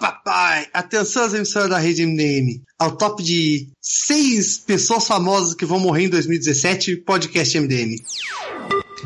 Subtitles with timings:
[0.00, 0.66] papai!
[0.72, 2.62] Atenção às emissoras da rede MDM.
[2.78, 7.96] Ao top de seis pessoas famosas que vão morrer em 2017, podcast MDM.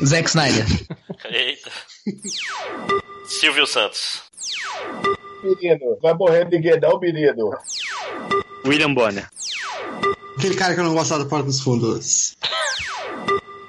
[0.05, 0.67] Zack Snyder.
[1.29, 1.71] Eita.
[3.27, 4.23] Silvio Santos.
[5.43, 7.51] Menino, vai morrer ninguém não, menino.
[8.65, 9.29] William Bonner.
[10.39, 12.37] Aquele cara que eu não gostava do Porta dos Fundos.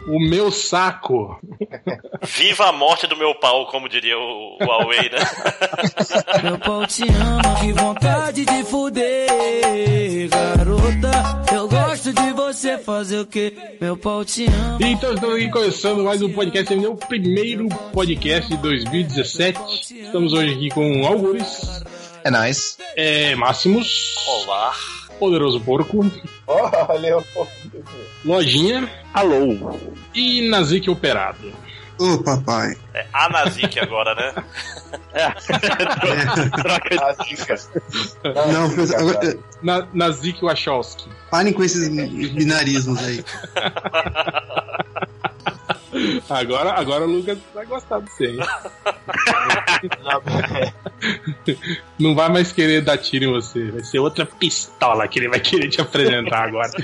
[0.07, 1.39] O meu saco.
[2.21, 5.17] Viva a morte do meu pau, como diria o, o Huawei, né?
[6.43, 11.55] Meu pau te ama, que vontade de fuder, garota.
[11.55, 13.53] Eu gosto de você fazer o que?
[13.81, 14.77] Meu pau te ama.
[14.81, 19.59] Então estamos aqui começando mais um podcast, é o primeiro podcast de 2017.
[20.03, 21.83] Estamos hoje aqui com Algures.
[22.23, 22.77] É nóis.
[22.95, 24.15] É, Máximos.
[24.27, 24.73] Olá.
[25.19, 26.05] Poderoso Porco.
[26.47, 27.23] Olha,
[28.23, 28.89] Lojinha.
[29.13, 29.79] Alô.
[30.15, 31.53] E Nazik Operado.
[31.97, 32.75] Ô, papai.
[32.93, 34.33] É a Nazik agora, né?
[36.51, 37.69] Troca a de.
[38.51, 39.37] Não, zica, agora-.
[39.61, 41.09] Na, Nazik Wachowski.
[41.31, 43.23] Parem com esses binarismos aí.
[46.29, 48.39] Agora, agora o Lucas vai gostar de você, hein?
[51.99, 53.71] Não vai mais querer dar tiro em você.
[53.71, 56.71] Vai ser outra pistola que ele vai querer te apresentar agora.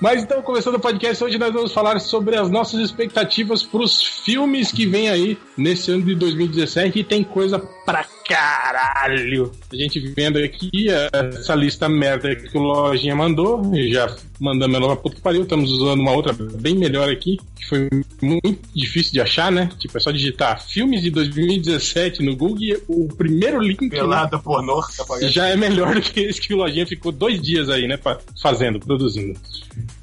[0.00, 4.02] Mas então, começando o podcast, hoje nós vamos falar sobre as nossas expectativas para os
[4.02, 9.52] filmes que vem aí nesse ano de 2017 e tem coisa pra caralho.
[9.72, 14.86] A gente vendo aqui eh, essa lista merda que o Lojinha mandou, já mandamos ela
[14.88, 17.88] pra puta pariu, estamos usando uma outra bem melhor aqui, que foi
[18.22, 19.70] muito difícil de achar, né?
[19.78, 22.56] Tipo, é só digitar filmes de 2017 no Google
[22.88, 24.80] o primeiro link Pelada pornô.
[24.82, 27.96] tá já é melhor do que esse que o Lojinha ficou dois dias aí, né?
[27.96, 29.38] fa- Fazendo, produzindo.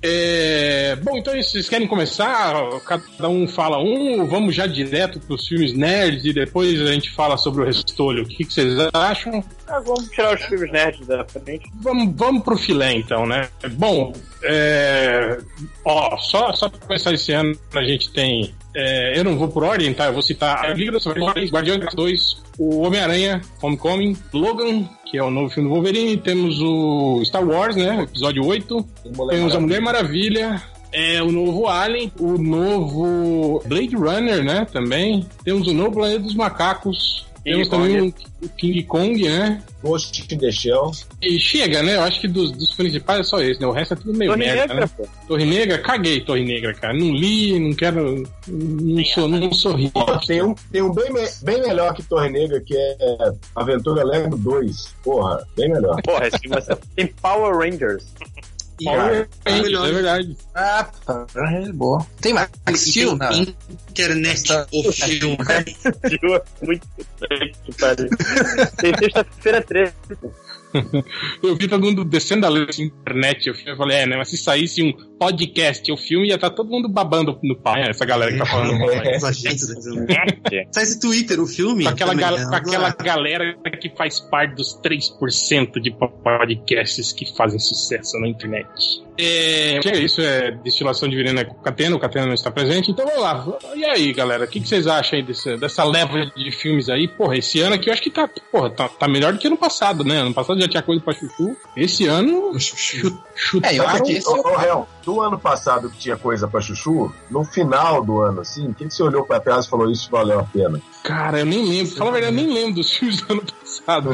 [0.02, 2.53] É, Bom, então vocês querem começar?
[2.85, 7.37] Cada um fala um, vamos já direto pros filmes nerds e depois a gente fala
[7.37, 7.65] sobre o
[8.22, 9.44] O que, que vocês acham?
[9.67, 11.69] Ah, vamos tirar os filmes nerds da frente.
[11.81, 13.50] Vamos, vamos pro filé então, né?
[13.73, 15.37] Bom, é...
[15.83, 18.54] ó, só, só pra começar esse ano, a gente tem.
[18.76, 20.05] é, eu não vou por ordem, tá?
[20.05, 25.23] Eu vou citar a Liga Superstars, Guardiões Galáxia 2, o Homem-Aranha, Homecoming, Logan, que é
[25.23, 28.04] o novo filme do Wolverine, temos o Star Wars, né?
[28.04, 28.86] Episódio 8,
[29.30, 30.61] temos a Mulher Maravilha.
[30.95, 34.67] É o novo Alien, o novo Blade Runner, né?
[34.71, 35.26] Também.
[35.43, 37.26] Temos o novo Planeta dos Macacos.
[37.43, 38.15] King temos também Kong.
[38.42, 39.64] o, o King Kong, né?
[39.83, 40.92] Ghost in the Shell.
[41.21, 41.95] E chega, né?
[41.95, 43.67] Eu acho que dos, dos principais é só esse, né?
[43.67, 44.89] O resto é tudo meio Torre merda, Negra, né?
[44.95, 45.08] pô.
[45.27, 46.93] Torre Negra, caguei Torre Negra, cara.
[46.93, 48.23] Não li, não quero.
[48.48, 49.89] Não sou, não sorri.
[49.89, 52.95] Pô, tem um, tem um bem, me- bem melhor que Torre Negra, que é
[53.55, 54.95] Aventura Lego 2.
[55.04, 56.02] Porra, bem melhor.
[56.02, 56.39] Porra, esse
[56.95, 58.05] tem Power Rangers.
[58.80, 59.88] E Power é Rangers, melhor.
[59.88, 60.38] é verdade.
[60.56, 61.26] Ah, tá.
[61.36, 62.06] É boa.
[62.22, 62.50] Tem mais
[62.92, 63.20] filme?
[63.20, 63.32] Não.
[63.89, 65.38] internet Essa- o filme.
[66.61, 66.88] Muito
[67.66, 68.10] que pariu.
[68.78, 69.94] Tem sexta-feira 13.
[71.44, 73.48] Eu vi todo mundo descendo a lei na internet.
[73.66, 74.17] Eu falei, é, né?
[74.17, 74.92] Mas se saísse um
[75.23, 77.76] podcast ou filme, ia estar todo mundo babando no pau.
[77.76, 78.84] né, Essa galera que tá falando
[79.26, 80.06] agentes da dizendo.
[80.72, 81.84] Sai esse Twitter, o filme.
[81.84, 82.45] Com aquela, gal- né?
[82.45, 88.67] com aquela galera que faz parte dos 3% de podcasts que fazem sucesso na internet.
[89.16, 92.34] É, que é isso, é destilação de veneno é com o Catena, o Catena não
[92.34, 93.45] está presente, então vamos lá.
[93.76, 97.08] E aí, galera, o que, que vocês acham aí desse- dessa leva de filmes aí?
[97.08, 99.58] Porra, esse ano aqui eu acho que tá, porra, tá, tá melhor do que ano
[99.58, 100.17] passado, né?
[100.20, 101.55] Ano passado já tinha coisa pra chuchu.
[101.78, 103.76] Esse ano, chu- chutaram.
[103.76, 106.61] É, eu acho que esse Ô, ô, Hel, do ano passado que tinha coisa pra
[106.61, 109.91] chuchu, no final do ano, assim, o que, que você olhou pra trás e falou
[109.91, 110.81] isso valeu a pena?
[111.03, 111.95] Cara, eu nem lembro.
[111.95, 114.11] Fala a verdade, eu nem lembro dos filmes do ano passado.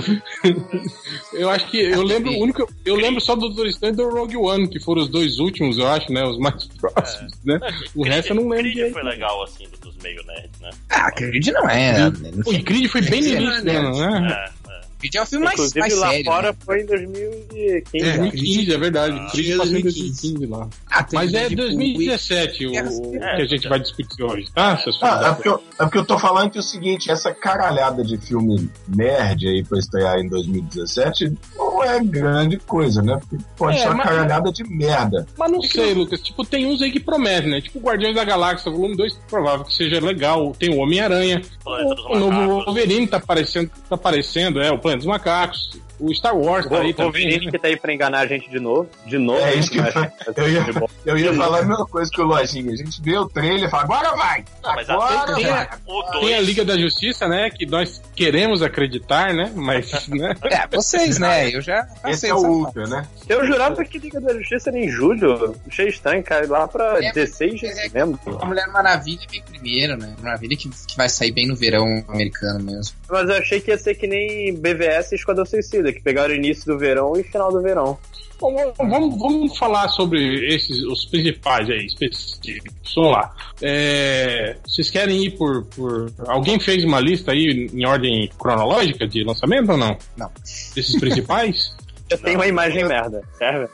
[1.33, 4.09] eu acho que eu lembro, o único, eu lembro só do Doutor Estranho e do
[4.09, 6.23] Rogue One, que foram os dois últimos, eu acho, né?
[6.25, 7.59] Os mais próximos, né?
[7.95, 8.57] O resto eu não lembro.
[8.59, 8.93] Creed direito.
[8.93, 10.69] foi legal, assim, dos meio nerds, né?
[10.89, 12.07] Ah, Creed não é.
[12.45, 13.73] O Creed foi bem no início né?
[13.73, 14.58] É, é.
[14.99, 16.25] Creed é um filme mais, Inclusive mais lá sério.
[16.25, 16.57] fora né?
[16.65, 17.87] foi em 2015.
[17.93, 18.17] É, né?
[18.17, 19.17] 2015, é verdade.
[19.19, 20.69] Ah, Creed é passou em 2015 2015 lá.
[20.91, 23.35] Ah, Mas é tipo, 2017 o, É, o é.
[23.37, 24.79] que a gente vai discutir hoje, tá?
[25.01, 28.03] Ah, é porque, eu, é porque eu tô falando que é o seguinte, essa caralhada
[28.03, 33.17] de filme nerd aí pra estrear em 2017 não é grande coisa, né?
[33.19, 35.25] Porque pode É, ser uma mas- caralhada de merda.
[35.37, 36.19] Mas não sei, Lucas.
[36.21, 37.61] Tipo, tem uns aí que prometem, né?
[37.61, 40.53] Tipo, Guardiões da Galáxia, volume 2, provável que seja legal.
[40.59, 41.41] Tem o Homem-Aranha.
[41.65, 42.65] O, o novo.
[42.65, 45.69] Wolverine tá aparecendo, tá aparecendo, é, o Dos Macacos.
[45.99, 47.05] O Star Wars tá aí O também.
[47.05, 47.51] Wolverine né?
[47.51, 48.89] que tá aí pra enganar a gente de novo.
[49.05, 49.39] De novo.
[49.41, 49.93] É isso que mas-
[50.37, 50.65] eu ia-.
[51.05, 52.71] Eu ia falar a mesma coisa que o Lojinha.
[52.71, 54.45] A gente vê o trailer e fala, agora vai!
[54.63, 55.69] Não, mas agora até vai!
[55.85, 56.47] O Tem a 2.
[56.47, 57.49] Liga da Justiça, né?
[57.49, 59.51] Que nós queremos acreditar, né?
[59.55, 60.33] Mas, né?
[60.43, 61.49] É, vocês, né?
[61.53, 63.07] Eu já Esse é o Ultra, né?
[63.27, 65.55] Eu jurava que Liga da Justiça era em julho.
[65.67, 66.47] Achei estranho, cara.
[66.47, 68.39] Lá pra É, 16 de é novembro.
[68.41, 70.15] A Mulher Maravilha vem primeiro, né?
[70.21, 72.95] Maravilha que, que vai sair bem no verão americano mesmo.
[73.09, 76.37] Mas eu achei que ia ser que nem BVS e Esquadrão Suicida, que pegaram o
[76.37, 77.97] início do verão e final do verão.
[78.39, 82.73] Bom, vamos, vamos falar sobre esses, os principais aí, específicos.
[82.95, 83.35] Vamos lá.
[83.61, 86.09] É, vocês querem ir por, por.
[86.25, 89.97] Alguém fez uma lista aí em ordem cronológica de lançamento ou não?
[90.17, 90.31] Não.
[90.73, 91.75] Desses principais?
[92.09, 93.67] Eu tenho uma imagem merda, serve?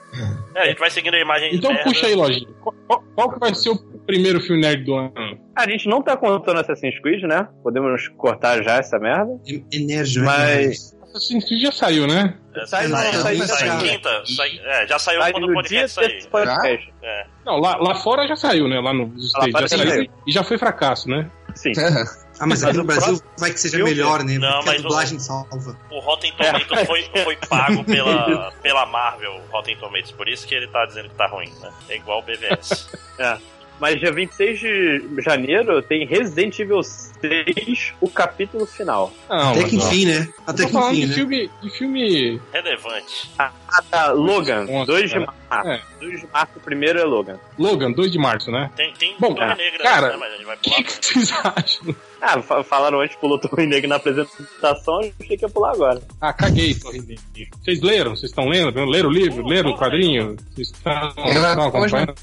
[0.55, 1.89] É, a gente vai seguindo a imagem de então merda.
[1.89, 2.47] puxa aí, Lojinha.
[2.61, 5.13] Qual, qual- que vai ser o primeiro filme nerd do ano?
[5.55, 7.47] A gente não tá contando Assassin's Creed, né?
[7.63, 9.39] Podemos cortar já essa merda.
[9.71, 10.25] Enérgico.
[10.25, 12.33] Mas- Assassin's Creed já saiu, né?
[12.55, 14.23] É, Sai- sai, não, sai, sai- sai sai- quinta.
[14.35, 16.07] sai- é, já saiu Sai quando o no podcast sair.
[16.09, 16.93] desse podcast.
[17.03, 17.25] É.
[17.45, 18.79] Não, lá, lá fora já saiu, né?
[18.79, 19.89] Lá nos Lá States já saiu.
[19.89, 20.11] saiu.
[20.27, 21.29] E já foi fracasso, né?
[21.55, 21.71] Sim.
[22.37, 24.37] Ah, mas Mas aqui no o Brasil próximo vai que seja melhor, né?
[24.37, 25.77] Não, Porque a mas o- dublagem salva.
[25.89, 30.11] O Rotten Tomatoes foi, foi pago pela, pela Marvel, Rotten Tomatoes.
[30.11, 31.71] Por isso que ele tá dizendo que tá ruim, né?
[31.87, 32.89] É igual o BVS.
[33.79, 39.11] Mas dia 26 de janeiro tem Resident Evil 6, o capítulo final.
[39.29, 39.87] Não, Até que não.
[39.87, 40.29] enfim, né?
[40.47, 41.13] Até que enfim, de né?
[41.13, 43.29] filme, de filme Relevante.
[43.37, 43.51] Ah,
[43.91, 44.11] tá.
[44.11, 45.33] Logan, Nossa, 2 de cara.
[45.49, 45.69] março.
[45.69, 45.81] É.
[45.99, 47.37] 2 de março, o primeiro é Logan.
[47.59, 48.71] Logan, 2 de março, né?
[48.77, 50.17] Tem, tem Bom, Torre é, Negra, cara, né?
[50.19, 50.75] Mas a gente vai O pular.
[50.77, 51.95] que, que vocês acham?
[52.21, 56.01] Ah, fa- falaram antes, pulou Torre Negra na apresentação, achei que ia pular agora.
[56.21, 57.23] Ah, caguei, Torre Negra.
[57.61, 58.11] Vocês leram?
[58.15, 58.83] Vocês estão lendo?
[58.85, 59.45] Leram o livro?
[59.45, 60.35] Leram o quadrinho?
[60.53, 62.15] Vocês estão, estão acompanhando?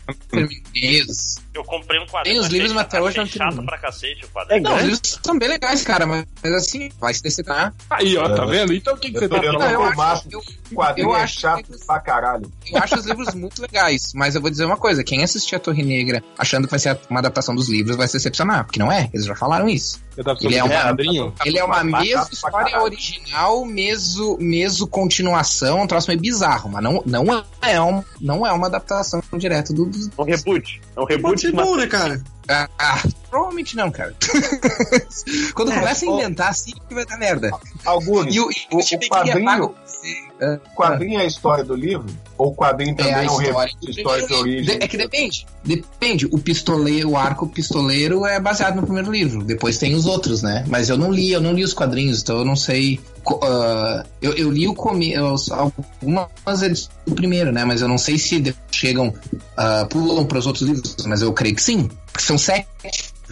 [0.74, 1.41] Isso.
[1.54, 2.36] Eu comprei um quadrinho.
[2.36, 4.62] Tem os livros, mas até hoje não tem chato pra cacete o É quadrinho.
[4.62, 7.74] Não, os livros são bem legais, cara, mas, mas assim, vai se decepcionar.
[7.90, 8.72] Aí, ó, tá vendo?
[8.72, 9.62] Então o que, que você tá falando?
[9.70, 10.42] eu acho- eu-
[10.74, 12.50] quadrinho eu é acho chato que- pra caralho.
[12.70, 15.58] Eu acho os livros muito legais, mas eu vou dizer uma coisa: quem assistir a
[15.58, 18.90] Torre Negra achando que vai ser uma adaptação dos livros vai se decepcionar, porque não
[18.90, 20.00] é, eles já falaram isso.
[20.42, 21.34] Ele é um quadrinho?
[21.44, 27.02] Ele é uma pra história original, mesmo, mesmo continuação, um troço meio bizarro, mas não,
[27.06, 29.86] não, é, um, não é uma adaptação direta do.
[29.86, 30.80] do- É um reboot.
[30.96, 32.22] É um Pode reboot ser de uma bom, né, cara?
[32.48, 34.14] Ah, ah, provavelmente não, cara.
[35.54, 37.50] Quando É, começa a inventar assim, que vai dar merda.
[37.84, 40.08] Alguns, E o, o- e o que quadrinho- você.
[40.42, 42.06] Ah, o quadrinho é a história do livro?
[42.42, 43.72] Ou o quadrinho também É a é, um história.
[43.72, 44.78] reboot, história de origem?
[44.80, 45.46] É que depende.
[45.64, 46.26] Depende.
[46.26, 49.44] O pistoleiro, o arco pistoleiro é baseado no primeiro livro.
[49.44, 50.64] Depois tem os outros, né?
[50.66, 52.98] Mas eu não li, eu não li os quadrinhos, então eu não sei.
[53.44, 57.64] ah, eu, eu li o come, algumas edições do primeiro, né?
[57.64, 59.14] Mas eu não sei se chegam,
[59.56, 61.88] ah, pulam para os outros livros, mas eu creio que sim.
[62.10, 62.66] Porque são sete,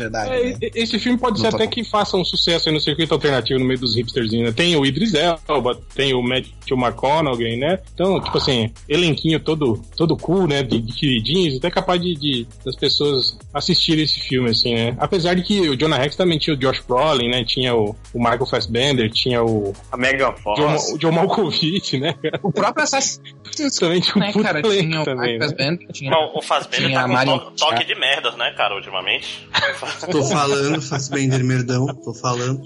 [0.01, 0.31] verdade.
[0.33, 0.57] É, né?
[0.75, 3.59] esse filme pode Não ser tô até que faça um sucesso aí no circuito alternativo
[3.61, 4.53] no meio dos hipsterzinhos, né?
[4.53, 7.79] Tem o Idris Elba, tem o Matthew McConaughey, né?
[7.95, 10.63] Então, tipo assim, elenquinho todo, todo cool, né?
[10.63, 14.97] De, de queridinhos, até capaz de, de- das pessoas assistirem esse filme, assim, né?
[14.99, 17.45] Apesar de que o Jonah Rex também tinha o Josh Brolin, né?
[17.45, 20.61] Tinha o, o Michael Fassbender, tinha o A Megan Fox.
[20.61, 22.15] John, o John Malkovich, né?
[22.43, 23.21] O próprio Assassin's
[23.79, 24.63] Também tinha um né, cara?
[24.63, 25.47] Tinha o também, Mike né?
[25.49, 26.11] Fassbender, tinha...
[26.11, 29.47] Não, o Fassbender Tinha tá com to- toque de merdas, né, cara, ultimamente.
[30.11, 32.61] Tô falando, Fassbender, merdão, tô falando.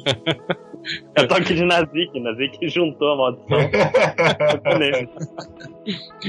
[1.14, 2.18] É toque de Nazik.
[2.20, 3.58] Nazik juntou a maldição.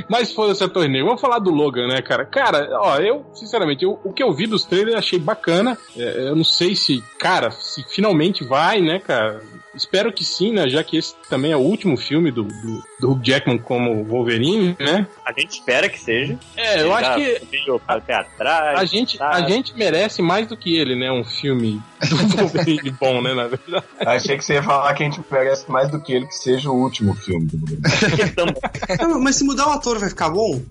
[0.09, 1.05] Mas foda-se a torneio.
[1.05, 2.25] Vamos falar do Logan, né, cara?
[2.25, 5.77] Cara, ó, eu, sinceramente, eu- o que eu vi dos trailers achei bacana.
[5.95, 9.41] É, eu não sei se, cara, se finalmente vai, né, cara?
[9.75, 10.69] Espero que sim, né?
[10.69, 14.75] Já que esse também é o último filme do, do, do Hugh Jackman como Wolverine,
[14.79, 15.07] né?
[15.25, 16.37] A gente espera que seja.
[16.55, 17.41] É, eu acho que
[17.87, 18.79] até atrás.
[18.79, 19.29] a gente, tá.
[19.29, 21.11] a gente merece mais do que ele, né?
[21.11, 23.85] Um filme do Wolverine bom, né, na verdade.
[23.99, 26.69] Achei que você ia falar que a gente merece mais do que ele que seja
[26.69, 27.57] o último filme do.
[28.99, 30.61] Ah, Mas se mudar o ator vai ficar bom?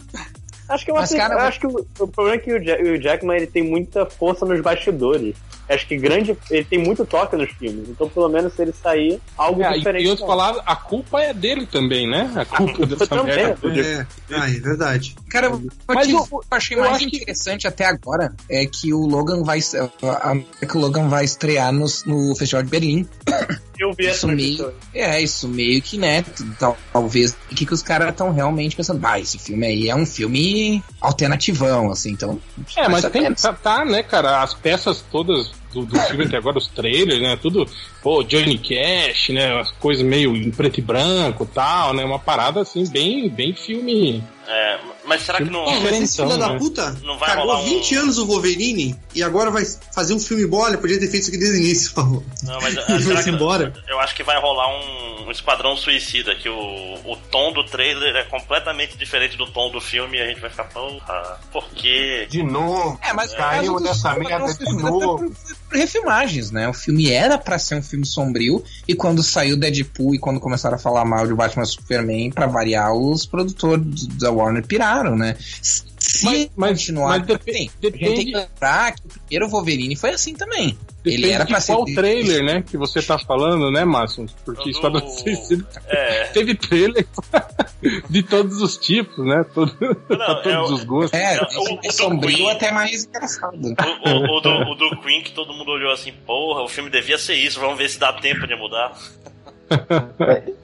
[0.68, 2.52] Acho que, é uma Mas, pe- cara, eu acho que o, o problema é que
[2.52, 5.36] o, Ja- o Jackman ele tem muita força nos bastidores.
[5.68, 6.36] Acho que grande.
[6.50, 7.88] Ele tem muito toque nos filmes.
[7.88, 10.04] Então, pelo menos, se ele sair, algo É, diferente.
[10.04, 12.30] e outras palavras, a culpa é dele também, né?
[12.36, 13.80] A culpa dessa também, merda.
[13.80, 15.16] É, ah, é verdade.
[15.30, 18.66] Cara, o Mas que eu- eu achei eu mais acho que- interessante até agora é
[18.66, 22.62] que o Logan vai a- a- é que o Logan vai estrear no, no Festival
[22.62, 23.08] de Berlim.
[23.76, 26.24] Eu vi Isso essa meio, é, isso meio que, né,
[26.60, 29.96] tal- talvez o que, que os caras estão realmente pensando, ah, esse filme aí é
[29.96, 32.38] um filme alternativão, assim, então...
[32.76, 36.58] É, mas tem, tá, tá, né, cara, as peças todas do, do filme até agora,
[36.58, 37.66] os trailers, né, tudo,
[38.02, 42.60] pô, Johnny Cash, né, as coisas meio em preto e branco tal, né, uma parada,
[42.60, 44.22] assim, bem, bem filme...
[44.46, 45.64] É, Mas será que não.
[45.64, 46.58] Pô, mas esse filho da né?
[46.58, 50.20] puta Não vai cagou rolar um- 20 anos o Wolverine e agora vai fazer um
[50.20, 50.76] filme bola.
[50.76, 52.22] Podia ter feito isso aqui desde o início, por favor.
[52.42, 53.72] Não, mas ah, Ele será que- embora.
[53.88, 58.14] Eu acho que vai rolar um, um esquadrão suicida, que o, o tom do trailer
[58.16, 62.26] é completamente diferente do tom do filme e a gente vai ficar, porra, por quê?
[62.30, 62.98] De novo.
[63.02, 65.32] É, mas Caiu caso do nessa merda de novo.
[65.70, 66.68] refilmagens, né?
[66.68, 70.76] O filme era pra ser um filme sombrio e quando saiu Deadpool e quando começaram
[70.76, 75.36] a falar mal de Batman e Superman, pra variar, os produtores da Warner piraram, né?
[75.40, 79.08] Se Mas- mas- continuar mas depe- assim, a gente depende- tem que lembrar que o
[79.08, 80.78] primeiro Wolverine foi assim também.
[81.02, 84.24] Depende Ele era de pra ser qual trailer, né, que você tá falando, né, Márcio?
[84.44, 86.24] Porque Do- Esquadrão Suicida É.
[86.28, 87.06] teve trailer
[88.08, 89.44] de todos os tipos, né?
[89.54, 89.74] Todo,
[90.08, 91.18] pra todos é o- os gostos.
[91.18, 92.50] É, É, o- o ser sombrio Queen.
[92.50, 93.54] até mais engraçado.
[93.56, 96.88] O, o- o do, o do Queen, que todo mundo olhou assim, porra, o filme
[96.90, 98.92] devia ser isso, vamos ver se dá tempo de mudar.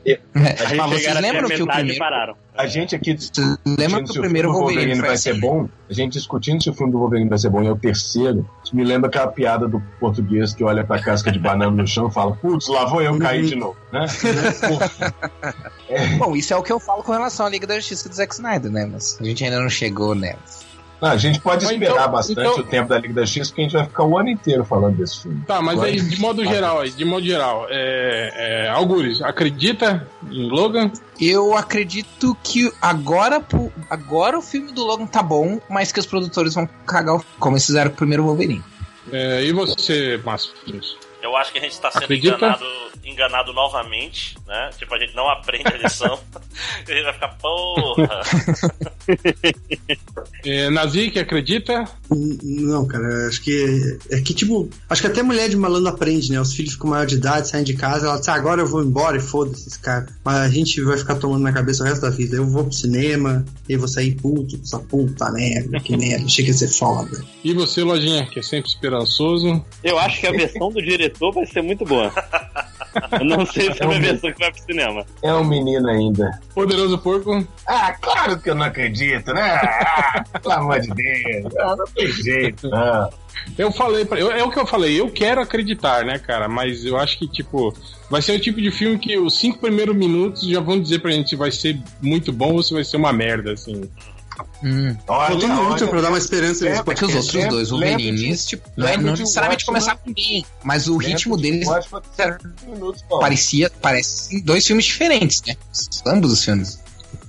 [0.05, 1.99] É, mas vocês chegaram até a lembram que o primeiro.
[1.99, 2.37] pararam.
[2.55, 5.33] A gente aqui Vocês lembram que se o primeiro filme do Wolverine, foi vai assim,
[5.33, 7.71] ser bom, a gente discutindo se o filme do Wolverine vai ser bom e é
[7.71, 11.71] o terceiro, isso me lembra aquela piada do português que olha pra casca de banana
[11.71, 14.07] no chão e fala, putz, lá vou eu cair de novo, né?
[16.19, 18.35] Bom, isso é o que eu falo com relação à Liga da Justiça do Zack
[18.35, 18.89] Snyder, né?
[18.91, 20.39] Mas a gente ainda não chegou nela.
[21.01, 23.49] Não, a gente pode Mas esperar então- bastante então- o tempo da Liga da X,
[23.49, 25.43] porque a gente vai ficar o ano inteiro falando desse filme.
[25.47, 30.07] Tá, mas Agora- aí, de modo geral, aí, de modo geral, é, é, Algures, acredita
[30.31, 30.91] em Logan?
[31.21, 33.43] Eu acredito que agora,
[33.89, 37.57] agora o filme do Logan tá bom, mas que os produtores vão cagar o como
[37.57, 38.63] eles fizeram com o primeiro Wolverine.
[39.13, 40.53] É, e você, Márcio?
[41.23, 42.37] Eu acho que a gente está sendo Acredita?
[42.37, 42.65] enganado,
[43.05, 44.71] enganado novamente, né?
[44.79, 46.19] Tipo, a gente não aprende a lição.
[46.89, 48.21] e a gente vai ficar, porra.
[50.45, 51.85] É, Nazik, acredita?
[52.11, 53.99] N- Não, cara, acho que.
[54.11, 56.41] É que, tipo, acho que até mulher de malandro aprende, né?
[56.41, 58.83] Os filhos ficam maior de idade, saem de casa, ela diz, ah, agora eu vou
[58.83, 60.07] embora e foda-se esse cara.
[60.25, 62.37] Mas a gente vai ficar tomando na cabeça o resto da vida.
[62.37, 66.55] Eu vou pro cinema, e vou sair puto, essa puta merda, que merda, chega a
[66.55, 67.23] ser foda.
[67.45, 69.65] E você, Lojinha, que é sempre esperançoso?
[69.85, 72.13] Eu acho que a versão do diretor vai ser muito boa.
[73.13, 75.05] Eu não sei se é uma versão que vai pro cinema.
[75.23, 76.31] É um menino ainda.
[76.55, 77.47] Poderoso Porco?
[77.67, 79.61] Ah, claro que eu não acredito, né?
[79.63, 81.57] Ah, pelo amor de Deus.
[81.59, 82.75] Ah, não tem jeito.
[82.75, 83.11] Ah.
[83.57, 86.49] Eu falei, pra, eu, é o que eu falei, eu quero acreditar, né, cara?
[86.49, 87.75] Mas eu acho que, tipo,
[88.11, 91.11] vai ser o tipo de filme que os cinco primeiros minutos já vão dizer pra
[91.11, 93.89] gente se vai ser muito bom ou se vai ser uma merda, assim.
[94.63, 94.97] Hum.
[95.09, 97.17] Olha, Faltou muito pra dar uma esperança nesse É, É que os podcast.
[97.17, 99.81] outros lembra- dois Wolverines, de- tipo, não é não necessariamente Watchmen?
[99.83, 101.69] começar com bem, mas o ritmo Lembra deles
[102.67, 105.57] minutos, parecia, parece dois filmes diferentes, né?
[106.07, 106.79] Ambos os filmes.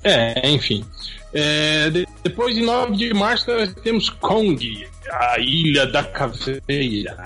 [0.03, 0.85] É, enfim.
[1.33, 1.89] É,
[2.23, 7.17] depois de 9 de março nós temos Kong, a Ilha da Caveira.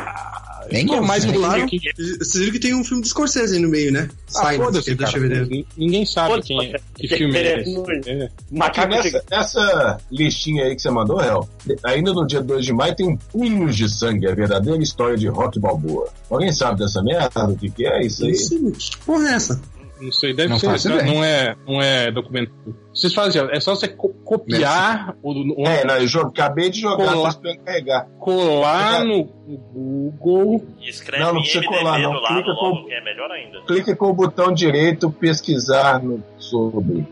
[0.72, 1.80] Bem Que é mais um Claro, que...
[1.96, 4.10] vocês viram que tem um filme do Scorsese aí no meio, né?
[4.36, 5.48] Ah, foda-se, é da cara.
[5.78, 8.10] Ninguém sabe quem é, que filme é é esse.
[8.10, 8.24] É.
[8.24, 11.48] Aqui Macaco nessa, nessa listinha aí que você mandou, Hel,
[11.84, 15.60] ainda no dia 2 de maio tem Punhos de Sangue, a verdadeira história de Rock
[15.60, 16.10] Balboa.
[16.30, 17.46] Alguém sabe dessa merda?
[17.46, 18.32] O que, que é isso aí?
[18.32, 19.62] Isso, que porra é essa?
[20.00, 21.14] Não sei, deve Não ser, faço não, ideia.
[21.14, 22.76] não é, não é documentário.
[22.94, 26.82] Vocês fazem, é só você co- copiar, o, o- É, não, eu jo- acabei de
[26.82, 27.36] jogar, Colar.
[27.66, 28.08] carregar.
[28.20, 30.66] colar no Google.
[30.82, 32.12] E escreve Não, não precisa MDB colar, não.
[32.14, 33.62] lado Clica logo, com- é melhor ainda.
[33.66, 37.06] Clique com o botão direito, pesquisar no, sobre.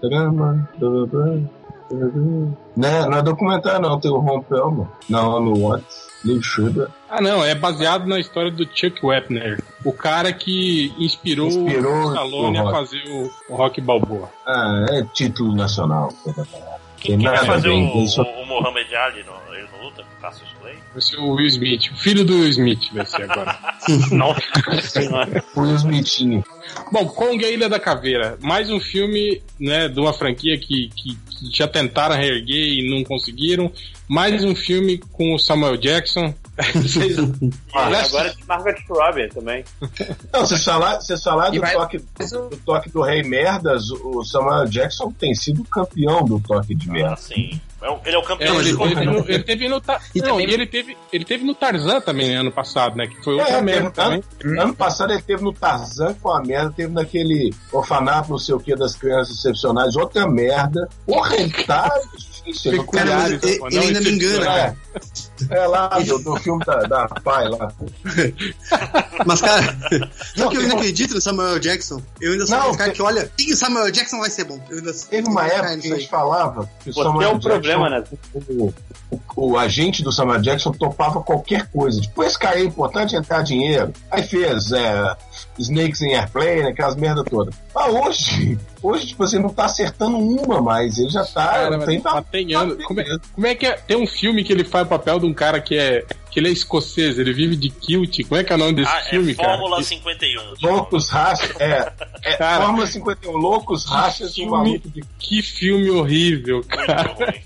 [0.00, 1.38] Blá, blá, blá, blá.
[2.76, 4.86] Não, não é documentário, não, tem o Ron Pelman.
[5.08, 5.84] Não, no What?
[6.42, 6.88] Schreiber.
[7.08, 12.08] Ah, não, é baseado na história do Chuck Wepner, o cara que inspirou, Inspirou o
[12.08, 12.76] Stallone o a Rock.
[12.76, 14.30] fazer o, o Rock Balboa.
[14.46, 16.12] Ah, é título nacional.
[16.98, 20.49] Quem, quem vai fazer o, o, o Muhammad Ali no, ele não luta Clay?
[20.92, 23.56] Vai ser o Will Smith, o filho do Will Smith vai ser agora.
[24.10, 25.44] Nossa senhora.
[25.54, 26.44] O Will Smithinho.
[26.90, 28.36] Bom, Kong e a Ilha da Caveira.
[28.40, 33.04] Mais um filme, né, de uma franquia que, que, que já tentaram reerguer e não
[33.04, 33.70] conseguiram.
[34.08, 36.34] Mais um filme com o Samuel Jackson.
[36.74, 39.64] Vocês- E Olha, agora é de Margaret Robbie também.
[40.32, 44.24] Não, vocês falaram, vocês falaram E do, vai- toque, do toque do Rei Merdas, o
[44.24, 47.16] Samuel Jackson tem sido campeão do toque de Ah, merda.
[47.16, 47.60] sim.
[47.82, 48.94] É Ele é o É, campeão ele, de ele, Kong.
[48.94, 51.54] teve no, ele teve no Ta- E não, também- e ele teve ele teve no
[51.54, 53.06] Tarzan também né, ano passado, né?
[53.06, 54.60] Que foi outra É, merda teve- também.
[54.60, 58.60] Ano passado ele teve no Tarzan com a merda, teve naquele orfanato, não sei o
[58.60, 60.88] que, das crianças excepcionais, outra merda.
[61.06, 62.72] Porra, ele tá difícil.
[62.72, 64.76] eu não Cara, ele, ele ainda me engana, cara.
[65.50, 67.72] É, é lá do, do filme da, da pai lá.
[69.26, 69.62] Mas, cara,
[70.36, 72.02] sabe que eu ainda acredito no Samuel Jackson?
[72.20, 74.60] Eu ainda sou Não, aquele cara que olha, "Ih, o Samuel Jackson vai ser bom.
[74.70, 77.38] Eu ainda Teve uma época que a gente falava que o Samuel é um
[77.74, 78.04] problema, né?
[78.34, 78.72] o,
[79.10, 82.00] o, o agente do Samuel Jackson topava qualquer coisa.
[82.00, 83.92] Tipo, esse cara é importante entrar dinheiro.
[84.10, 85.16] Aí fez é,
[85.58, 87.50] Snakes in Airplane, aquelas merda toda.
[87.74, 90.98] Mas hoje, hoje, tipo assim, não tá acertando uma mais.
[90.98, 91.46] Ele já tá.
[91.46, 92.24] Cara, tem, tá
[92.56, 92.84] anos.
[92.84, 93.72] Como é, como é que é?
[93.72, 96.04] Tem um filme que ele faz o papel de um cara que é.
[96.30, 98.26] que ele é escocês, ele vive de kilt.
[98.28, 99.58] Como é que é o nome desse Ah, filme, é cara?
[99.58, 100.40] Fórmula 51.
[100.62, 101.92] Loucos Rachas, é.
[102.22, 107.04] é Cara, Fórmula 51, Loucos Rachas filme- maluco de Que filme horrível, cara.
[107.04, 107.40] Muito ruim.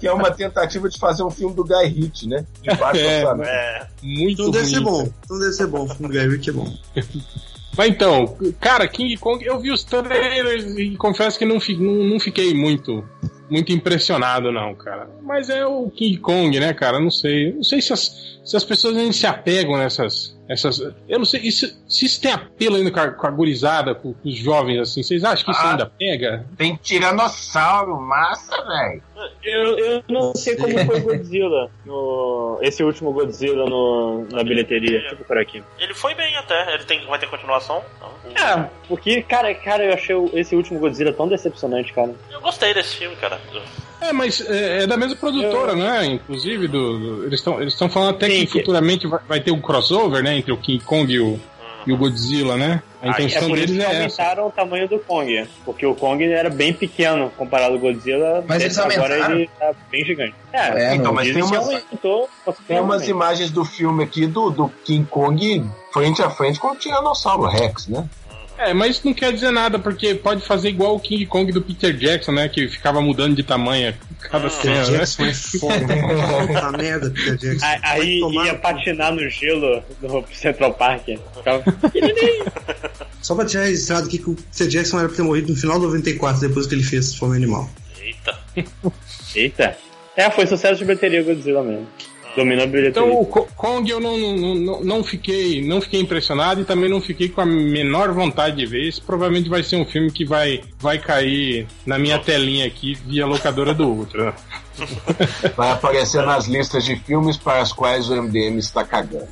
[0.00, 2.44] Que é uma tentativa de fazer um filme do Guy Ritchie, né?
[2.62, 3.20] De baixo É.
[3.22, 3.48] orçamento.
[3.48, 5.08] É, Muito Então deve ser bom.
[5.24, 5.84] Então deve ser bom.
[5.84, 6.72] O filme do Guy Ritchie é bom.
[7.76, 11.92] Mas então, cara, King Kong, eu vi os trailers e confesso que não, fi- não,
[12.04, 13.04] não fiquei muito
[13.50, 15.08] muito impressionado, não, cara.
[15.22, 16.98] Mas é o King Kong, né, cara?
[16.98, 17.52] Não sei.
[17.52, 20.34] Não sei se as, se as pessoas ainda se apegam nessas.
[20.48, 23.94] Essas, eu não sei isso- se isso tem apelo ainda com a, com a gurizada,
[23.94, 25.02] com, com os jovens, assim.
[25.02, 25.70] Vocês acham que isso Ah.
[25.70, 26.44] ainda pega?
[26.56, 29.02] Tem tiranossauro, massa, velho.
[29.42, 34.98] Eu, eu não sei como foi o Godzilla, no, esse último Godzilla no, na bilheteria.
[34.98, 35.62] Deixa eu procurar aqui.
[35.78, 36.74] ele foi bem até.
[36.74, 37.82] Ele tem, vai ter continuação.
[38.26, 42.14] Então, É, porque, cara, cara, eu achei esse último Godzilla tão decepcionante, cara.
[42.30, 43.40] Eu gostei desse filme, cara.
[44.00, 46.04] É, mas é, é da mesma produtora, Eu- né?
[46.06, 49.40] Inclusive, do, do- eles estão eles estão falando até Sim, que que- futuramente vai, vai
[49.40, 50.36] ter um crossover, né?
[50.38, 51.38] Entre o King Kong e o,
[51.86, 52.82] e o Godzilla, né?
[53.02, 54.22] A Ah, É intenção por isso deles que é essa.
[54.22, 55.46] aumentaram o tamanho do Kong.
[55.64, 58.42] Porque o Kong era bem pequeno comparado ao Godzilla.
[58.48, 59.36] Mas eles agora aumentaram?
[59.36, 60.34] ele tá bem gigante.
[60.52, 63.10] É, É, então, mas tem umas, aumentou tem umas consideravelmente.
[63.10, 67.86] imagens do filme aqui do, do King Kong frente a frente com o Tiranossauro Rex,
[67.88, 68.06] né?
[68.66, 71.60] É, mas isso não quer dizer nada, porque pode fazer igual o King Kong do
[71.62, 72.48] Peter Jackson, né?
[72.48, 74.98] Que ficava mudando de tamanho a cada cena, né?
[74.98, 75.78] Jackson é foda.
[76.46, 77.66] Puta merda, Peter Jackson.
[77.82, 81.04] Aí- ia patinar no gelo no Central Park.
[81.36, 81.64] Ficava-
[83.20, 85.78] Só pra tirar registrado aqui que o Peter Jackson era pra ter morrido no final
[85.78, 87.68] de 94, depois que ele fez Fome Animal.
[88.00, 88.38] Eita.
[89.34, 89.76] Eita.
[90.16, 91.86] É, foi sucesso de bilheteria o Godzilla mesmo.
[92.36, 92.90] Dominou a bilheteria.
[92.90, 97.00] Então o Ko- Kong eu não, não, não, fiquei não fiquei impressionado e também não
[97.00, 98.88] fiquei com a menor vontade de ver.
[98.88, 103.24] Esse provavelmente vai ser um filme que vai, vai cair na minha telinha aqui via
[103.26, 104.34] locadora do Ultra.
[105.56, 109.28] Vai aparecer nas listas de filmes para as quais o MDM está cagando.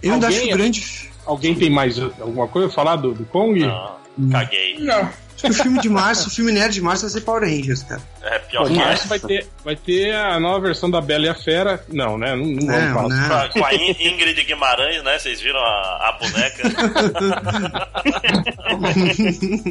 [0.00, 1.10] Eu ainda acho grande.
[1.24, 3.58] Alguém tem mais alguma coisa a falar do, do Kong?
[3.58, 3.96] Não,
[4.30, 4.76] caguei.
[4.78, 5.10] Não.
[5.36, 7.82] Acho que o filme de março, o filme nerd de março vai ser Power Rangers,
[7.82, 8.00] cara.
[8.22, 9.08] É pior Pô, que mas essa.
[9.08, 11.84] vai ter, vai ter a nova versão da Bela e a Fera.
[11.88, 12.34] Não, né?
[12.34, 13.44] Não, não vamos Não, falar.
[13.44, 13.50] não.
[13.50, 15.18] Com a, Ingrid Guimarães, né?
[15.18, 16.62] Vocês viram a, a boneca?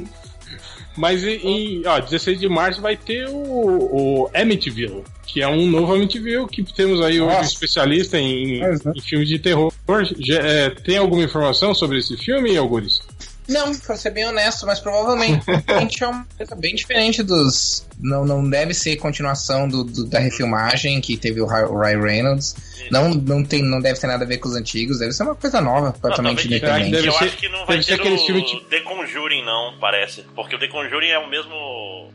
[0.97, 5.93] Mas em, ó, 16 de março vai ter o, o Amityville, que é um novo
[5.93, 7.51] Amityville, que temos aí hoje um Nossa.
[7.51, 8.77] especialista em, né?
[8.95, 9.73] em filmes de terror.
[10.19, 12.99] Já, é, tem alguma informação sobre esse filme, Algures?
[13.47, 15.43] Não, pra ser bem honesto, mas provavelmente
[16.03, 17.85] é uma coisa bem diferente dos.
[17.99, 22.01] Não, não deve ser continuação do, do- da refilmagem que teve o Ry- o Ryan
[22.01, 22.55] Reynolds.
[22.91, 25.33] Não, não, tem, não deve ter nada a ver com os antigos, deve ser uma
[25.35, 26.91] coisa nova, completamente independente.
[26.91, 29.43] Deve eu ser- acho que não vai deve ser aquele o filme tipo- The Conjuring,
[29.45, 30.23] não, parece.
[30.35, 31.53] Porque o The Conjuring é o mesmo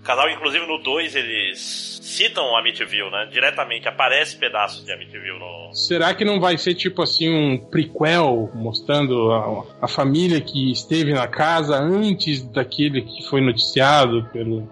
[0.02, 3.28] casal, inclusive no 2 eles citam o Amityville, né?
[3.30, 5.74] Diretamente, aparece pedaços de Amityville no...
[5.74, 11.12] Será que não vai ser tipo assim um prequel mostrando a, a família que esteve
[11.12, 14.68] na casa antes daquele que foi noticiado pelo.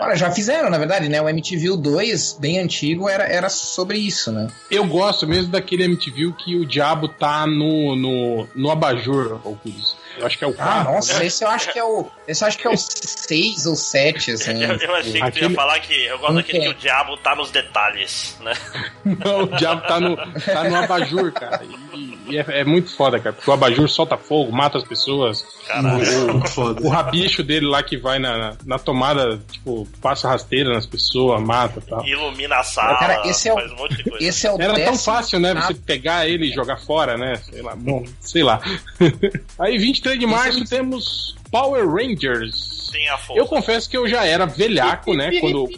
[0.00, 1.20] Olha, já fizeram, na verdade, né?
[1.20, 4.48] O MTV 2, bem antigo, era, era sobre isso, né?
[4.70, 9.94] Eu gosto mesmo daquele MTV que o diabo tá no, no, no abajur, Algures.
[10.18, 11.26] Eu acho que é o Ah, quarto, nossa, né?
[11.26, 12.10] esse eu acho que é o.
[12.26, 14.62] Esse eu acho que é o 6 ou 7, assim.
[14.62, 17.16] Eu, eu achei que tu Aquele- ia falar que eu gosto daquele que o diabo
[17.18, 18.52] tá nos detalhes, né?
[19.24, 21.62] Não, o diabo tá no, tá no abajur, cara.
[21.94, 23.32] E, e é, é muito foda, cara.
[23.32, 25.44] Porque o abajur solta fogo, mata as pessoas.
[25.72, 26.48] Caralho.
[26.48, 26.82] Foda.
[26.86, 31.40] O rabicho dele lá que vai na, na, na tomada, tipo, passa rasteira nas pessoas,
[31.42, 32.04] mata e tal.
[32.06, 34.26] Ilumina a sala, Cara, esse é o- faz um monte de coisa.
[34.26, 35.52] Esse é o Era tão fácil, né?
[35.56, 35.62] Ah.
[35.62, 37.36] Você pegar ele e jogar fora, né?
[37.36, 38.60] Sei lá, bom, sei lá.
[39.58, 42.79] Aí, 23 de março, temos Power Rangers.
[42.90, 43.40] Tem a força.
[43.40, 45.30] Eu confesso que eu já era velhaco, né?
[45.40, 45.68] Quando,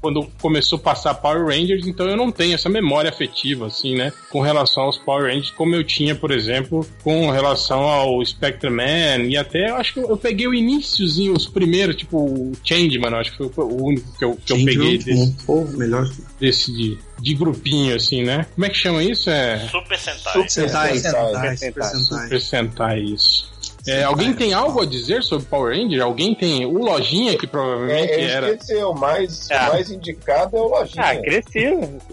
[0.00, 4.12] quando começou a passar Power Rangers, então eu não tenho essa memória afetiva, assim, né?
[4.30, 9.24] Com relação aos Power Rangers, como eu tinha, por exemplo, com relação ao Spectre Man,
[9.28, 13.14] e até eu acho que eu, eu peguei o iníciozinho, os primeiros, tipo o Changeman,
[13.14, 15.36] acho que foi o único que eu, que eu peguei desse.
[15.44, 16.08] Pô, melhor.
[16.40, 18.46] desse de, de grupinho, assim, né?
[18.54, 19.30] Como é que chama isso?
[19.30, 20.32] É Super Sentai.
[20.32, 21.56] Super Sentai, Sentai, Sentai, Sentai.
[21.56, 22.22] Super Sentai.
[22.24, 23.55] Super Sentai, isso.
[23.86, 26.02] É, alguém tem algo a dizer sobre Power Ranger?
[26.02, 28.40] Alguém tem o Lojinha, que provavelmente É, é era.
[28.40, 29.60] que eu ia dizer, o mais, É.
[29.60, 31.04] o mais indicado é o Lojinha.
[31.04, 31.64] Ah, cresci.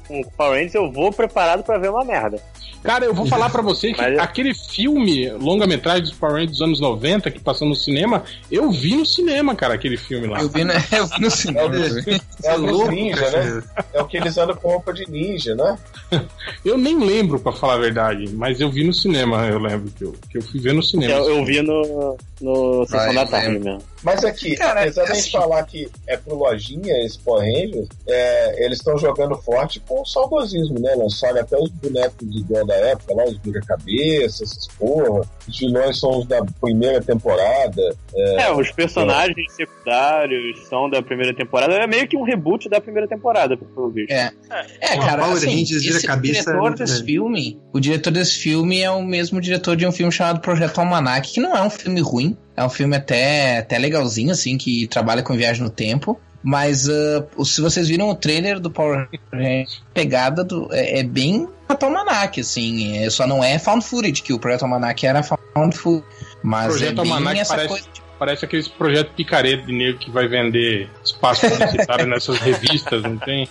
[0.08, 2.42] Com Power Rangers eu vou preparado pra ver uma merda.
[2.84, 6.62] Cara, eu vou falar pra você que Mas- aquele filme, longa-metragem dos Power Rangers dos
[6.62, 10.42] anos 90, que passou no cinema, eu vi no cinema, cara, aquele filme lá.
[10.42, 11.70] Eu vi, no, eu vi no É o cinema.
[11.70, 12.22] dos, também.
[12.44, 13.64] é o ninja, né?
[13.94, 15.78] É o que eles andam com roupa de ninja, né?
[16.66, 20.04] Eu nem lembro, pra falar a verdade, mas eu vi no cinema, eu lembro que
[20.04, 21.12] eu, que eu fui ver no cinema.
[21.14, 23.82] Eu, eu vi no, no Sessão Ah, da Tarde mesmo.
[24.04, 27.88] Mas aqui, Cara, apesar da assim- gente falar que é pro Lojinha esse Power Rangers,
[28.08, 30.94] é, eles estão jogando forte com o saudosismo, né?
[30.96, 35.22] Lançaram até os bonecos igual da época, lá, os vira-cabeça, essas porra.
[35.48, 37.82] Os vilões são os da primeira temporada.
[38.16, 41.74] É, os personagens secundários são da primeira temporada.
[41.74, 44.12] É meio que um reboot da primeira temporada, pelo visto.
[44.12, 44.32] É.
[44.80, 48.38] É, cara, Power assim, Rangers vira esse cabeça é diretor desse filme, o diretor desse
[48.38, 51.70] filme é o mesmo diretor de um filme chamado Projeto Almanac, que não é um
[51.70, 56.20] filme ruim, é um filme até, até legalzinho, assim, que trabalha com viagem no tempo.
[56.46, 56.90] Mas
[57.38, 61.48] o- se vocês viram o trailer do Power Rangers, a pegada do, é, é bem
[61.78, 62.98] Projeto Almanac, assim.
[63.04, 66.06] É, só não é found footage, que o Projeto Almanac era found footage.
[66.42, 70.10] Mas Projeto é Almanac essa parece- coisa de Parece aqueles projetos picareta de negro que
[70.10, 73.50] vai vender espaço publicitário nessas revistas, não tem?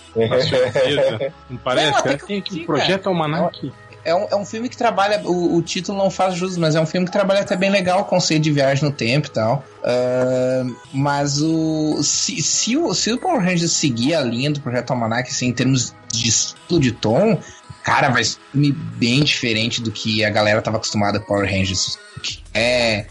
[1.49, 1.91] Não parece?
[1.91, 3.71] Não, que tem aqui Projeto Almanac.
[4.05, 5.21] É um, é um filme que trabalha.
[5.25, 8.01] O, o título não faz jus, mas é um filme que trabalha até bem legal
[8.01, 9.63] o conceito de viagem no tempo e tal.
[9.83, 12.01] Ah, mas o.
[12.03, 15.53] Se, se, o, se o Power Rangers seguir a linha do Projeto Almanac, assim, em
[15.53, 17.39] termos de estilo de tom,
[17.83, 21.49] cara, vai ser um filme bem diferente do que a galera tava acostumada com Power
[21.49, 21.97] Rangers.
[22.53, 23.05] É.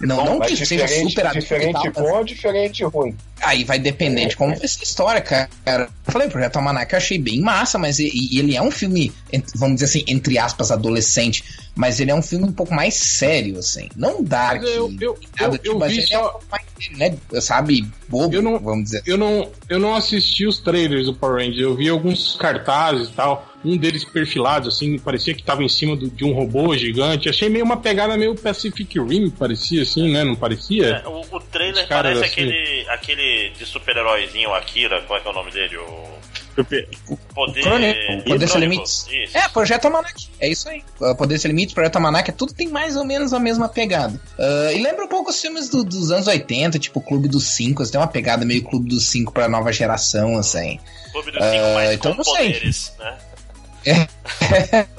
[0.00, 3.16] Não, não Mas que seja diferente, super diferente tal, mas- bom ou diferente ruim?
[3.40, 5.48] Aí vai depender de como vai ser a história, cara.
[6.04, 8.72] Eu falei, o Projeto Almanac eu achei bem massa, mas e- e ele é um
[8.72, 9.12] filme,
[9.54, 11.44] vamos dizer assim, entre aspas, adolescente,
[11.76, 13.88] mas ele é um filme um pouco mais sério, assim.
[13.94, 14.60] Não dark.
[14.64, 16.28] Eu, eu, nada eu, tipo, eu mas vi ele é um só.
[16.30, 17.40] pouco mais sério, né?
[17.40, 19.02] Sabe, bobo, Eu não- vamos dizer.
[19.06, 23.12] Eu não, eu não assisti os trailers do Power Ranger, eu vi alguns cartazes e
[23.12, 23.47] tal.
[23.64, 27.28] Um deles perfilados, assim, parecia que tava em cima do- de um robô gigante.
[27.28, 30.22] Achei meio uma pegada meio Pacific Rim, parecia assim, né?
[30.22, 31.02] Não parecia?
[31.04, 32.26] É, o, o trailer parece assim.
[32.32, 35.76] aquele, aquele de super-heróizinho Akira, qual é que é o nome dele?
[35.76, 36.18] O
[37.34, 37.62] Poder.
[37.62, 39.06] Crônico, Poder Sem Limites.
[39.08, 39.36] Isso.
[39.38, 40.28] É, Projeto Almanac.
[40.40, 40.82] É isso aí.
[41.00, 44.20] Uh, Poder Sem Limites, Projeto Almanac, tudo tem mais ou menos a mesma pegada.
[44.38, 47.88] Uh, e lembra um pouco os filmes do- dos anos 80, tipo Clube dos Cinco.
[47.88, 50.80] Tem uma pegada meio Clube dos Cinco pra nova geração, assim.
[51.12, 52.46] Clube dos Cinco, mas então com não sei.
[52.52, 53.18] poderes, né?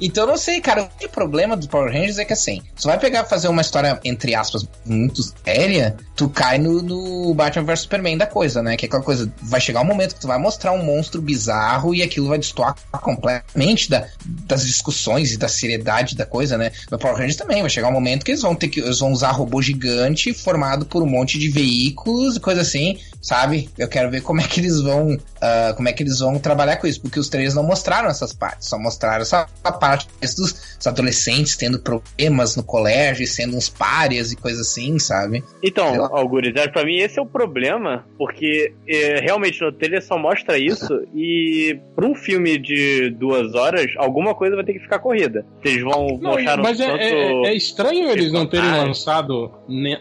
[0.00, 0.88] Então não sei, cara.
[1.02, 4.34] O problema do Power Rangers é que assim, você vai pegar fazer uma história, entre
[4.34, 8.76] aspas, muito séria, tu cai no, no Batman vs Superman da coisa, né?
[8.76, 11.94] Que é aquela coisa, vai chegar um momento que tu vai mostrar um monstro bizarro
[11.94, 16.70] e aquilo vai destoar completamente da, das discussões e da seriedade da coisa, né?
[16.90, 18.80] No Power Rangers também, vai chegar um momento que eles vão ter que.
[18.80, 23.68] Eles vão usar robô gigante formado por um monte de veículos e coisa assim, sabe?
[23.78, 25.16] Eu quero ver como é que eles vão.
[25.40, 28.32] ah, como é que eles vão trabalhar com isso, porque os trailers não mostraram essas
[28.32, 29.46] partes, só mostraram essa
[29.80, 30.34] parte dos,
[30.76, 35.42] dos adolescentes tendo problemas no colégio, sendo uns párias e coisa assim, sabe?
[35.62, 36.06] Então.
[36.16, 40.58] Algures, é, pra mim esse é o problema, porque é, realmente no trailer só mostra
[40.58, 45.44] isso e pra um filme de duas horas, alguma coisa vai ter que ficar corrida.
[45.64, 47.00] Eles vão Não, mostrar mas é, tanto...
[47.02, 49.52] é- é estranho eles não terem lançado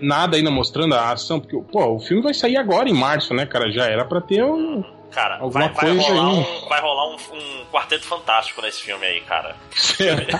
[0.01, 3.46] nada ainda mostrando a ação, porque, pô, o filme vai sair agora em março, né,
[3.46, 3.72] cara?
[3.72, 4.84] Já era pra ter um.
[5.12, 6.36] Cara, Alguma vai, vai coisa rolar, aí.
[6.38, 9.56] um, vai rolar um, um quarteto fantástico nesse filme aí, cara.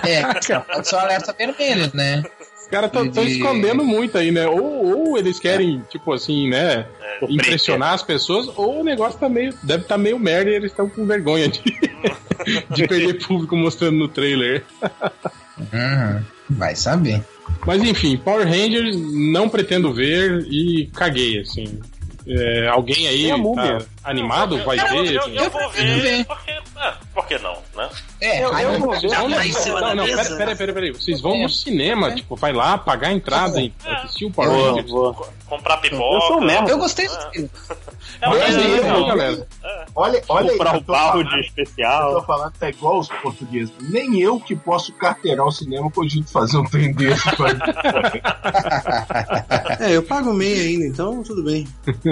[0.06, 0.22] É,
[0.60, 2.22] pode ser um alerta vermelho, né?
[2.60, 4.46] Os caras estão De- escondendo muito aí, né?
[4.46, 6.86] Ou, ou eles querem, tipo assim, né?
[7.00, 9.54] É, Impressionar as pessoas, ou o negócio tá meio.
[9.62, 11.62] Deve estar meio merda e eles estão com vergonha de,
[12.70, 14.64] de perder público mostrando no trailer.
[15.58, 17.24] Uhum, vai saber.
[17.66, 21.80] Mas enfim, Power Rangers não pretendo ver e caguei, assim.
[22.28, 23.78] É, alguém aí E a múmia?
[23.78, 24.62] tá animado?
[24.64, 25.12] Vai eu, ver?
[25.14, 25.36] Eu, assim?
[25.36, 26.00] eu, vou ver.
[26.00, 26.24] ver.
[26.24, 27.88] Porque, é, por que não, né?
[28.20, 29.08] É, Eu- eu vou ver.
[29.10, 29.38] Não, não,
[29.80, 30.36] tá não, mesa.
[30.36, 30.92] pera, pera, pera, pera.
[30.94, 31.42] Vocês vão É.
[31.42, 32.14] no cinema, É.
[32.16, 33.92] tipo, vai lá pagar a entrada e É.
[33.92, 34.90] assistir o Power Rangers.
[34.90, 35.28] vou.
[35.48, 36.02] Comprar pipoca.
[36.14, 36.70] Eu sou merda.
[36.70, 37.30] Eu gostei do É.
[37.30, 37.50] filme.
[38.20, 39.48] É, Mas é, não, galera.
[39.96, 40.58] Olha, olha aí.
[40.58, 42.26] Comprar eu o barro falando- de Eu tô especial.
[42.26, 43.72] falando que tá igual os portugueses.
[43.80, 47.22] Nem eu que posso carteirar o cinema cogito fazer um trem desse.
[49.80, 51.66] É, eu pago meia ainda, então tudo bem.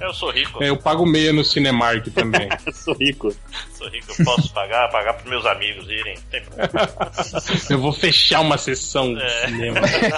[0.00, 0.62] Eu sou rico.
[0.62, 2.48] É, eu pago meia no Cinemark também.
[2.66, 3.34] Eu sou rico.
[3.78, 6.16] Sou rico, eu posso pagar, pagar pros meus amigos irem.
[6.30, 6.90] Tem problema.
[7.70, 9.46] eu vou fechar uma sessão de É.
[9.46, 9.78] cinema.
[9.80, 10.16] É, eu,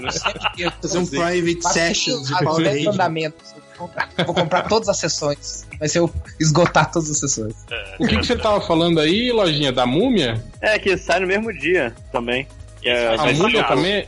[0.56, 2.86] quero Fazer um private sessions de as Power 10 Rangers.
[2.96, 3.52] mandamentos.
[3.54, 3.90] Eu vou-
[4.26, 5.66] Vou comprar todas as sessões.
[5.78, 7.54] Vai ser eu esgotar todas as sessões.
[7.98, 10.42] O que, que você tava falando aí, lojinha da múmia?
[10.62, 12.48] É, que sai no mesmo dia também.
[12.82, 14.06] É, A múmia também.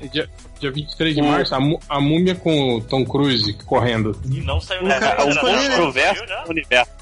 [0.59, 4.18] Já- dia 23 de março, a, Mú- a múmia com o Tom Cruise correndo.
[4.31, 5.01] E não saiu O nada.
[5.01, 5.40] cara- Já o no
[5.87, 6.44] Conversa já?
[6.44, 6.92] no universo.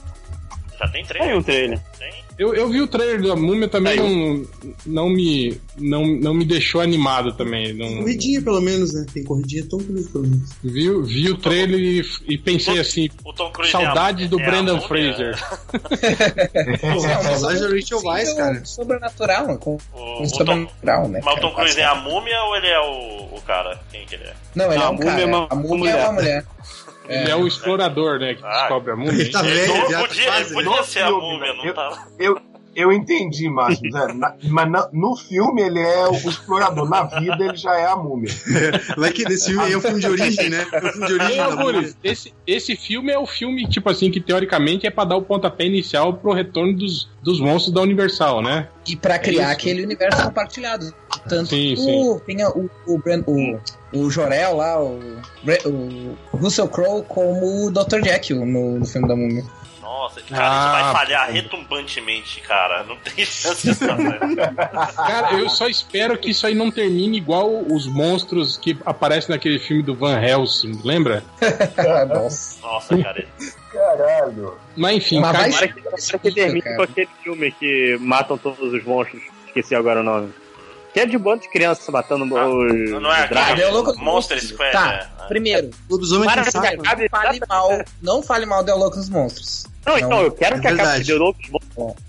[0.78, 1.30] Já tem trailer?
[1.30, 1.80] Tem um trailer.
[1.98, 2.25] Tem?
[2.38, 4.46] Eu, eu vi o trailer da múmia também, não,
[4.84, 7.72] não, me, não, não me deixou animado também.
[7.72, 9.06] Não, Corridinha, pelo menos, né?
[9.14, 10.50] Tem corridinha tão Cruise, pelo menos.
[10.62, 14.42] vi, vi o trailer e, e pensei assim, O Tom saudade é a- do é
[14.42, 14.80] a Brendan?
[14.82, 15.34] Fraser.
[17.32, 18.64] Saudade da Rachel Weisz, cara.
[18.64, 21.20] Sobrenatural, com, O, com o Tom, sobrenatural, né?
[21.24, 21.40] mas o?
[21.40, 23.80] Tom Cruise é a múmia ou ele é o, o cara?
[23.90, 24.34] Quem que ele é?
[24.54, 25.22] Não, ele Não, é a um múmia cara.
[25.22, 26.44] é uma- a múmia é uma mulher.
[27.08, 28.60] Ele é o explorador, né, que Ah.
[28.60, 29.12] descobre a múmia.
[29.12, 30.64] Ele tá velho, Ele já podia, quase, ele né?
[30.64, 32.06] podia No ser a múmia, não eu- tá?
[32.18, 32.40] Eu,
[32.74, 37.56] eu entendi, Márcio, na- mas na- no filme ele é o explorador, na vida ele
[37.56, 38.30] já é a múmia.
[38.98, 40.66] Vai que nesse filme aí é o filme de origem, né?
[40.70, 44.86] É o filme de origem esse, esse filme é o filme, tipo assim, que teoricamente
[44.86, 48.68] é pra dar o pontapé inicial pro retorno dos, dos monstros da Universal, né?
[48.86, 49.52] E pra criar isso.
[49.52, 50.92] aquele universo compartilhado.
[51.28, 53.58] Tanto Sim, o, tem a- o, o, Brand- o,
[54.02, 54.98] o Jorel lá, o,
[55.64, 58.02] o Russell Crowe, como o Dr.
[58.04, 59.44] Jekyll no, no filme da Múmia.
[59.80, 61.32] Nossa, cara, Ah, isso vai falhar pô.
[61.32, 62.82] retumbantemente, cara.
[62.84, 63.84] Não tem chance disso.
[64.96, 69.58] Cara, eu só espero que isso aí não termine igual os monstros que aparecem naquele
[69.58, 71.22] filme do Van Helsing, lembra?
[72.08, 72.60] Nossa.
[72.66, 73.24] Nossa, cara.
[73.72, 74.58] Caralho.
[74.76, 76.76] Mas enfim, Mas cara, vai- que, termine cara.
[76.76, 79.22] com aquele filme que matam todos os monstros.
[79.46, 80.32] Esqueci agora o nome.
[80.96, 84.00] Que é de bando de crianças matando Ah, os, não é aquele- Deu louco dos
[84.00, 84.54] Monster monstros.
[84.54, 85.26] Squad, Tá, né?
[85.28, 86.64] primeiro, Lobisomem Para que saco.
[86.66, 86.72] né?
[86.78, 89.66] acabe- fale mal, não fale mal de A Louca nos Monstros.
[89.84, 91.00] Não, então, eu quero é que acabe verdade.
[91.04, 92.06] de Deu louco dos monstros.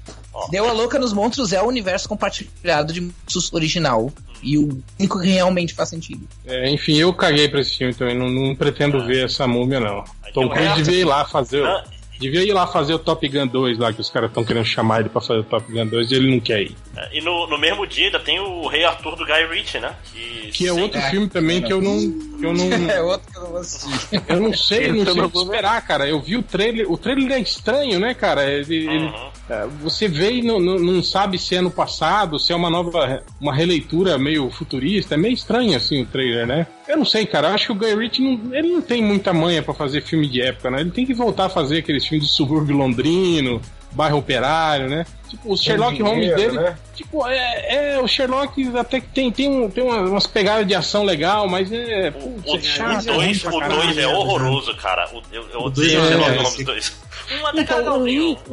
[0.51, 4.09] Deu a Louca nos Monstros é o universo compartilhado de monstros original.
[4.41, 6.25] E o único que realmente faz sentido.
[6.45, 10.05] é, enfim, eu caguei pra esse filme também, não, não pretendo ver essa múmia, não.
[10.33, 11.61] Tom o Cruise devia ir lá fazer.
[11.61, 11.83] o- Ah.
[12.19, 15.01] Devia ir lá fazer o Top Gun 2 lá, que os caras estão querendo chamar
[15.01, 16.75] ele pra fazer o Top Gun 2 e ele não quer ir.
[16.97, 19.93] É, E no, no mesmo dia ainda tem o Rei Arthur do Guy Ritchie, né?
[20.11, 21.97] Que, Que é outro filme também que eu não.
[22.39, 22.67] Que eu não.
[22.89, 24.21] É outro que eu não vou assistir.
[24.27, 25.53] Eu não sei, não eu sei não o que vou ver.
[25.55, 26.07] esperar, cara.
[26.07, 26.91] Eu vi o trailer.
[26.91, 28.43] O trailer é estranho, né, cara?
[28.49, 29.29] Ele, ele- Uhum.
[29.49, 32.69] é, você vê e não, não, não sabe se é no passado, se é uma
[32.69, 33.23] nova.
[33.39, 35.15] Uma releitura meio futurista.
[35.15, 36.67] É meio estranho, assim, o trailer, né?
[36.87, 37.49] Eu não sei, cara.
[37.49, 40.27] Eu acho que o Guy Ritchie não, ele não tem muita manha pra fazer filme
[40.27, 40.81] de época, né?
[40.81, 43.61] Ele tem que voltar a fazer aqueles filmes de subúrbio londrino,
[43.97, 45.05] bairro operário, né?
[45.27, 46.63] Tipo, o Sherlock Holmes dinheiro, dele.
[46.63, 46.77] né?
[46.95, 50.73] Tipo, é, é, o Sherlock até que tem, tem, um, tem uma- umas pegadas de
[50.73, 52.13] ação legal, mas é.
[52.45, 53.81] O é chato, é ruim 2 pra o caralho.
[53.81, 55.09] dois é horroroso, cara.
[55.13, 56.43] O- Eu, eu O dois odeio é o Sherlock horrível.
[56.49, 57.07] Holmes 2.
[57.29, 58.05] Um até Então, o um,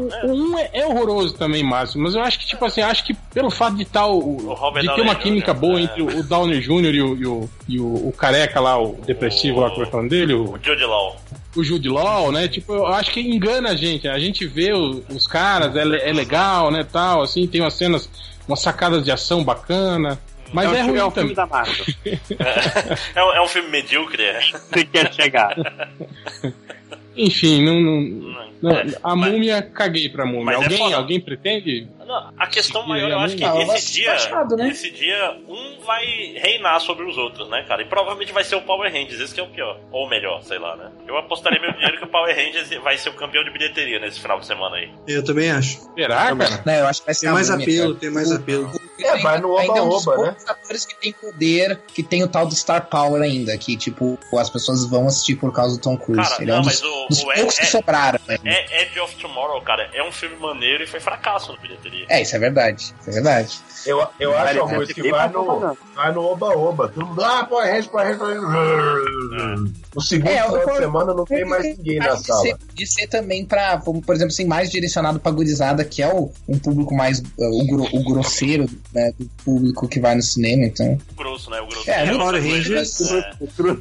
[0.08, 0.20] né?
[0.24, 3.14] o um é, é horroroso também, Márcio, mas eu acho que, tipo assim, acho que
[3.32, 4.36] pelo fato de tal, O
[4.72, 5.82] de ter Downey uma química Jr., boa é.
[5.84, 6.92] entre o Downey Jr.
[6.92, 9.84] e o, e o, e o, o careca lá, o depressivo lá, é que é
[9.84, 10.34] o nome dele?
[10.34, 11.16] O, O Jude Law.
[11.56, 12.48] O Jude Law, né?
[12.48, 14.06] Tipo, eu acho que engana a gente.
[14.08, 18.08] A gente vê o- os caras, é, é legal, né, tal, assim, tem umas cenas,
[18.48, 20.18] umas sacadas de ação bacana.
[20.52, 21.34] Mas é, é, um, ruim é um também.
[21.34, 21.84] filme da Marvel.
[23.16, 24.40] É, um- é um filme medíocre, é.
[24.40, 25.56] Você quer chegar.
[27.16, 30.44] Enfim, não, não, não, É, a mas- múmia, caguei pra múmia.
[30.44, 30.96] Mas é Alguém, foda.
[30.96, 31.88] alguém pretende?
[32.06, 34.68] Não, a questão Seguir maior, eu acho que esse dia, baixado, né?
[34.68, 36.04] esse dia, um vai
[36.36, 37.82] reinar sobre os outros, né, cara?
[37.82, 39.78] E provavelmente vai ser o Power Rangers, esse que é o pior.
[39.90, 40.90] Ou melhor, sei lá, né?
[41.06, 44.20] Eu apostaria meu dinheiro que o Power Rangers vai ser o campeão de bilheteria nesse
[44.20, 44.90] final de semana aí.
[45.08, 45.80] Eu também acho.
[45.94, 46.62] Será, cara?
[46.66, 48.00] Não, eu acho que vai ser Tem mais múmia, apelo, cara.
[48.00, 48.70] tem mais apelo.
[49.00, 50.24] É, vai no é um oba-oba, né?
[50.28, 54.16] poucos atores que tem poder, que tem o tal do Star Power ainda, que, tipo,
[54.38, 56.28] as pessoas vão assistir por causa do Tom Cruise.
[56.30, 58.20] Cara, Ele é um não, dos, mas o- dos o- é- poucos que é- sobraram.
[58.28, 58.38] Né?
[58.44, 62.06] É Edge of Tomorrow, cara, é um filme maneiro e foi fracasso no bilheteria.
[62.08, 62.94] É, isso é verdade.
[63.00, 63.58] Isso é verdade.
[63.86, 66.88] Eu, eu acho, Vale, Augusto, é, que vai pra no, vai no oba-oba.
[66.88, 69.70] Todo mundo, ah, Power Rangers, Power Rangers.
[69.94, 72.42] No segundo É, final de semana não tem mais ninguém na Acho de sala.
[72.42, 76.30] ser, de ser também pra, por exemplo, assim, mais direcionado pra gurizada, que é o,
[76.48, 80.64] um público mais, uh, o, gro- o grosseiro né, do público que vai no cinema,
[80.64, 80.98] então.
[81.16, 81.60] Grosso, né?
[81.60, 81.90] O grosso.
[81.90, 83.34] É, o Power grosso- Rangers- É.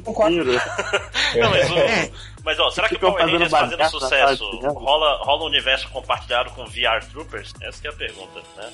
[0.04, 0.44] Concordo.
[0.44, 2.10] Não, mas, o- É.
[2.44, 5.88] mas ó, será que o Ficam Power fazendo Rangers fazendo sucesso rola, rola um universo
[5.88, 7.52] compartilhado com VR Troopers?
[7.62, 8.70] Essa que é a pergunta, né?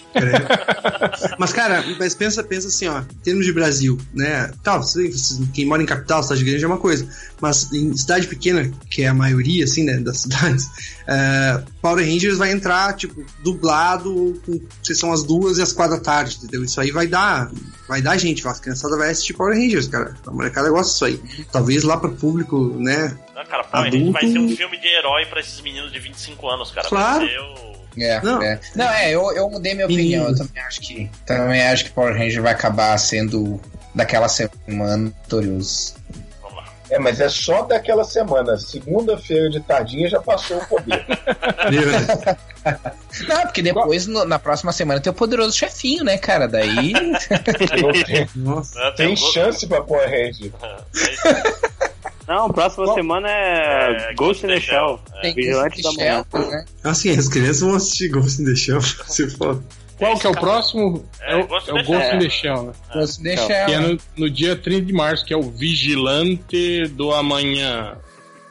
[1.38, 4.52] Mas, cara, mas pensa, pensa assim, ó, em termos de Brasil, né?
[4.64, 4.80] Tal,
[5.54, 7.09] quem mora em capital, cidade grande é uma coisa.
[7.40, 10.68] Mas em cidade pequena, que é a maioria, assim, né, das cidades,
[11.06, 16.02] é, Power Rangers vai entrar, tipo, dublado, com sessão às duas e às quatro da
[16.02, 16.64] tarde, entendeu?
[16.64, 17.50] Isso aí vai dar.
[17.88, 20.16] Vai dar gente, a criançada vai assistir Power Rangers, cara.
[20.26, 21.20] A molecada gosta disso aí.
[21.50, 23.16] Talvez lá pro público, né?
[23.40, 24.12] Ah, cara, Power Adulto.
[24.12, 26.87] Vai ser um filme de herói pra esses meninos de 25 anos, cara.
[26.88, 27.26] Claro.
[27.26, 27.70] Ser o.
[27.98, 28.42] É, Não.
[28.42, 28.61] É.
[28.76, 30.29] Não, é, eu, eu mudei minha opinião.
[30.29, 31.11] Eu também acho que.
[31.26, 33.61] Também acho que Power Ranger vai acabar sendo
[33.94, 35.94] daquela semana vitorioso.
[36.42, 36.64] Vamos lá.
[36.90, 38.57] É, mas é só daquela semana.
[38.59, 41.05] Segunda-feira de tardinha já passou o poder.
[43.26, 46.46] Não, porque depois, no- na próxima semana, tem o poderoso chefinho, né, cara?
[46.46, 46.92] Daí.
[48.07, 48.92] Tem, Nossa.
[48.92, 50.53] Tem o Ghost- chance pra Power Ranger.
[52.33, 55.01] Não, próxima Qual- semana é, É, Ghost in the Shell.
[55.21, 56.25] tem Vigilante da manhã.
[56.33, 56.64] né?
[56.85, 59.61] Assim, as crianças vão assistir Ghost in the Shell, se for.
[59.99, 61.05] Qual que é o próximo?
[61.23, 62.14] É, o, Ghost in é o the Ghost Shell.
[62.14, 62.73] in the Shell, né?
[62.95, 63.81] Ghost in the Não, Que é Shell.
[63.83, 67.97] no, no dia 30 de março, que é o Vigilante do Amanhã.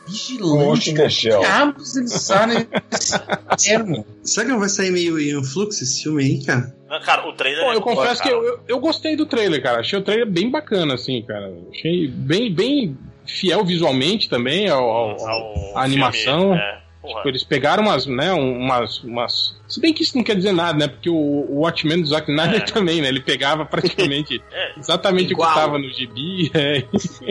[0.08, 0.90] Ghost Vigilante.
[0.92, 1.40] in the Shell.
[1.40, 3.18] Diabos eles sabem esse
[3.64, 4.06] termo.
[4.24, 6.76] Será que não vai sair meio em fluxo esse filme aí, cara?
[6.90, 7.64] Não, Cara, o trailer.
[7.66, 8.42] Pô, é eu confesso que cara.
[8.42, 9.80] eu, eu, eu gostei do trailer, cara.
[9.80, 11.52] Achei o trailer bem bacana, assim, cara.
[11.72, 12.98] Achei bem, bem
[13.30, 16.40] fiel visualmente também ao, ao- ao- Ao a animação.
[16.54, 16.80] filme, é.
[17.02, 19.58] Tipo, eles pegaram umas, né, umas, umas...
[19.68, 20.88] Se bem que isso não quer dizer nada, né?
[20.88, 22.66] Porque o, o Watchmen do Zack Snyder É.
[22.66, 23.08] também, né?
[23.08, 24.74] Ele pegava praticamente É.
[24.78, 25.50] exatamente Igual.
[25.50, 26.52] o que tava no gibi.
[26.54, 26.84] é.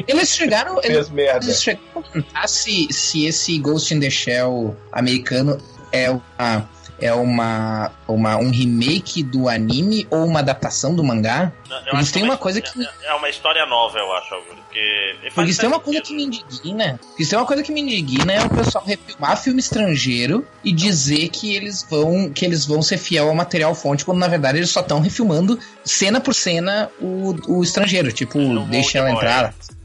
[0.09, 0.81] Eles chegaram.
[0.83, 5.59] Eles, eles chegaram a comentar se, se esse Ghost in the Shell americano
[5.93, 6.69] é uma.
[7.01, 11.53] É uma, uma, um remake do anime ou uma adaptação do mangá?
[11.69, 14.35] Não, Eles acho têm uma é- coisa que- É, é uma história nova, eu acho,
[14.35, 14.58] Augusto.
[14.69, 15.17] Porque.
[15.35, 17.01] Porque isso tem uma coisa que me indigna.
[17.19, 21.29] Isso tem uma coisa que me indigna é o pessoal refilmar filme estrangeiro e dizer
[21.29, 24.71] que eles vão que eles vão ser fiel ao material fonte, quando na verdade eles
[24.71, 29.21] só estão refilmando cena por cena o, o estrangeiro, tipo, É deixa ela boy.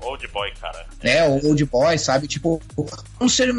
[0.04, 0.86] Old boy, cara.
[1.30, 2.28] O Old Boy, sabe?
[2.28, 2.62] Tipo,
[3.20, 3.54] vamos ser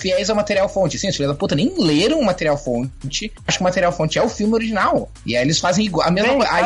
[0.00, 0.98] fiéis ao material fonte.
[0.98, 3.32] Sim, os filhos da puta nem leram o material fonte.
[3.46, 5.10] Acho que o material fonte é o filme original.
[5.24, 6.06] E aí eles fazem igual.
[6.06, 6.52] A mesma Bem, coisa.
[6.54, 6.62] Aí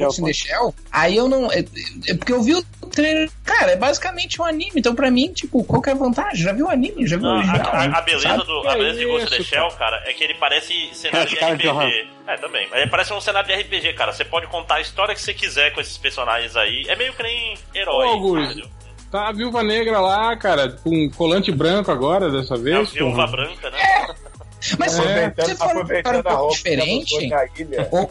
[0.00, 1.50] Ghost in the Shell, aí eu não.
[1.52, 1.64] É,
[2.06, 3.30] é porque eu vi o trailer.
[3.44, 4.72] Cara, é basicamente um anime.
[4.76, 6.42] Então, pra mim, tipo, qual que é a vantagem?
[6.44, 7.06] Já viu o anime?
[7.06, 7.66] Já viu o Não, original?
[7.72, 8.44] a, a- a beleza, sabe?
[8.44, 11.28] do, a É beleza de Ghost in the Shell, cara, é que ele parece cenário
[11.28, 11.62] de RPG.
[11.62, 12.18] Johansson.
[12.28, 12.68] É, também.
[12.70, 14.12] Mas ele parece um cenário de RPG, cara.
[14.12, 16.84] Você pode contar a história que você quiser com esses personagens aí.
[16.86, 18.06] É meio que nem herói.
[18.06, 18.68] Ô, Augusto?
[19.10, 22.90] Tá a Viúva Negra lá, cara, com colante branco agora, dessa É a vez.
[22.90, 23.26] viúva porra.
[23.30, 23.78] branca, né?
[24.78, 25.32] Mas É.
[25.46, 27.14] se for uma história um pouco diferente.
[27.90, 28.10] Ou,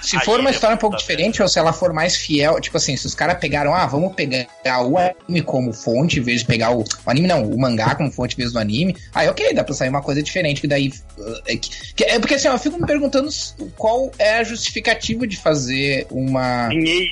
[0.00, 2.96] se for uma história um pouco diferente, ou se ela for mais fiel, tipo assim,
[2.96, 4.46] se os caras pegaram, ah, vamos pegar
[4.86, 8.10] o anime como fonte, em vez de pegar o, o anime, não, o mangá como
[8.10, 10.88] fonte em vez do anime, aí ok, dá pra sair uma coisa diferente, que daí.
[11.18, 13.28] uh, É, que- que- é porque assim, eu fico me perguntando
[13.76, 17.10] qual é a justificativa de fazer uma, Dinheiro,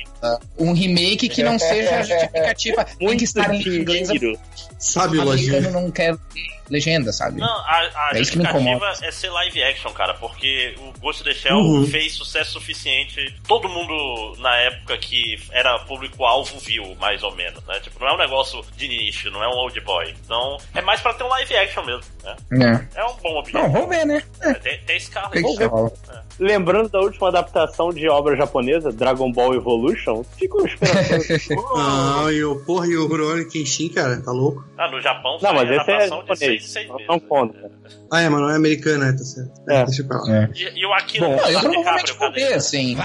[0.57, 2.85] um remake que não seja justificativa.
[2.85, 4.09] Tem que estar em inglês.
[4.79, 6.15] Sabe, O americano não quer
[6.69, 7.39] legenda, sabe?
[7.39, 10.99] Não, a, a É isso que me justificativa é ser live action, cara, porque o
[10.99, 11.87] Ghost in the Shell Uhum.
[11.87, 13.33] fez sucesso suficiente.
[13.47, 17.79] Todo mundo, na época que era público-alvo, viu, mais ou menos, né?
[17.81, 20.13] Tipo, não é um negócio de nicho, não é um old boy.
[20.25, 22.35] Então, é mais pra ter um live action mesmo, né?
[22.95, 22.99] É.
[23.01, 23.69] É um bom Não, objetivo.
[23.71, 24.23] vamos ver, né?
[24.61, 25.43] Tem, tem Scarlet.
[25.45, 25.91] O que que rola?
[26.43, 31.55] Lembrando da última adaptação de obra japonesa, Dragon Ball Evolution, fica uma esperança.
[31.55, 34.63] Não, e o porra, e o Rurouni Kenshin, cara, tá louco?
[34.77, 36.37] Ah, no Japão Não, mas esse é adaptação de japonês.
[36.39, 37.07] seis, seis Não, meses.
[37.07, 37.57] não conta.
[37.59, 37.69] né?
[38.11, 39.51] Ah, é, mas não é americano, é, tá certo.
[39.69, 39.85] É, É.
[39.85, 40.35] Deixa eu lá.
[40.35, 40.49] É.
[40.53, 42.97] E, e o Akira Bom, eu provavelmente vou ver, assim.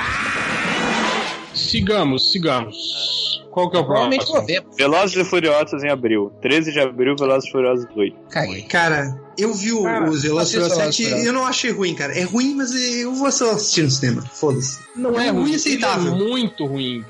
[1.55, 3.45] Sigamos, sigamos.
[3.51, 4.63] Qual que é o Provavelmente vou próximo?
[4.71, 4.77] ver.
[4.77, 6.33] Velozes e Furiosos em abril.
[6.41, 8.17] 13 de abril, Velozes e Furiosos 8.
[8.31, 8.63] Caguei.
[8.63, 12.13] Cara, eu vi o, Cara, os e Velozes 7 e eu não achei ruim, cara.
[12.19, 14.23] É ruim, mas eu vou só assistir no cinema.
[14.33, 14.81] Foda-se.
[14.97, 16.13] Não é É ruim ruim, aceitável.
[16.13, 17.05] é muito ruim.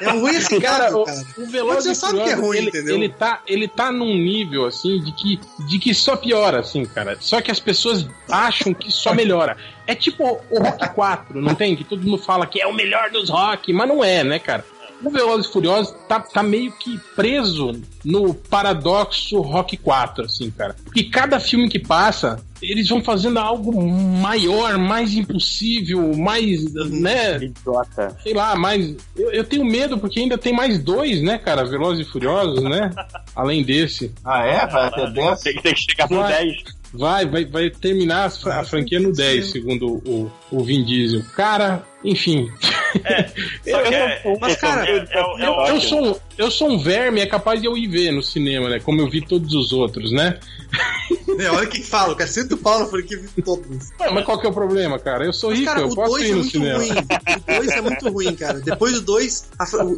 [0.00, 1.18] É um ruim aceitável, Cara, o, cara.
[1.38, 2.96] o Mas Velozes você e sabe que é ruim, ele, entendeu?
[2.96, 7.16] ele tá, ele tá num nível assim de que, de que só piora, assim, cara.
[7.20, 9.56] Só que as pessoas acham que só melhora.
[9.86, 11.76] É tipo o Rock 4, não tem?
[11.76, 14.64] Que todo mundo fala que é o melhor dos rock, mas não é, né, cara?
[15.04, 17.72] O Velozes e Furiosos tá, tá meio que preso
[18.04, 20.74] no paradoxo Rock 4, assim, cara.
[20.84, 28.16] Porque cada filme que passa, eles vão fazendo algo maior, mais impossível, mais, né, Idiota.
[28.22, 28.96] sei lá, mais.
[29.16, 31.64] Eu, eu tenho medo porque ainda tem mais dois, né, cara?
[31.64, 32.90] Velozes e Furiosos, né?
[33.36, 34.12] Além desse.
[34.24, 34.66] Ah, é?
[34.66, 35.40] Vai até 10?
[35.40, 36.44] Tem, tem que chegar no Vai.
[36.44, 36.56] 10.
[36.94, 41.22] Vai, vai, vai terminar a franquia no 10, segundo o, o Vin Diesel.
[41.34, 42.50] Cara, enfim.
[43.68, 46.78] Só que é, Mas, cara, é, é, é o- Eu sou, um, eu sou um
[46.78, 48.78] verme, é capaz de eu ir ver no cinema, né?
[48.78, 50.38] Como eu vi todos os outros, né?
[51.36, 53.90] É, olha o que que fala, o cara senta o pau na franquia vi todos.
[53.98, 55.24] Ué, mas qual que é o problema, cara?
[55.24, 56.78] Eu sou Mas, rico, cara, eu posso 2 ir é no muito cinema.
[56.78, 56.90] ruim.
[56.90, 58.60] O 2 é muito ruim, cara.
[58.60, 59.50] Depois do 2,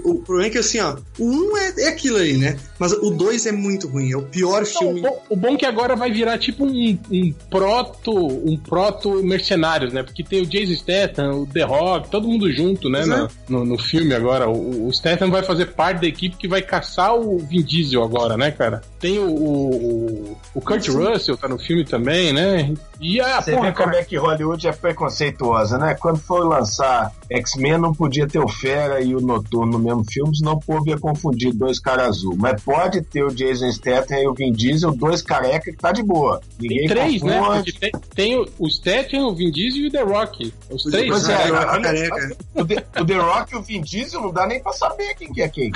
[0.05, 2.59] o, o problema é que assim, ó, o 1 um é, é aquilo aí, né?
[2.79, 5.01] Mas o 2 é muito ruim, é o pior Não, filme.
[5.01, 9.23] o, bom, o bom é que agora vai virar tipo um, um proto um proto
[9.23, 10.03] mercenários, né?
[10.03, 13.03] Porque tem o Jason Statham, o The Rock, todo mundo junto, né?
[13.03, 13.07] É.
[13.07, 14.49] na- no, no filme agora.
[14.49, 18.37] O, o Statham vai fazer parte da equipe que vai caçar o Vin Diesel agora,
[18.37, 18.81] né, cara?
[18.99, 22.73] Tem o, o, o Kurt Russell, Russell tá no filme também, né?
[23.01, 25.95] E a Você porra, vê como é que Hollywood é preconceituosa, né?
[25.95, 30.37] Quando foi lançar X-Men, não podia ter o Fera e o Noturno no mesmo filme,
[30.37, 32.35] senão o povo ia confundir dois caras azul.
[32.39, 36.03] Mas pode ter o Jason Statham e o Vin Diesel, dois careca que tá de
[36.03, 36.41] boa.
[36.59, 37.39] Ninguém tem três, né?
[37.39, 37.73] confunde.
[37.73, 37.79] né?
[37.81, 40.53] Tem, tem, o, Statham, o Vin Diesel e o The Rock.
[40.71, 41.09] Os três.
[41.09, 41.51] Pois é,
[41.87, 42.37] careca.
[42.55, 45.33] O, The, o The Rock e o Vin Diesel não dá nem pra saber quem
[45.33, 45.73] que é quem.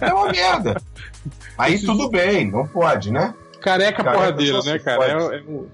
[0.00, 0.80] É uma merda.
[1.56, 3.34] Aí tudo bem, não pode, né?
[3.60, 5.06] Careca, careca porradeiro, né, cara?
[5.06, 5.68] É, é, um,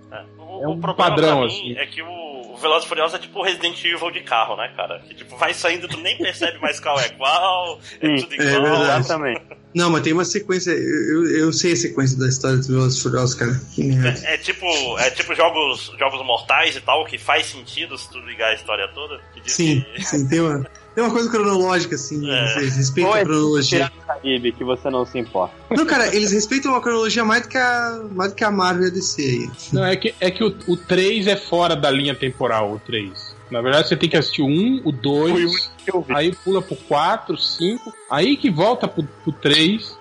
[0.60, 1.76] é, é um padrão, assim.
[1.76, 5.00] É que o Velozes e Furiosos é tipo Resident Evil de carro, né, cara?
[5.00, 8.74] Que tipo, vai saindo, tu nem percebe mais qual é qual, é tudo é igual.
[8.76, 9.42] É Exatamente.
[9.74, 13.02] Não, mas tem uma sequência, eu, eu sei a sequência da história dos Velozes e
[13.02, 13.60] Furiosos, cara.
[13.78, 14.66] É, é, tipo,
[14.98, 18.88] é tipo jogos, jogos mortais e tal, que faz sentido se tu ligar a história
[18.88, 19.20] toda.
[19.44, 20.04] sim, que...
[20.04, 20.66] sim, tem uma...
[20.98, 22.54] Tem uma coisa cronológica, assim, é.
[22.54, 23.92] vocês respeitam a cronologia.
[24.04, 25.54] Caribe, que você não se importa.
[25.70, 28.86] Não, cara, eles respeitam a cronologia mais do que a, mais do que a Marvel
[28.86, 29.50] e a DC aí.
[29.72, 33.36] Não, é que, é que o, o 3 é fora da linha temporal, o 3.
[33.48, 35.70] Na verdade, você tem que assistir o 1, o 2,
[36.08, 39.96] aí pula pro 4, 5, aí que volta pro, pro 3,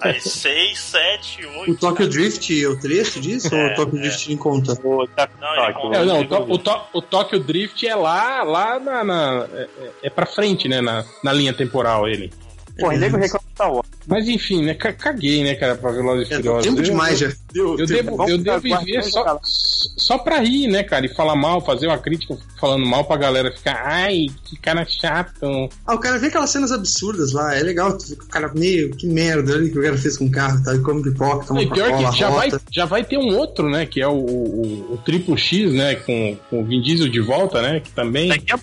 [0.00, 1.72] Aí 6, 7, 8.
[1.72, 3.54] O Tokyo Drift é o trecho disso?
[3.54, 4.02] É, ou o Tokyo é.
[4.02, 4.72] Drift em conta?
[4.84, 5.08] O,
[5.40, 9.04] não, é, não, o, to, o, to, o Tokyo Drift é lá, lá na.
[9.04, 9.68] na é,
[10.04, 10.80] é pra frente, né?
[10.80, 12.32] Na, na linha temporal ele.
[12.78, 12.98] Pô, é.
[12.98, 13.88] nego reclama Star Wars.
[14.06, 14.74] Mas enfim, né?
[14.74, 16.64] Caguei, né, cara, pra Velozes e é, Furiosos.
[16.64, 17.32] Tempo demais já.
[17.54, 21.06] Eu, devo, eu devo viver só, só pra rir, né, cara?
[21.06, 25.70] E falar mal, fazer uma crítica falando mal pra galera ficar, ai, que cara chato.
[25.86, 29.54] Ah, o cara vê aquelas cenas absurdas lá, é legal, o cara, meio, que merda,
[29.54, 30.74] olha o que o cara fez com o carro, tá?
[30.74, 33.86] E come pipoca, toma e pior que já vai, já vai ter um outro, né,
[33.86, 37.62] que é o, o, o Triplo X, né, com, com o Vin Diesel de volta,
[37.62, 38.28] né, que também...
[38.28, 38.60] Daqui a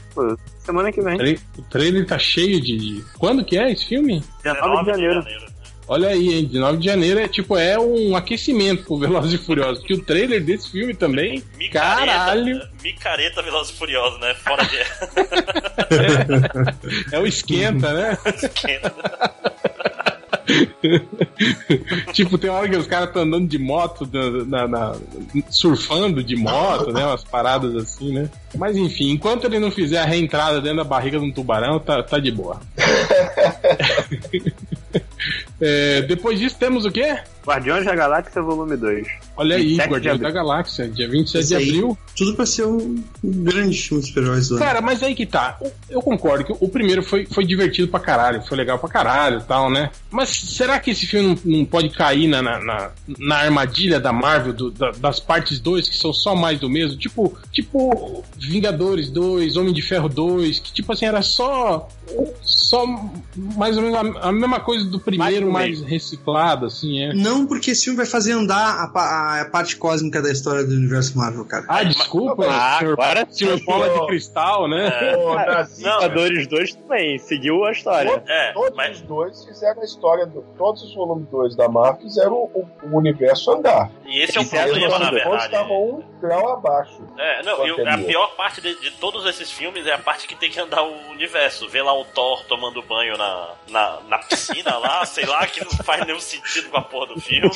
[0.63, 1.37] semana que vem.
[1.57, 3.03] O trailer tá cheio de...
[3.17, 4.23] Quando que é esse filme?
[4.43, 5.23] 19 de janeiro.
[5.87, 6.45] Olha aí, hein?
[6.45, 9.79] 19 de janeiro é tipo, é um aquecimento pro Velozes e Furiosos.
[9.79, 11.43] Porque o trailer desse filme também.
[11.57, 12.61] Micareta, caralho.
[12.81, 14.33] Micareta Velozes e Furiosos, né?
[14.35, 14.77] Fora de.
[17.11, 18.17] é o esquenta, né?
[18.25, 18.93] esquenta.
[22.13, 24.07] tipo, tem hora que os caras estão andando de moto,
[24.47, 24.95] na, na,
[25.49, 27.05] surfando de moto, né?
[27.05, 28.29] Umas paradas assim, né?
[28.55, 32.03] Mas enfim, enquanto ele não fizer a reentrada dentro da barriga de um tubarão, tá,
[32.03, 32.59] tá de boa.
[35.59, 37.17] é, depois disso, temos o quê?
[37.45, 39.07] Guardiões da Galáxia Volume 2.
[39.35, 41.97] Olha aí, Guardiões da Galáxia, dia 27 de abril.
[42.15, 45.59] Tudo pra ser um grande filme de super-heróis Cara, mas aí que tá.
[45.89, 49.43] Eu concordo que o primeiro foi, foi divertido pra caralho, foi legal pra caralho e
[49.43, 49.89] tal, né?
[50.09, 54.53] Mas será que esse filme não, não pode cair na, na, na armadilha da Marvel,
[54.53, 56.97] do, da, das partes 2, que são só mais do mesmo?
[56.97, 61.87] Tipo, tipo Vingadores 2, Homem de Ferro 2, que tipo assim, era só.
[62.41, 62.85] Só
[63.35, 67.13] mais ou menos a, a mesma coisa do primeiro, mais, mais reciclado, assim, é.
[67.13, 70.73] Não não, porque esse filme vai fazer andar a, a, parte cósmica da história do
[70.73, 71.65] universo Marvel, cara.
[71.67, 72.45] Ah, desculpa.
[72.47, 74.87] Ah, senhor, agora senhor Bola de Cristal, né?
[74.87, 78.11] É, Vingadores 2 também, seguiu a história.
[78.11, 78.97] Todos, é, todos mas...
[78.97, 82.97] os dois fizeram a história, do, todos os volumes 2 da Marvel fizeram o, o,
[82.97, 83.91] universo andar.
[84.05, 85.45] E esse é o problema, na verdade.
[85.45, 87.01] estavam um grau abaixo.
[87.17, 90.35] É, não, eu, a pior parte de, de, todos esses filmes é a parte que
[90.35, 91.67] tem que andar o universo.
[91.67, 95.71] Ver lá o Thor tomando banho na, na, na piscina lá, sei lá, que não
[95.83, 97.51] faz nenhum sentido com a porra do filme.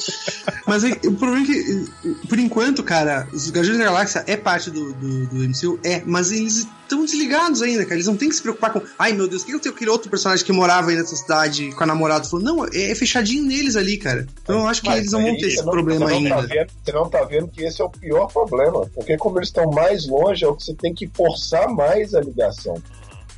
[0.66, 4.70] Mas é, o problema é que, por enquanto, cara, os Guardiões da Galáxia é parte
[4.70, 7.94] do, do, do MCU, é, mas eles estão desligados ainda, cara.
[7.94, 9.90] Eles não têm que se preocupar com, ai meu Deus, o que eu tenho aquele
[9.90, 12.24] outro personagem que morava aí nessa cidade com a namorada?
[12.24, 14.26] Falou, não, é, é fechadinho neles ali, cara.
[14.42, 16.34] Então eu acho que mas eles não vão ter esse não, problema você ainda.
[16.34, 19.48] Tá vendo, você não tá vendo que esse é o pior problema, porque como eles
[19.48, 22.80] estão mais longe, é o que você tem que forçar mais a ligação.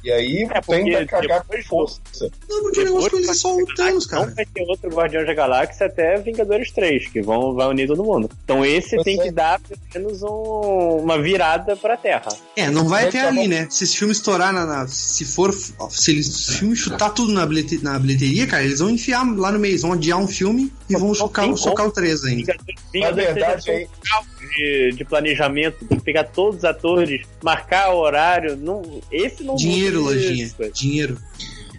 [0.02, 2.00] E aí é, tenta cagar com força.
[2.48, 4.26] Não, porque o negócio é só o Thanos, cara.
[4.26, 8.04] Não vai ter outro Guardião da Galáxia até Vingadores 3, que vão, vai unir todo
[8.04, 8.30] mundo.
[8.44, 12.28] Então esse Você tem que dar pelo menos um, uma virada pra Terra.
[12.56, 13.66] É, não vai até ali, né?
[13.70, 15.52] Se esse filme estourar na, na, Se for.
[15.52, 19.58] Se eles filme chutar tudo na, bilhete, na bilheteria, cara, eles vão enfiar lá no
[19.58, 22.56] meio, vão adiar um filme e vão socar, socar o 3 ainda.
[22.94, 23.88] Na verdade, aí
[24.48, 28.56] de, de planejamento, tem que pegar todos os atores, marcar o horário.
[28.56, 30.50] Não, esse não Dinheiro, lojinha.
[30.72, 31.18] Dinheiro.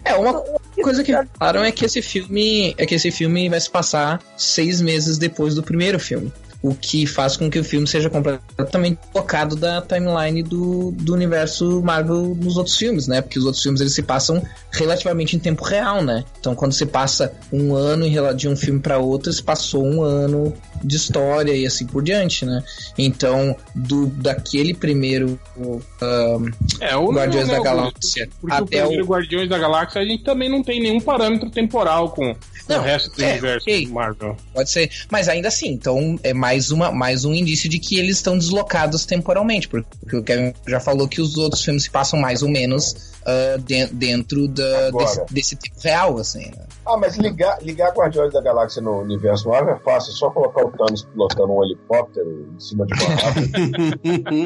[0.04, 0.42] É, uma
[0.82, 4.80] coisa que falaram é que esse filme é que esse filme vai se passar seis
[4.80, 9.56] meses depois do primeiro filme o que faz com que o filme seja completamente focado
[9.56, 13.20] da timeline do, do universo Marvel nos outros filmes, né?
[13.20, 14.42] Porque os outros filmes eles se passam
[14.72, 16.24] relativamente em tempo real, né?
[16.38, 20.52] Então quando se passa um ano de um filme para outro, se passou um ano
[20.82, 22.62] de história e assim por diante, né?
[22.96, 26.50] Então, do, daquele primeiro uh,
[26.80, 29.06] é, o Guardiões não, da Galáxia porque até o primeiro o...
[29.06, 32.34] Guardiões da Galáxia a gente também não tem nenhum parâmetro temporal com
[32.68, 33.86] não, o resto do é, universo okay.
[33.88, 34.36] Marvel.
[34.54, 38.16] Pode ser, mas ainda assim, então é mais, uma, mais um indício de que eles
[38.16, 42.42] estão deslocados temporalmente, porque o Kevin já falou que os outros filmes se passam mais
[42.42, 46.46] ou menos uh, de, dentro da, desse, desse, tempo real, assim.
[46.46, 46.66] Né?
[46.86, 50.64] Ah, mas ligar, ligar Guardiões da Galáxia no universo Marvel é fácil, é só colocar
[50.64, 53.10] o Thanos pilotando um helicóptero em cima de uma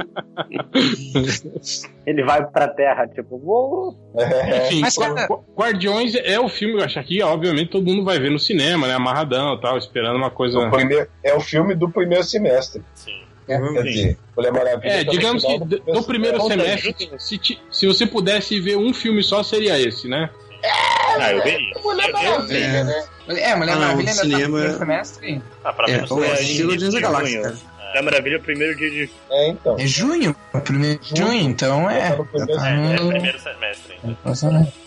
[2.07, 3.97] Ele vai pra Terra, tipo, uou!
[4.17, 4.67] É.
[4.67, 5.27] Enfim, mas, cara...
[5.57, 8.95] Guardiões é o filme, eu acho que obviamente todo mundo vai ver no cinema, né?
[8.95, 10.59] Amarradão e tal, esperando uma coisa.
[10.59, 12.83] O primeiro, é o filme do primeiro semestre.
[12.95, 13.25] Sim.
[13.47, 14.91] É, Quer dizer, Mulher Maravilha.
[14.91, 19.43] É, digamos que no, no primeiro semestre, se, se você pudesse ver um filme só,
[19.43, 20.31] seria esse, né?
[20.63, 21.75] É, ah, eu veria.
[21.83, 22.85] Mulher Maravilha, é.
[22.85, 23.05] né?
[23.29, 24.41] É, Mulher ah, Maravilha ainda cinema...
[24.41, 25.43] tá no primeiro semestre.
[25.63, 27.59] Ah, pra é, é, é estilo de Galáxia, cara.
[27.89, 29.11] Mulher Maravilha é o primeiro dia de.
[29.31, 29.77] É, então.
[29.79, 30.35] É junho?
[30.65, 32.11] Primeiro de junho, então é.
[32.11, 33.99] Tá é, é primeiro semestre.
[34.03, 34.33] Então.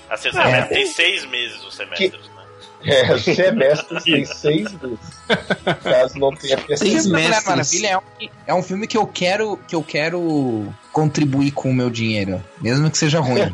[0.10, 2.10] Assim, o semestre tem seis meses o semestre.
[2.10, 2.37] Que...
[2.84, 4.99] É, semestre tem seis meses.
[5.84, 7.09] Caso não tenha percebido.
[7.09, 11.69] Mulher Maravilha é um, é um filme que eu quero que eu quero contribuir com
[11.69, 13.41] o meu dinheiro, mesmo que seja ruim.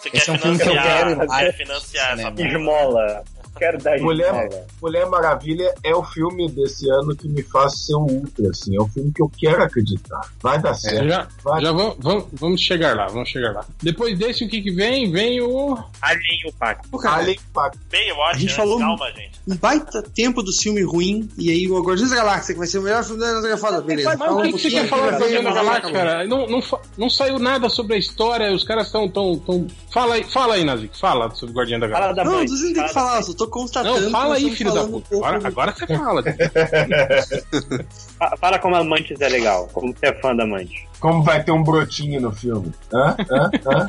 [0.00, 1.28] Você Esse é um filme que eu quero.
[1.28, 3.24] Quer financiar essa esmola
[3.58, 8.06] quero dar Mulher, Mulher Maravilha é o filme desse ano que me faz ser um
[8.06, 8.76] ultra, assim.
[8.76, 10.20] É o filme que eu quero acreditar.
[10.40, 11.04] Vai dar certo.
[11.04, 11.62] É, já vai.
[11.62, 13.64] já vamos, vamos, vamos chegar lá, vamos chegar lá.
[13.82, 15.10] Depois desse, o que que vem?
[15.10, 15.76] Vem o...
[16.00, 17.06] Alien o Pacto.
[17.06, 17.78] Alien o Pacto.
[17.90, 19.32] Bem, eu acho, a gente falou calma, gente.
[19.46, 22.78] Um baita tempo do filme ruim, e aí o Guardiões da Galáxia, que vai ser
[22.78, 24.16] o melhor filme da nossa fala, beleza.
[24.16, 26.26] Mas o que, que você quer falar do Guardiões da Galáxia, cara?
[26.26, 26.60] Não, não,
[26.96, 29.66] não saiu nada sobre a história, os caras estão tão, tão...
[29.92, 32.24] Fala aí, fala aí, Nazik, fala sobre o Guardião da Galáxia.
[32.24, 34.00] Não, você não tem que falar, só tô constatando.
[34.00, 35.16] Não, fala aí, filho da puta.
[35.16, 36.22] Um agora, agora você fala.
[38.40, 40.80] fala como Amantes é legal, como você é fã da Amantes.
[41.00, 42.72] Como vai ter um brotinho no filme.
[42.92, 43.16] Hã?
[43.30, 43.50] Hã?
[43.66, 43.86] Hã?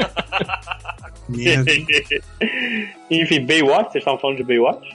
[3.10, 4.88] Enfim, Baywatch, vocês estavam falando de Baywatch?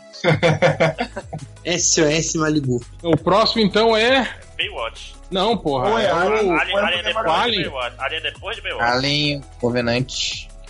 [1.78, 2.80] SOS Malibu.
[3.02, 4.28] O próximo então é.
[4.56, 5.14] Baywatch.
[5.30, 6.02] Não, porra.
[6.02, 7.62] É, Alien, Alien, Alien, depois Alien.
[7.62, 7.94] de Baywatch.
[7.98, 8.92] Alien depois de Baywatch.
[8.92, 10.12] Alien, Covenant.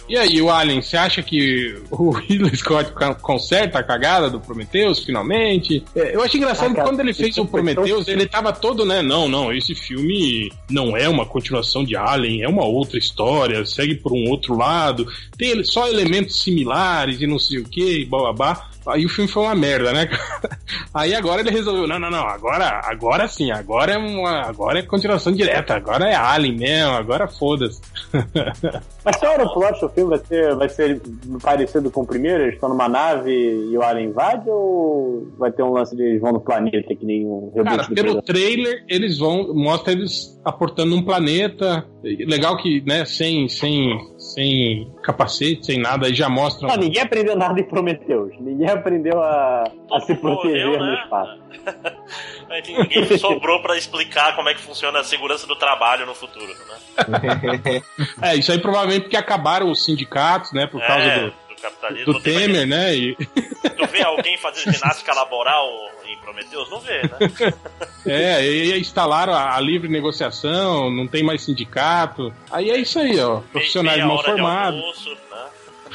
[0.08, 2.92] E aí, o Alien, você acha que o Ridley Scott
[3.22, 5.82] conserta a cagada do Prometheus, finalmente?
[5.96, 9.00] É, eu acho engraçado ah, que quando ele fez o Prometheus, ele tava todo, né?
[9.00, 13.94] Não, não, esse filme não é uma continuação de Alien, é uma outra história, segue
[13.94, 15.06] por um outro lado,
[15.38, 18.68] tem só elementos similares e não sei o que, e babá.
[18.86, 20.08] Aí o filme foi uma merda, né?
[20.92, 24.82] Aí agora ele resolveu, não, não, não, agora, agora sim, agora é uma, agora é
[24.82, 27.80] continuação direta, agora é Alien mesmo, agora foda-se.
[29.04, 31.02] Mas se o plot do filme vai ser, vai ser
[31.42, 32.44] parecido com o primeiro?
[32.44, 36.20] Eles estão numa nave e o Alien invade ou vai ter um lance de eles
[36.20, 41.02] vão no planeta que nem um Cara, pelo trailer eles vão, mostra eles aportando um
[41.02, 43.98] planeta, legal que, né, sem, sem,
[44.34, 46.66] sem capacete, sem nada, aí já mostra.
[46.66, 48.32] Não, ninguém aprendeu nada em Prometheus.
[48.40, 50.90] Ninguém aprendeu a, a se proteger morreu, né?
[50.90, 51.38] no espaço.
[52.66, 57.82] ninguém sobrou para explicar como é que funciona a segurança do trabalho no futuro, né?
[58.22, 61.34] é, isso aí provavelmente porque acabaram os sindicatos, né, por causa é, do, do,
[61.64, 62.94] capitalismo, do Temer, né?
[62.94, 63.16] E...
[63.16, 65.66] Tu vê alguém fazer ginástica laboral
[66.04, 66.70] em Prometheus?
[66.70, 67.54] Não vê, né?
[68.06, 72.30] É, e instalaram a, a, livre negociação, não tem mais sindicato.
[72.50, 73.40] Aí é isso aí, ó.
[73.50, 75.08] Profissionais mal formados.
[75.30, 75.46] Né?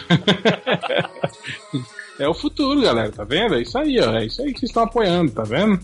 [2.20, 3.56] É o futuro, galera, tá vendo?
[3.56, 4.12] É isso aí, ó.
[4.12, 5.80] É isso aí que vocês estão apoiando, tá vendo?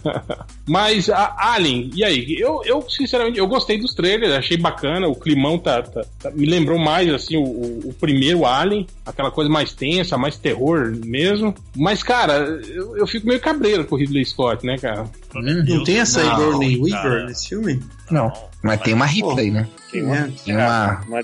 [0.68, 2.36] Mas, a Alien, e aí?
[2.38, 6.44] Eu, eu, sinceramente, eu gostei dos trailers, achei bacana, o climão tá, tá, tá me
[6.44, 11.54] lembrou mais, assim, o, o, o, primeiro Alien, aquela coisa mais tensa, mais terror mesmo.
[11.74, 15.04] Mas, cara, eu, eu fico meio cabreiro com o Ridley Scott, né, cara?
[15.34, 17.82] Hum, não tem essa Sigourney Weaver nesse filme?
[18.10, 18.30] Não,
[18.62, 19.66] mas tem uma Ripley, né?
[19.90, 21.22] Tem uma, tem uma, uma,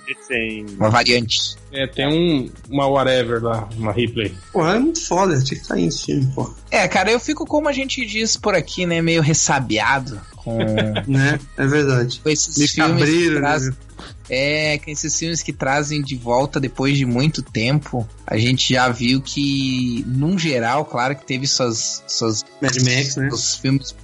[0.78, 1.56] uma variante.
[1.72, 4.34] É, tem um, uma whatever lá, uma Ripley.
[4.52, 6.54] Pô, é muito foda, tinha que estar em filme, pô.
[6.70, 10.56] É, cara, eu fico, como a gente diz por aqui, né, meio ressabiado com...
[11.06, 12.20] né, é verdade.
[12.22, 13.70] Com esses Me filmes cabreiro, né?
[14.28, 18.88] É, com esses filmes que trazem de volta depois de muito tempo, a gente já
[18.88, 22.02] viu que, num geral, claro que teve suas.
[22.08, 23.28] suas Mad Max, né?
[23.32, 23.94] Os filmes.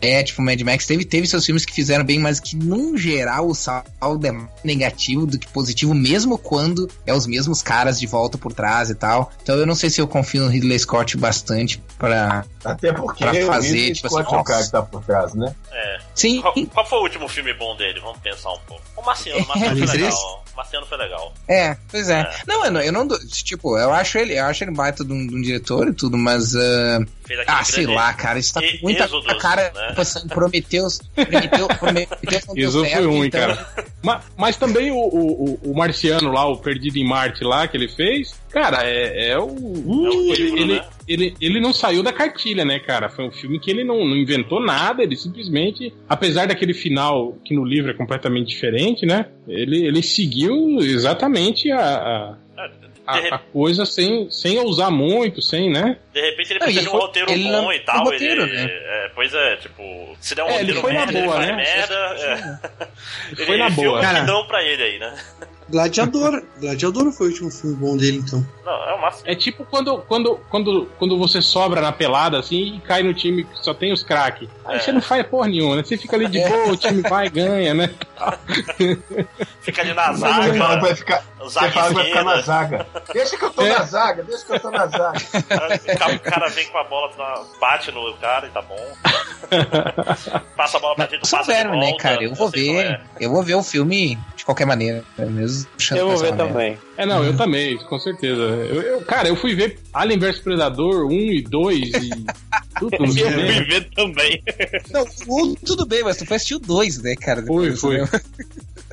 [0.00, 3.48] É, tipo, Mad Max teve, teve seus filmes que fizeram bem, mas que, num geral,
[3.48, 8.06] o saldo é mais negativo do que positivo, mesmo quando é os mesmos caras de
[8.06, 9.30] volta por trás e tal.
[9.42, 13.32] Então eu não sei se eu confio no Ridley Scott bastante pra, Até porque pra
[13.32, 15.54] o fazer, Ridley tipo Scott assim, é o cara que tá por trás, né?
[15.72, 15.98] É.
[16.14, 16.40] Sim.
[16.40, 18.00] Qual, qual foi o último filme bom dele?
[18.00, 18.82] Vamos pensar um pouco.
[18.96, 20.02] O Marciano, o Marciano foi Três?
[20.14, 20.44] legal.
[20.52, 21.34] O Marciano foi legal.
[21.48, 22.20] É, pois é.
[22.20, 22.30] É.
[22.46, 23.06] Não, eu não, eu não.
[23.28, 26.16] Tipo, eu acho ele, eu acho ele baita de um, de um diretor e tudo,
[26.16, 26.54] mas.
[26.56, 29.70] ah, aquele ah, sei lá, cara, isso tá E- com muita Êxodos, cara.
[29.74, 29.88] né?
[29.88, 31.00] Tipo assim, Prometeus.
[31.14, 33.68] Prometeu, Prometeu não deu Isso foi ruim, então- cara.
[34.02, 37.76] Ma- Mas, também o, o, o- o Marciano lá, o Perdido em Marte lá, que
[37.76, 39.48] ele fez, cara, é, é o.
[39.48, 40.84] É ele, livro, ele, né?
[41.08, 43.08] ele, ele não saiu da cartilha, né, cara?
[43.08, 47.54] Foi um filme que ele não, não inventou nada, ele simplesmente, apesar daquele final que
[47.54, 49.26] no livro é completamente diferente, né?
[49.48, 52.36] Ele, ele seguiu exatamente a, a,
[53.08, 55.96] É, a- a coisa sem, sem ousar muito, sem, né?
[56.12, 58.00] de repente ele Não, precisa de um foi- roteiro ele bom não- e tal.
[58.00, 58.64] um roteiro, ele, né?
[58.68, 59.82] é, pois é, tipo,
[60.20, 61.56] se der um É, ele roteiro foi na merda, ele boa, faz né?
[61.56, 61.94] merda.
[61.94, 62.58] É.
[63.32, 64.00] Ele foi na filma boa.
[64.00, 64.20] que Cara.
[64.24, 65.14] dão pra ele aí, né?
[65.68, 66.42] Gladiador.
[66.60, 68.46] Gladiador foi o último filme bom dele, então.
[68.64, 69.24] Não, é o máximo.
[69.28, 73.44] É tipo quando, quando, quando, quando você sobra na pelada assim e cai no time
[73.44, 74.48] que só tem os craques.
[74.64, 74.80] Aí É.
[74.80, 75.82] você não faz porra nenhuma, né?
[75.82, 77.90] Você fica ali de boa, o time vai e ganha, né?
[79.60, 82.24] Fica ali na Você fala que zaga, vai ficar, você zaga fala que vai ficar
[82.24, 82.42] na esquerda.
[82.46, 82.86] zaga.
[83.12, 83.68] Deixa que eu tô É.
[83.78, 85.18] na zaga, deixa que eu tô na zaga.
[85.18, 88.76] O cara- O vem com a bola, bate no cara e tá bom.
[90.56, 92.22] Passa a bola pra gente, São passa de velho, né, cara?
[92.22, 92.76] Eu vou ver.
[92.86, 93.00] é.
[93.20, 95.04] Eu vou ver o filme de qualquer maneira.
[95.18, 95.26] né?
[95.56, 96.46] Mesmo achando Eu vou ver merda.
[96.46, 96.78] também.
[96.96, 98.40] É, não, eu também, com certeza.
[98.42, 102.10] Eu, eu- cara, eu fui ver Alien vs Predador 1 e 2 e
[102.78, 104.42] tudo Eu fui ver também.
[104.92, 107.42] Não, o um, tudo bem, mas tu foi assistir o 2, né, cara?
[107.44, 108.20] Foi, Depois, foi.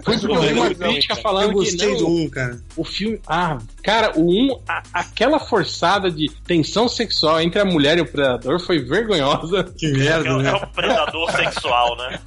[0.03, 2.59] Foi porque eu vi uma crítica falando Eu gostei que não, do 1, cara.
[2.75, 3.19] o filme.
[3.27, 8.05] Ah, cara, o 1, a- aquela forçada de tensão sexual entre a mulher e o
[8.05, 9.63] predador foi vergonhosa.
[9.77, 10.53] Que É, merda, é né?
[10.53, 12.19] o predador sexual, né?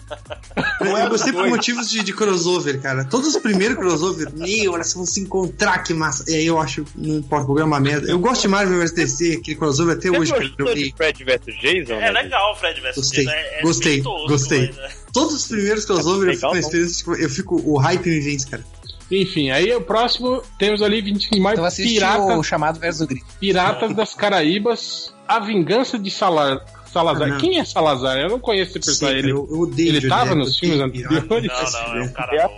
[0.80, 3.04] Eu, eu gostei por motivos de, de crossover, cara.
[3.04, 6.24] Todos os primeiros crossover, meu, elas vão se encontrar, que massa.
[6.30, 8.10] E aí eu acho, não importa, o programa é uma merda.
[8.10, 10.32] Eu gosto de Marvel vs DC, aquele crossover até Você hoje.
[10.32, 10.94] que gostou de.
[10.96, 11.94] Fred vs Jason?
[11.94, 12.22] É né?
[12.22, 12.96] legal o Fred vs.
[12.96, 14.66] Gostei, Jason, é- é gostei, gostei.
[14.68, 15.05] mas, é.
[15.20, 18.64] Todos os primeiros crossover eu fico tipo, eu fico, o hype me vence, cara.
[19.10, 23.06] Enfim, aí o próximo temos ali 20 mais Então assiste piratas, o chamado versus o
[23.06, 23.24] grito.
[23.38, 27.32] piratas das Caraíbas, A Vingança de Salar, Salazar.
[27.32, 27.36] Ah.
[27.38, 28.16] Quem é Salazar?
[28.18, 29.22] Eu não conheço esse Sim, personagem.
[29.22, 31.22] cara, Ele, eu, eu odeio ele tava nos filmes anteriores?
[31.28, 31.70] pirata.
[31.70, 32.42] Não, não, é um cara É.
[32.42, 32.54] novo.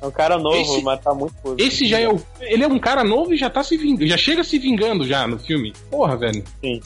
[0.00, 1.34] É um cara novo, Esse- mas tá muito.
[1.58, 2.20] Esse já é o.
[2.40, 4.06] Ele é um cara novo e já tá se vingando.
[4.06, 5.72] Já chega se vingando já no filme.
[5.90, 6.42] Porra, velho.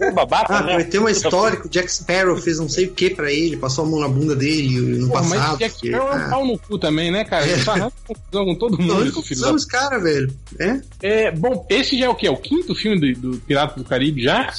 [0.00, 0.74] Um babaca, Ah, né?
[0.74, 3.56] vai ter uma história que o Jack Sparrow fez não sei o que pra ele,
[3.56, 5.58] passou a mão na bunda dele no Porra, mas passado.
[5.58, 7.46] Jack porque- Sparrow é um ah, pau no cu também, né, cara?
[7.46, 10.32] Ele tá confusão com todo mundo, Não, filho da são os caras, velho.
[10.58, 10.80] É?
[11.02, 12.26] É, bom, esse já é o quê?
[12.26, 14.52] É o quinto filme do, do Pirata do Caribe já?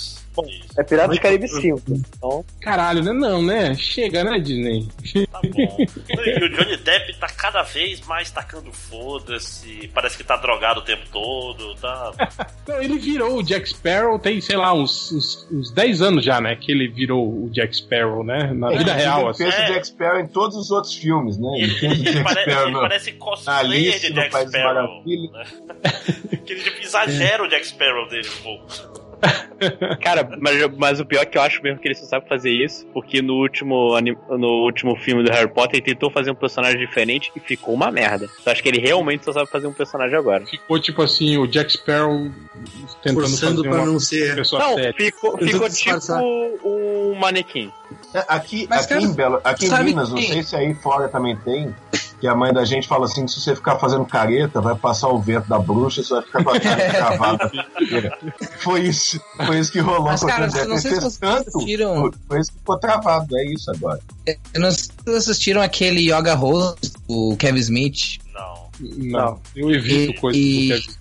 [0.78, 1.82] É Piratas do Caribe 5.
[1.90, 3.12] Então, Caralho, né?
[3.14, 3.76] Não, né?
[3.76, 4.88] Chega, né, Disney?
[5.32, 5.78] Tá bom.
[6.10, 9.90] E o Johnny Depp tá cada vez mais tacando foda-se.
[9.94, 11.76] Parece que tá drogado o tempo todo.
[11.76, 12.12] Tá.
[12.68, 16.40] Não, ele virou o Jack Sparrow, tem, sei lá, uns, uns, uns 10 anos já,
[16.42, 16.56] né?
[16.56, 18.52] Que ele virou o Jack Sparrow, né?
[18.54, 19.44] Na vida real, Ele assim.
[19.44, 19.64] fez É.
[19.70, 21.50] o Jack Sparrow em todos os outros filmes, né?
[21.58, 24.48] Ele, Ele fez o ele Jack pare- Sparrow ele no- parece cosplayer Alice de Jack
[24.48, 25.04] Sparrow.
[25.06, 25.46] Né?
[26.46, 29.09] que ele tipo, exagera o Jack Sparrow dele um pouco.
[30.02, 32.52] cara, mas, mas o pior é que eu acho mesmo que ele só sabe fazer
[32.52, 34.00] isso, porque no último,
[34.30, 37.92] no último filme do Harry Potter ele tentou fazer um personagem diferente e ficou uma
[37.92, 38.28] merda.
[38.46, 40.46] Eu acho que ele realmente só sabe fazer um personagem agora.
[40.46, 42.32] Ficou tipo assim, o Jack Sparrow
[43.04, 44.36] tentando Forçando fazer pra uma não ser.
[44.36, 44.94] pessoa Não, séria.
[44.94, 46.14] ficou, ficou tipo
[46.64, 47.72] um manequim.
[48.14, 50.74] É, Aqui, Mas, aqui cara, em, Belo, aqui em Minas, não que- sei se aí
[50.76, 51.76] fora também tem,
[52.20, 55.08] que a mãe da gente fala assim, que se você ficar fazendo careta, vai passar
[55.10, 57.52] o vento da bruxa, você vai ficar com a cara travada.
[58.60, 60.68] foi isso, foi isso que rolou Mas, com o cara, Depp.
[60.68, 64.00] não sei se vocês tanto, assistiram- foi isso que ficou travado, é isso agora.
[64.54, 66.76] Eu não sei se vocês assistiram aquele Yoga Rose,
[67.08, 68.18] o Kevin Smith.
[68.34, 68.70] Não.
[68.82, 70.42] Não, eu evito E, coisas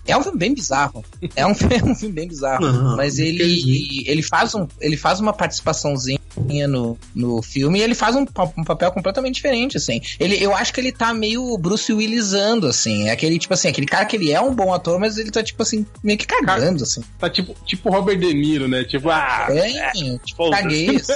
[0.05, 1.01] e é um filme bem bizarro.
[1.33, 2.59] É um, filme- é um filme bem bizarro.
[2.69, 6.18] Não, mas ele, ele, faz um, ele faz uma participaçãozinha
[6.67, 8.25] no, no filme e ele faz um,
[8.57, 10.01] um papel completamente diferente, assim.
[10.19, 13.07] Ele, eu acho que ele tá meio Bruce Willizando, assim.
[13.07, 15.43] É aquele, tipo assim, aquele cara que ele é um bom ator, mas ele tá,
[15.43, 17.01] tipo assim, meio que cagando, assim.
[17.17, 18.83] Tá tipo, tipo Robert De Niro, né?
[18.83, 20.61] Tipo, ah, É, tipo, foda-se.
[20.63, 20.89] caguei.
[20.97, 21.13] assim.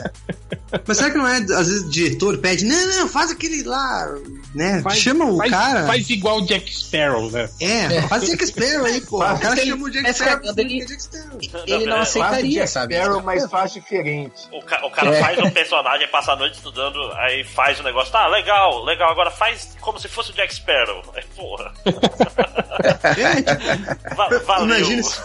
[0.88, 4.14] Mas será que não é, às vezes, o diretor pede, não, não, faz aquele lá,
[4.54, 4.82] né?
[4.82, 5.88] faz, Chama o faz, cara.
[5.88, 7.50] Faz igual o Jack Sparrow, né?
[7.60, 9.18] É, faz o Jack Sparrow aí, pô.
[9.18, 10.38] O cara Ele- chama o Jack é Sparrow.
[10.40, 11.40] cagando, ele- é Jack Sparrow.
[11.68, 12.96] Ele não é, Faz o aceitaria, Jack sabe?
[12.96, 14.42] Sparrow, mas faz diferente.
[14.52, 15.20] O, ca- o cara É.
[15.22, 18.12] faz um personagem, passa a noite estudando, aí faz o negócio.
[18.12, 21.02] Tá, legal, legal, agora faz como se fosse o Jack Sparrow.
[21.16, 21.74] Aí, porra.
[22.84, 24.66] É, tipo, Va- valeu.
[24.78, 25.22] Imagina isso.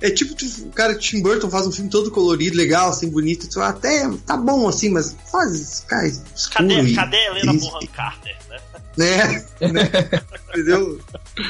[0.00, 3.46] É tipo tu- o cara Tim Burton faz um filme todo colorido, legal, assim, bonito.
[3.48, 6.68] Tu fala, até tá bom assim, mas faz, cara, escuro.
[6.68, 8.36] Cadê, e- cadê a Helena Bonham Carter,
[8.96, 9.44] né?
[9.60, 9.90] né?
[10.48, 10.98] Entendeu?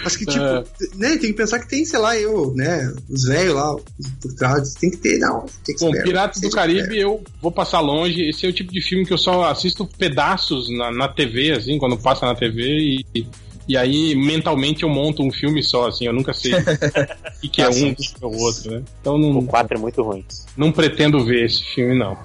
[0.05, 0.65] Acho que, tipo, é.
[0.95, 3.75] né, tem que pensar que tem, sei lá, eu, né, os velhos lá,
[4.21, 5.47] por trás, tem que ter, não.
[5.65, 8.29] Tem que Bom, Piratas do Caribe, eu vou passar longe.
[8.29, 11.79] Esse é o tipo de filme que eu só assisto pedaços na, na TV, assim,
[11.79, 13.27] quando passa na TV e.
[13.71, 16.51] E aí, mentalmente, eu monto um filme só, assim, eu nunca sei
[17.41, 18.83] o que, é um, o que é o outro, né?
[19.01, 19.39] Então não.
[19.39, 20.25] O 4 é muito ruim.
[20.57, 22.19] Não pretendo ver esse filme, não.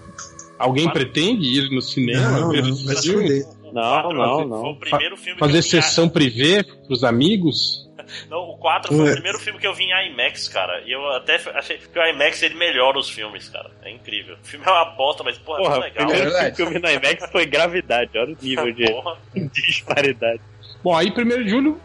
[0.57, 3.45] Alguém pretende ir no cinema não, ver não, esse filme?
[3.71, 4.61] Não, não, não.
[4.61, 7.85] Foi o primeiro filme Fazer que sessão privê pros amigos?
[8.29, 10.79] Não, o 4 foi o primeiro filme que eu vi em IMAX, cara.
[10.85, 13.71] E eu até achei que o IMAX ele melhora os filmes, cara.
[13.81, 14.35] É incrível.
[14.43, 16.07] O filme é uma bosta, mas porra, Porra, é o legal.
[16.07, 18.11] primeiro filme que eu vi no IMAX foi Gravidade.
[18.15, 19.17] Olha o nível de, Porra.
[19.33, 20.41] de disparidade.
[20.85, 21.81] Bom, aí 1 de julho,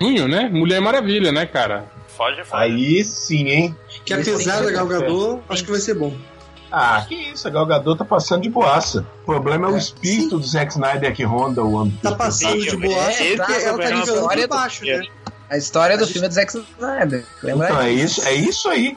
[0.00, 0.48] junho, né?
[0.48, 1.86] Mulher Maravilha, né, cara?
[2.06, 2.62] Foge, foge.
[2.62, 3.76] Aí sim, hein?
[4.04, 6.14] Que apesar da Galgador, acho que vai ser bom.
[6.70, 9.04] Ah, que isso, a Galgador tá passando de boaça.
[9.22, 12.00] O problema é o espírito do Zack Snyder que ronda o âmbito.
[12.00, 15.02] Tá passando de boa, É, porque tá, ela tá é nivelando história por baixo, né?
[15.50, 17.24] A história do filme é do Zack Snyder.
[17.42, 17.66] Lembra?
[17.68, 18.96] Então, é isso, é isso aí.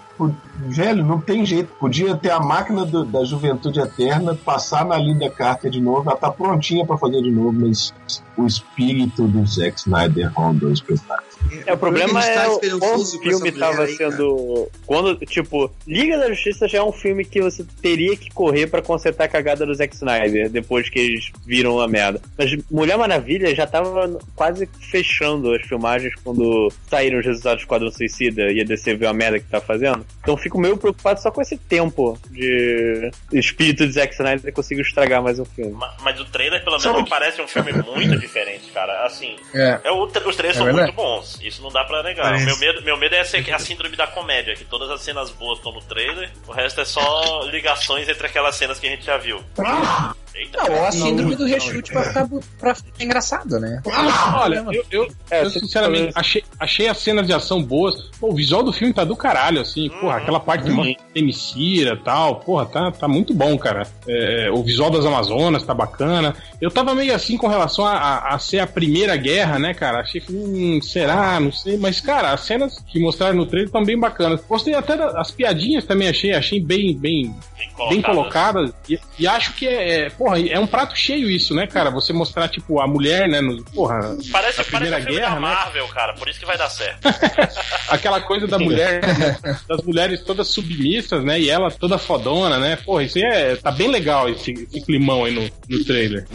[0.70, 1.72] Velho, não tem jeito.
[1.80, 6.18] Podia ter a máquina do- da juventude eterna, passar na Linda Carter de novo, ela
[6.18, 7.94] tá prontinha pra fazer de novo, mas
[8.38, 11.27] o espírito do Zack Snyder ronda o espetáculo.
[11.66, 12.60] É, o problema gente tá é o,
[13.06, 14.70] filme tava aí, sendo.
[14.86, 18.82] Quando, tipo, Liga da Justiça já é um filme que você teria que correr pra
[18.82, 22.22] consertar a cagada do Zack Snyder, depois que eles viram a merda.
[22.38, 27.92] Mas Mulher Maravilha já tava quase fechando as filmagens quando saíram os resultados do Esquadrão
[27.92, 30.06] Suicida e a DC viu a merda que tá fazendo.
[30.22, 35.22] Então fico meio preocupado só com esse tempo de espírito de Zack Snyder conseguiu estragar
[35.22, 35.72] mais um filme.
[35.72, 39.06] Ma- Mas o trailer, pelo menos, me parece um filme muito diferente, cara.
[39.06, 39.80] Assim, É.
[39.86, 40.88] é, o- os trailers É são verdade.
[40.94, 41.37] muito bons.
[41.42, 42.26] Isso não dá pra negar.
[42.26, 42.46] Parece.
[42.46, 45.60] Meu medo, meu medo é ser a síndrome da comédia, que todas as cenas boas
[45.60, 49.18] estão no trailer, o resto é só ligações entre aquelas cenas que a gente já
[49.18, 49.44] viu.
[50.38, 52.28] Eita, Não, a síndrome do rechute pra ficar,
[52.60, 53.82] pra ficar engraçado, né?
[54.36, 57.96] Olha, eu, eu, É, eu sinceramente achei, achei as cenas de ação boas.
[58.20, 59.90] Pô, o visual do filme tá do caralho, assim.
[59.90, 62.36] Porra, aquela parte de Emicira e tal.
[62.36, 63.88] Porra, tá, tá muito bom, cara.
[64.08, 66.36] É, o visual das Amazonas tá bacana.
[66.62, 70.02] Eu tava meio assim com relação a, a, a ser a primeira guerra, né, cara?
[70.02, 71.40] Achei que, hum, será?
[71.40, 71.78] Não sei.
[71.78, 74.42] Mas, cara, as cenas que mostraram no trailer estão bem bacanas.
[74.48, 76.34] Gostei até das piadinhas também, achei.
[76.34, 77.36] Achei bem, bem,
[77.90, 78.72] bem colocadas.
[78.88, 81.90] E, e acho que é, é, porra, é um prato cheio isso, né, cara?
[81.92, 85.36] Você mostrar, tipo, a mulher, né, no, porra, Parece, na parece Primeira filme Guerra, da
[85.36, 85.42] né?
[85.42, 87.08] Marvel, cara, por isso que vai dar certo.
[87.90, 92.76] Aquela coisa da mulher, né, das mulheres todas submissas, né, e ela toda fodona, né?
[92.76, 96.26] Porra, isso aí é, tá bem legal esse, esse climão aí no, no trailer.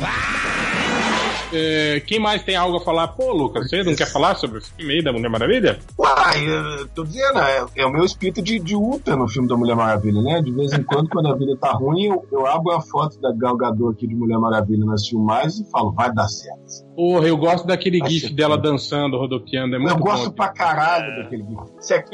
[1.53, 3.09] É, quem mais tem algo a falar?
[3.09, 5.79] Pô, Lucas, você não quer falar sobre o filme aí da Mulher Maravilha?
[5.99, 9.57] Uai, eu tô dizendo, é, é o meu espírito de, de Ultra no filme da
[9.57, 10.41] Mulher Maravilha, né?
[10.41, 13.33] De vez em quando, quando a vida tá ruim, eu, eu abro a foto da
[13.33, 16.92] Gal Gadot aqui de Mulher Maravilha nas filmagens e falo, vai dar certo.
[16.95, 20.33] Porra, eu gosto daquele gif dela dançando, rodopiando, é muito eu gosto bom.
[20.37, 21.65] pra caralho daquele vídeo.
[21.81, 22.05] Se,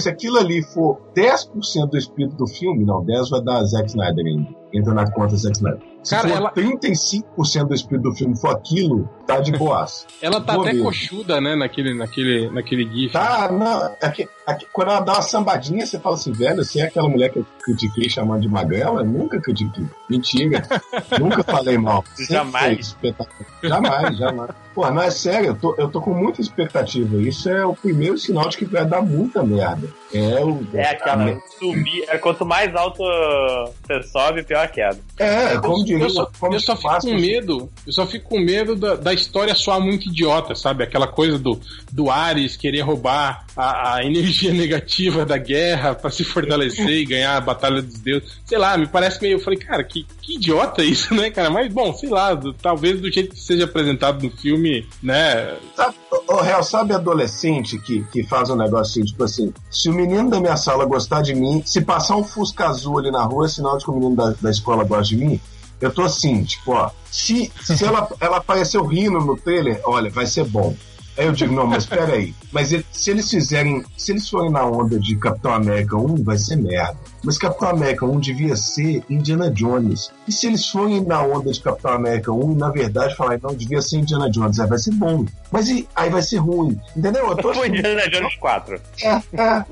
[0.00, 4.26] se aquilo ali for 10% do espírito do filme, não, 10 vai dar Zack Snyder
[4.26, 4.48] ainda.
[4.72, 5.80] Entra na conta Zack Snyder.
[6.02, 10.06] Se Cara, for ela- 35% do espírito do filme for aquilo, tá de boas.
[10.20, 10.82] Ela tá Vou até ver.
[10.82, 13.12] coxuda, né, naquele, naquele, naquele gif.
[13.12, 13.94] Tá, não.
[14.02, 17.30] Aqui, aqui, quando ela dá uma sambadinha, você fala assim, velho, você é aquela mulher
[17.30, 19.00] que eu critiquei chamando de magrela?
[19.00, 19.84] Eu nunca critiquei.
[20.08, 20.62] Mentira.
[21.18, 22.04] nunca falei mal.
[22.28, 22.96] Jamais.
[23.62, 24.50] Jamais, jamais.
[24.74, 27.16] Pô, não é sério, eu tô, eu tô com muita expectativa.
[27.22, 29.88] Isso é o primeiro sinal de que vai dar muita merda.
[30.12, 30.66] É o.
[30.74, 32.04] É a aquela me- subir.
[32.08, 33.02] É, quanto mais alto
[33.86, 34.98] você sobe, pior a queda.
[35.16, 36.04] É, como diria.
[36.04, 39.14] eu só, como eu só fico com medo, eu só fico com medo da, da
[39.14, 40.82] história soar muito idiota, sabe?
[40.82, 41.60] Aquela coisa do,
[41.92, 47.36] do Ares querer roubar a, a energia negativa da guerra pra se fortalecer e ganhar
[47.36, 48.28] a Batalha dos Deuses.
[48.44, 49.34] Sei lá, me parece meio.
[49.36, 51.50] Eu falei, cara, que, que idiota isso, né, cara?
[51.50, 55.54] Mas, bom, sei lá, do- talvez do jeito que seja apresentado no filme, né?
[55.76, 55.94] Sabe,
[56.28, 60.30] ô, Real, sabe adolescente que, que faz um negócio assim, tipo assim, se o menino
[60.30, 63.48] da minha sala gostar de mim, se passar um Fusca azul ali na rua, é
[63.48, 65.40] sinal de que o menino da, da escola gosta de mim,
[65.80, 70.24] eu tô assim, tipo, ó, se, se ela, ela apareceu rindo no trailer, olha, vai
[70.26, 70.74] ser bom.
[71.16, 72.34] Aí eu digo, não, mas peraí.
[72.50, 76.56] Mas se eles fizerem, se eles forem na onda de Capitão América 1, vai ser
[76.56, 76.98] merda.
[77.24, 80.10] Mas Capitão América 1 devia ser Indiana Jones.
[80.28, 83.80] E se eles forem na onda de Capitão América 1, na verdade, falar, não, devia
[83.80, 85.24] ser Indiana Jones, aí vai ser bom.
[85.50, 86.78] Mas e, aí vai ser ruim.
[86.96, 87.30] Entendeu?
[87.30, 88.80] Eu tô Foi Indiana Jones 4.
[89.02, 89.64] é, é.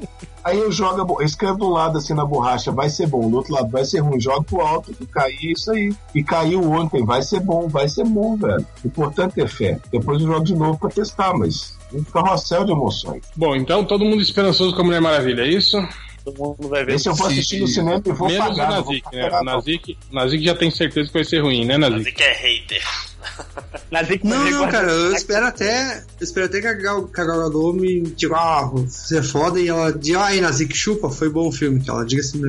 [0.45, 3.37] Aí eu jogo, eu escrevo de um lado assim na borracha, vai ser bom, do
[3.37, 5.95] outro lado vai ser ruim, jogo pro alto e cair isso aí.
[6.15, 8.67] E caiu ontem, vai ser bom, vai ser bom, velho.
[8.83, 9.79] O importante é fé.
[9.93, 13.23] Depois eu jogo de novo pra testar, mas um carrossel de emoções.
[13.37, 15.77] Bom, então todo mundo esperançoso com a Mulher Maravilha, é isso?
[16.25, 16.95] Todo mundo vai ver.
[16.95, 18.70] Esse eu vou assistir no cinema e vou Menos pagar.
[18.70, 19.31] Nazik, né?
[20.11, 21.99] O Nazik já tem certeza que vai ser ruim, né, Nazik?
[21.99, 22.83] Nazik é hater.
[23.91, 25.99] Nazik não, não, cara, eu espero até.
[25.99, 29.23] Eu espero até que a Gal, que a Gal Gadot me diga, ah, você é
[29.23, 32.41] foda, e ela diga, ah, Nazik, chupa, foi bom o filme, que ela diga assim,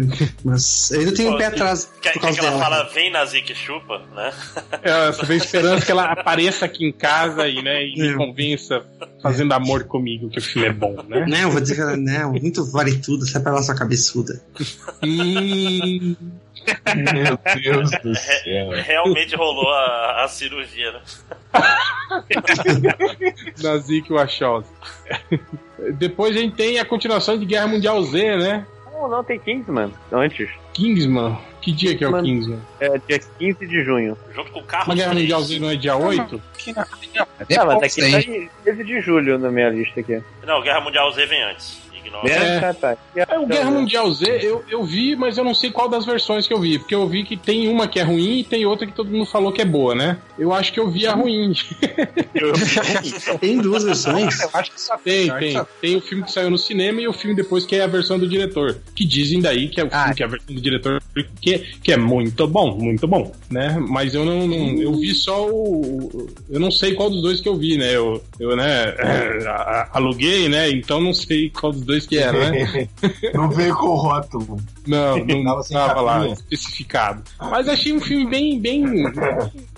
[0.43, 1.89] mas eu ainda tenho um pé atrás.
[2.01, 4.33] Quer, que ela fala, vem Nazik, chupa, né?
[4.81, 8.81] É, você vem esperando que ela apareça aqui em casa e, né, e me convença
[9.21, 11.25] fazendo amor comigo, que o filme é bom, né?
[11.27, 14.41] Não, vou dizer que ela, não, muito vale tudo, sai pra lá sua cabeçuda.
[15.03, 16.15] Hum.
[17.13, 18.69] Meu Deus do céu.
[18.71, 21.01] Realmente rolou a, a cirurgia, né?
[23.61, 24.73] Nazik Wachowski.
[25.93, 28.65] Depois a gente tem a continuação de Guerra Mundial Z, né?
[28.93, 30.49] Não, não, tem Kingsman antes.
[30.73, 31.37] Kingsman?
[31.61, 32.59] Que dia que é o Kingsman?
[32.79, 34.17] É dia 15 de junho.
[34.33, 34.85] Junto com o carro.
[34.87, 36.41] Mas Guerra Mundial Z não é dia 8?
[37.49, 40.21] É, não, mas aqui tá 13 de julho na minha lista aqui.
[40.45, 41.82] Não, Guerra Mundial Z vem antes.
[42.25, 42.97] É, tá, tá.
[43.15, 46.47] é, o Guerra Mundial Z eu, eu vi, mas eu não sei qual das versões
[46.47, 46.79] que eu vi.
[46.79, 49.25] Porque eu vi que tem uma que é ruim e tem outra que todo mundo
[49.25, 50.17] falou que é boa, né?
[50.37, 51.53] Eu acho que eu vi a ruim.
[53.39, 54.39] tem duas versões?
[54.41, 55.61] Eu acho que só tem, tem.
[55.81, 58.17] Tem o filme que saiu no cinema e o filme depois que é a versão
[58.19, 58.77] do diretor.
[58.95, 60.03] Que dizem daí que é o ah.
[60.03, 61.03] filme que é a versão do diretor
[61.41, 63.77] que, que é muito bom, muito bom, né?
[63.79, 66.29] Mas eu não, não eu vi só o.
[66.49, 67.95] Eu não sei qual dos dois que eu vi, né?
[67.95, 68.95] Eu, eu né,
[69.93, 70.69] aluguei, né?
[70.71, 72.87] Então não sei qual dos dois que era, né?
[73.33, 74.57] não veio com o rótulo.
[74.85, 77.23] Não, não estava lá especificado.
[77.39, 78.83] Mas achei um filme bem, bem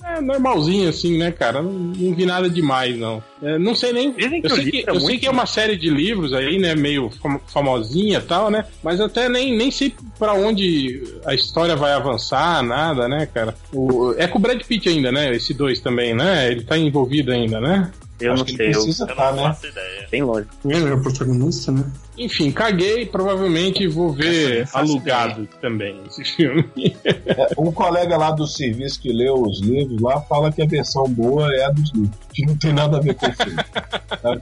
[0.03, 1.61] é, normalzinho, assim, né, cara?
[1.61, 3.23] Não, não vi nada demais, não.
[3.41, 4.13] É, não sei nem.
[4.43, 6.75] eu sei, que, eu sei que é uma série de livros aí, né?
[6.75, 7.11] Meio
[7.47, 8.65] famosinha e tal, né?
[8.83, 13.55] Mas até nem, nem sei para onde a história vai avançar, nada, né, cara?
[13.73, 15.35] O, é com o Brad Pitt ainda, né?
[15.35, 16.51] Esse dois também, né?
[16.51, 17.91] Ele tá envolvido ainda, né?
[18.19, 19.49] Eu Acho não sei, eu, eu tá, não né?
[19.49, 20.07] faço ideia.
[20.09, 20.47] Bem longe.
[20.65, 21.83] Ele é o protagonista, né?
[22.17, 25.59] Enfim, caguei, provavelmente vou ver alugado ideia.
[25.61, 26.65] também esse filme.
[27.03, 31.03] É, um colega lá do serviço que leu os livros lá fala que a versão
[31.09, 33.63] boa é a dos livros, que não tem nada a ver com o filme.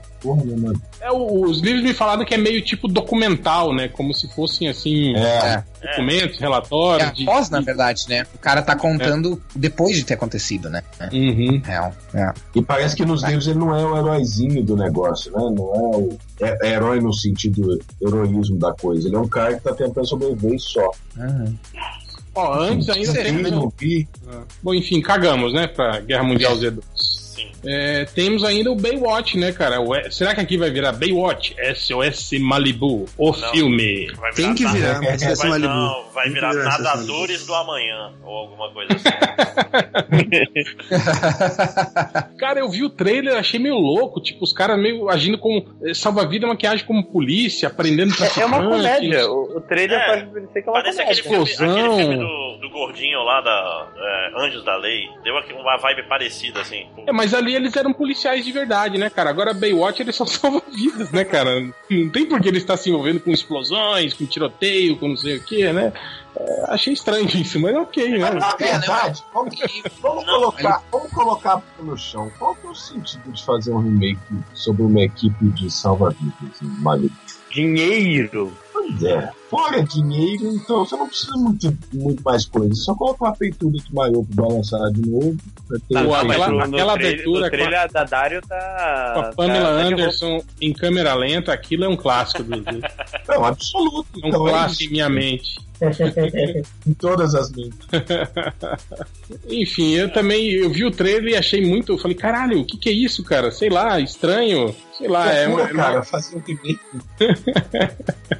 [0.20, 0.82] Porra, mano.
[1.00, 3.88] É, os livros me falaram que é meio tipo documental, né?
[3.88, 5.14] Como se fossem assim.
[5.16, 5.62] É.
[5.82, 7.08] Documentos, relatórios.
[7.08, 8.24] É de, pós, na verdade, né?
[8.34, 9.58] O cara tá contando é.
[9.58, 10.82] depois de ter acontecido, né?
[11.12, 11.60] Uhum.
[11.62, 11.92] Real.
[12.14, 12.32] É.
[12.54, 15.42] E parece que nos livros ele não é o heróizinho do negócio, né?
[15.54, 17.63] Não é o é, é herói no sentido
[18.00, 19.08] heroísmo da coisa.
[19.08, 20.90] Ele é um cara que tá tentando sobreviver só.
[21.16, 21.56] Uhum.
[22.34, 24.08] Ó, antes ainda tem.
[24.62, 25.66] Bom, enfim, cagamos, né?
[25.68, 27.13] Pra Guerra Mundial Z2.
[27.66, 29.80] É, temos ainda o Baywatch, né, cara?
[29.80, 31.54] O, será que aqui vai virar Baywatch?
[31.74, 34.08] SOS Malibu, o não, filme.
[34.34, 35.74] Tem que virar, SOS vai, Malibu.
[35.74, 39.04] Não, vai virar, virar Nadadores do Amanhã, ou alguma coisa assim.
[42.38, 45.94] cara, eu vi o trailer, achei meio louco, tipo, os caras meio agindo como eh,
[45.94, 50.26] salva-vida, maquiagem como polícia, aprendendo pra É, é uma comédia, o, o trailer é, pode
[50.26, 51.22] parecer que é uma parece comédia.
[51.22, 55.76] Aquele filme, aquele filme do, do gordinho lá da é, Anjos da Lei, deu uma
[55.78, 56.86] vibe parecida, assim.
[57.06, 59.30] É, mas ali eles eram policiais de verdade, né, cara?
[59.30, 61.60] Agora Baywatch eles só salvam vidas, né, cara?
[61.90, 65.36] Não tem por que ele estar se envolvendo com explosões, com tiroteio, com não sei
[65.36, 65.92] o que, né?
[66.36, 68.30] É, achei estranho isso, mas ok, né?
[68.30, 69.54] Mas, na verdade, vamos,
[70.00, 72.30] vamos colocar, vamos colocar no chão.
[72.38, 74.18] Qual que é o sentido de fazer um remake
[74.52, 77.14] sobre uma equipe de salva-vidas em Malibu?
[77.50, 78.63] Dinheiro!
[78.84, 79.30] Pois é.
[79.48, 82.74] Fora dinheiro, então você não precisa muito, muito mais coisa.
[82.74, 85.36] Só coloca uma feitura de maior pra balançar de novo.
[85.88, 87.46] Ter não, aquela, no, aquela abertura.
[87.46, 89.12] O trilha da Dario tá.
[89.14, 92.50] Com a Pamela tá, Anderson tá em câmera lenta, aquilo é um clássico do.
[93.28, 94.08] Não, absoluto.
[94.22, 95.64] É um então, clássico é em minha mente.
[96.86, 97.78] em todas as mentes.
[99.48, 101.92] Enfim, eu também eu vi o trailer e achei muito.
[101.92, 103.50] Eu falei, caralho, o que, que é isso, cara?
[103.50, 104.74] Sei lá, estranho.
[104.96, 105.68] Sei lá, é, é uma.
[105.68, 106.02] Cara, uma...
[106.02, 106.80] fazer um remake.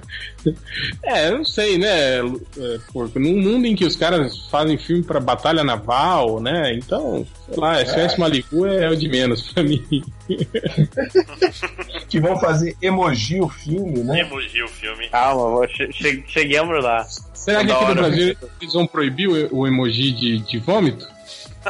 [1.03, 2.19] É, eu não sei, né?
[2.19, 6.75] É, porque num mundo em que os caras fazem filme para batalha naval, né?
[6.75, 8.19] Então, sei lá, SOS é.
[8.19, 9.83] Malibu é o de menos pra mim.
[12.09, 14.21] que vão fazer emoji o filme, né?
[14.21, 15.09] Emoji o filme.
[15.09, 15.91] Calma, che
[16.27, 17.05] cheguemos lá.
[17.33, 21.14] Será que aqui no Brasil eles vão proibir o, o emoji de, de vômito?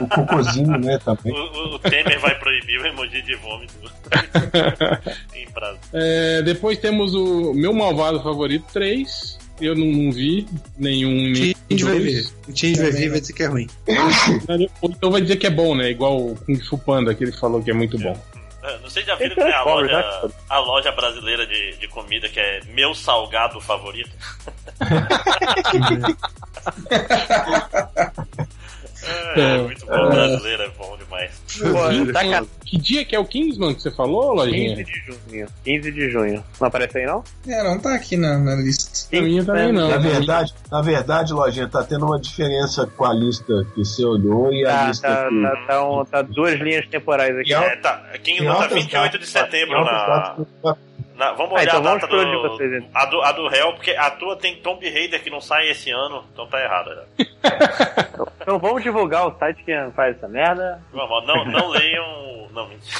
[0.01, 1.33] O cocôzinho, né, também.
[1.33, 3.75] O, o, Temer vai proibir o emoji de vômito
[5.35, 5.79] em prazo.
[5.93, 9.39] É, depois temos o meu malvado favorito 3.
[9.61, 11.33] Eu não, não vi nenhum.
[11.33, 12.27] O Change vai ver.
[12.49, 13.69] O Change vai ver e vai dizer que é ruim.
[14.83, 15.91] então vai dizer que é bom, né?
[15.91, 18.21] Igual o Kung Fu Panda, que ele falou que é muito bom.
[18.65, 21.87] É, não sei se já viram que tem a loja, a loja brasileira de, de
[21.87, 24.11] comida que é Meu Salgado Favorito.
[29.37, 30.11] É, é, muito bom, é.
[30.11, 31.31] brasileiro é bom demais.
[31.59, 34.77] Pô, tá que dia que é o Kingsman que você falou, Lojinha?
[34.77, 35.01] 15 de
[35.31, 35.47] junho.
[35.65, 36.45] 15 de junho.
[36.61, 37.23] Não aparece aí, não?
[37.47, 39.09] É, não tá aqui na, na lista.
[39.11, 39.89] Pra mim também não.
[39.89, 44.53] Na verdade, na verdade, Lojinha, tá tendo uma diferença com a lista que você olhou
[44.53, 45.43] e a Tá, lista tá, que...
[45.43, 47.51] tá, tá, um- tá duas linhas temporais aqui.
[47.51, 48.03] E É, tá.
[48.23, 50.37] Kingsman tá altas 28 de setembro na,
[51.15, 52.49] na- Vamos Ah, olhar então a data do.
[52.51, 52.91] vocês, então.
[52.95, 55.91] A do, a do réu, porque a tua tem Tomb Raider que não sai esse
[55.91, 57.07] ano, então tá errada.
[57.19, 57.25] já.
[58.45, 60.79] Então vamos divulgar o site que faz essa merda.
[60.93, 62.47] Vamos, não, não leiam.
[62.53, 62.99] Não, mentira.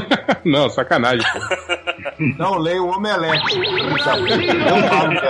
[0.42, 1.20] não, sacanagem.
[1.32, 1.38] pô.
[2.38, 3.58] Não, leia o Omelete.
[3.58, 5.28] Não falo mesmo.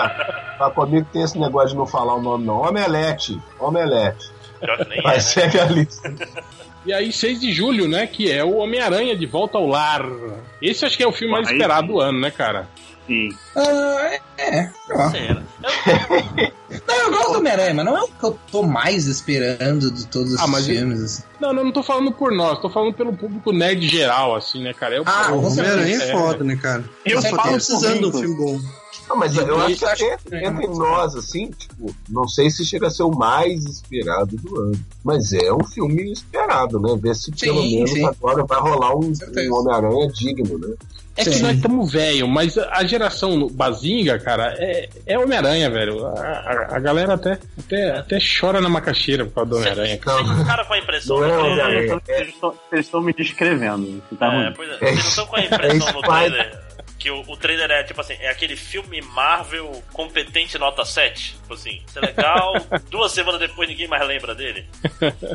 [0.56, 2.60] Tá comigo tem esse negócio de não falar o nome, não.
[2.62, 3.36] Omelete.
[3.58, 4.30] Omelete.
[4.60, 5.20] Pior que nem é, Vai né?
[5.20, 6.14] segue a lista.
[6.86, 8.06] E aí, 6 de julho, né?
[8.06, 10.06] Que é o Homem-Aranha de Volta ao Lar.
[10.62, 11.92] Esse acho que é o filme mais Aí esperado sim.
[11.92, 12.68] do ano, né, cara?
[13.06, 13.28] Sim.
[13.56, 14.70] Ah, é.
[15.10, 15.42] Será?
[16.86, 20.06] Não, eu gosto do Homem-Aranha, mas não é o que eu tô mais esperando de
[20.08, 21.00] todos os Ah, mas filmes.
[21.00, 21.22] assim.
[21.40, 24.72] Não, não, não tô falando por nós, tô falando pelo público nerd geral, assim, né,
[24.74, 24.96] cara?
[24.96, 26.84] Eu, Ah, eu- O Homem-Aranha é é, foda, né, cara?
[27.04, 28.60] Eu Só falo tá precisando de um por filme bom.
[29.08, 32.26] Não, mas eu acho que acho até que é entre mais nós, assim, tipo, não
[32.26, 34.80] sei se chega a ser o mais esperado do ano.
[35.04, 36.98] Mas é um filme esperado, né?
[37.00, 38.04] Ver se pelo Sim, menos sim.
[38.04, 40.74] agora vai rolar um, um Homem-Aranha digno, né?
[41.18, 41.44] É que Sim.
[41.44, 46.04] nós estamos velho, mas a geração Bazinga, cara, é, é Homem-Aranha, velho.
[46.04, 49.96] A, a- a galera até, até, até chora na macaxeira por causa do Homem-Aranha.
[49.96, 50.22] cara.
[50.22, 52.02] Vocês ficaram com a impressão Não é trailer.
[52.08, 54.02] Eles estão- Eles estão me descrevendo.
[54.18, 54.52] Tá É, ruim.
[54.54, 56.65] pois é, É vocês não estão com a é impressão no que vai- trailer
[57.06, 61.36] que o, o trailer é tipo assim, é aquele filme Marvel competente nota 7.
[61.40, 62.54] Tipo assim, isso é legal,
[62.90, 64.64] duas semanas depois ninguém mais lembra dele.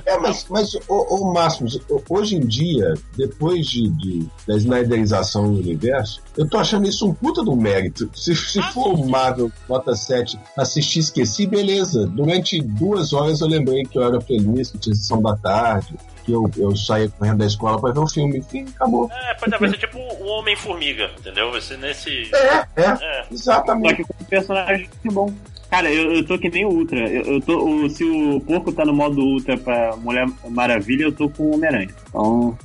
[0.05, 1.69] É, mas, mas o, o Máximo,
[2.09, 7.13] hoje em dia, depois de, de- da snyderização do universo, eu tô achando isso um
[7.13, 8.09] puta do mérito.
[8.13, 12.05] Se, se for o Marvel Nota 7 assistir e esqueci, beleza.
[12.05, 16.31] Durante duas horas eu lembrei que eu era feliz, que tinha sessão da tarde, que
[16.31, 18.37] eu, eu saía correndo da escola pra ver o filme.
[18.39, 19.09] Enfim, acabou.
[19.11, 21.51] É, pode vai ser tipo o Homem-Formiga, entendeu?
[21.51, 22.29] Vai ser nesse.
[22.33, 23.23] É, é, É.
[23.29, 23.95] Só exatamente.
[23.97, 25.33] que com personagem bom.
[25.69, 26.99] Cara, eu, eu tô que nem o Ultra.
[27.09, 31.11] Eu, eu tô, o- se o porco tá no modo Ultra pra Mulher Maravilha, eu
[31.13, 31.87] tô com o Homem-Aranha.
[32.09, 32.57] Então,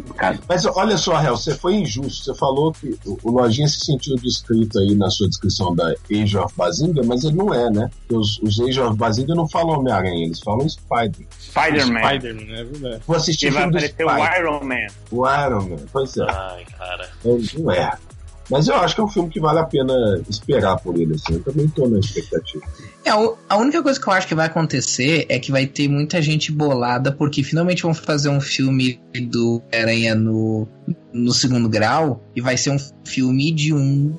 [0.00, 0.40] complicado.
[0.48, 2.24] Mas olha só, Hel, você foi injusto.
[2.24, 6.52] Você falou que o, Lojinha se sentiu descrito aí na sua descrição da Age of
[6.56, 7.90] Bazinga, mas ele não é, né?
[8.00, 11.26] Porque os, os Age of Bazinga não falam Homem-Aranha, eles falam Spider.
[11.38, 12.00] Spider-Man.
[12.00, 13.02] Spider-Man, é verdade.
[13.06, 14.38] Vou assistir E o vai aparecer o.
[14.38, 14.86] Iron Man.
[15.10, 15.84] O Iron Man.
[15.92, 17.10] Pois é, Ai, cara.
[17.20, 17.92] então, não é.
[18.50, 19.94] Mas eu acho que é um filme que vale a pena
[20.28, 21.34] esperar por ele, assim.
[21.34, 22.64] Eu também tô na expectativa.
[23.04, 26.20] É, a única coisa que eu acho que vai acontecer é que vai ter muita
[26.20, 30.68] gente bolada, porque finalmente vão fazer um filme do Aranha no,
[31.12, 34.16] no segundo grau, e vai ser um filme de um,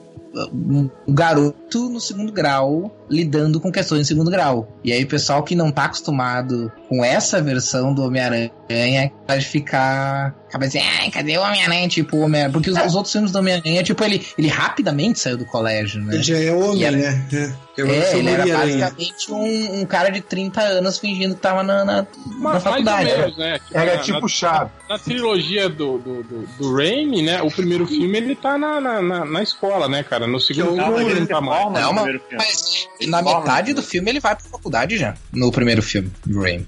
[0.54, 4.68] um garoto no segundo grau lidando com questões de segundo grau.
[4.84, 10.34] E aí o pessoal que não tá acostumado com essa versão do Homem-Aranha pode ficar.
[10.48, 11.88] Acaba dizendo, ai, cadê o Homem-Aranha?
[11.90, 15.38] Tipo, o Homem Porque os, os outros filmes do Homem-Aranha, tipo, ele, ele rapidamente saiu
[15.38, 16.14] do colégio, né?
[16.16, 17.26] Ele já é homem, E ela- né?
[17.34, 17.66] É.
[17.78, 21.84] Eu É, ele era basicamente um, um cara de 30 anos fingindo que tava na,
[21.84, 23.06] na, na Mas, mais ou faculdade.
[23.12, 23.60] menos, né?
[23.60, 24.72] Tipo, Era na- tipo chave.
[24.88, 27.42] Na, na trilogia do, do, do, do Raimi, né?
[27.42, 30.26] O primeiro filme ele tá na, na, na, na escola, né, cara?
[30.26, 31.94] No segundo é o filme Nolan, ele tá Não, no
[32.38, 35.16] mas- na metade no do filme ele vai pra faculdade já.
[35.34, 36.66] No primeiro filme, do Raimi.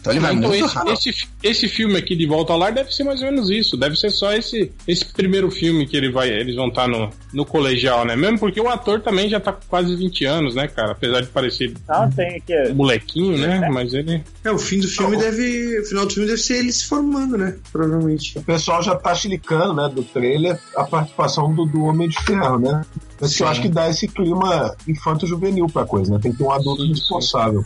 [0.00, 0.92] Então ele vai Então, muito esse, rápido.
[0.94, 3.76] esse, esse filme aqui de Volta ao Lar deve ser mais ou menos isso.
[3.76, 7.44] Deve ser só esse, esse primeiro filme que ele vai, eles vão estar no, no
[7.46, 8.16] colegial, né?
[8.16, 10.92] Mesmo porque o ator também já tá com quase 20 anos, né, cara?
[10.92, 12.72] Apesar de parecer Não, tem aqui.
[12.72, 13.68] molequinho, né?
[13.72, 14.22] Mas ele.
[14.44, 15.80] É, o fim do filme deve.
[15.80, 17.56] O final do filme deve ser ele se formando, né?
[17.72, 18.38] Provavelmente.
[18.38, 22.58] O pessoal já tá chilicando, né, do trailer, a participação do, do Homem de Ferro,
[22.58, 22.82] né?
[23.20, 23.50] Mas que eu Sim.
[23.52, 26.18] acho que dá esse clima infanto-juvenil pra coisa, né?
[26.22, 27.00] Tem que ter um adulto Sim, sim.
[27.00, 27.64] responsável.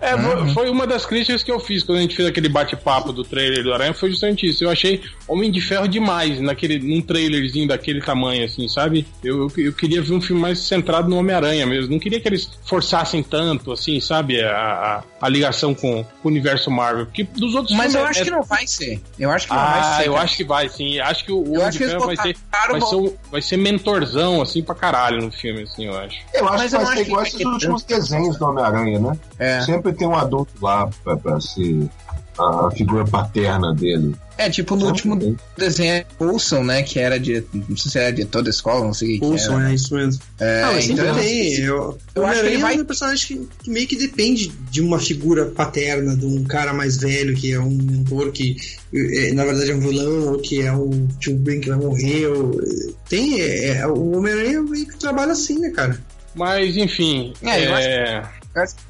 [0.00, 0.52] É, Uhum.
[0.54, 3.62] foi uma das críticas que eu fiz quando a gente fez aquele bate-papo do trailer
[3.62, 4.64] do Aranha, foi justamente isso.
[4.64, 9.06] Eu achei Homem de Ferro demais naquele, num trailerzinho daquele tamanho, assim, sabe?
[9.22, 11.92] Eu, eu, eu queria ver um filme mais centrado no Homem-Aranha mesmo.
[11.92, 14.40] Não queria que eles forçassem tanto, assim, sabe?
[14.42, 17.06] A, a, a ligação com, com o universo Marvel.
[17.06, 19.00] Porque dos outros Mas eu acho é- que não vai ser.
[19.18, 20.06] Eu acho que não vai Ah, ser.
[20.08, 20.24] eu cara.
[20.24, 20.98] acho que vai, sim.
[20.98, 22.36] Acho que o Eu Homem de Ferro vai ser,
[22.70, 26.18] vai, ser vai ser mentorzão, assim, pra caralho no filme, assim, eu acho.
[26.34, 29.18] Eu acho Mas que vai ser igual esses últimos desenhos do Homem-Aranha, né?
[29.38, 29.60] É.
[29.62, 32.05] Sempre tem um adulto lá pra, pra ser a,
[32.38, 34.14] a figura paterna dele.
[34.38, 36.82] É, tipo no último desenho Coulson, né?
[36.82, 37.42] Que era de.
[37.54, 39.18] Não sei se era diretor da escola, não sei o que.
[39.20, 39.70] que Coulson, era.
[39.70, 40.22] é isso mesmo.
[40.38, 41.54] É, não, mas sempre então- tem.
[41.60, 43.96] Eu, eu o acho que ele Homem-Aranha vai- é um personagem que, que meio que
[43.96, 48.56] depende de uma figura paterna, de um cara mais velho que é um mentor que
[48.92, 52.26] é, na verdade é um vilão, ou que é um tio Ben que vai morrer.
[52.26, 52.60] ou-
[53.08, 53.40] tem.
[53.40, 55.98] É, é, o Homem-Aranha meio que trabalha assim, né, cara?
[56.34, 57.32] Mas, enfim.
[57.42, 58.22] É, eu é,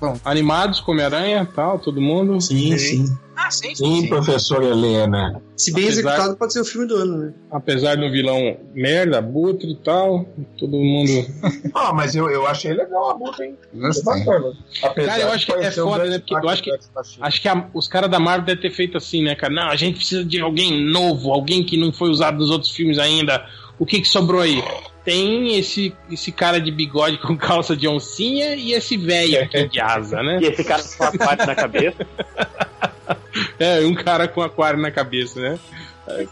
[0.01, 2.41] Bom, Animados Homem-Aranha tal, todo mundo.
[2.41, 3.05] Sim, sim.
[3.09, 4.01] ah, Ah, sim, sim.
[4.03, 5.43] Sim, professor Helena.
[5.57, 7.33] Se bem Apesar- executado, pode ser o filme do ano, né?
[7.51, 10.27] Apesar do vilão merda, Butre e tal,
[10.59, 11.13] todo mundo.
[11.75, 13.55] Ah, mas eu, eu achei legal a luta, hein?
[13.75, 14.05] Gostei.
[14.05, 14.53] bacana.
[14.83, 16.19] Apesar Cara, eu acho que é um foda, grande né?
[16.19, 16.79] Porque eu acho que-.
[17.21, 19.53] Acho que a- os caras da Marvel devem ter feito assim, né, cara?
[19.53, 22.99] Não, a gente precisa de alguém novo, alguém que não foi usado nos outros filmes
[22.99, 23.47] ainda.
[23.79, 24.65] O que que sobrou aí?
[25.05, 29.79] Tem esse, esse cara de bigode com calça de oncinha e esse velho aqui de
[29.81, 30.39] asa, né?
[30.41, 31.97] E esse cara com a parte na cabeça.
[33.59, 35.59] É, um cara com aquário na cabeça, né?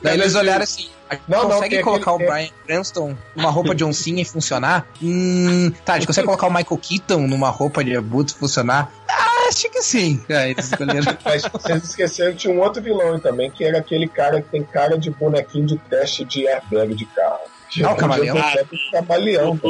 [0.02, 0.88] Daí eles olharam assim.
[1.28, 4.86] Não, não, consegue tem colocar aquele- o Brian Cranston numa roupa de oncinha e funcionar?
[5.02, 8.90] Hum, tá, a gente consegue colocar o Michael Keaton numa roupa de abutre e funcionar?
[9.08, 10.20] Ah, acho que sim.
[10.28, 11.16] Aí eles escolheram.
[11.24, 14.62] Mas vocês esqueceram que tinha um outro vilão também, que era aquele cara que tem
[14.64, 17.38] cara de bonequinho de teste de airbag de carro.
[17.84, 18.36] Ah, o camaleão?
[18.36, 19.60] O camaleão.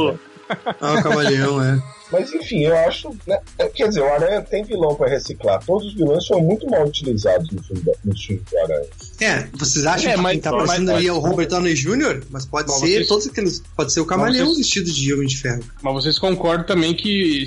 [0.81, 1.79] Ah, o Camaleão, é.
[2.13, 3.11] Mas enfim, eu acho.
[3.27, 5.65] Né, é, quer dizer, o Aranha tem vilão pra reciclar.
[5.65, 8.87] Todos os vilões são muito mal utilizados no filme, da- no filme do Aranha.
[9.21, 12.23] É, vocês acham É, que mas- quem tá mas- ali é o Robert Downey Jr.?
[12.31, 13.63] Mas pode Mas ser vocês- todos aqueles.
[13.77, 15.65] Pode ser o Camaleão vocês- vestido de Homem de Ferro.
[15.83, 17.45] Mas vocês concordam também que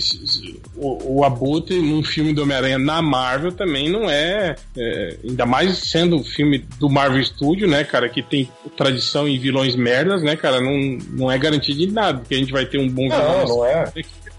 [0.76, 5.78] o, o Abutre num filme do Homem-Aranha na Marvel também não é, é, Ainda mais
[5.78, 10.36] sendo um filme do Marvel Studio, né, cara, que tem tradição em vilões merdas, né,
[10.36, 13.46] cara, não, não é garantido de nada, porque a gente vai ter um bom Não,
[13.48, 13.92] não é.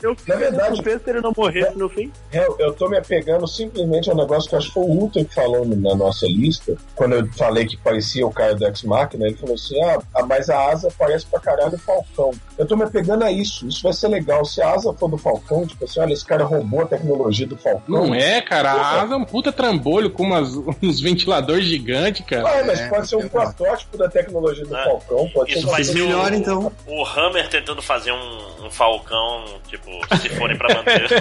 [0.02, 2.12] Eu Na verdade- surpreso se ele não morresse no fim.
[2.32, 5.24] Eu, eu tô me apegando simplesmente ao negócio que eu acho que foi o Ultra
[5.24, 6.76] que falou na nossa lista.
[6.94, 10.48] Quando eu falei que parecia o cara do X-Machina, ele falou assim: ah, ah, mas
[10.50, 12.30] a asa parece pra caralho o Falcão.
[12.56, 13.66] Eu tô me apegando a isso.
[13.66, 14.44] Isso vai ser legal.
[14.44, 17.56] Se a asa for do Falcão, tipo assim, olha, esse cara roubou a tecnologia do
[17.56, 17.82] Falcão.
[17.88, 22.48] Não é, cara, a asa é um puta trambolho com umas, uns ventiladores gigantes, cara.
[22.60, 24.84] Ah, mas É, pode ser um protótipo da tecnologia do É.
[24.84, 25.28] Falcão.
[25.32, 26.72] Pode Isso ser vai ser Melhor, o, então.
[26.86, 29.87] o Hammer tentando fazer um, um falcão, tipo,
[30.20, 31.12] se forem pra manter.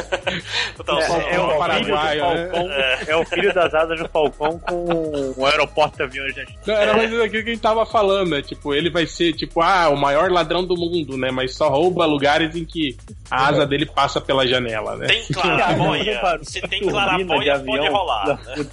[1.29, 3.49] É, é o filho né?
[3.49, 3.51] É.
[3.51, 6.59] o das asas do Falcão com o aeroporto de aviões da China.
[6.65, 8.41] Não, era mais aquilo que a gente tava falando, né?
[8.41, 11.31] Tipo, ele vai ser, tipo, ah, o maior ladrão do mundo, né?
[11.31, 12.97] Mas só rouba lugares em que
[13.29, 15.07] a asa dele passa pela janela, né?
[15.07, 16.39] tem clarabóia.
[16.43, 18.27] Se tem clarabóia, pode rolar.
[18.27, 18.65] Né?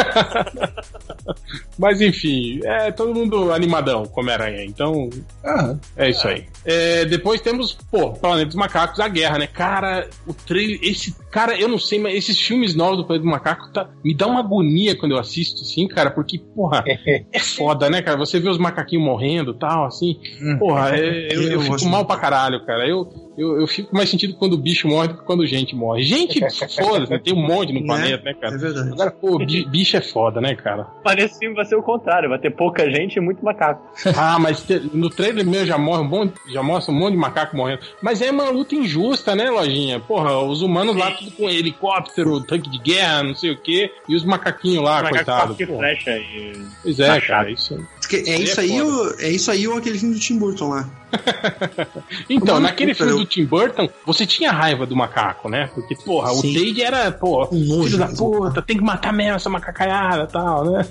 [1.78, 5.08] Mas enfim, é todo mundo animadão com Homem-Aranha, então
[5.44, 6.44] Ah, é isso aí.
[6.64, 9.46] É, depois temos, pô, Planeta dos Macacos, a guerra, né?
[9.46, 11.14] Cara, o trailer, esse.
[11.30, 14.26] Cara, eu não sei, mas esses filmes novos do Planeta dos Macacos tá, me dá
[14.26, 16.84] uma agonia quando eu assisto, assim, cara, porque, porra,
[17.32, 18.18] é foda, né, cara?
[18.18, 20.20] Você vê os macaquinhos morrendo e tal, assim.
[20.42, 20.58] Hum.
[20.58, 22.86] Porra, é- eu, eu Eu fico mal pra caralho, cara.
[22.86, 26.02] Eu, eu, eu fico mais sentido quando o bicho morre do que quando gente morre.
[26.02, 26.40] Gente,
[26.76, 27.18] foda-se, né?
[27.18, 27.86] tem um monte no Né?
[27.86, 28.58] planeta, né, É cara?
[28.58, 28.92] verdade.
[28.92, 30.86] Agora, pô, bi- bicho é foda, né, cara?
[31.16, 33.82] Nesse filme vai ser o contrário, vai ter pouca gente e muito macaco.
[34.16, 37.56] Ah, mas no trailer mesmo já morre um monte, já mostra um monte de macaco
[37.56, 37.80] morrendo.
[38.02, 39.98] Mas é uma luta injusta, né, lojinha?
[40.00, 44.14] Porra, os humanos lá tudo com helicóptero, tanque de guerra, não sei o quê, e
[44.14, 45.54] os macaquinhos lá, macaco coitado.
[45.54, 45.78] que pô.
[45.78, 46.52] flecha e.
[46.82, 47.26] Pois é, Machado.
[47.26, 47.86] cara, isso.
[48.00, 50.38] Porque é Aí isso é aí, o, é isso aí ou aquele filme do Tim
[50.38, 50.88] Burton lá.
[52.28, 55.68] Então, Mano, naquele filme eu- do Tim Burton, você tinha raiva do macaco, né?
[55.74, 56.50] Porque, porra, Sim.
[56.50, 60.32] o Dade era, pô, Um filho da puta, tem que matar mesmo essa macacaiada e
[60.32, 60.86] tal, né?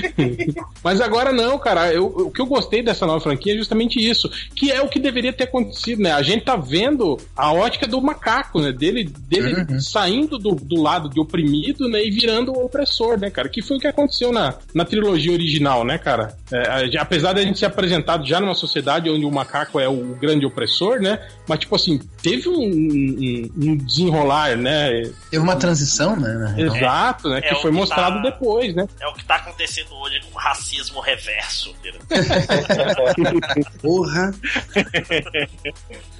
[0.82, 1.92] Mas agora não, cara.
[1.92, 4.30] Eu, o que eu gostei dessa nova franquia é justamente isso.
[4.54, 6.12] Que é o que deveria ter acontecido, né?
[6.12, 8.72] A gente tá vendo a ótica do macaco, né?
[8.72, 9.80] Dele, dele Uhum.
[9.80, 12.04] saindo do, do lado de oprimido, né?
[12.04, 13.48] E virando o opressor, né, cara?
[13.48, 16.34] Que foi o que aconteceu na, na trilogia original, né, cara?
[16.52, 19.49] É, a- apesar da gente ser apresentado já numa sociedade onde o macaco
[19.80, 21.26] é o grande opressor, né?
[21.48, 25.02] Mas, tipo assim, teve um, um- um desenrolar, né?
[25.30, 26.54] teve uma transição, né?
[26.58, 27.38] Exato, né?
[27.38, 28.86] É que o foi que mostrado tá- depois, né?
[29.00, 31.70] É o que tá acontecendo hoje com o racismo reverso.
[31.80, 32.00] entendeu?
[33.82, 34.32] Porra.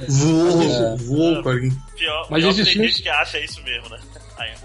[0.08, 1.42] voou, voou
[2.30, 3.98] Mas tem filmes- gente que acha isso mesmo, né?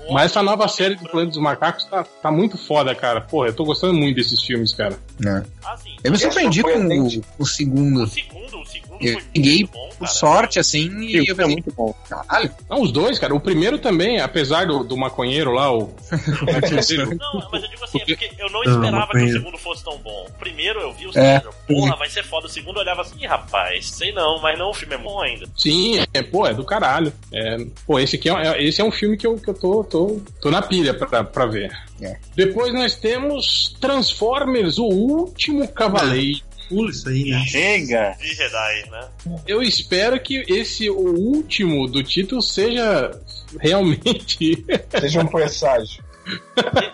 [0.07, 3.21] O Mas essa nova série do Planeta dos Macacos tá, tá muito foda, cara.
[3.21, 4.97] Porra, eu tô gostando muito desses filmes, cara.
[5.19, 5.43] Né?
[5.63, 5.95] Ah, sim.
[6.03, 8.03] Eu me É surpreendi com o, o segundo.
[8.03, 11.71] O segundo, o segundo Eu peguei bom, por sorte, assim, e eu é pensei, muito
[11.73, 11.93] bom.
[12.09, 13.33] caralho, Não, os dois, cara.
[13.35, 15.93] O primeiro também, apesar do, do maconheiro lá, o.
[17.19, 19.83] Não, mas eu digo assim, é porque eu não Não, esperava que o segundo fosse
[19.83, 20.25] tão bom.
[20.29, 21.39] O primeiro eu vi o É.
[21.39, 22.47] segundo, porra, vai ser foda.
[22.47, 25.21] O segundo eu olhava assim, "Ih, rapaz, sei não, mas não, o filme é bom
[25.21, 25.47] ainda.
[25.57, 27.11] Sim, é, pô, é do caralho.
[27.31, 29.83] É, pô, esse aqui é, é- esse é um filme que eu, que eu tô,
[29.83, 31.71] tô, tô na pilha pra, pra ver.
[32.01, 32.17] É.
[32.35, 36.39] Depois nós temos Transformers, o último cavaleiro.
[36.69, 37.45] Pula isso aí, né?
[37.45, 38.15] Chega!
[38.19, 39.09] De Jedi, né?
[39.47, 43.11] Eu espero que esse, o último do título, seja
[43.59, 44.65] realmente.
[44.99, 46.03] Seja um presságio.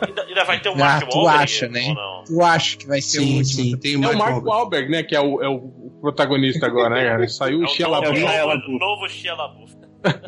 [0.05, 1.95] Ainda, ainda vai ter um Ah, Mark tu Wahlberg, acha, né?
[2.27, 3.63] tu acha que vai ser o Sim, último?
[3.63, 4.49] sim, tem o É o Mark Mark Wahlberg.
[4.49, 5.03] Wahlberg, né?
[5.03, 5.59] Que é o, é o
[6.01, 7.27] protagonista agora, né, cara?
[7.29, 8.19] Saiu É o o Shia novo, LaBeouf.
[8.19, 8.79] Shia novo, LaBeouf.
[8.79, 9.80] novo Shia LaBeouf.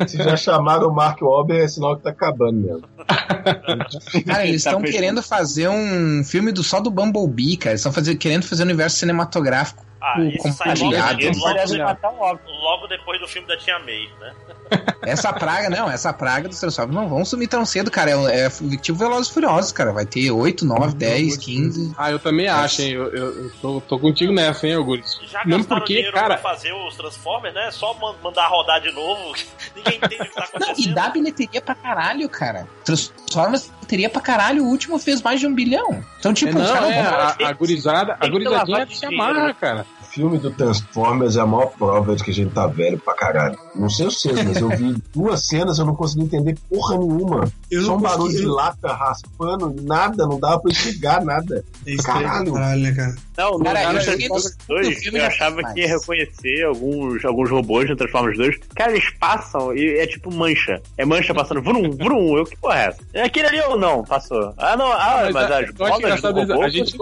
[0.06, 2.82] Se já chamaram o Mark Wahlberg, é sinal que tá acabando mesmo.
[4.26, 4.84] Cara, eles Tá estão fechando.
[4.98, 7.72] querendo fazer um filme do, só do Bumblebee, cara.
[7.72, 10.94] Eles estão querendo fazer um universo cinematográfico Ah, isso sai logo,
[12.18, 14.34] logo, logo depois do filme da Tia May, né?
[15.02, 18.10] Essa praga, não, essa praga dos Transformers não vão sumir tão cedo, cara.
[18.32, 18.50] É, é
[18.80, 19.92] tipo Velozes e Furiosos, cara.
[19.92, 21.92] Vai ter 8, 9, 10, 15.
[21.98, 22.92] Ah, eu também acho, hein?
[22.92, 25.20] Eu, eu- eu tô, tô contigo nessa, hein, Augusto?
[25.26, 27.70] Já Mesmo gastaram porque, dinheiro cara, pra fazer os Transformers, né?
[27.70, 29.34] Só man- mandar rodar de novo.
[29.76, 30.90] Ninguém entende o que tá Não, acontecendo.
[30.90, 32.66] e dá bilheteria pra caralho, cara.
[32.84, 34.64] Transformers bilheteria pra caralho.
[34.64, 36.02] O último fez mais de um bilhão.
[36.18, 39.56] Então, tipo, é, os não, caras é, a, a gurizada, a gurizadinha se amarra, né?
[39.58, 39.86] cara.
[40.14, 43.14] O filme do Transformers é a maior prova de que a gente tá velho pra
[43.14, 43.58] caralho.
[43.74, 47.52] Não sei vocês, mas eu vi duas cenas eu não consegui entender porra nenhuma.
[47.68, 51.64] Eu Só um barulho de lata raspando, nada, não dava pra enxergar nada.
[51.84, 52.52] É Caralho.
[52.52, 53.16] caralho, né, cara?
[53.36, 56.64] Não, no, Cara, eu cheguei no Transformers segundo 2, filme eu achava que ia reconhecer
[56.64, 58.56] alguns, alguns robôs no Transformers 2.
[58.76, 60.80] Cara, eles passam e é tipo mancha.
[60.96, 62.38] É mancha passando vrum, vrum.
[62.38, 62.98] Eu, que porra é essa?
[63.12, 64.04] É aquele ali ou não?
[64.04, 64.54] Passou.
[64.56, 64.86] Ah, não.
[64.92, 66.96] Ah, Mas mas, a- as bolas do robô a gente-.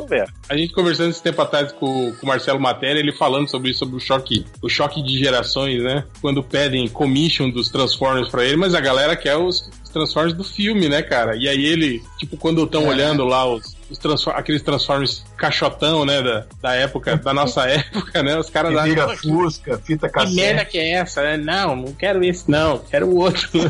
[0.49, 3.81] A gente conversando esse tempo atrás com, com o Marcelo Matéria, ele falando sobre isso,
[3.81, 6.05] sobre o choque, o choque de gerações, né?
[6.21, 10.45] Quando pedem commission dos Transformers pra ele, mas a galera quer os, os Transformers do
[10.45, 11.37] filme, né, cara?
[11.37, 12.89] E aí ele, tipo, quando estão É.
[12.89, 18.23] olhando lá os, os transfor- aqueles Transformers caixotão, né, da, da época, da nossa época,
[18.23, 18.37] né?
[18.39, 18.83] Os caras lá.
[18.85, 20.71] vira Fusca, fita Que merda cassete.
[20.71, 21.23] que é essa?
[21.23, 21.37] né?
[21.37, 23.49] Não, não quero esse, não, quero o outro.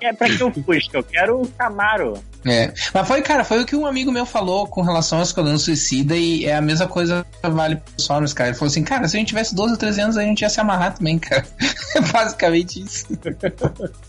[0.00, 0.98] É pra que eu Fusca?
[0.98, 2.14] Eu quero o Camaro.
[2.46, 2.72] É.
[2.94, 6.16] Mas foi, cara, foi o que um amigo meu falou com relação ao Esquadrão Suicida
[6.16, 8.50] e é a mesma coisa que vale pro Transformers, cara.
[8.50, 10.48] Ele falou assim, cara, se a gente tivesse 12 ou 13 anos, a gente ia
[10.48, 11.44] se amarrar também, cara.
[11.94, 13.06] É basicamente isso.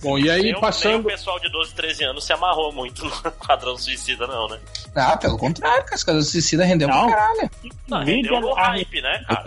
[0.01, 1.03] Bom, e aí Nem, o- nem o passando.
[1.03, 3.11] pessoal de 12, 13 anos se amarrou muito no
[3.59, 4.57] Quadrão Suicida, não, né?
[4.95, 7.07] Ah, pelo contrário, cara, Esquadrão Suicida rendeu Não.
[7.07, 7.51] pra caralho.
[7.89, 9.43] Não, rendeu no hype, né, cara?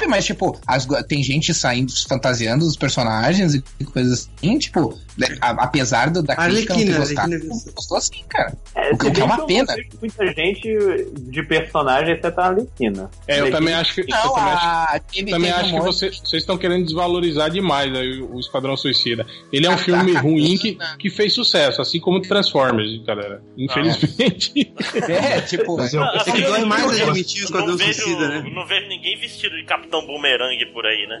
[0.00, 5.28] Não, mas tipo, as- tem gente saindo fantasiando os personagens e coisas assim, tipo, né,
[5.40, 7.54] a- apesar do, da crítica não ter Arlequina, gostado, Arlequina.
[7.74, 8.56] gostou assim, cara.
[8.74, 9.74] É, O que é uma pena.
[10.00, 13.10] muita gente de personagem, exceto a Arlequina.
[13.26, 14.00] É, eu também acho que.
[14.02, 17.94] eu Não, também acho- a, Também acho um que você- vocês estão querendo desvalorizar demais
[17.94, 19.26] aí o Esquadrão Suicida.
[19.52, 23.42] Ele é um filme ruim que, que fez sucesso, assim como Transformers, galera.
[23.56, 24.72] Infelizmente.
[25.08, 28.28] É, tipo, Mas eu- Não, assim, É que dói eu- mais admitir o Esquadrão Suicida,
[28.28, 28.50] né?
[28.54, 31.20] não vejo ninguém vestido de Capitão Boomerang por aí, né?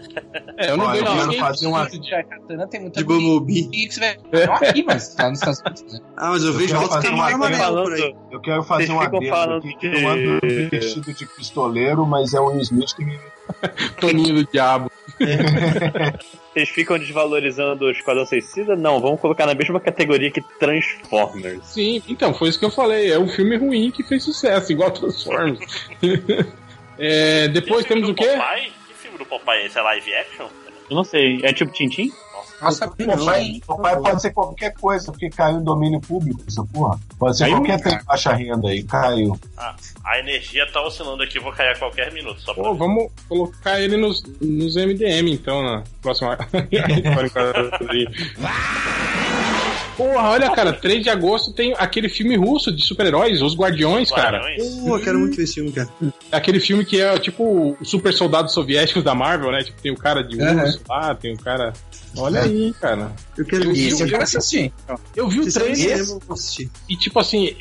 [0.58, 3.90] É, eu não vejo quero ninguém fazer uma- de- katana tem muita De Bumblebee.
[4.46, 6.00] não aqui, mas tá nos Estados Unidos, né?
[6.16, 7.96] Ah, mas eu, Eu vejo falando,
[8.30, 10.40] Eu quero fazer um adendo aqui que de- eu ando
[10.70, 13.18] vestido de pistoleiro, mas é o Will Smith que me...
[14.00, 14.90] Toninho do Diabo.
[16.52, 18.74] Vocês ficam desvalorizando o Esquadrão Suicida?
[18.74, 21.64] Não, vamos colocar na mesma categoria que Transformers.
[21.64, 23.12] Sim, então, foi isso que eu falei.
[23.12, 25.88] É um filme ruim que fez sucesso, igual Transformers.
[26.98, 28.26] É, depois filme temos o quê?
[28.26, 28.72] Popeye?
[28.86, 29.66] Que filme do Popeye?
[29.66, 30.46] Esse é live action?
[30.88, 31.40] Eu não sei.
[31.42, 32.10] É tipo Tintim?
[32.60, 36.98] Nossa, Papai, papai pode ser qualquer coisa, porque caiu em domínio público essa porra.
[37.18, 39.38] Pode ser Caiu, qualquer de baixa renda aí, caiu.
[39.58, 42.40] Ah, a energia tá oscilando aqui, vou cair a qualquer minuto.
[42.40, 42.54] Só.
[42.54, 46.38] Pô, vamos colocar ele nos, nos MDM, então, na próxima.
[49.96, 54.38] Porra, olha, cara, 3 de agosto tem aquele filme russo de super-heróis, Os Guardiões, cara.
[54.40, 54.74] Guardiões.
[54.74, 55.88] Pô, eu quero muito ver esse filme, cara.
[56.30, 59.62] Aquele filme que é tipo os super soldados soviéticos da Marvel, né?
[59.64, 61.72] Tipo, tem o cara de urso lá, tem o cara.
[62.16, 63.12] Olha aí, cara.
[63.36, 64.72] Eu quero ver Esse eu assistir.
[65.14, 66.70] Eu vi o Se sair no trailer cinema, eu vou assistir.
[66.88, 67.54] e, tipo assim,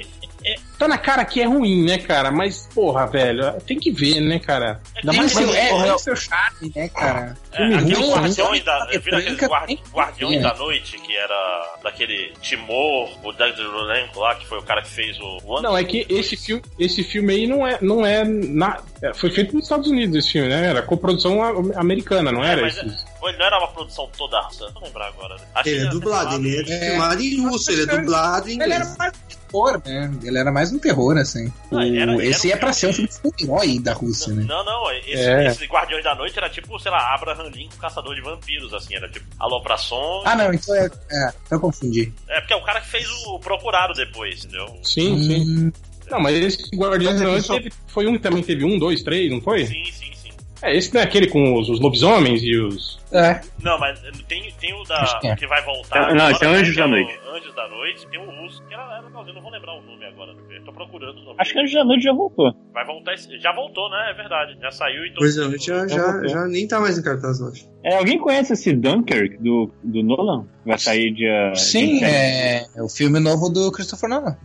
[0.44, 2.31] é- é- tá na cara que é ruim, né, cara?
[2.31, 4.80] Mas, porra, velho, tem que ver, né, cara?
[4.95, 7.38] Ainda mais seu, que- é, porra, tem seu charme, né, cara?
[7.53, 8.65] É, Filme aquele ruim, Guardiões né?
[8.65, 10.41] da, eu vi aqueles Branca, guar- tem- Guardiões é.
[10.41, 14.89] da Noite, que era daquele Timor, o Doug Rulenko lá, que foi o cara que
[14.89, 15.64] fez o One.
[15.64, 19.30] Não, é que esse filme, esse filme aí não é, não é na, é, foi
[19.31, 20.68] feito nos Estados Unidos esse filme, né?
[20.68, 21.41] Era coprodução
[21.76, 22.68] americana, não É, era?
[22.68, 25.35] Esse- é- ele não era uma produção toda russa, não lembrar agora.
[25.35, 25.41] né?
[25.56, 26.89] Acho Ele é dublado, ele é É.
[26.91, 28.97] filmado em russo, ele é dublado em Ele era inglês.
[28.99, 29.14] mais
[29.49, 30.11] terror, né?
[30.23, 31.52] Ele era mais um terror, assim.
[31.72, 34.44] Não, era- O- esse era é pra ser um filme- de herói da Rússia, né?
[34.48, 35.48] Não, não, esse, É.
[35.48, 39.08] esse Guardiões da Noite era tipo, sei lá, Abraham Lincoln, caçador de vampiros, assim, era
[39.10, 40.22] tipo, alô pra som.
[40.26, 40.86] Ah, não, então é.
[41.12, 42.14] É, eu confundi.
[42.28, 44.68] É porque é o cara que fez o Procurado depois, entendeu?
[44.84, 45.42] Sim, sim.
[45.68, 45.72] Hum,
[46.12, 49.02] Não, mas esse Guardiões da Noite só- teve- foi um que também teve um, dois,
[49.02, 49.66] três, não foi?
[49.66, 50.30] Sim, sim, sim.
[50.62, 53.00] É, esse não é aquele com os, os lobisomens e os.
[53.11, 53.40] É.
[53.61, 55.19] Não, mas tem, tem o da.
[55.22, 55.36] que é.
[55.36, 56.14] que vai voltar.
[56.15, 57.19] Não, agora, esse é né, Anjos que da Noite.
[57.34, 60.06] Anjos da Noite, tem o russo, que era, era legalzinho, não vou lembrar o nome
[60.06, 60.34] agora.
[60.49, 61.36] Eu tô procurando o nome.
[61.40, 61.60] Acho que.
[61.60, 62.53] Anjos da Noite já voltou.
[62.73, 63.14] Vai voltar.
[63.14, 64.11] esse- Já voltou, né?
[64.11, 64.57] É verdade.
[64.60, 67.40] Já saiu e todo Pois é, mundo- já, já já, nem tá mais em cartaz,
[67.40, 67.69] eu acho.
[67.84, 70.48] É, alguém conhece esse Dunkirk do, do Nolan?
[70.65, 71.53] Vai sair dia.
[71.53, 74.36] Sim, dia é, é o filme novo do Christopher Nolan.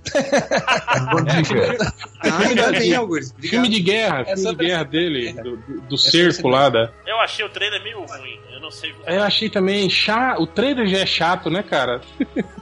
[2.22, 3.34] Ah, ainda bem, Augusto.
[3.40, 6.90] Filme de guerra, É filme de guerra dele, do, do, do cerco lá da.
[7.06, 8.38] Eu achei o trailer meio ruim.
[8.70, 8.94] Eu não sei.
[9.06, 10.42] Eu achei também chato.
[10.42, 12.00] O trailer já é chato, né, cara?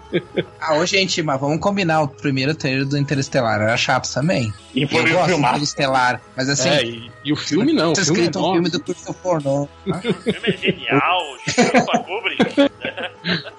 [0.59, 2.01] Ah, ô gente, mas vamos combinar.
[2.01, 4.51] O primeiro trailer do Interestelar era chato também.
[4.75, 5.57] E Eu foi gosto do filmado.
[5.57, 7.91] Interestelar, mas assim, é, e, e o filme não.
[7.91, 9.69] O tá filme é escrito um filme do Christopher Nolan.
[9.87, 11.21] O filme é genial.
[11.47, 12.71] Chupa Kubrick.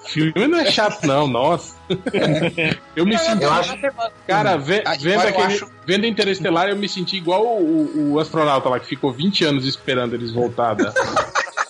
[0.08, 1.76] filme não é chato, não, nossa.
[2.96, 3.44] eu me senti.
[3.44, 3.76] Eu acho-
[4.26, 8.18] Cara, ve- Ah, vendo, eu aquele, acho- vendo Interestelar, eu me senti igual o, o
[8.18, 10.74] astronauta lá que ficou 20 anos esperando eles voltar.
[10.74, 10.92] da-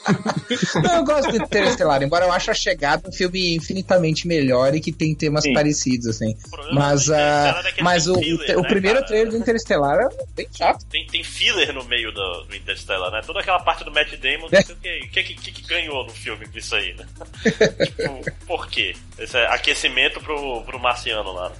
[0.82, 4.80] Não, eu gosto de Interestelar, embora eu ache a chegada um filme infinitamente melhor e
[4.80, 5.52] que tem temas Sim.
[5.52, 6.36] parecidos, assim.
[6.72, 9.08] Mas, Interestelar é ele mas o, filler, o né, primeiro cara?
[9.08, 10.84] trailer do Interestelar é bem chato.
[10.86, 13.20] Tem, tem filler no meio do, do Interstellar, né?
[13.24, 16.46] Toda aquela parte do Matt Damon, sei o que, que, que, que ganhou no filme
[16.46, 17.06] com isso aí, né?
[17.84, 18.94] tipo, por quê?
[19.18, 21.52] Esse é aquecimento pro, pro marciano lá.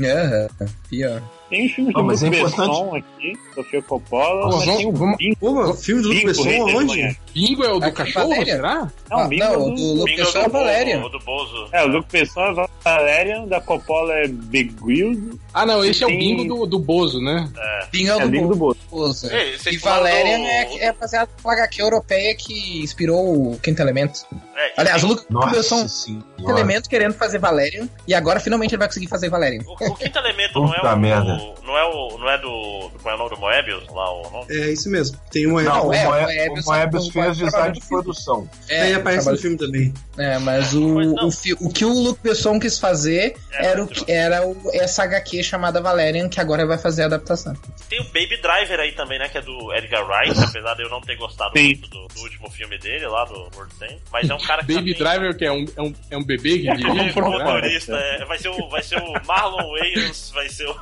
[0.00, 0.48] Aham,
[0.88, 1.22] pior.
[1.50, 4.92] Tem os filmes Não, do Luc é importante- Besson aqui, Sofia Coppola, mas tem o
[4.92, 5.36] vamos- Bingo.
[5.36, 6.86] Pô, o filme do Luke Besson, aonde?
[6.86, 7.16] Manhãs.
[7.34, 8.56] Bingo é o do Aqui, cachorro, Valéria?
[8.56, 8.74] será?
[9.10, 9.74] Não, Ah, Bingo não, é o do...
[9.74, 11.04] do Luke Bingo é Besson é do a Valéria.
[11.04, 11.68] O do Bozo.
[11.72, 15.38] É, o Luke Besson é a Valerian, da Coppola é Beguiled.
[15.52, 17.48] Ah, não, esse é o Tem- bingo do, do Bozo, né?
[17.92, 18.78] Bingo é o É do Bingo do Bozo.
[18.90, 19.28] Bozo.
[19.28, 24.20] Vocês E Valerian do- é, é baseado na HQ europeia que inspirou o Quinto Elemento.
[24.56, 25.86] É, Aliás, o tem- Luke Besson.
[25.86, 29.60] Quinto Elemento querendo fazer Valerian e agora finalmente ele vai conseguir fazer Valerian.
[29.66, 30.96] o, o quinto elemento não é Puta
[31.34, 31.46] o.
[31.46, 31.60] merda.
[31.64, 32.18] Não é o.
[32.18, 32.90] Não é do.
[33.02, 33.88] Qual é o nome do Moebius?
[33.88, 34.46] Lá o nome?
[34.50, 35.18] É isso mesmo.
[35.30, 38.48] Tem um Não, é, o o Moe- Moebius o Moebius só- fez design de produção.
[38.68, 39.92] É, Aí aparece no filme também.
[40.18, 41.28] É, mas o, o,
[41.60, 45.80] o que o Luke Besson quis fazer É, era, o, era o, essa HQ chamada
[45.80, 47.54] Valerian, que agora vai fazer a adaptação.
[47.88, 49.28] Tem o Baby Driver aí também, né?
[49.28, 51.64] Que é do Edgar Wright, apesar de eu não ter gostado Sim.
[51.66, 53.98] muito do, do último filme dele, lá do World End.
[54.12, 54.72] Mas é um cara que.
[54.74, 57.12] Baby tem- Driver, que é um, é um, é um bebê que É dirige.
[57.12, 57.44] como né?
[57.44, 60.74] motorista, é, vai, ser o, vai ser o Marlon Wayans, vai ser o.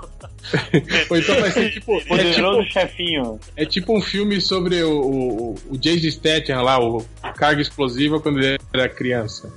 [1.10, 1.98] Ou então vai ser tipo.
[1.98, 3.40] É tipo, chefinho.
[3.56, 7.04] é tipo um filme sobre o, o, o Jason Statham lá, o
[7.36, 9.52] carga explosiva quando ele era criança.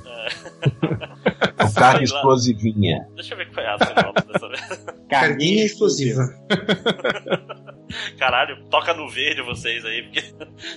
[1.63, 3.07] O carga explosivinha.
[3.15, 4.85] Deixa eu ver qual é a sinopse dessa vez.
[5.09, 6.23] Carguinha explosiva.
[8.17, 10.23] Caralho, toca no verde vocês aí, porque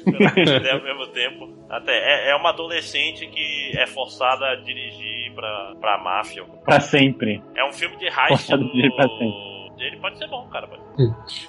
[0.07, 1.67] eu não entendi ao mesmo tempo.
[1.71, 6.45] Até, é, é uma adolescente que é forçada a dirigir pra, pra máfia.
[6.65, 7.43] Pra sempre.
[7.57, 9.48] É um filme de heist Forçada a dirigir pra do...
[9.79, 10.67] Ele pode ser bom, cara.
[10.67, 10.83] pode.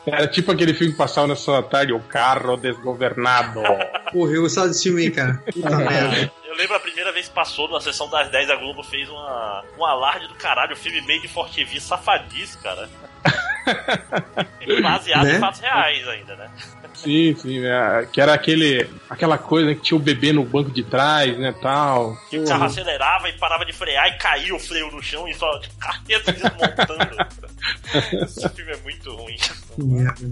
[0.06, 3.62] Era tipo aquele filme que passava nessa tarde, O Carro Desgovernado.
[4.14, 5.44] Porra, eu gostava desse filme aí, cara.
[5.52, 6.32] Puta merda.
[6.46, 9.64] Eu lembro a primeira vez que passou na sessão das 10 a Globo fez uma,
[9.78, 12.90] um alarde do caralho, o filme made for TV safadice, cara.
[14.82, 15.36] Baseado Né?
[15.36, 16.50] em fatos reais ainda, né?
[16.94, 18.08] Sim, sim, né?
[18.12, 22.18] Que era aquele, aquela coisa que tinha o bebê no banco de trás, né, tal.
[22.30, 25.34] Que o carro acelerava e parava de frear e caía o freio no chão e
[25.34, 27.18] só de carreta desmontando.
[28.24, 29.38] Esse filme é muito ruim.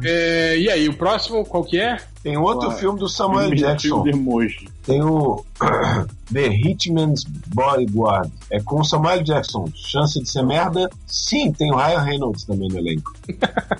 [0.03, 1.97] É, e aí, o próximo qual que é?
[2.27, 4.03] Tem outro filme do Samuel Jackson.
[4.03, 4.67] de emoji.
[4.83, 5.45] Tem o
[6.33, 8.29] The Hitman's Bodyguard.
[8.51, 9.69] É com o Samuel Jackson.
[9.73, 10.89] Chance de ser merda?
[11.05, 13.13] Sim, tem o Ryan Reynolds também no elenco.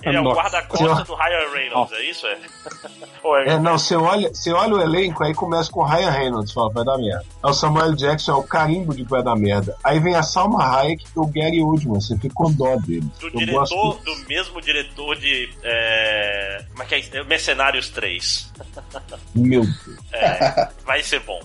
[0.02, 2.26] Ele é o guarda-costas do Ryan Reynolds, é isso?
[2.26, 2.38] É?
[3.44, 6.52] É, É, não, você olha, você olha o elenco, aí começa com o Ryan Reynolds,
[6.52, 7.24] fala, vai dar merda.
[7.42, 9.76] Aí o Samuel Jackson é o carimbo de que vai dar merda.
[9.84, 13.06] Aí vem a Salma Hayek e o Gary Oldman, você fica com dó dele.
[13.20, 15.50] do Eu diretor, gosto do mesmo diretor de.
[15.62, 16.98] É, como é que é?
[17.00, 17.24] isso?
[17.26, 18.37] Mercenários 3.
[19.34, 19.76] Meu Deus.
[20.12, 21.40] É, vai ser bom.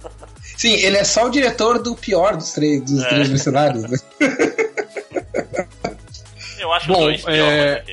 [0.56, 3.08] Sim, ele é só o diretor do pior dos três, dos É.
[3.08, 3.82] três mercenários.
[3.84, 3.98] né?
[6.58, 7.84] Eu acho Bom, os dois pior, é-.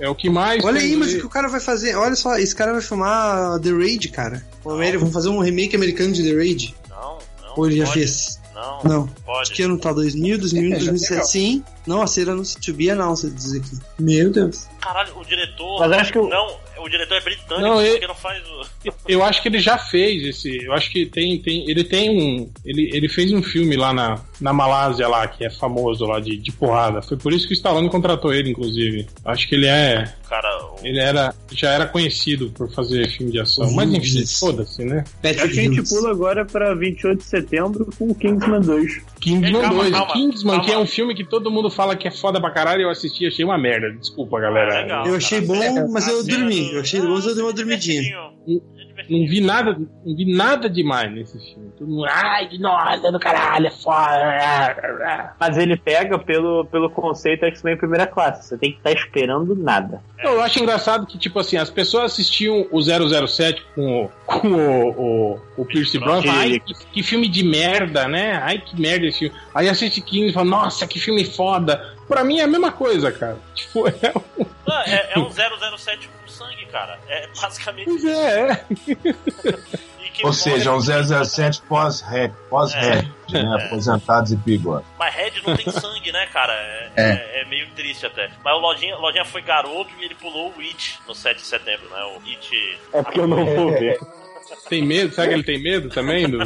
[0.00, 0.64] É o que mais.
[0.64, 1.94] Olha aí, mas o que o cara vai fazer?
[1.94, 4.46] Olha só, esse cara vai filmar The Raid, cara.
[4.64, 6.74] Vamos fazer um remake americano de The Raid.
[6.88, 7.52] Não, não.
[7.56, 7.98] Ou ele já pode.
[7.98, 8.40] fez?
[8.54, 9.06] Não, Não.
[9.26, 9.50] pode.
[9.52, 9.92] Que ano tá?
[9.92, 11.10] 2000, 2001, É, já 2007?
[11.12, 11.26] legal.
[11.26, 11.64] Sim.
[11.86, 13.70] Não, a cera não se to be announced, diz aqui.
[13.98, 14.66] Meu Deus.
[14.80, 15.80] Caralho, o diretor.
[15.80, 18.60] Mas acho que o- Não, o diretor é britânico, Não, ele- porque não faz o.
[19.08, 20.64] Eu acho que ele já fez esse.
[20.64, 21.38] Eu acho que tem.
[21.40, 22.50] tem ele tem um.
[22.64, 26.36] Ele, ele fez um filme lá na, na Malásia, lá, que é famoso lá de,
[26.36, 27.02] de porrada.
[27.02, 29.06] Foi por isso que o Stallone contratou ele, inclusive.
[29.24, 30.12] Acho que ele é.
[30.28, 30.76] Cara, o.
[30.86, 31.34] Ele era.
[31.52, 33.66] Já era conhecido por fazer filme de ação.
[33.66, 35.00] Uhum, Mas enfim, foda-se, né?
[35.04, 39.02] Acho Patrick que a gente pula agora pra 28 de setembro com o Kingsman 2.
[39.20, 39.90] Kingsman Calma, 2.
[39.92, 40.64] calma, Kingsman, calma.
[40.64, 43.26] que é um filme que todo mundo fala que é foda pra caralho, eu assisti
[43.26, 43.90] achei uma merda.
[43.92, 44.74] Desculpa, galera.
[44.74, 45.06] É legal.
[45.06, 46.60] Eu achei bom, mas eu A cena dormi.
[46.68, 48.02] do- Eu achei bom, mas eu dei uma é dormidinha.
[49.10, 51.72] É não vi nada, não vi nada demais nesse filme.
[51.76, 55.34] Todo mundo, ai, nossa, do caralho, é foda.
[55.38, 58.46] Mas ele pega pelo, pelo conceito X-Men primeira classe.
[58.46, 60.00] Você tem que estar esperando nada.
[60.22, 64.90] Eu acho engraçado que, tipo assim, as pessoas assistiam o 007 com o, com o,
[64.90, 66.32] o, o Pierce Brosnan.
[66.32, 68.40] Ai, que, que filme de merda, né?
[68.42, 69.36] Ai, que merda esse filme.
[69.54, 71.96] Aí assiste 15 e fala, nossa, que filme foda.
[72.06, 73.38] Pra mim é a mesma coisa, cara.
[73.54, 74.46] Tipo, é um...
[74.66, 76.98] Não, é, é um 007 com sangue, cara.
[77.08, 80.24] É basicamente Pois é, é.
[80.24, 83.64] Ou seja, é um 007 pós-Red, pós-Red, né?
[83.66, 84.84] Aposentados e bigode.
[84.98, 86.52] Mas Red não tem sangue, né, cara?
[86.52, 88.30] É, é- é meio triste até.
[88.44, 91.88] Mas o Lojinha, Lojinha foi garoto e ele pulou o It no 7 de setembro,
[91.90, 92.02] né?
[92.04, 92.78] O It.
[92.92, 93.98] É porque eu não vou ver.
[94.68, 95.14] Tem medo?
[95.14, 96.28] Será que ele tem medo também?
[96.28, 96.38] Do...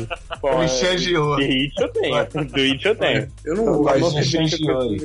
[0.61, 1.37] Licenciou.
[1.37, 2.47] Do It eu tenho.
[2.47, 3.29] Do It eu tenho.
[3.45, 4.19] Eu não Mas gosto.
[4.19, 4.97] licenciou.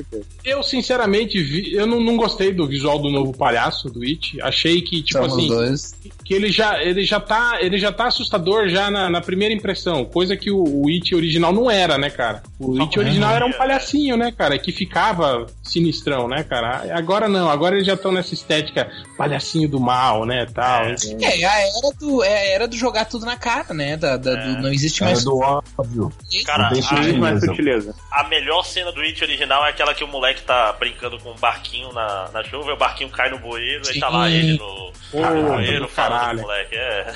[0.44, 4.40] Eu, sinceramente, vi, eu não, não gostei do visual do novo palhaço, do It.
[4.42, 5.94] Achei que, tipo Somos assim, dois.
[6.24, 10.04] que ele já, ele já tá, ele já tá assustador já na, na primeira impressão,
[10.04, 12.42] coisa que o, o It original não era, né, cara?
[12.58, 16.96] O It original era um palhacinho, né, cara, que ficava sinistrão, né, cara?
[16.96, 20.84] Agora não, agora eles já estão nessa estética palhacinho do mal, né, tal.
[20.84, 23.96] É, a era do, é a era do jogar tudo na cara, né?
[23.96, 25.22] Da, da- do- não existe É mais.
[25.24, 26.12] do óbvio.
[26.44, 27.94] Cara, Não tem mais sutileza.
[28.10, 31.36] a melhor cena do It original é aquela que o moleque tá brincando com um
[31.36, 34.34] barquinho na, na chuva e o barquinho cai no bueiro e tá lá Sim.
[34.34, 36.74] ele no, no bueiro do falando moleque.
[36.76, 37.12] É.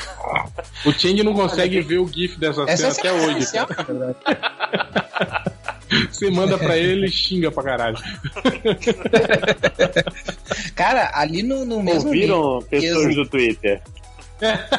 [0.86, 3.46] O Change não consegue ver o GIF dessa Essa cena é até hoje.
[6.10, 7.96] Você manda pra ele e xinga pra caralho.
[10.74, 12.08] Cara, ali no, no mesmo.
[12.08, 13.80] Ouviram pessoas eu- do Twitter?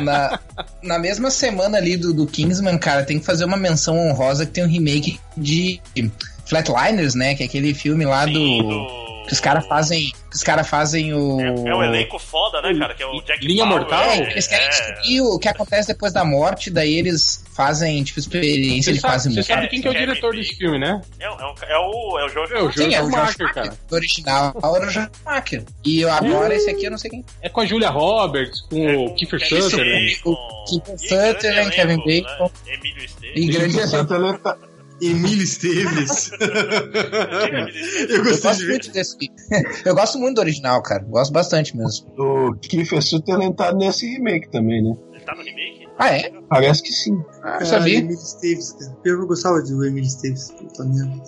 [0.02, 0.40] Na,
[0.84, 4.52] na mesma semana ali do, do Kingsman, cara, tem que fazer uma menção honrosa que
[4.52, 5.82] tem um remake de
[6.46, 7.36] Flatliners, né?
[7.36, 8.64] Que é aquele filme lá Sim, do.
[8.64, 10.12] do- Que os caras fazem.
[10.30, 11.40] Que os caras fazem o.
[11.42, 12.94] É, é um elenco foda, né, cara?
[12.94, 14.04] Que é o Jack Linha Bauer, Mortal?
[14.04, 14.70] É, é, eles querem é.
[14.70, 19.14] descobrir o que acontece depois da morte, daí eles fazem, tipo, experiência Você de sabe,
[19.14, 21.02] quase você sabe quem que é o diretor desse filme, né?
[21.20, 23.00] É, o- é, o- é o, é o George É o Sim, é George o
[23.00, 23.64] George Marker, Marker.
[23.64, 23.78] cara.
[23.90, 25.64] O original era o George Marker.
[25.86, 27.26] E eu- agora esse aqui eu não sei quem.
[27.42, 29.48] É com a Julia Roberts, com É, o Kiefer né?
[29.50, 32.52] Bacon, O Kiefer né, Kevin Bacon.
[32.66, 32.74] Né?
[32.74, 33.36] Emílio Esteves.
[33.36, 34.58] E grande ele tá-
[35.02, 36.32] Emílio Esteves.
[38.10, 38.72] Eu Eu gostei gosto de ver.
[38.72, 39.18] muito desse.
[39.86, 41.04] Eu gosto muito do original, cara.
[41.04, 42.08] Gosto bastante mesmo.
[42.18, 44.96] O Kiefer Sutter ele tá nesse remake também, né?
[45.14, 45.86] Ele tá no remake?
[45.98, 46.32] Ah, é?
[46.50, 47.14] Parece que sim.
[47.16, 47.98] Ah, eu Caralho, sabia.
[48.00, 48.76] Emílio Esteves.
[49.06, 50.54] Eu gostava do Emílio Esteves.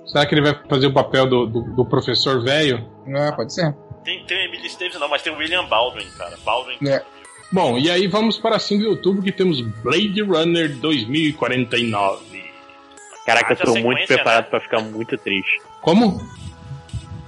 [0.07, 2.85] Será que ele vai fazer o papel do, do, do professor velho?
[3.15, 3.73] Ah, pode ser.
[4.03, 6.37] Tem, tem o Emílio Esteves, não, mas tem o William Baldwin, cara.
[6.43, 6.77] Baldwin.
[6.85, 7.01] É.
[7.49, 12.46] Bom, e aí vamos para 5 de outubro que temos Blade Runner 2049.
[13.27, 14.49] Caraca, eu tô muito preparado né?
[14.49, 15.61] pra ficar muito triste.
[15.81, 16.25] Como?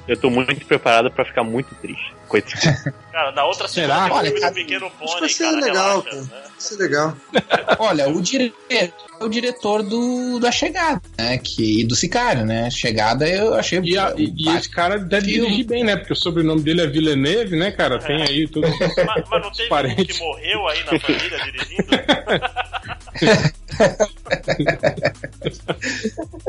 [0.08, 2.16] Eu tô muito preparado pra ficar muito triste.
[2.28, 2.62] Coitado.
[3.12, 3.96] Cara, na outra Será?
[4.06, 6.22] semana Olha, tem o filme cara, do Pequeno Pony, vai ser cara, legal, relaxa, cara.
[6.22, 6.28] né?
[6.32, 7.18] Vai ser legal.
[7.80, 8.90] Olha, o diretor é
[9.20, 11.38] o diretor do, da Chegada, né?
[11.40, 12.70] Que, e do Sicário, né?
[12.72, 13.80] Chegada eu achei.
[13.84, 15.42] E, a- e- e esse cara deve Filme.
[15.48, 15.98] dirigir bem, né?
[15.98, 18.00] Porque o sobrenome dele é Villeneuve, né, cara?
[18.00, 18.68] Tem aí tudo.
[18.70, 20.06] Mas, mas não teve um Parente.
[20.06, 21.88] que morreu aí na família dirigindo?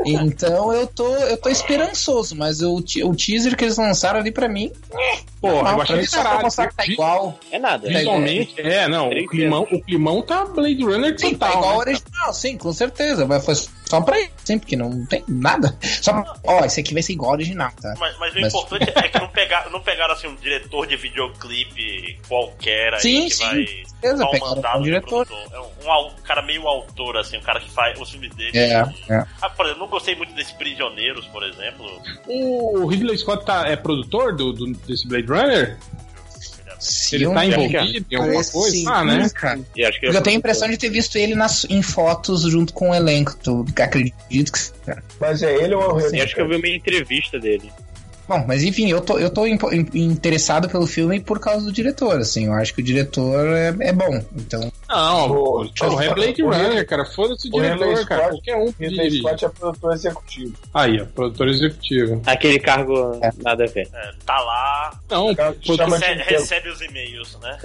[0.05, 4.47] Então eu tô, eu tô esperançoso, mas o, o teaser que eles lançaram ali pra
[4.47, 4.71] mim.
[5.39, 6.41] Porra, eu pra achei pra caralho.
[6.43, 7.39] mostrar que tá igual.
[7.51, 7.87] É nada.
[7.87, 9.09] Visualmente, é, não.
[9.09, 11.59] O climão, o climão tá Blade Runner Sim, tá total.
[11.61, 11.91] igual ao né?
[11.91, 13.25] original, sim, com certeza.
[13.25, 13.55] Mas foi
[13.91, 15.77] só pra isso, sim, porque não tem nada.
[16.01, 17.93] Só pra, ó, esse aqui vai ser igual ao original, tá?
[17.99, 20.95] Mas, mas o Mas- importante é que não pegaram, não pegaram assim, um diretor de
[20.95, 25.27] videoclipe qualquer aí Sim, que sim, vai certeza, dar um mandado um diretor.
[25.51, 28.57] É um, um um cara meio autor, assim, um cara que faz os filmes dele.
[28.57, 28.73] É,
[29.09, 29.25] é.
[29.41, 31.85] Ah, por exemplo, não gostei muito desse Prisioneiros, por exemplo.
[32.27, 35.77] O Ridley Scott tá, é produtor do, do- desse Blade Runner?
[36.81, 38.75] Se Ele tá não- envolvido em alguma coisa?
[38.75, 38.85] sim.
[38.87, 39.29] Ah, né?
[39.35, 42.41] Cara, E acho que eu tenho a impressão de ter visto ele nas, em fotos
[42.41, 43.37] junto com o elenco.
[43.41, 44.59] Tu, acredito que.
[45.19, 46.21] Mas é ele ou é o remake?
[46.21, 47.71] acho que eu vi uma entrevista dele.
[48.27, 52.45] Bom, mas enfim, eu tô, eu tô interessado pelo filme por causa do diretor, assim.
[52.47, 54.23] Eu acho que o diretor é, é bom.
[54.35, 57.05] Então, Não, O- o, é Blade o- Runner, cara.
[57.05, 58.29] Foda-se o o diretor, cara.
[58.29, 59.19] Qualquer um Ridley dirige.
[59.19, 60.53] Scott é produtor executivo.
[60.73, 62.21] Aí, ó, produtor executivo.
[62.25, 63.89] Aquele cargo nada a ver.
[63.93, 67.57] É, tá lá, Não, Cara, produtor, chama rece- de- recebe os e-mails, né?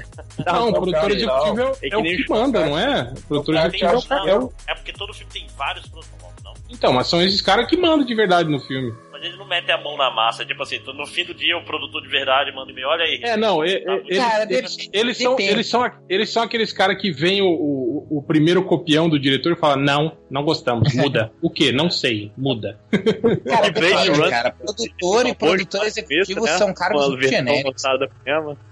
[0.47, 2.67] não, o Não, produtor cara, executivo é, o- É que é o nem que manda,
[2.67, 3.13] não é?
[3.17, 6.55] O produtor executivo é o é o- É porque todo filme tem vários produtores, não?
[6.69, 8.93] Então, mas são esses caras que mandam de verdade no filme.
[9.17, 11.65] Mas eles não metem a mão na massa, tipo assim, no fim do dia o
[11.65, 13.21] produtor de verdade manda e-mail, olha aí.
[13.23, 15.51] É, não, e- e- eles, Cara, eles, depende- eles são, depende.
[15.53, 19.57] eles, são, eles são aqueles caras que vem o, o, o, primeiro copião do diretor
[19.57, 21.33] fala: Não, não gostamos, muda.
[21.41, 21.73] o quê?
[21.73, 22.79] Não sei, muda.
[23.47, 26.59] Cara, cara, cara, produtor e produtor executivo né?
[26.59, 27.83] são cargos muito versão genéricos.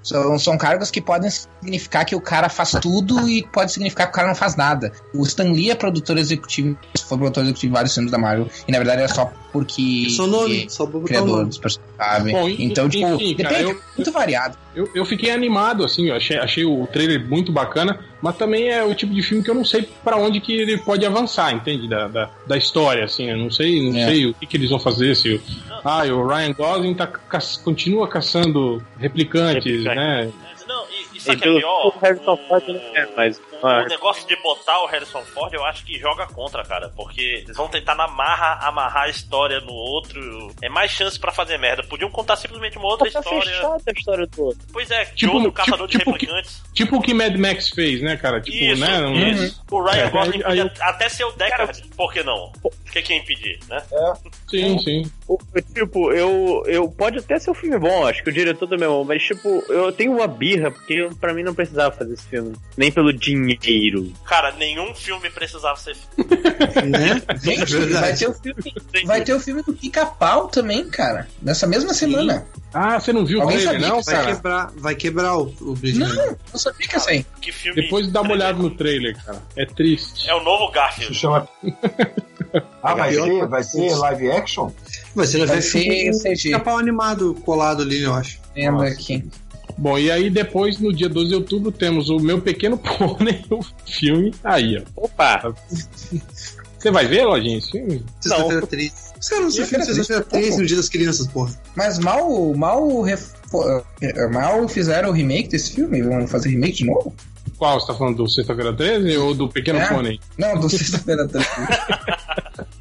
[0.03, 4.13] São, são cargos que podem significar que o cara faz tudo e pode significar que
[4.13, 4.93] o cara não faz nada.
[5.15, 8.73] O Stan Lee é produtor executivo, foi produtor executivo de vários filmes da Marvel, e
[8.73, 10.11] na verdade é só porque.
[10.11, 11.45] Só nome, porque só pra criador nome.
[11.49, 12.33] dos personagens?
[12.33, 14.59] Bom, en- então, tipo, enfim, cara, depende, eu- é muito variado.
[14.75, 18.83] Eu, eu fiquei animado, assim, eu achei, achei o trailer muito bacana, mas também é
[18.83, 21.89] o tipo de filme que eu não sei pra onde que ele pode avançar, entende?
[21.89, 24.07] Da, da, da história, assim, eu não sei, não É.
[24.09, 25.41] sei o que, que eles vão fazer, se o,
[25.85, 29.97] ah, o Ryan Gosling tá, ca- continua caçando replicantes, Replicante.
[29.97, 30.31] né?
[31.15, 31.87] E, sabe o que é pelo pior?
[31.87, 33.41] o Harrison Ford não é, mas.
[33.63, 36.89] ah, O negócio de botar o Harrison Ford, eu acho que joga contra, cara.
[36.97, 40.55] Porque eles vão tentar na marra amarrar a história no outro.
[40.63, 41.83] É mais chance pra fazer merda.
[41.83, 43.43] Podiam contar simplesmente uma outra tá história.
[43.43, 44.67] fechada a história do outro.
[44.73, 46.63] Pois é, de Tipo- outro tipo- caçador de tipo replicantes.
[46.73, 48.41] Tipo o que Mad Max fez, né, cara?
[48.41, 49.13] Tipo, Isso, né?
[49.31, 49.63] isso.
[49.71, 52.53] O Ryan É, Gosling aí- aí podia até ser o Deckard, por que não?
[52.63, 53.83] O que que ia impedir, né?
[54.49, 55.03] Sim, sim.
[55.29, 55.39] O-
[55.75, 56.89] Tipo, eu, eu.
[56.89, 59.63] Pode até ser um filme bom, acho que o diretor também é bom, mas, tipo,
[59.69, 62.55] eu tenho uma birra, porque pra mim não precisava fazer esse filme.
[62.77, 64.13] Nem pelo dinheiro.
[64.27, 65.97] Cara, nenhum filme precisava ser
[66.87, 67.23] Né?
[67.43, 68.19] Gente, vai Verdade.
[68.19, 71.27] ter, o filme, vai ter o filme do Pica-Pau também, cara.
[71.43, 72.47] Nessa mesma semana.
[72.73, 74.03] Ah, você não viu o Alguém trailer, sabia não?
[74.03, 74.35] Vai Cara.
[74.35, 75.79] quebrar, vai quebrar o, o.
[75.95, 77.27] Não, não sabia que ia sair.
[77.41, 77.81] Que filme.
[77.81, 79.41] Depois dá uma olhada no trailer, cara.
[79.57, 80.29] É triste.
[80.29, 81.15] É o novo Garfield.
[81.15, 81.49] chama.
[82.83, 84.71] Ah, vai ser, vai ser live action?
[85.15, 86.55] Vai ser, Vai vai ser ser CG.
[86.57, 88.39] um pau animado colado ali, eu acho.
[88.57, 89.25] Lembra aqui.
[89.77, 93.61] Bom, e aí depois, no dia 12 de outubro, temos o Meu Pequeno Pônei, o
[93.87, 94.33] filme.
[94.45, 95.05] Aí, ó.
[95.05, 95.53] Opa!
[96.79, 98.05] Você vai ver, Lojinha, esse filme?
[98.21, 98.93] Sexta-feira 13.
[99.21, 101.55] Os caras não se filme Sexta-feira sexta-feira 13 no dia das crianças, porra.
[101.75, 106.03] Mas mal, mal, eh, mal fizeram o remake desse filme?
[106.03, 107.15] Vão fazer remake de novo?
[107.57, 107.81] Qual?
[107.81, 109.89] Você tá falando do Sexta-feira 13 ou do Pequeno É.
[109.89, 110.21] Pônei?
[110.37, 111.47] Não, do Sexta-feira 13.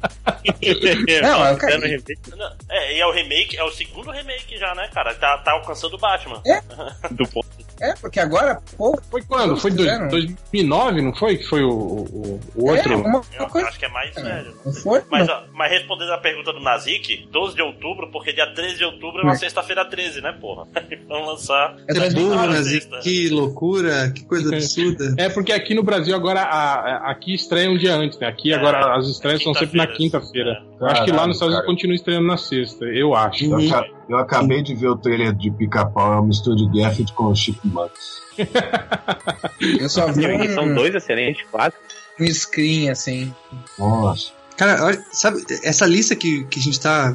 [1.22, 5.14] Não, remake Não, É, e é o remake, é o segundo remake já, né, cara?
[5.14, 6.42] Tá, tá alcançando o Batman.
[7.10, 7.53] do ponto.
[7.84, 9.56] É, porque agora, pô, Foi quando?
[9.56, 10.08] Foi dois- Fizeram.
[10.08, 11.36] 2009, não foi?
[11.36, 12.92] Que foi o, o, o outro?
[12.92, 13.68] é uma Eu coisa.
[13.68, 14.54] acho que é mais sério.
[14.64, 15.02] Não foi?
[15.10, 18.84] Mas, ó, mas respondendo a pergunta do Nazik, 12 de outubro, porque dia 13 de
[18.84, 19.36] outubro é uma É.
[19.36, 20.66] sexta-feira 13, né, porra?
[21.08, 21.76] Vamos lançar.
[21.88, 22.62] É Que 2009, burro, na né?
[22.64, 22.98] sexta.
[23.00, 25.14] Que loucura, que coisa absurda.
[25.18, 28.26] É porque aqui no Brasil agora a, a- aqui estreia um dia antes, né?
[28.28, 30.62] Aqui É, agora as estreias são sempre na quinta-feira.
[30.80, 33.44] Eu acho que lá nos Estados Unidos continua estreando na sexta, eu acho.
[33.44, 37.12] Eu, aca- eu acabei de ver o trailer de Pica-Pau, é uma mistura de Garfield
[37.12, 38.22] com o Chipmunks.
[39.80, 41.80] Eu só vi Que são um, dois excelentes quadros.
[42.20, 43.32] um screen, assim.
[43.78, 44.32] Nossa.
[44.56, 47.14] Cara, sabe, essa lista que, que a gente tá.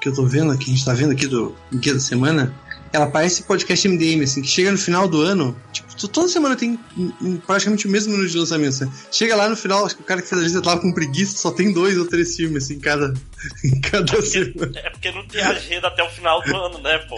[0.00, 2.54] que eu tô vendo, que a gente tá vendo aqui do Guia da Semana,
[2.92, 6.56] ela parece podcast MDM, assim, que chega no final do ano, tipo, to- toda semana
[6.56, 6.78] tem
[7.46, 8.90] praticamente o mesmo número de lançamentos, né?
[9.10, 11.36] Chega lá no final, acho que o cara que fez a lista tava com preguiça,
[11.38, 13.12] só tem dois ou três filmes, assim, em cada,
[13.64, 14.72] em cada semana.
[14.76, 17.16] É porque não tem agenda até o final do ano, né, pô?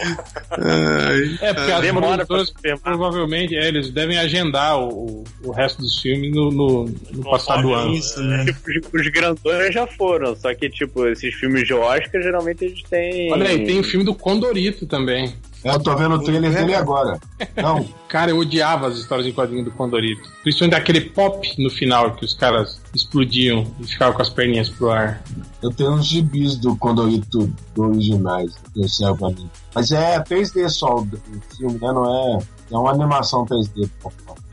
[0.59, 5.81] Ai, É, porque as Demora pra produtoras provavelmente é, eles devem agendar o, o, resto
[5.83, 7.95] dos filmes no, no, no passado Conforme ano.
[7.95, 8.45] isso, né?
[8.45, 13.33] Os, os grandões já foram, só que, tipo, esses filmes de Oscar, geralmente eles têm.
[13.33, 15.35] Olha aí, tem o filme do Condorito também.
[15.63, 17.21] Eu tô vendo o trailer dele agora.
[17.57, 20.29] Não, Cara, eu odiava as histórias em quadrinho do Condorito.
[20.43, 24.91] Principalmente aquele pop no final que os caras explodiam e ficavam com as perninhas pro
[24.91, 25.23] ar.
[25.63, 29.51] eu tenho uns gibis do Condorito do originais que eu servo pra mim.
[29.75, 31.09] Mas é 3D só o
[31.57, 31.93] filme, né?
[31.93, 32.39] Não é.
[32.73, 33.91] É uma animação 3D.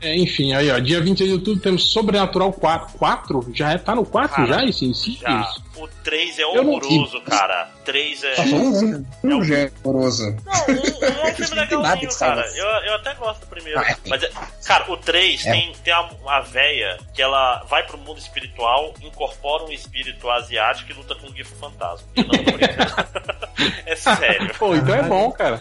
[0.00, 2.96] É, enfim, aí ó, dia 26 de outubro temos Sobrenatural 4.
[2.98, 3.50] 4?
[3.52, 5.14] Já é, tá no 4 Cara, já esse inicio?
[5.20, 5.44] Já.
[5.76, 7.70] O 3 é horroroso, cara.
[7.84, 8.34] 3 é.
[8.34, 9.36] Só falou um, um
[9.84, 10.36] horroroso.
[10.44, 12.08] Não, um, um é um filme legalzinho, cara.
[12.10, 12.42] salva.
[12.56, 13.78] Eu, eu até gosto do primeiro.
[13.78, 13.96] Ah, é.
[14.08, 14.30] Mas, é-
[14.64, 15.50] cara, o 3 É.
[15.52, 20.90] tem, tem uma, uma véia que ela vai pro mundo espiritual, incorpora um espírito asiático
[20.90, 22.06] e luta com um grifo fantasma.
[22.16, 22.32] Eu não
[23.86, 24.54] é sério.
[24.58, 25.60] Pô, então é bom, cara.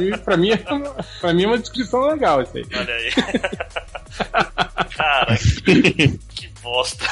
[0.00, 2.64] E pra, mim é uma, pra mim é uma descrição legal isso aí.
[2.74, 3.10] Olha aí.
[4.96, 7.04] cara, que bosta.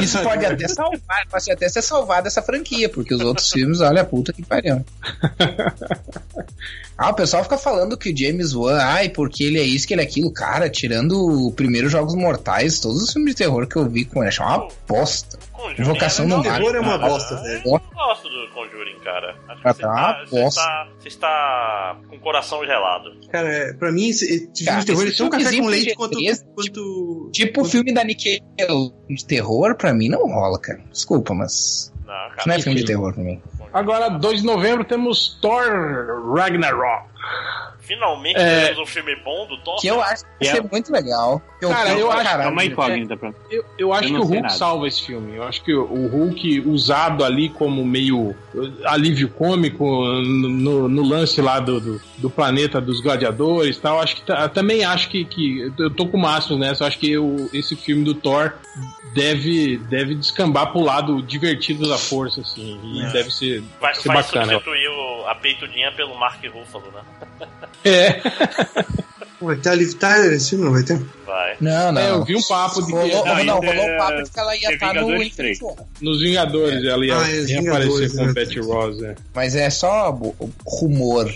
[0.00, 4.02] Isso pode até salvar, pode até ser salvar dessa franquia, porque os outros filmes, olha
[4.02, 4.84] a puta que pariu.
[6.98, 9.94] Ah, o pessoal fica falando que o James Wan, ai, porque ele é isso, que
[9.94, 10.32] ele é aquilo.
[10.32, 11.12] Cara, tirando
[11.46, 14.44] o primeiro Jogos Mortais, todos os filmes de terror que eu vi com ele, acham
[14.46, 15.38] uma bosta.
[15.52, 16.34] Conjuring Invocação é do.
[16.34, 16.42] Mal.
[16.42, 17.62] Terror é uma bosta, velho.
[17.64, 19.36] Eu gosto do Conjuring, cara.
[19.48, 20.60] Acho que Ah, você, tá, tá, você, bosta.
[20.60, 23.10] está, você está com o coração gelado.
[23.30, 25.90] Cara, é, pra mim, esse, esse filme Cara, de terror é tão café com leite
[25.90, 26.18] PG-13, quanto.
[26.18, 30.80] tipo- quanto Tipo o filme da Nickelodeon de terror, pra mim não rola, cara.
[30.92, 32.42] Desculpa, mas Não, isso cara.
[32.46, 33.40] não é filme de terror pra mim.
[33.78, 37.06] Agora, 2 de novembro, temos Thor Ragnarok.
[37.80, 38.66] Finalmente É.
[38.66, 39.80] temos um filme bom do Thor.
[39.80, 40.56] Que eu acho que vai É.
[40.56, 41.40] ser muito legal.
[41.58, 42.42] Que Cara, eu acho- caralho.
[42.42, 44.54] É uma incógnita pra Eu, eu acho Eu que o Hulk nada.
[44.54, 45.36] salva esse filme.
[45.36, 48.36] Eu acho que o- Hulk usado ali como meio uh,
[48.84, 54.00] alívio cômico no, no- lance lá do, do, do planeta dos gladiadores e tal.
[54.00, 54.22] Acho que
[54.52, 56.84] também acho que, que eu tô com o Márcio nessa.
[56.84, 58.52] Eu acho que o- esse filme do Thor
[59.18, 62.78] deve, deve descambar pro lado divertido da força, assim.
[62.82, 63.10] E É.
[63.12, 64.52] deve ser, Vai, ser vai bacana.
[64.52, 67.48] substituir o- a peitudinha pelo Mark Ruffalo, né?
[67.84, 68.20] É,
[69.40, 71.00] Vai ter a Liv Tyler esse filme, não vai ter?
[71.24, 71.56] Vai.
[71.60, 72.00] Não, não.
[72.00, 74.30] é, eu vi um papo de que Rolou, Não, não, rolou é- o papo de
[74.30, 75.60] que ela ia é estar no Vingadores Infinity 3.
[75.62, 75.76] War.
[76.00, 79.00] nos Vingadores ela ia, Ah, é, ia Vingadores, aparecer com o Betty Ross.
[79.04, 79.14] é.
[79.32, 80.10] Mas é só
[80.66, 81.30] rumor,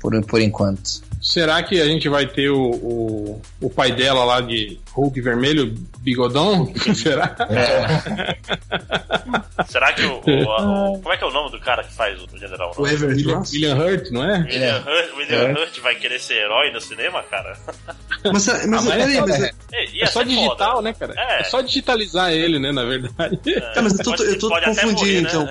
[0.00, 1.02] por, por enquanto.
[1.20, 5.74] Será que a gente vai ter o, o, o pai dela lá de Hulk vermelho,
[6.00, 6.72] bigodão?
[6.94, 7.34] Será?
[9.68, 12.18] Será que o, o- o- Como é que é o nome do cara que faz
[12.22, 12.86] o General O?
[12.86, 13.42] Everett William?
[13.52, 14.38] William Hurt, não é?
[14.38, 17.56] William, Hurt, William Hurt vai querer ser herói no cinema, cara?
[18.24, 19.42] Mas, mas, Ah, mas peraí, é mas,
[19.72, 20.82] É, ia É só digital, foda.
[20.82, 21.14] né, cara?
[21.16, 21.40] É.
[21.40, 21.44] É.
[21.44, 23.38] só digitalizar ele, né, na verdade.
[23.74, 25.28] Tá, mas eu tô, eu tô confundindo, morrer, né?
[25.28, 25.48] então.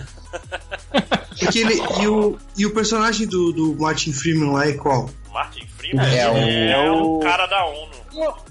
[1.39, 5.09] Porque ele, e, o, e o personagem do, do Martin Freeman lá é qual?
[5.37, 7.91] Martin Freeman É é, o- é o o- cara da ONU.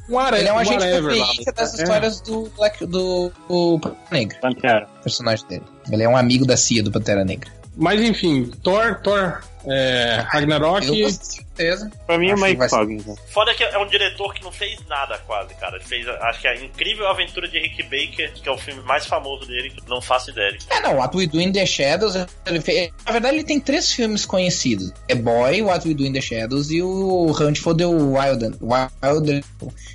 [0.09, 1.27] Um are, Ele é um agente whatever lá.
[1.27, 1.83] FBI que é das É.
[1.83, 4.89] histórias do Black, do, do Pantera Negra, Pantera.
[5.01, 5.65] o personagem dele.
[5.91, 7.51] Ele é um amigo da CIA do Pantera Negra.
[7.77, 10.87] Mas enfim, Thor, Thor, é, Ragnarok.
[10.87, 11.91] Eu com certeza.
[12.07, 13.15] Pra mim é Acho uma que vai ser- incógnita.
[13.29, 15.77] Foda que é um diretor que não fez nada quase, cara.
[15.77, 19.07] Ele fez, acho que a incrível aventura de Rick Baker, que é o filme mais
[19.07, 20.57] famoso dele, que não faço ideia.
[20.71, 22.15] É, não, What We Do in the Shadows,
[22.47, 24.93] ele fez, na verdade ele tem três filmes conhecidos.
[25.09, 28.57] É Boy, What We Do in the Shadows e o Hunt for the Wild.
[28.61, 29.45] Wild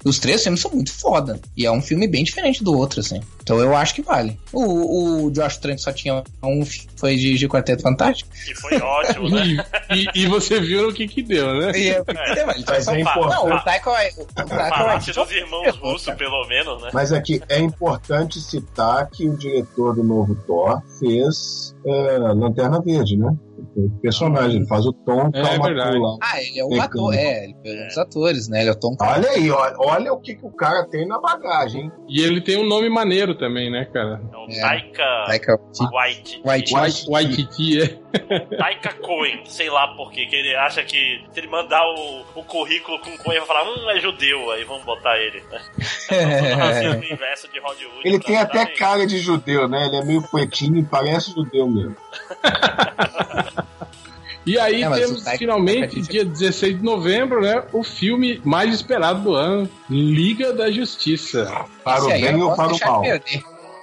[0.04, 1.40] os três filmes são muito foda.
[1.56, 3.22] E é um filme bem diferente do outro, assim.
[3.42, 4.40] Então eu acho que vale.
[4.52, 6.64] O, o Josh Trank só tinha um,
[6.96, 8.30] foi dirigir Quarteto Fantástico.
[8.46, 9.42] Que foi ótimo, né?
[9.92, 11.72] E, e- e você viu o que que deu, né?
[11.78, 12.04] E é,
[12.40, 12.46] É.
[12.46, 13.54] mas Mas é Não, importante.
[13.54, 16.90] o Taika Wai- o Taika Falasse Waititi- dos irmãos russos, pelo menos, né?
[16.94, 23.18] Mas aqui é importante citar que o diretor do novo Thor fez é, Lanterna Verde,
[23.18, 23.34] né?
[24.02, 25.98] Personagem, ele faz o Tom É Calmacu verdade.
[25.98, 26.18] lá.
[26.22, 28.62] Ah, ele é um ator, é, ele é um dos atores, né?
[28.62, 31.20] Ele é o Tom Olha aí, olha, olha o que, que o cara tem na
[31.20, 31.92] bagagem, hein?
[32.10, 34.22] E ele tem um nome maneiro também, né, cara?
[34.34, 34.62] É o É.
[34.62, 35.60] Taika Taika
[35.94, 36.42] White.
[36.46, 36.76] Waititi.
[36.76, 37.88] White, Waititi, é.
[38.58, 42.44] Taika Cohen, sei lá por quê, que ele acha que se ele mandar o, o
[42.44, 45.42] currículo com Cohen, vai falar, hum, é judeu, aí vamos botar ele.
[47.62, 48.02] Hollywood.
[48.04, 49.86] Ele pra tem até nem- cara de judeu, né?
[49.88, 51.96] Ele é meio pretinho e parece judeu mesmo.
[54.46, 57.64] E aí É, temos finalmente, Waititi- dia 16 de novembro, né?
[57.72, 61.46] O filme mais esperado do ano, Liga da Justiça.
[61.84, 63.04] Para Esse o bem ou para o mal?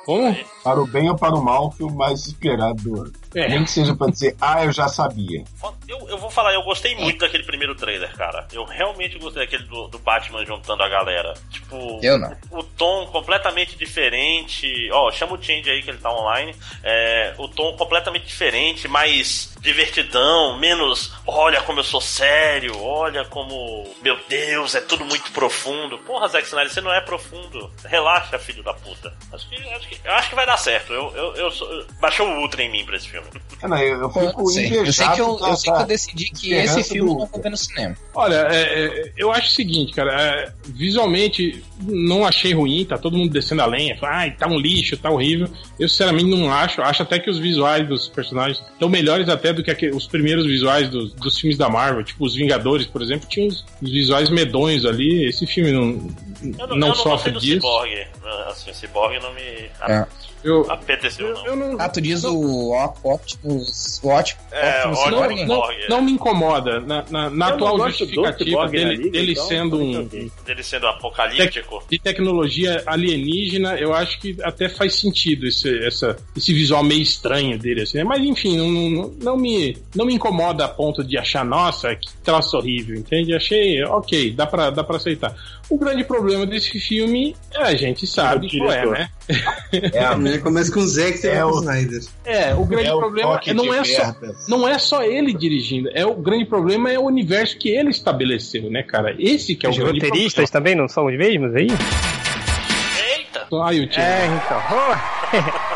[0.05, 0.37] Como?
[0.65, 3.13] Para o bem ou para o mal, o filme mais esperado do ano.
[3.35, 3.47] É.
[3.47, 5.45] Nem que seja pra dizer, ah, eu já sabia.
[5.87, 8.49] Eu, eu vou falar, eu gostei muito daquele primeiro trailer, cara.
[8.51, 11.35] Eu realmente gostei daquele do, do Batman juntando a galera.
[11.51, 12.35] Tipo, Eu não.
[12.51, 14.67] o tom completamente diferente.
[14.93, 16.55] Ó, chama o Change aí que ele tá online.
[16.83, 23.87] É, o tom completamente diferente, mais divertidão, menos olha como eu sou sério, olha como.
[24.03, 25.99] Meu Deus, é tudo muito profundo.
[25.99, 27.71] Porra, Zack Snyder, você não é profundo.
[27.85, 29.13] Relaxa, filho da puta.
[29.33, 30.93] Acho que, acho que, eu acho que vai dar certo.
[30.93, 33.27] Eu, eu, eu sou- baixou o Ultra em mim pra esse filme.
[33.63, 35.87] Ah, não, eu, eu fico Eu sei, eu sei que eu, eu sei que eu
[35.87, 37.97] decidi que esperança esse filme do- eu não vou ver no cinema.
[38.15, 43.17] Olha, é, é, eu acho o seguinte, cara, é, visualmente não achei ruim, tá todo
[43.17, 45.49] mundo descendo a lenha, fala, ai, tá um lixo, tá horrível.
[45.79, 49.63] Eu sinceramente não acho, acho até que os visuais dos personagens estão melhores até do
[49.63, 53.49] que os primeiros visuais dos, dos filmes da Marvel, tipo os Vingadores, por exemplo, tinham
[53.49, 55.27] os, os visuais medonhos ali.
[55.27, 57.57] Esse filme não, Eu não, não, eu não sofre do disso.
[57.57, 58.07] Cyborg.
[58.49, 60.07] Assim, o Cyborg não me É.
[60.45, 61.47] Eu, apeteceu, não.
[61.47, 64.01] eu não, Ah, tu diz o Op- Optimus.
[64.03, 64.45] O Optimus.
[64.53, 65.89] É, Optimus não, não, Cyborg, é.
[65.89, 70.05] não me incomoda na, na, na atual não justificativa dele, liga, dele então, sendo um.
[70.45, 71.83] Dele sendo apocalíptico.
[71.91, 77.59] de tecnologia alienígena, eu acho que até faz sentido esse, essa, esse visual meio estranho
[77.59, 77.99] dele, assim.
[77.99, 78.05] né?
[78.05, 82.09] Mas enfim, não, não, não me, não me incomoda a ponto de achar, nossa, que
[82.23, 83.35] troço horrível, entende?
[83.35, 85.35] Achei, ok, dá pra, dá pra aceitar.
[85.71, 89.11] O grande problema desse filme, é, a gente sabe O qual é, né?
[89.93, 92.03] É, a- Primeiro começa com o Zack e É o- Snyder.
[92.25, 94.15] É, o grande é o problema toque não é só
[94.49, 98.71] não é só ele dirigindo, é o grande problema é o universo que ele estabeleceu,
[98.71, 99.15] né, cara?
[99.19, 101.69] Esse que é o Os grande roteiristas também não são os mesmos aí?
[103.17, 103.47] Eita!
[103.49, 103.63] problema.
[103.65, 104.01] Aí o tio.
[104.03, 105.59] É, então.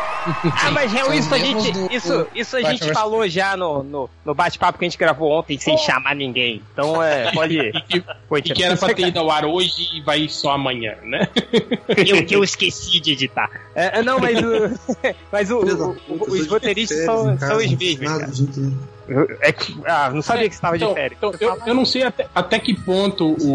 [0.61, 3.57] Ah, mas é São isso a gente, do- isso, isso a Batman gente falou já
[3.57, 6.61] no, no, no bate-papo que a gente gravou ontem sem chamar ninguém.
[6.73, 7.73] Então é, pode ir.
[7.93, 10.95] E, Foi, e que era pra ter ido ao ar hoje e vai só amanhã,
[11.03, 11.27] né?
[12.07, 13.49] eu, que eu esqueci de editar.
[13.75, 14.79] É, é, não, mas, o,
[15.31, 18.93] mas o, o- puta, os de roteiristas são, são os mesmos, o.
[19.41, 21.17] É que- ah, não sabia que você estava de Então, férias.
[21.17, 23.51] então, eu, eu não sei até, até que ponto o,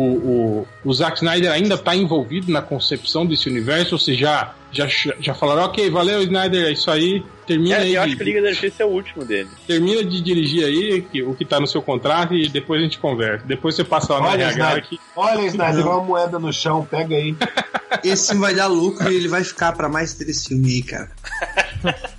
[0.62, 4.86] o, o Zack Snyder ainda está envolvido na concepção desse universo, ou se já, já,
[5.20, 7.94] já falaram, ok, valeu, Snyder, é isso aí, termina É, aí.
[7.94, 9.48] eu de- acho que o Liga da Justiça é o último dele.
[9.66, 12.98] Termina de dirigir aí que, o que tá no seu contrato e depois a gente
[12.98, 13.44] conversa.
[13.46, 15.00] Depois você passa lá Olha, RH Snyder, que.
[15.16, 15.92] olha, Snyder, Não.
[15.98, 17.34] uma moeda no chão, pega aí.
[18.04, 21.10] Esse vai dar lucro e ele vai ficar pra mais três filmes aí, cara.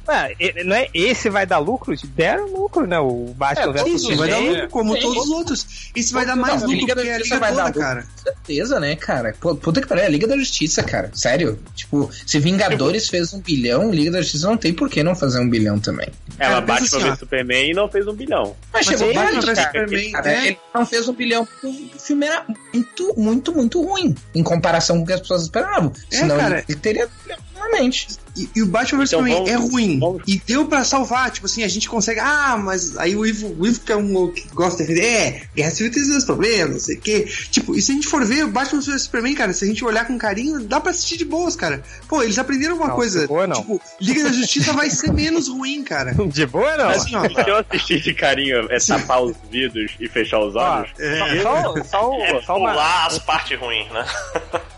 [0.66, 1.96] Não é, esse vai dar lucro?
[2.16, 3.00] Deram lucro, né?
[3.00, 5.02] O Batman vs Isso, vai dar lucro como Sim.
[5.02, 5.92] todos os outros.
[5.96, 7.82] Esse vai dar mais lucro Liga da porque é a liga vai dar toda, lucro.
[7.82, 8.02] cara.
[8.02, 9.36] Com certeza, né, cara?
[9.40, 11.12] Puta que pariu, é a Liga da Justiça, cara.
[11.14, 11.60] Sério.
[11.76, 15.40] Tipo, se Vingadores fez um bilhão, Liga da Justiça não tem por que não fazer
[15.40, 16.08] um bilhão também.
[16.38, 17.16] Ela Cara, bate pra assim, ver ó.
[17.16, 18.56] Superman e não fez um bilhão.
[18.74, 19.68] Mas, Mas chegou o Batman tarde, cara.
[19.68, 20.48] Superman, Cara, é.
[20.48, 24.16] Ele não fez um bilhão porque o filme era muito, muito, muito ruim.
[24.34, 25.92] Em comparação com o que as pessoas esperavam.
[26.12, 26.64] É, Senão cara.
[26.68, 28.08] ele teria bilhão normalmente.
[28.40, 30.00] E, e o Batman vs Então Superman vamos- é ruim.
[30.00, 31.32] vamos- E deu pra salvar.
[31.32, 32.20] Tipo assim, a gente consegue.
[32.20, 35.10] Ah, mas aí o Ivo, o Ivo que é um que gosta de defender.
[35.10, 37.28] É, Guerra Civil tem seus problemas, não sei o quê.
[37.52, 39.84] Tipo, e se a gente for ver o Batman vs Superman, cara, se a gente
[39.84, 41.82] olhar com carinho, dá pra assistir de boas, cara.
[42.08, 43.22] Pô, eles aprenderam alguma Não, coisa.
[43.22, 43.56] de boa, não.
[43.62, 46.14] Tipo, Liga da Justiça vai ser menos ruim, cara.
[46.30, 46.90] De boa, não?
[46.90, 47.28] Assim, ó.
[47.28, 50.90] Se eu assistir de carinho é tapar os vidros e fechar os olhos.
[51.00, 51.42] É.
[51.42, 54.06] só, só, É só uma, pular as partes ruins, né?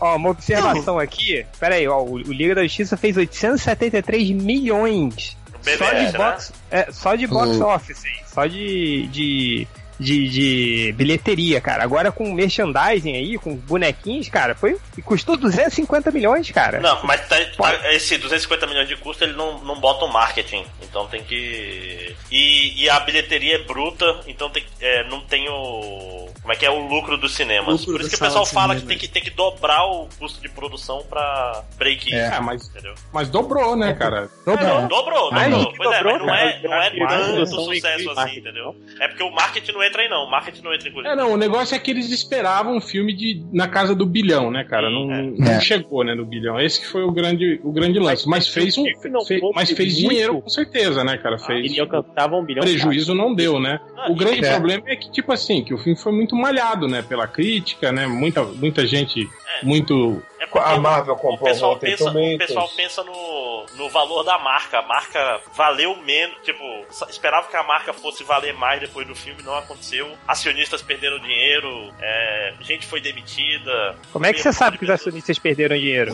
[0.00, 1.44] ó, uma observação aqui.
[1.60, 3.16] Pera aí, ó, o, Liga da Justiça fez
[3.52, 5.36] 873 milhões.
[5.64, 6.12] BBS, só de né?
[6.12, 7.66] box, é, só de box Oh.
[7.68, 8.12] office, hein?
[8.26, 9.68] só de, de,
[9.98, 11.82] de, de bilheteria, cara.
[11.84, 16.80] Agora com merchandising aí, com bonequinhos, cara, foi custou 250 milhões, cara.
[16.80, 20.64] Não, mas tá- tá- esse 250 milhões de custo ele não, não bota o marketing.
[20.82, 22.14] Então tem que.
[22.30, 26.30] E, e a bilheteria é bruta, então tem, que- é, não tem o.
[26.42, 27.80] Como é que é o lucro dos cinemas?
[27.82, 28.88] Lucro Por isso que o pessoal fala que cinema.
[28.88, 32.12] tem, que tem que dobrar o custo de produção pra break.
[32.12, 32.94] É, mas, Entendeu?
[33.12, 34.28] mas dobrou, né, cara?
[34.44, 35.64] Não, dobrou, Ai, dobrou.
[35.64, 36.96] gente, Pois é, dobrou, mas não é, cara.
[36.98, 38.74] não é tanto sucesso assim, entendeu?
[39.00, 40.24] É porque o marketing não entra aí, não.
[40.24, 43.12] O marketing não entra em É, não, o negócio é que eles esperavam um filme
[43.14, 44.90] de, na casa do bilhão, né, cara?
[44.90, 45.60] Não, não É.
[45.60, 46.60] chegou, né, no bilhão.
[46.60, 48.28] Esse que foi o grande, o grande lance.
[48.28, 48.84] Mas fez um.
[49.10, 51.38] não fe- mas fez muito- dinheiro com certeza, né, cara?
[51.38, 51.70] Fez.
[51.72, 52.62] Ele alcançava um bilhão.
[52.62, 53.80] Prejuízo não deu, né?
[53.96, 54.50] Não, O grande é.
[54.52, 57.02] problema é que, tipo assim, que o filme foi muito malhado, né?
[57.02, 58.06] Pela crítica, né?
[58.06, 59.28] Muita, muita gente
[59.60, 59.64] É.
[59.64, 60.22] muito.
[60.42, 64.24] É porque A Marvel o comprou pessoal Rotten pensa, o pessoal pensa no, no valor
[64.24, 64.80] da marca.
[64.80, 66.36] A marca valeu menos.
[66.42, 66.64] Tipo,
[67.08, 70.10] esperava que a marca fosse valer mais depois do filme, não aconteceu.
[70.26, 73.96] Acionistas perderam dinheiro, é, gente foi demitida.
[74.12, 76.12] Como é que você sabe que os acionistas perderam dinheiro?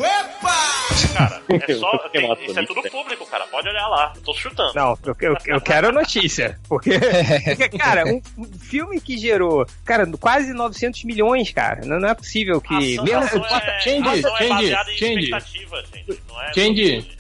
[1.17, 1.97] Cara, é só.
[2.11, 3.47] Tem- isso é tudo público, cara.
[3.47, 4.13] Pode olhar lá.
[4.15, 4.75] Eu tô chutando.
[4.75, 6.59] Não, eu, eu, eu quero a notícia.
[6.69, 6.91] Porque,
[7.57, 11.85] porque, cara, um, um filme que gerou, cara, quase 900 milhões, cara.
[11.85, 12.75] Não, não é possível que.
[12.75, 13.81] ação, mesmo ação com- é,
[14.23, 15.25] Change, é change, baseada em change.
[15.25, 16.21] expectativa, gente.
[16.29, 17.19] Não é Change.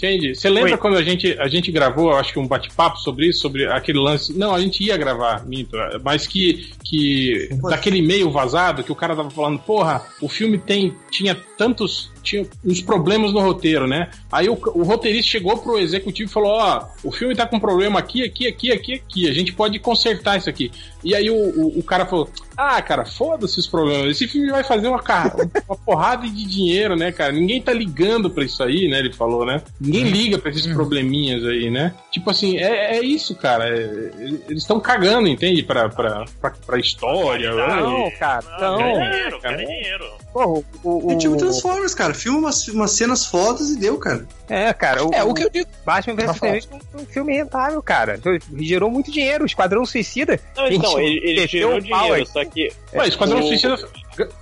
[0.00, 0.78] Change, você lembra Oi.
[0.78, 4.32] quando a gente, a gente gravou, acho que um bate-papo sobre isso, sobre aquele lance.
[4.32, 9.16] Não, a gente ia gravar, minto, mas que, que daquele e-mail vazado que o cara
[9.16, 14.10] tava falando, porra, o filme tem, tinha tantos, tinha uns problemas no roteiro, né?
[14.30, 17.98] Aí o, o roteirista chegou pro executivo e falou, ó, o filme tá com problema
[17.98, 20.70] aqui, aqui, aqui, aqui, aqui, a gente pode consertar isso aqui.
[21.04, 24.64] E aí o, o, o cara falou, ah, cara, foda-se os problemas, esse filme vai
[24.64, 25.00] fazer uma,
[25.68, 27.32] uma porrada de dinheiro, né, cara?
[27.32, 28.98] Ninguém tá ligando pra isso aí, né?
[28.98, 29.62] Ele falou, né?
[29.80, 31.94] Ninguém liga pra esses probleminhas aí, né?
[32.10, 33.68] Tipo assim, é, é isso, cara.
[33.68, 34.10] é-
[34.48, 35.62] eles estão cagando, entende?
[35.62, 37.52] Pra, pra, pra, pra história.
[37.52, 38.10] Não, né?
[38.18, 39.56] cara, Não, querem dinheiro, cara.
[39.56, 40.04] querem dinheiro.
[40.32, 42.07] Pô, o, o, É tipo o- Transformers, cara.
[42.14, 44.26] Filma umas, umas cenas fodas e deu, cara.
[44.48, 45.68] é, cara, o, É, o que eu digo.
[45.84, 46.62] Batman vs Superman
[46.92, 48.20] foi um filme rentável, cara.
[48.58, 49.44] Gerou muito dinheiro.
[49.44, 50.40] O Esquadrão Suicida.
[50.56, 52.32] Não, então, ele, ele gerou o pau dinheiro, aqui.
[52.32, 52.72] só que.
[52.94, 53.76] Ué, Esquadrão o- Suicida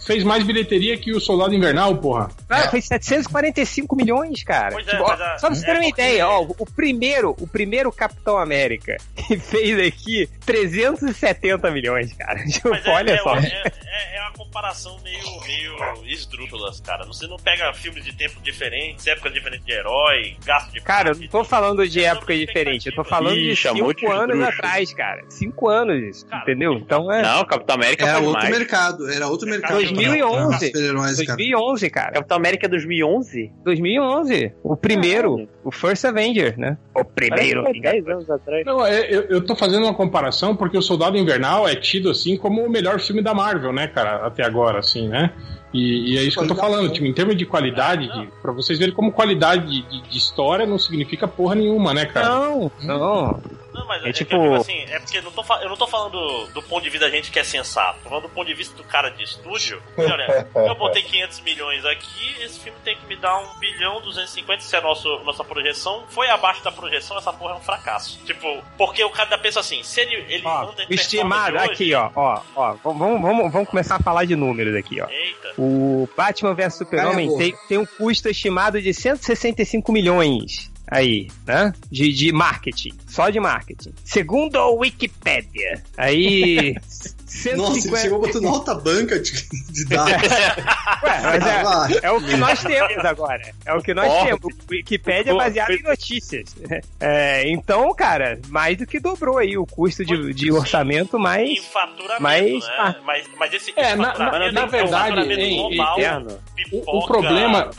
[0.04, 2.28] fez mais bilheteria que o Soldado Invernal, porra.
[2.48, 4.72] Cara, foi 745 milhões, cara.
[4.72, 6.42] Pois é, Tipo, ó, mas a- só pra você ter é uma porque- ideia, ó,
[6.42, 8.96] o primeiro, o primeiro Capitão América
[9.26, 12.42] que fez aqui 370 milhões, cara.
[12.46, 13.36] Tipo, Mas é, olha é, só.
[13.36, 17.04] É, é- é uma comparação meio, meio esdrúxula, cara.
[17.06, 21.16] Você não pega filmes de tempos diferentes, épocas diferentes de herói, gasto de Cara, eu
[21.16, 24.92] não tô falando de É época diferente, eu tô falando Ih, de cinco anos atrás,
[24.94, 25.22] cara.
[25.28, 26.74] Cinco anos, Cara, entendeu?
[26.74, 27.22] Então é.
[27.22, 28.50] Não, Capitão América Era outro mais.
[28.50, 29.10] mercado.
[29.10, 29.65] Era outro mercado.
[29.74, 30.48] 2011.
[30.48, 31.36] pra Super-heróis, cara.
[31.36, 32.12] 2011, cara.
[32.12, 33.52] Capitão América 2011?
[33.64, 34.52] 2011.
[34.62, 35.48] O primeiro.
[35.64, 36.76] O First Avenger, né?
[36.94, 37.62] O primeiro.
[37.62, 38.64] Parece que foi 10 anos atrás.
[38.66, 42.36] Não, é, eu, eu tô fazendo uma comparação porque o Soldado Invernal é tido assim
[42.36, 44.26] como o melhor filme da Marvel, né, cara?
[44.26, 45.32] até agora, assim, né?
[45.72, 48.52] E, e é isso que eu tô falando, tipo, em termos de qualidade, de, pra
[48.52, 52.28] vocês verem como qualidade de, de, de história não significa porra nenhuma, né, cara?
[52.28, 53.40] Não, não.
[53.76, 55.76] Não, mas É é, tipo- eu digo assim, é porque eu não tô, eu não
[55.76, 58.46] tô falando do, ponto de vista da gente que é sensato, tô falando do ponto
[58.46, 59.82] de vista do cara de estúdio.
[59.96, 64.62] Olha, eu botei 500 milhões aqui, esse filme tem que me dar 1 bilhão 250,
[64.62, 68.18] se a nosso, nossa projeção foi abaixo da projeção, essa porra é um fracasso.
[68.24, 72.10] Tipo, porque o cara pensa assim, se ele, ele Ó, estimado, performance aqui, hoje- ó,
[72.14, 72.74] ó, ó.
[72.84, 75.06] Vamos, vamos, vamos começar a falar de números aqui, ó.
[75.08, 75.52] Eita.
[75.58, 81.72] O Batman vs Super-Homem é tem, tem um custo estimado de 165 milhões aí, né?
[81.90, 82.92] De, de marketing.
[83.06, 83.92] Só de marketing.
[84.04, 85.82] Segundo a Wikipedia.
[85.96, 86.74] Aí.
[87.26, 89.32] Nossa, ele 150 chegou botando alta banca de,
[89.70, 90.12] de dados.
[91.02, 93.42] Ué, mas Ah, é, é o que nós temos agora.
[93.64, 94.40] É o que nós Ó, temos.
[94.44, 96.54] O Wikipedia é baseado em notícias.
[97.00, 101.58] É, então, cara, mais do que dobrou aí o custo de, de orçamento, Em mas.
[101.66, 102.74] faturamento, mas- né?
[102.78, 102.94] ah.
[103.04, 106.38] Mas, mas esse, É, esse na- na- na é um verdade, em- global, Interno.
[106.54, 107.70] pipoca, O- o problema-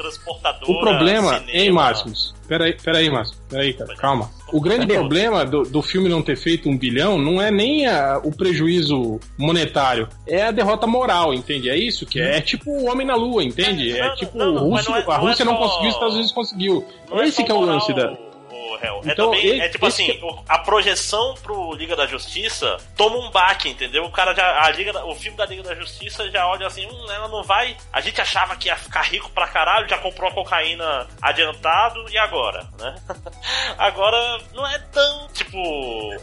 [0.68, 1.52] O problema, cinema.
[1.58, 2.36] hein, Máximos?
[2.48, 3.38] Peraí, peraí, Máximo.
[3.50, 4.32] Peraí, cara, calma.
[4.54, 8.20] O grande problema do, do filme não ter feito um bilhão não é nem a-
[8.24, 11.70] o prejuízo monetário, é a derrota moral, entende?
[11.70, 12.38] É isso que é.
[12.38, 13.92] É tipo o Homem na Lua, entende?
[13.94, 15.94] Não, É tipo não, Rússia, não é- a não é Rússia não só- conseguiu, os
[15.94, 16.86] Estados Unidos conseguiu.
[17.10, 18.18] Não Esse só que é o lance da.
[18.58, 19.02] O Hel.
[19.06, 22.78] é Então, também, ele- é tipo assim, que- o- a projeção pro Liga da Justiça
[22.96, 24.04] toma um baque, entendeu?
[24.06, 27.12] O cara já, a Liga, o filme da Liga da Justiça já olha assim, hum,
[27.12, 30.34] ela não vai, a gente achava que ia ficar rico pra caralho, já comprou a
[30.34, 32.96] cocaína adiantado, e agora, né?
[33.78, 34.18] agora,
[34.54, 35.58] não é tão, tipo,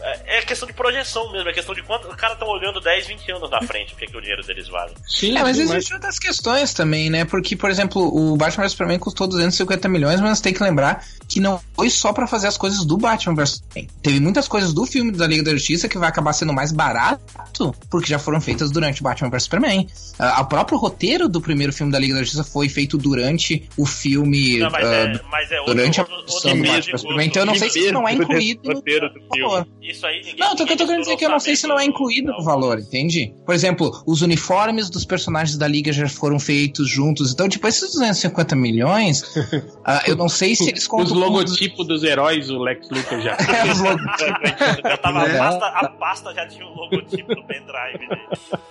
[0.01, 3.07] é, é questão de projeção mesmo, é questão de quanto, os caras estão olhando 10,
[3.07, 4.93] 20 anos na frente, o que, que o dinheiro deles vale.
[5.07, 7.25] Sim, É, mas existem outras questões também, né?
[7.25, 11.39] Porque, por exemplo, o Batman vs Superman custou 250 milhões, mas tem que lembrar que
[11.39, 13.89] não foi só pra fazer as coisas do Batman vs Superman.
[14.01, 17.73] Teve muitas coisas do filme da Liga da Justiça que vai acabar sendo mais barato,
[17.89, 19.87] porque já foram feitas durante o Batman vs Superman.
[20.19, 23.85] Ah, o próprio roteiro do primeiro filme da Liga da Justiça foi feito durante o
[23.85, 24.59] filme.
[24.59, 27.27] Não, mas, ah, é, mas é outro, durante a produção outro do Batman vs Superman.
[27.27, 29.41] Então eu não sei se isso não é incluído no roteiro do filme.
[29.41, 29.67] valor.
[29.81, 31.55] Isso aí ninguém Não, o que eu tô querendo dizer é que eu não sei
[31.55, 33.33] se não é incluído do- no valor, entende?
[33.45, 37.31] Por exemplo, os uniformes dos personagens da Liga já foram feitos juntos.
[37.33, 39.23] Então, tipo, esses 250 milhões,
[39.85, 41.14] ah, eu não sei se eles contam.
[41.15, 43.35] Logotipos dos heróis, o Lex Luthor já.
[43.49, 43.79] É, os.
[44.89, 45.37] Já tava, a, Né?
[45.37, 48.21] pasta, a pasta já tinha o logotipo do pendrive dele.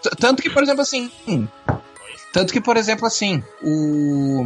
[0.03, 1.11] T- Tanto que, por exemplo, assim.
[2.33, 4.45] Tanto que, por exemplo, assim, o.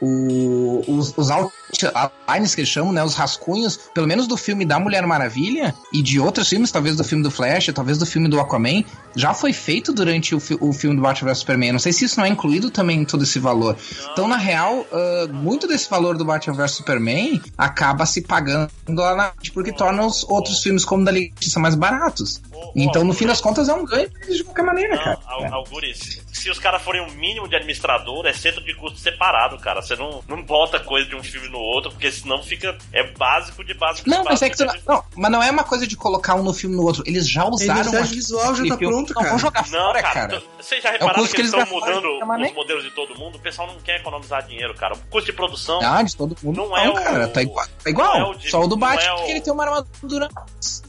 [0.00, 3.02] o os, os outlines que eles chamam, né?
[3.02, 7.04] Os rascunhos, pelo menos do filme da Mulher Maravilha e de outros filmes, talvez do
[7.04, 8.84] filme do Flash, talvez do filme do Aquaman,
[9.16, 11.72] já foi feito durante o, fi- o filme do Batman vs Superman.
[11.72, 13.76] Não sei se isso não é incluído também em todo esse valor.
[14.12, 19.14] Então, na real, ah, muito desse valor do Batman vs Superman acaba se pagando lá
[19.14, 22.40] na porque torna os outros filmes como da Liga mais baratos.
[22.74, 25.18] Então, no fim das contas, é um ganho pra eles de qualquer maneira, não, cara.
[25.26, 25.48] Al- É.
[25.48, 29.80] Algures, se os caras forem um mínimo de administrador, é centro de custo separado, cara.
[29.82, 32.76] Você não, não bota coisa de um filme no outro, porque senão fica.
[32.92, 35.30] É básico de básico de Não, mas básico é que tu de não, não, mas
[35.32, 37.02] não é uma coisa de colocar um no filme no outro.
[37.06, 39.28] Eles já usaram identidade aqui- visual já tá pronto, Não cara.
[39.30, 40.42] vão jogar Não, fora, cara.
[40.60, 42.54] Vocês já repararam custo que que eles eles estão mudando de os maneira.
[42.54, 43.36] modelos de todo mundo?
[43.36, 44.94] O pessoal não quer economizar dinheiro, cara.
[44.94, 45.80] O custo de produção.
[45.82, 46.56] Ah, de todo mundo.
[46.56, 47.28] Não Não, é o- cara.
[47.28, 47.66] Tá igual.
[47.82, 48.18] Tá igual.
[48.20, 49.64] não é o de- Só o do não Batman, é o- que ele tem uma
[49.64, 50.28] armadura.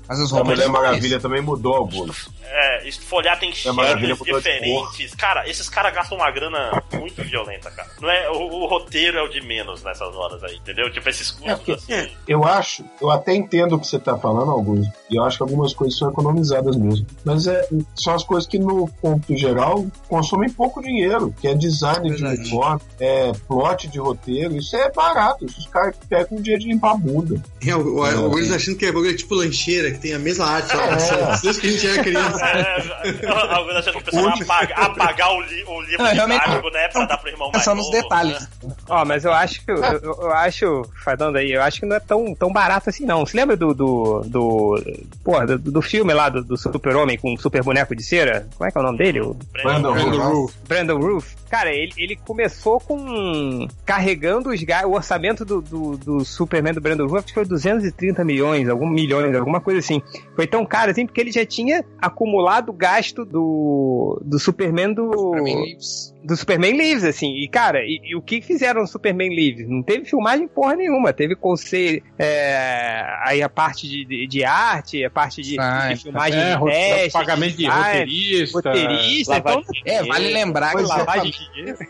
[0.10, 0.86] Mas as A roupas Mulher são mais.
[0.88, 2.30] Maravilha também mudou alguns.
[2.44, 5.14] É, esfolhar tem Maravilha cheiros de diferentes.
[5.14, 7.88] Cara, esses caras gastam uma grana muito violenta, cara.
[8.02, 10.91] Não é, o, o roteiro é o de menos nessas horas aí, entendeu?
[10.91, 12.10] Tipo, esses custos assim.
[12.27, 15.44] Eu acho, eu até entendo o que você tá falando, Augusto, e eu acho que
[15.44, 17.06] algumas coisas são economizadas mesmo.
[17.23, 22.10] Mas é, são as coisas que, no ponto geral, consomem pouco dinheiro, que é design
[22.10, 22.41] de Verdade.
[22.41, 25.45] uniforme, é plot de roteiro, isso é barato.
[25.45, 27.41] Isso os caras pegam um dia de limpar a bunda.
[27.65, 30.82] É, o, o, o Willis achando que é tipo lancheira, tem a mesma arte, só
[30.82, 31.40] É.
[31.42, 32.46] desde que a gente era criança.
[32.46, 36.42] É, alguns achando que o pessoal vai apagar, apagar o, li, o livro Não, realmente-
[36.44, 36.88] didático, né?
[36.90, 38.40] Pra dar pro irmão É mais só nos detalhes.
[38.64, 38.74] né?
[38.90, 42.00] Ó, mas eu acho que eu, eu, acho, falando aí, eu acho que não é
[42.00, 43.26] tão, tão barato assim, não.
[43.26, 43.74] Você lembra do.
[43.74, 44.22] do.
[44.26, 44.84] do.
[45.24, 48.48] Porra, do, do filme lá do, do Super-Homem com o super boneco de cera?
[48.58, 49.22] Como é que é o nome dele?
[49.22, 50.18] O Brandon Brandon.
[50.30, 50.54] Roof.
[50.68, 51.36] Brandon Roof.
[51.50, 53.68] Cara, ele, ele começou com.
[53.86, 58.24] carregando os o orçamento do, do, do Superman do Brandon Roof, acho que foi 230
[58.24, 59.89] milhões, algum milhões, alguma coisa assim.
[60.36, 65.11] Foi tão caro assim, porque ele já tinha acumulado o gasto do, do Superman do.
[65.11, 66.14] Superman Lives.
[66.24, 67.36] Do Superman Lives, assim.
[67.36, 69.68] E, cara, e, e o que fizeram no Superman Lives?
[69.70, 71.14] Não teve filmagem porra nenhuma.
[71.14, 76.40] Teve conselho, é, aí a parte de, de, de arte, a parte de, de filmagem
[76.40, 78.58] É, de teste, pagamento de design, roteirista.
[78.58, 79.38] roteirista.
[79.38, 81.32] Então, de É, vale lembrar que lavagem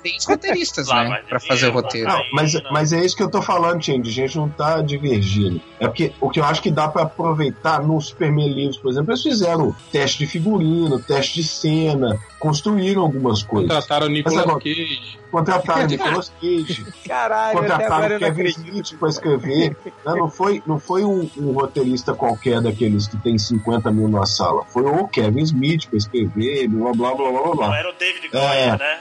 [0.03, 1.21] tem os roteiristas, Lá né?
[1.27, 2.07] Pra fazer o roteiro.
[2.07, 4.09] Não, mas, mas é isso que eu tô falando, Tindy.
[4.09, 5.61] A gente não tá divergindo.
[5.79, 9.11] É porque o que eu acho que dá pra aproveitar no Superman Livros, por exemplo,
[9.11, 13.69] eles fizeram teste de figurino, teste de cena, construíram algumas coisas.
[13.69, 15.19] Contrataram o Nicolas agora- Cage.
[15.29, 18.49] Contrataram Nicolas Cage, Caralho, até agora contrataram não Kevin.
[18.49, 19.77] Smith para escrever.
[20.05, 24.25] Não, não foi, não foi um, um roteirista qualquer daqueles que tem 50 mil na
[24.25, 24.63] sala.
[24.69, 27.67] Foi o Kevin Smith para escrever, blá blá blá blá blá.
[27.67, 28.39] Não era o David É.
[28.39, 28.97] Goya, né?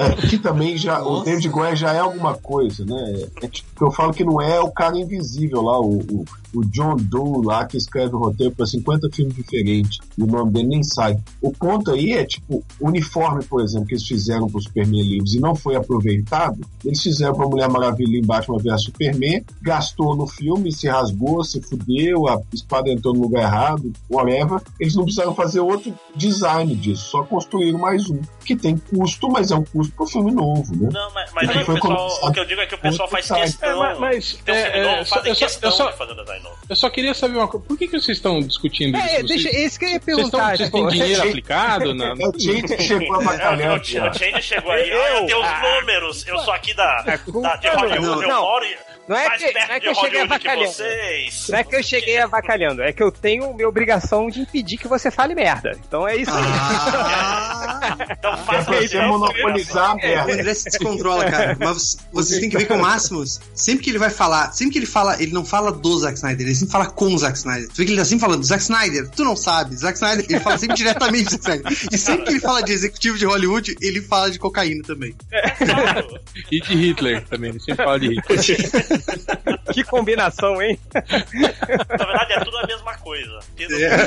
[0.00, 1.00] É, que também já.
[1.02, 1.24] O Nossa.
[1.24, 3.26] David Goyer já é alguma coisa, né?
[3.42, 6.24] É tipo, eu falo que não é o cara invisível lá, o, o,
[6.54, 9.98] o John Doe lá, que escreve o roteiro para 50 filmes diferentes.
[10.16, 11.16] E o nome dele nem sai.
[11.42, 15.34] O ponto aí é, tipo, o uniforme, por exemplo, que eles fizeram pro Superman Livres
[15.34, 16.60] e não foi aproveitado.
[16.84, 21.60] Eles fizeram pra Mulher Maravilha em Batman vs Superman, gastou no filme, se rasgou, se
[21.60, 24.60] fudeu, a espada entrou no lugar errado, whatever.
[24.80, 28.20] Eles não precisaram fazer outro design disso, só construíram mais um.
[28.44, 30.88] Que tem custo, mas é um custo pro filme novo, né?
[30.92, 33.28] Não, mas, mas aí o pessoal, o que eu digo é que o pessoal faz
[33.30, 33.68] questão.
[33.68, 35.96] É, mas- mas, Tem um é, é, só- fazem eu só- questão eu só- de
[35.98, 36.56] fazer design novo.
[36.68, 37.64] Eu só queria saber uma coisa.
[37.66, 39.26] Por que, que vocês estão discutindo É, isso?
[39.26, 40.56] deixa, Vocês, esse que eu ia vocês, estão, perguntar.
[40.56, 41.94] vocês tipo, têm dinheiro aplicado?
[41.94, 42.04] Na...
[42.08, 43.76] É o Change chegou a É, bacalhau.
[43.76, 43.84] o, o
[44.14, 47.74] Change chegou aí, ah, eu tenho os números, eu sou aqui da, da, de Não,
[47.76, 48.42] Hollywood, eu não.
[48.42, 48.64] moro
[49.08, 50.66] Não é que, não é que eu cheguei avacalhando.
[50.72, 51.46] vocês.
[51.48, 54.86] Não é que eu cheguei avacalhando, é que eu tenho minha obrigação de impedir que
[54.88, 55.72] você fale merda.
[55.86, 56.44] Então é isso aí.
[56.44, 60.32] Ah, Então É faça pra você monopolizar a o merda.
[60.32, 61.56] André se descontrola, cara.
[61.58, 64.78] Mas vocês têm que ver que o Máximos, sempre que ele vai falar, sempre que
[64.78, 67.68] ele fala, ele não fala do Zack Snyder, ele sempre fala com o Zack Snyder.
[67.68, 70.40] Tu vê que ele tá sempre falando, Zack Snyder, tu não sabe, Zack Snyder, ele
[70.40, 71.72] fala sempre diretamente do Zack Snyder.
[71.92, 75.14] E sempre que ele fala de executivo de Hollywood, ele fala de cocaína também.
[75.58, 76.20] Claro.
[76.52, 78.97] E de Hitler também, ele sempre fala de Hitler.
[79.72, 80.78] que combinação, hein?
[80.94, 83.38] Na verdade é tudo a mesma coisa.
[83.58, 83.66] É.
[83.66, 83.98] quiser.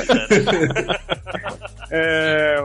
[1.94, 2.56] É,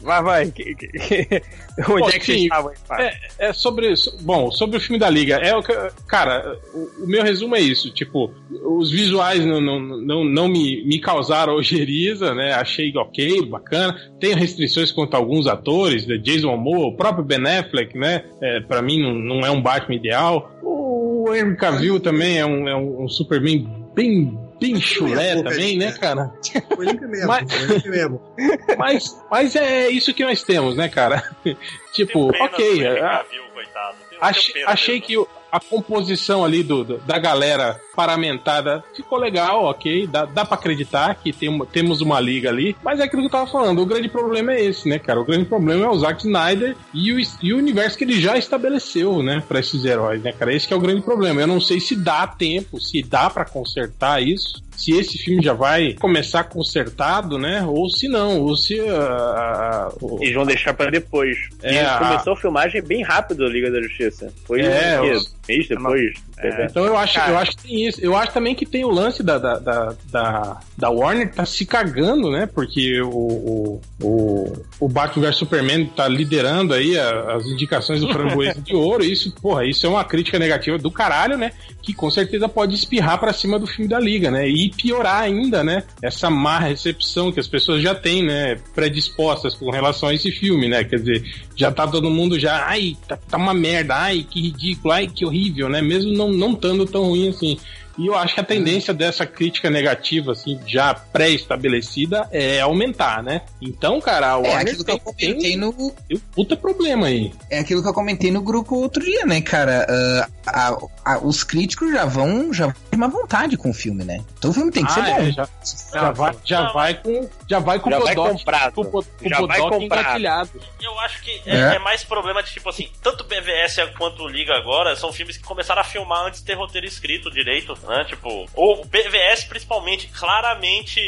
[0.00, 0.50] vai, vai.
[0.50, 1.42] que- que- que-
[1.90, 2.72] Onde Pô, é que sim, aí, Fábio?
[3.04, 3.94] É, é sobre.
[3.96, 5.36] so- Bom, sobre o filme da Liga.
[5.36, 5.74] É o que,
[6.06, 7.92] cara, o, o meu resumo é isso.
[7.92, 8.32] Tipo,
[8.64, 12.54] os visuais não, não, não, não me, me causaram ojeriza, né?
[12.54, 13.94] Achei ok, bacana.
[14.18, 16.16] Tenho restrições quanto a alguns atores, né?
[16.16, 18.24] Jason Momoa, o próprio Ben Affleck, né?
[18.40, 20.50] É, pra mim não, não é um Batman ideal.
[20.62, 21.01] O
[21.34, 24.38] Henry Cavill também é um, é um Superman bem.
[24.60, 26.32] Bem chulé pouco também, né, cara?
[26.78, 28.22] O elenco é mesmo, Mas- o elenco é mesmo.
[28.78, 31.20] Mas, mas é isso que nós temos, né, cara?
[31.92, 32.80] tipo, ok.
[32.80, 33.96] Henry Cavill, coitado.
[34.20, 40.06] Achei, achei que o- a composição ali do, do- da galera paramentada ficou legal, ok.
[40.06, 42.74] Dá, dá pra acreditar que tem temos uma liga ali.
[42.82, 43.80] Mas é aquilo que eu tava falando.
[43.82, 45.20] O grande problema é esse, né, cara?
[45.20, 48.36] O grande problema é o Zack Snyder e o, e o universo que ele já
[48.38, 50.54] estabeleceu, né, pra esses heróis, né, cara?
[50.54, 51.40] Esse que é o grande problema.
[51.42, 54.62] Eu não sei se dá tempo, se dá pra consertar isso.
[54.74, 57.62] Se esse filme já vai começar consertado, né?
[57.68, 58.80] Ou se não, ou se.
[58.80, 61.36] ah, ah, o- Eles vão deixar pra depois.
[61.62, 64.32] É, e começou a filmagem bem rápido a Liga da Justiça.
[64.46, 65.20] Foi É, um
[65.56, 66.12] mês depois.
[66.38, 68.00] É, então eu acho, eu acho que tem isso.
[68.00, 71.64] Eu acho também que tem o lance da, da, da, da, da Warner tá se
[71.64, 72.48] cagando, né?
[72.52, 78.08] Porque o, o, o, o Batman vs Superman tá liderando aí a- as indicações do
[78.12, 79.04] Framboesa de Ouro.
[79.04, 81.52] Isso, porra, isso é uma crítica negativa do caralho, né?
[81.80, 84.48] Que com certeza pode espirrar pra cima do filme da Liga, né?
[84.48, 85.84] E piorar ainda, né?
[86.02, 88.56] Essa má recepção que as pessoas já têm, né?
[88.74, 90.82] Predispostas com relação a esse filme, né?
[90.84, 91.24] Quer dizer,
[91.54, 95.24] já tá todo mundo já, ai, tá, tá uma merda, ai, que ridículo, ai, que
[95.24, 95.82] horrível, né?
[95.82, 97.58] Mesmo não não estando tão ruim assim.
[97.98, 103.42] E eu acho que a tendência dessa crítica negativa, assim, já pré-estabelecida, é aumentar, né?
[103.60, 105.72] Então, cara, a É Warner aquilo que eu comentei tem, no.
[105.72, 107.32] tem um puta problema aí.
[107.50, 109.86] É aquilo que eu comentei no grupo outro dia, né, cara?
[109.88, 114.04] Ah, a- a- os críticos já vão, já vão com uma vontade com o filme,
[114.04, 114.22] né?
[114.38, 115.22] Então o filme tem que ser Ah, bom.
[115.22, 115.48] é, já,
[115.92, 118.72] já vai, já Não, vai com, já vai com Já o vai Bodoc, comprado.
[118.74, 120.50] com, o o Já vai comprado.
[120.80, 121.74] Eu acho que é, É.
[121.76, 125.80] é mais problema de tipo assim, tanto BVS quanto Liga agora são filmes que começaram
[125.80, 128.04] a filmar antes de ter roteiro escrito direito, né?
[128.08, 131.00] Tipo, ou BVS principalmente, claramente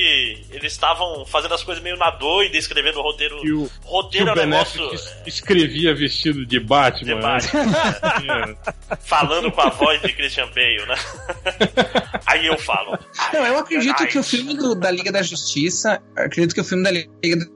[0.51, 3.40] eles estavam fazendo as coisas meio na doida, escrevendo o roteiro.
[3.40, 4.90] Que o, que roteiro o é um negócio.
[5.26, 7.05] Escrevia vestido de Batman.
[7.06, 7.20] De né?
[7.20, 8.56] Batman,
[9.05, 10.94] falando com a voz de Christian Bale, né?
[12.26, 12.98] Aí eu falo.
[13.32, 16.02] Não, eu acredito Ai, que o filme do- da Liga da Justiça.
[16.16, 17.06] Acredito que o filme da Liga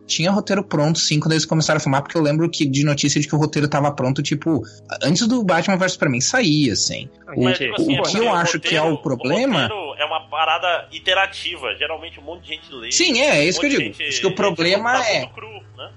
[0.07, 3.21] tinha roteiro pronto, sim, quando eles começaram a filmar, porque eu lembro que de notícia
[3.21, 4.63] de que o roteiro tava pronto, tipo,
[5.03, 7.09] antes do Batman vs Superman sair, assim.
[7.37, 9.63] O, Mas, tipo assim, o é que eu o acho que é o roteiro- problema.
[9.63, 11.75] roteiro é uma parada iterativa.
[11.77, 12.91] Geralmente um monte de gente lê.
[12.93, 13.83] Sim, é, é isso um que eu digo.
[13.83, 15.91] gente- Acho que o problema tá é- cru, né?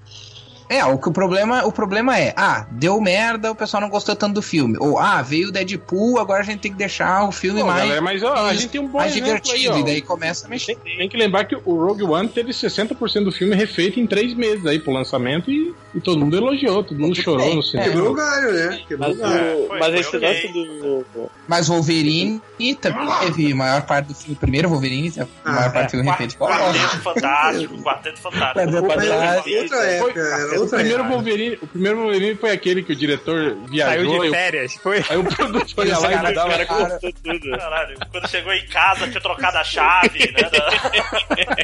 [0.69, 4.15] É, o que o problema, o problema é, ah, deu merda, o pessoal não gostou
[4.15, 4.77] tanto do filme.
[4.79, 7.79] Ou, ah, veio o Deadpool, agora a gente tem que deixar o filme Pô, mais,
[7.81, 9.73] galera, mas ó, a gente tem um bom mais divertido.
[9.73, 10.77] aí, e daí começa a mexer.
[10.77, 14.33] Tem, tem que lembrar que o Rogue One teve 60% do filme refeito em três
[14.33, 17.89] meses aí pro lançamento e E todo mundo elogiou, todo mundo chorou no cinema.
[17.89, 18.79] Quebrou o galho, né?
[18.87, 19.67] Quebrou Mas, o galho.
[19.67, 21.05] Foi- mas foi esse lance do.
[21.47, 22.41] Mas Wolverine
[22.79, 24.35] também teve a maior parte do filme.
[24.35, 26.37] Primeiro Wolverine, a Ah, maior parte do filme repente.
[26.37, 28.71] Quarteto Fantástico, Quarteto Fantástico.
[28.71, 29.57] Quarteto Fantástico.
[29.61, 31.03] outra época, era O outra primeiro.
[31.03, 34.19] Wolverine, o primeiro Wolverine foi aquele que o diretor Saiu viajou.
[34.21, 34.73] de e o- férias.
[34.75, 35.03] Foi.
[35.09, 37.57] Aí o produtor ia Esse lá e cara dava dava- O cara tudo.
[37.57, 40.49] Caralho, quando chegou em casa, tinha trocado a chave, né?
[40.49, 40.81] da-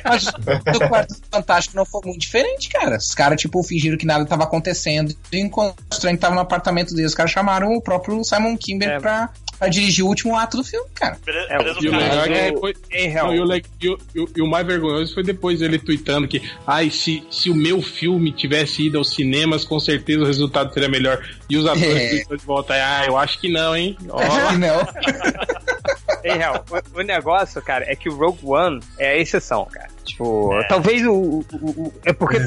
[0.03, 2.97] Mas o Quarteto Fantástico não foi muito diferente, cara.
[2.97, 5.15] Os caras, tipo, fingiram que nada tava acontecendo.
[5.31, 8.89] E enquanto o estranho tava no apartamento deles, os caras chamaram o próprio Simon Kimber
[8.89, 8.99] É.
[8.99, 9.29] pra,
[9.59, 11.17] pra dirigir o último ato do filme, cara.
[11.49, 12.77] É, beleza E o legal é que é- depois.
[13.15, 13.63] Não, e, o, e
[14.15, 18.31] e e mais vergonhoso foi depois ele tweetando que, ai, se, se o meu filme
[18.31, 21.23] tivesse ido aos cinemas, com certeza o resultado seria melhor.
[21.49, 22.09] E os atores É.
[22.09, 23.97] tweetando de volta, ah, eu acho que não, hein?
[24.09, 24.19] Ó,
[24.57, 24.87] não.
[26.23, 26.65] Em real,
[26.95, 29.89] o, o negócio, cara, é que o Rogue One é a exceção, cara.
[30.07, 30.67] Tipo, É.
[30.67, 32.37] talvez o, o- o- É porque.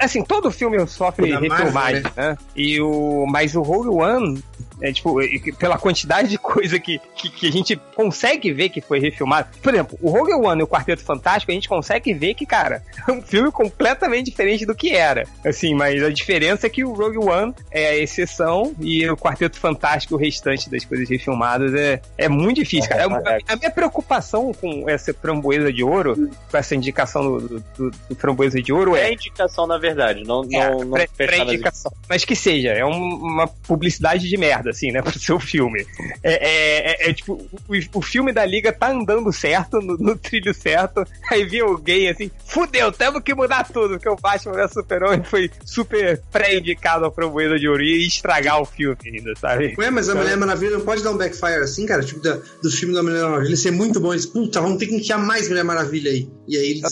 [0.00, 2.36] Assim, todo filme sofre refilmagem, né?
[2.56, 3.26] E o.
[3.28, 4.42] Mas o Rogue One.
[4.80, 5.26] É, tipo, é
[5.58, 9.48] pela quantidade de coisa que, que, que a gente consegue ver que foi refilmado.
[9.62, 12.82] Por exemplo, o Rogue One e o Quarteto Fantástico, a gente consegue ver que, cara,
[13.08, 15.26] é um filme completamente diferente do que era.
[15.44, 19.58] Assim, mas a diferença é que o Rogue One é a exceção e o Quarteto
[19.58, 23.04] Fantástico, o restante das coisas refilmadas, é, é muito difícil, cara.
[23.48, 28.14] A, a minha preocupação com essa framboesa de ouro, com essa indicação do, do, do
[28.16, 29.12] framboesa de ouro É é.
[29.12, 30.22] indicação, na verdade.
[30.24, 31.92] Não, É, não, não pré- fechar nas pré-indicação.
[32.08, 35.86] Mas que seja, é um- uma publicidade de merda, assim, né, pro seu filme.
[36.22, 40.16] É, é- é- é tipo, o, o filme da Liga tá andando certo, no, no
[40.16, 44.72] trilho certo, aí vem alguém assim, fudeu, temos que mudar tudo, porque o Batman vs
[44.72, 49.74] Super-Homem foi super pré-indicado ao Framboesa de Ouro e estragar o filme ainda, sabe?
[49.78, 52.02] Ué, mas a Mulher Maravilha não pode dar um backfire assim, cara?
[52.02, 54.12] Tipo, da- do filme da Mulher Maravilha ser muito bom.
[54.12, 56.28] Eles, puta, vamos ter que enfiar mais Mulher Maravilha aí.
[56.48, 56.82] E aí eles.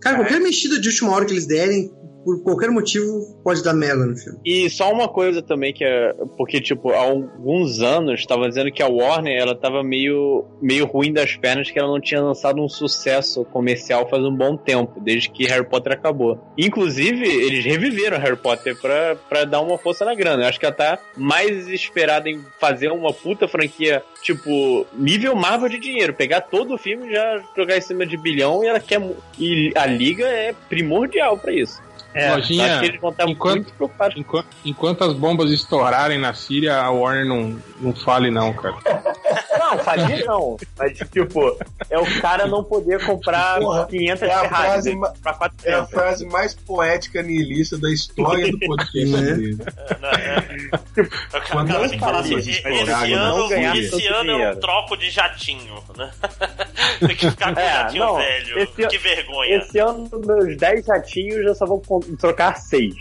[0.00, 1.90] Cara, qualquer mexida de última hora que eles derem,
[2.24, 4.38] por qualquer motivo, pode dar merda no filme.
[4.44, 6.12] E só uma coisa também que é.
[6.36, 11.12] Porque, tipo, há alguns anos estavam dizendo que a Warner ela tava meio, meio ruim
[11.12, 15.30] das pernas, que ela não tinha lançado um sucesso comercial faz um bom tempo, desde
[15.30, 16.38] que Harry Potter acabou.
[16.56, 20.42] Inclusive, eles reviveram Harry Potter pra, pra dar uma força na grana.
[20.42, 25.68] Eu acho que ela tá mais esperada em fazer uma puta franquia, tipo, nível Marvel
[25.68, 26.14] de dinheiro.
[26.14, 29.00] Pegar todo o filme e já jogar em cima de bilhão e ela quer.
[29.38, 31.80] E a liga é primordial pra isso.
[32.12, 32.80] É, Lojinha,
[33.28, 33.72] enquanto-
[34.16, 38.74] enquanto, enquanto as bombas estourarem na Síria, a Warner não, não fale, não, cara.
[39.58, 40.56] Não, fazer não.
[40.78, 41.58] Mas, tipo,
[41.90, 45.30] é o cara não poder comprar Porra, 500 é a Ferrari frase ma- pra
[45.64, 45.90] É a 400.
[45.90, 49.22] frase mais poética nihilista da história do podcast Né?
[49.34, 49.58] dele.
[50.02, 53.76] É, O cara, o cara tem que falar assim, Quando esse estourarem, ano, não ganhar
[53.76, 54.60] esse ano é um dinheiro.
[54.60, 56.10] troco de jatinho, né?
[57.00, 58.58] tem que ficar com o É, jatinho não, velho.
[58.60, 59.56] esse- que vergonha.
[59.56, 61.82] Esse ano, meus 10 jatinhos eu só vou
[62.18, 62.94] trocar 6.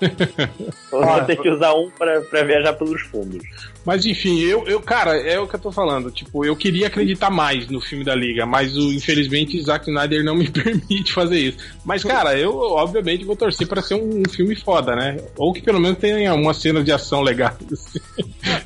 [0.00, 3.42] Eu vou ter que usar um pra, pra viajar pelos fundos.
[3.86, 6.10] Mas enfim, eu, eu, cara, é o que eu tô falando.
[6.10, 10.34] Tipo, eu queria acreditar mais no filme da Liga, mas o, infelizmente Zack Snyder não
[10.34, 11.58] me permite fazer isso.
[11.84, 15.18] Mas, cara, eu obviamente vou torcer pra ser um, um filme foda, né?
[15.36, 17.56] Ou que pelo menos tenha umas cenas de ação legais.
[17.72, 18.00] assim.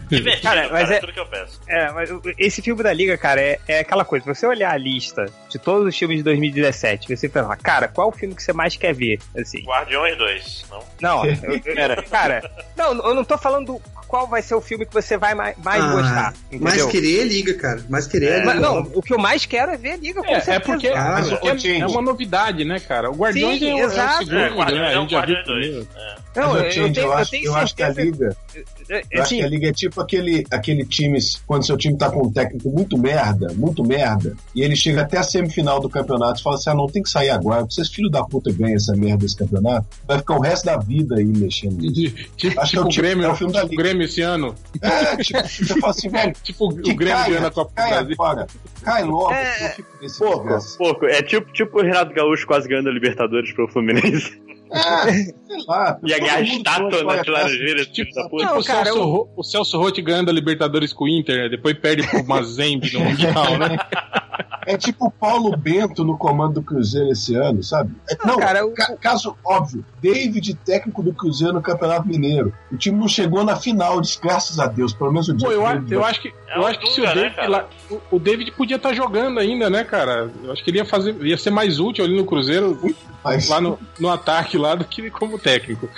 [0.09, 1.60] Divertido, Cara, cara, mas é é- tudo que eu peço.
[1.68, 4.24] É, mas esse filme da Liga, cara, é, é aquela coisa.
[4.24, 8.09] Se você olhar a lista de todos os filmes de 2017, você pensa, cara, qual
[8.09, 9.18] o filme que você mais quer ver?
[9.36, 10.84] Assim, Guardiões 2, não?
[11.01, 11.34] não, eu-
[11.64, 13.80] eu- cara, não, eu não tô falando
[14.10, 16.88] qual vai ser o filme que você vai mais, mais Ah, gostar, mais entendeu?
[16.88, 17.80] querer é liga, cara.
[17.88, 18.68] Mais querer é, Mas, liga.
[18.68, 20.52] não, o que eu mais quero é ver a Liga, com É, certeza.
[20.56, 23.08] é porque Ah, é, ô, James, é uma novidade, né, cara?
[23.10, 24.18] O Guardiões Sim, é, o- é o exato.
[24.24, 24.56] segundo, É, né?
[24.56, 25.74] Guardiões A é um gente já viu Guardiões primeiro.
[25.84, 25.96] 2.
[25.96, 26.16] É.
[26.40, 28.06] Não, eu, gente, tenho, eu, eu acho, tenho eu acho que a certeza.
[28.10, 28.36] Liga.
[28.88, 32.08] é, Eu acho que a Liga é tipo aquele, aquele time, quando seu time tá
[32.10, 36.40] com um técnico muito merda, muito merda, e ele chega até a semifinal do campeonato
[36.40, 38.76] e fala assim: ah, não tem que sair agora, porque vocês filhos da puta ganham
[38.76, 42.14] essa merda desse campeonato, vai ficar o resto da vida aí mexendo nisso.
[42.36, 43.82] Tipo, Acho que é o o tipo- Grêmio, é o filme da tipo o Liga.
[44.01, 44.55] Grêmio esse ano.
[44.81, 48.16] É, tipo, você fala assim, velho, Tipo o Grêmio ganhando a Copa do Brasil.
[48.16, 48.47] fora,
[48.82, 49.77] cai logo, É,
[50.18, 50.48] Pouco,
[50.78, 51.06] pouco.
[51.06, 54.40] É tipo, tipo o Renato Gaúcho quase ganhando a Libertadores pro Fluminense.
[54.72, 55.12] É,
[55.47, 55.98] sei lá.
[56.05, 58.44] Ia ganhar estátua nas olha, Laranjeiras, Tipo, da tipo puta.
[58.47, 61.48] Não, o, cara, Celso, eu- o Celso Rotti ganhando a Libertadores com o Inter, né?
[61.48, 63.76] depois perde pro Mazembe no Mundial, né?
[64.66, 67.92] É tipo o Paulo Bento no comando do Cruzeiro esse ano, sabe?
[68.10, 72.52] É- Não, cara, o- ca- caso óbvio, David, técnico do Cruzeiro no Campeonato Mineiro.
[72.70, 75.52] O time não chegou na final, diz, graças a Deus, pelo menos o dia Pô,
[75.52, 77.48] eu, eu acho que, É eu acho que se o né, David cara?
[77.48, 80.30] lá, o, o David podia estar jogando ainda, né, cara?
[80.44, 82.78] Eu acho que ele ia fazer, ia ser mais útil ali no Cruzeiro,
[83.24, 85.88] Mas, lá no, no ataque lá do que como técnico.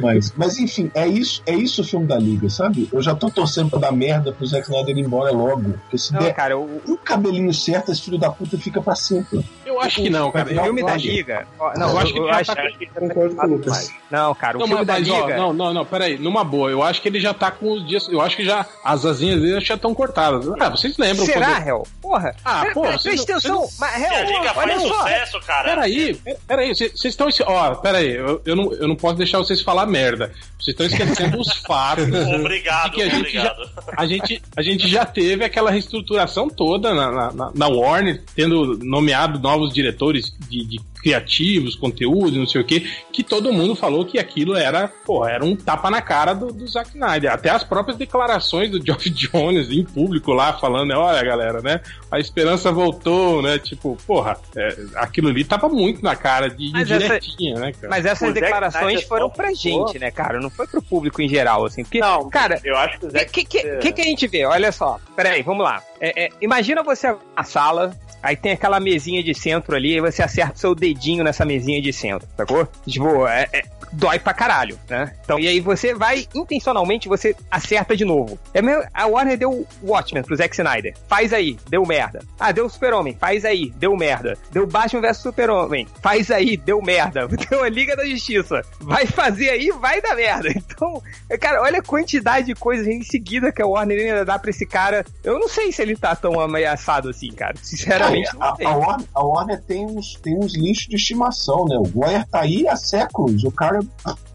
[0.00, 2.88] mas, mas enfim, é isso, é isso o filme da Liga, sabe?
[2.92, 5.72] Eu já tô torcendo pra dar merda pro Zack Snyder ir embora logo.
[5.82, 8.94] Porque se Não, der cara, o, um cabelinho certo, esse filho da puta fica pra
[8.94, 9.44] sempre.
[9.66, 10.44] Eu eu acho que não, cara.
[10.52, 11.46] O filme eu da Liga.
[11.76, 12.62] Não, eu acho que eu já acho tá.
[12.94, 13.90] Concordo com o Lucas.
[14.10, 15.36] Não, cara, o filme da Liga.
[15.36, 18.06] não, não, não, peraí, numa boa, eu acho que ele já tá com os dias.
[18.08, 20.46] Eu acho que já as asinhas dele já estão cortadas.
[20.60, 21.66] Ah, vocês lembram Será, quando.
[21.68, 21.86] Hel?
[22.02, 22.34] Porra.
[22.44, 23.68] Ah, Pera- vocês Presta atenção.
[23.78, 24.94] Mas, Hel, liga olha faz só.
[25.02, 25.68] sucesso, cara.
[25.70, 27.28] Peraí, peraí, vocês vocês estão.
[27.46, 30.32] Ó, peraí, eu, eu, não, eu não posso deixar vocês falar merda.
[30.58, 32.04] Vocês estão esquecendo os fatos.
[32.34, 33.70] Obrigado, que a gente já, obrigado.
[33.96, 38.78] a gente, a gente já teve aquela reestruturação toda na, na- na, na Warner, tendo
[38.82, 42.80] nomeado novos diretores de, de criativos, conteúdo, não sei o que,
[43.12, 46.66] que todo mundo falou que aquilo era, porra, era um tapa na cara do, do
[46.68, 47.32] Zack Snyder.
[47.32, 52.18] Até as próprias declarações do Geoff Jones em público lá, falando, olha, galera, né, a
[52.18, 56.96] esperança voltou, né, tipo, porra, é, aquilo ali tava muito na cara de Mas essa-
[57.04, 57.88] indiretinha, né, cara?
[57.88, 60.40] Mas essas O declarações Snyder foram pra gente, né, cara?
[60.40, 61.82] Não foi pro público em geral, assim.
[61.82, 63.30] Porque, Não, cara, eu acho que o o Zack.
[63.32, 64.44] que, que, que, que a gente vê?
[64.44, 65.82] Olha só, peraí, vamos lá.
[66.00, 70.22] É, é, imagina você na sala, aí tem aquela mesinha de centro ali, aí você
[70.22, 72.68] acerta o seu dedinho nessa mesinha de centro, sacou?
[72.86, 75.14] Tipo, é, é- dói pra caralho, né?
[75.24, 78.38] Então, e aí você vai, intencionalmente, você acerta de novo.
[78.54, 80.94] É meio, a Warner deu o Watchmen pro Zack Snyder.
[81.08, 82.22] Faz aí, deu merda.
[82.38, 84.36] Ah, deu Super-Homem, faz aí, deu merda.
[84.52, 87.28] Deu Batman vs Super-Homem, faz aí, deu merda.
[87.50, 90.48] Deu a Liga da Justiça, vai fazer aí, vai dar merda.
[90.80, 91.02] Então,
[91.38, 94.64] cara, olha a quantidade de coisas em seguida que a Warner ainda dá pra esse
[94.64, 95.04] cara.
[95.22, 97.54] Eu não sei se ele tá tão ameaçado assim, cara.
[97.62, 98.66] Sinceramente, a, não sei.
[98.66, 101.76] a Warner, a Warner tem uns, tem uns lixos de estimação, né?
[101.76, 103.44] O Goyer tá aí há séculos.
[103.44, 104.29] O cara é,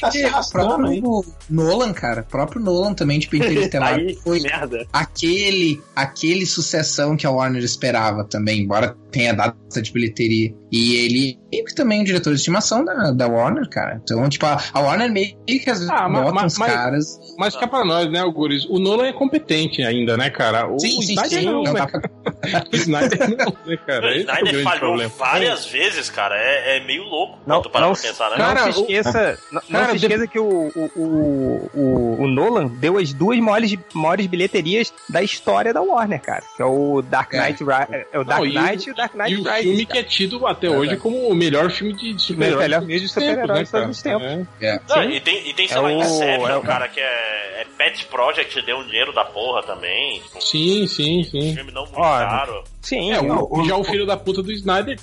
[0.00, 1.00] tá se arrastando aí.
[1.00, 4.86] próprio Nolan, cara, o próprio Nolan também de Tá Interestelar aí, foi merda.
[4.92, 10.54] aquele, aquele sucessão que a Warner esperava também, embora tenha data de bilheteria.
[10.70, 14.00] E ele meio que também é um diretor de estimação da, da Warner, cara.
[14.02, 16.72] Então, tipo, a, a Warner meio que às vezes Ah, mas- bota mas- uns mas-
[16.72, 17.20] caras.
[17.38, 18.64] Mas cá pra nós, né, Guris?
[18.66, 20.66] O Nolan é competente ainda, né, cara?
[20.70, 21.46] O, Sim, o sim, Snyder sim.
[21.46, 21.86] não, Não né?
[22.72, 24.06] O Snyder não, né, cara?
[24.06, 25.12] O é o Snyder grande falhou problema.
[25.18, 26.34] várias vezes, cara.
[26.36, 28.36] É, é meio louco Não, tu parar não, pra pensar, né?
[28.38, 30.44] não Cara, se o- esqueça, não, não cara, se esqueça que o,
[30.74, 36.42] o, o, o, Nolan deu as duas maiores, maiores bilheterias da história da Warner, cara.
[36.56, 37.40] Que é o Dark É.
[37.40, 39.42] Knight, Ri- é o Dark Não, e o- Knight e o Dark Knight E o
[39.44, 39.92] Rises, filme cara.
[39.92, 42.70] que é tido até hoje como o melhor filme de Melhor super-heróis.
[42.78, 44.22] filme de tempos, de todos os tempos.
[44.22, 44.46] né?
[44.60, 44.80] É.
[44.88, 47.66] Não, e tem, e tem sei É lá, o- Inception, é cara, que é, é
[47.76, 50.20] Pet Project, deu um dinheiro da porra também.
[50.20, 51.54] Tipo, Sim, sim, um sim.
[51.54, 52.64] filme não muito Olha, caro.
[52.86, 54.96] Sim, É, o- o, já o filho da puta do Snyder,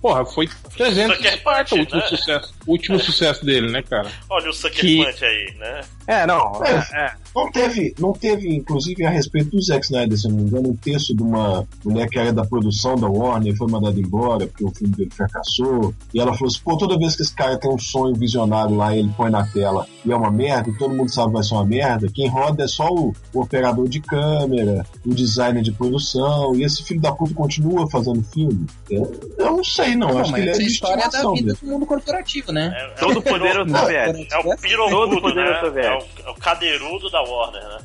[0.00, 2.06] porra, foi 300 Sucker Esparta o Punch, último né?
[2.08, 2.54] sucesso.
[2.66, 4.10] O último sucesso dele, né, cara?
[4.30, 5.80] Olha o Sucker Que- Punch aí, né?
[6.08, 7.12] É, não, é, é.
[7.36, 10.70] Não teve, não teve, inclusive, a respeito do Zack Snyder, se eu não me engano,
[10.70, 14.64] um texto de uma mulher que era da produção da Warner, foi mandada embora porque
[14.64, 15.94] o filme dele fracassou.
[16.12, 18.96] E ela falou assim: pô, toda vez que esse cara tem um sonho visionário lá,
[18.96, 21.54] ele põe na tela e é uma merda, e todo mundo sabe que vai ser
[21.54, 26.54] uma merda, quem roda é só o, o operador de câmera, o designer de produção,
[26.56, 28.66] e esse filho da puta continua fazendo filme.
[28.90, 30.08] Eu, eu não sei, não.
[30.08, 31.58] Não, acho que ele é de história é da vida mesmo.
[31.60, 32.72] do mundo corporativo, né?
[32.74, 34.34] É, é Todo o poder piro- ao soviético.
[34.34, 35.52] É o Todo pirogudo, poder né?
[35.54, 35.97] ao soviético.
[35.98, 37.78] É o, é o cadeirudo da Warner, né?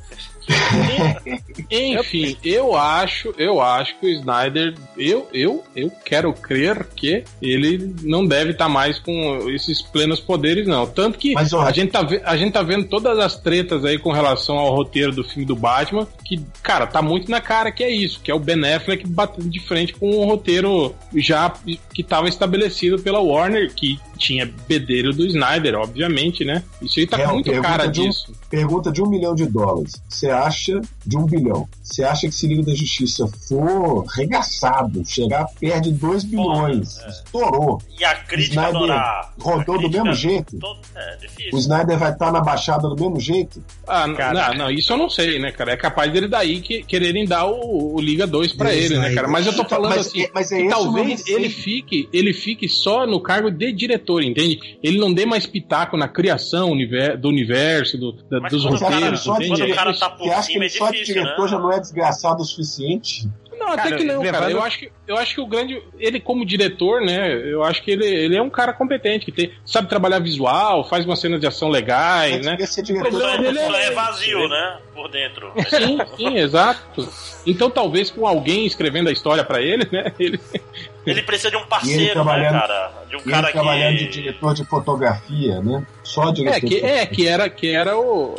[1.72, 7.96] Enfim, eu acho, eu acho que o Snyder, eu, eu, eu quero crer que ele
[8.04, 10.86] não deve estar mais com esses plenos poderes, não.
[10.86, 13.98] Tanto que Mas, ó, a, gente tá, a gente tá vendo todas as tretas aí
[13.98, 17.84] com relação ao roteiro do filme do Batman, que, cara, tá muito na cara que
[17.84, 21.50] é isso, que é o Ben Affleck batendo de frente com um roteiro já
[21.94, 26.64] que estava estabelecido pela Warner, que tinha bedelho do Snyder, obviamente, né?
[26.82, 28.34] Isso aí tá Real, muito cara de um- disso.
[28.50, 29.94] Pergunta de um milhão de dólares.
[30.08, 31.68] Você acha de um bilhão?
[31.82, 37.82] Você acha que se Liga da Justiça for regaçado, chegar perto de 2 bilhões, estourou,
[38.00, 39.34] E a crítica Snyder adorar.
[39.40, 40.58] rodou A do mesmo jeito?
[40.60, 41.18] todo- É,
[41.54, 41.58] o.
[41.58, 43.64] Snyder vai estar na baixada do mesmo jeito?
[43.88, 45.72] Ah, não, não, isso eu não sei, né, cara?
[45.74, 49.14] É capaz dele daí que, quererem dar o, o Liga 2 pra Do ele, né,
[49.14, 49.28] cara?
[49.28, 52.08] Mas eu tô falando Mas assim, é- mas é que esse o talvez ele fique,
[52.14, 54.78] ele fique só no cargo de diretor, entende?
[54.84, 56.74] Ele não dê mais pitaco na criação
[57.20, 59.60] do universo, do, da- Mas dos quando o cara- roteiros, só de entende?
[59.62, 61.48] quando o cara tá por Você acha que cima é só de difícil, diretor né?
[61.50, 63.28] já não é desgraçado o suficiente?
[63.60, 64.40] Não, até Cara, que não, cara.
[64.40, 65.82] levando- Eu acho que, eu acho que o grande.
[66.00, 67.34] Ele, como diretor, né?
[67.34, 71.06] Eu acho que ele, ele é um cara competente, que tem, sabe trabalhar visual, faz
[71.06, 72.56] umas cenas de ação legais, né?
[72.84, 74.78] diretor problema é, dele é- é vazio, né?
[74.94, 75.52] Por dentro.
[75.70, 77.08] Sim, sim, exato.
[77.46, 80.12] Então talvez com alguém escrevendo a história pra ele, né?
[80.20, 80.40] Ele,
[81.06, 82.92] Ele precisa de um ele parceiro, né, cara?
[83.10, 84.12] De um ele cara trabalhando de que.
[84.12, 85.86] diretor de fotografia, né?
[86.02, 88.36] Só diretor é, de que, é, que era, que era o.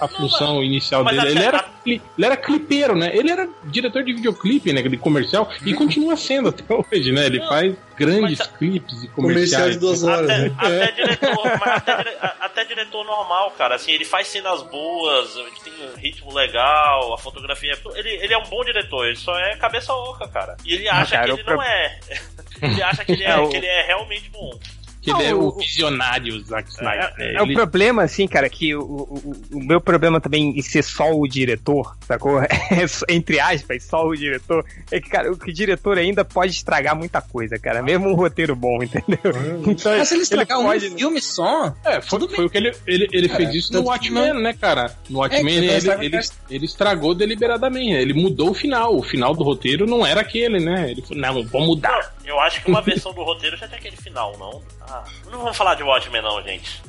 [0.00, 1.28] a função inicial mas dele.
[1.28, 3.10] a- Ele era, cli- ele era clipeiro, né?
[3.14, 4.82] Ele era diretor de videoclipe, né?
[4.82, 7.26] De comercial, e continua sendo até hoje, né?
[7.26, 9.72] Ele Não, faz grandes mas a- clipes e Comercial comerciais.
[9.74, 10.54] de duas horas, Até, né?
[10.58, 13.74] até diretor, mas até, até diretor normal, cara.
[13.74, 17.72] Assim, ele faz cenas boas, ele tem um ritmo legal, a fotografia.
[17.72, 20.56] é- Ele, ele é um bom diretor, ele só é cabeça oca, cara.
[20.64, 22.00] E ele acha cara, que ele pro- não é.
[22.62, 24.58] ele acha que ele é, É, o- que ele é realmente bom.
[25.00, 27.14] Que ele é o o- visionário Zack Snyder.
[27.16, 27.34] né?
[27.34, 30.62] É o Ele- problema, assim, cara, que o, o, o- o meu problema também em
[30.62, 32.40] ser só o diretor, sacou?
[32.70, 36.52] É entre aspas, só o diretor, é que, cara, o que o diretor ainda pode
[36.52, 37.82] estragar muita coisa, cara.
[37.82, 39.18] Mesmo um roteiro bom, entendeu?
[39.66, 42.72] Então, Mas se ele estragar um pode- filme só, É, foi, foi o que ele,
[42.86, 44.94] ele, ele Cara, fez isso no Watchmen, não- né, cara?
[45.08, 46.20] No Watchmen É, ele, ele,
[46.50, 48.02] ele estragou deliberadamente, né?
[48.02, 48.96] Ele mudou o final.
[48.96, 50.90] O final do roteiro não era aquele, né?
[50.90, 52.14] Ele falou, não, vamos mudar.
[52.24, 54.62] Eu acho que uma versão do roteiro já tem aquele final, não?
[54.92, 56.82] Ah, não vamos falar de Watchmen, não, gente.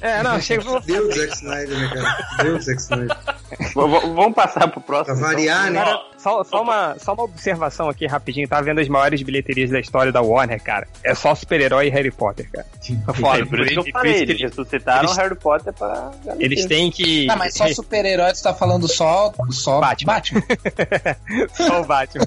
[0.00, 0.62] É, não, chega.
[0.64, 2.26] vou- Deus, Zack Snyder, né, cara?
[2.42, 3.16] Deus, Zack Snyder.
[3.74, 5.16] Vamos passar pro próximo.
[5.18, 5.82] Pra variar, né?
[5.84, 8.48] Cara, só, só, uma, só uma observação aqui rapidinho.
[8.48, 10.86] Tava vendo as maiores bilheterias da história da Warner, cara.
[11.04, 12.66] É só super-herói e Harry Potter, cara.
[13.06, 13.38] Tá foda.
[13.40, 16.44] É, por isso que eu falei, eles ressuscitaram eles- Harry Potter pra garantir.
[16.44, 17.26] Eles têm que.
[17.26, 20.12] Tá, mas só super-herói, tu tá falando só, só Batman.
[20.14, 20.42] Batman.
[21.54, 22.26] Só o Batman.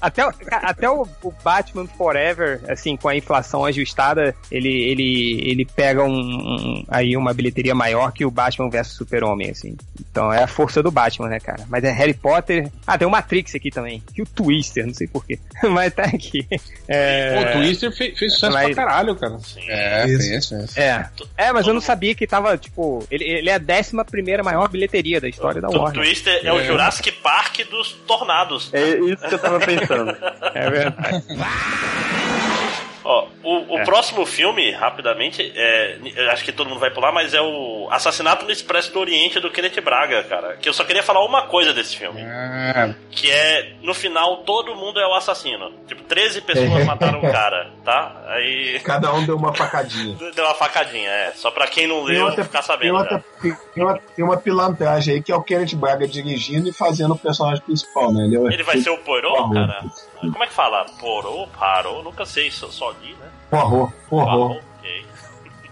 [0.00, 6.02] até até o, o Batman Forever, assim, com a inflação ajustada, ele, ele, ele pega
[6.04, 9.76] um, um- aí uma bilheteria maior que o Batman vs Super-Homem, assim.
[10.00, 11.64] Então é a força do Batman, né, cara?
[11.68, 12.70] Mas é Harry Potter.
[12.86, 14.02] Ah, tem o Matrix aqui também.
[14.16, 15.38] E o Twister, não sei porquê.
[15.70, 16.46] Mas tá aqui.
[16.88, 19.38] É, Pô, o Twister fez, fez sucesso mas- pra caralho, cara.
[19.40, 19.60] Sim.
[19.68, 20.28] É, Isso.
[20.28, 20.76] fez, fez.
[20.76, 21.06] é.
[21.36, 23.04] É, mas eu não sabia que tava, tipo.
[23.10, 26.02] Ele, ele é a décima primeira maior bilheteria da história da O Warner.
[26.02, 28.70] Twister é o Jurassic Park dos tornados.
[28.72, 30.16] É isso que eu tava pensando.
[30.54, 31.24] É verdade.
[33.08, 33.84] Ó, o, o É.
[33.84, 38.44] próximo filme, rapidamente, é, eu acho que todo mundo vai pular, mas é o Assassinato
[38.44, 40.56] no Expresso do Oriente do Kenneth Braga, cara.
[40.56, 42.20] Que eu só queria falar uma coisa desse filme.
[42.22, 45.72] Ah, Que é, no final, todo mundo é o assassino.
[45.86, 48.24] Tipo, 13 pessoas mataram o cara, tá?
[48.26, 48.80] Aí.
[48.80, 50.16] Cada um deu uma facadinha.
[50.34, 51.32] Deu uma facadinha, é.
[51.36, 52.96] Só pra quem não Tem leu outra, ficar tem, sabendo.
[52.98, 53.56] outra, já.
[53.72, 57.18] tem, uma, tem uma pilantragem aí que é o Kenneth Braga dirigindo e fazendo o
[57.18, 58.28] personagem principal, né?
[58.34, 59.52] é o- Ele vai ser o Poirot.
[59.54, 59.84] cara?
[60.20, 60.84] Como é que fala?
[60.98, 62.02] Poirot, Parou?
[62.02, 63.28] Nunca sei, só, só li, né?
[63.50, 64.48] Porro, porro.
[64.48, 65.06] Poirot, ok.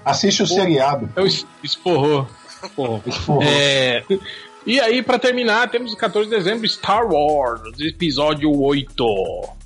[0.05, 1.09] Assiste o seriado.
[1.17, 2.27] É es- esporrou.
[2.77, 3.03] Porra.
[3.07, 3.43] Esporrou.
[3.43, 4.05] É,
[4.67, 9.05] E aí, pra terminar, temos o 14 de dezembro Star Wars, episódio 8.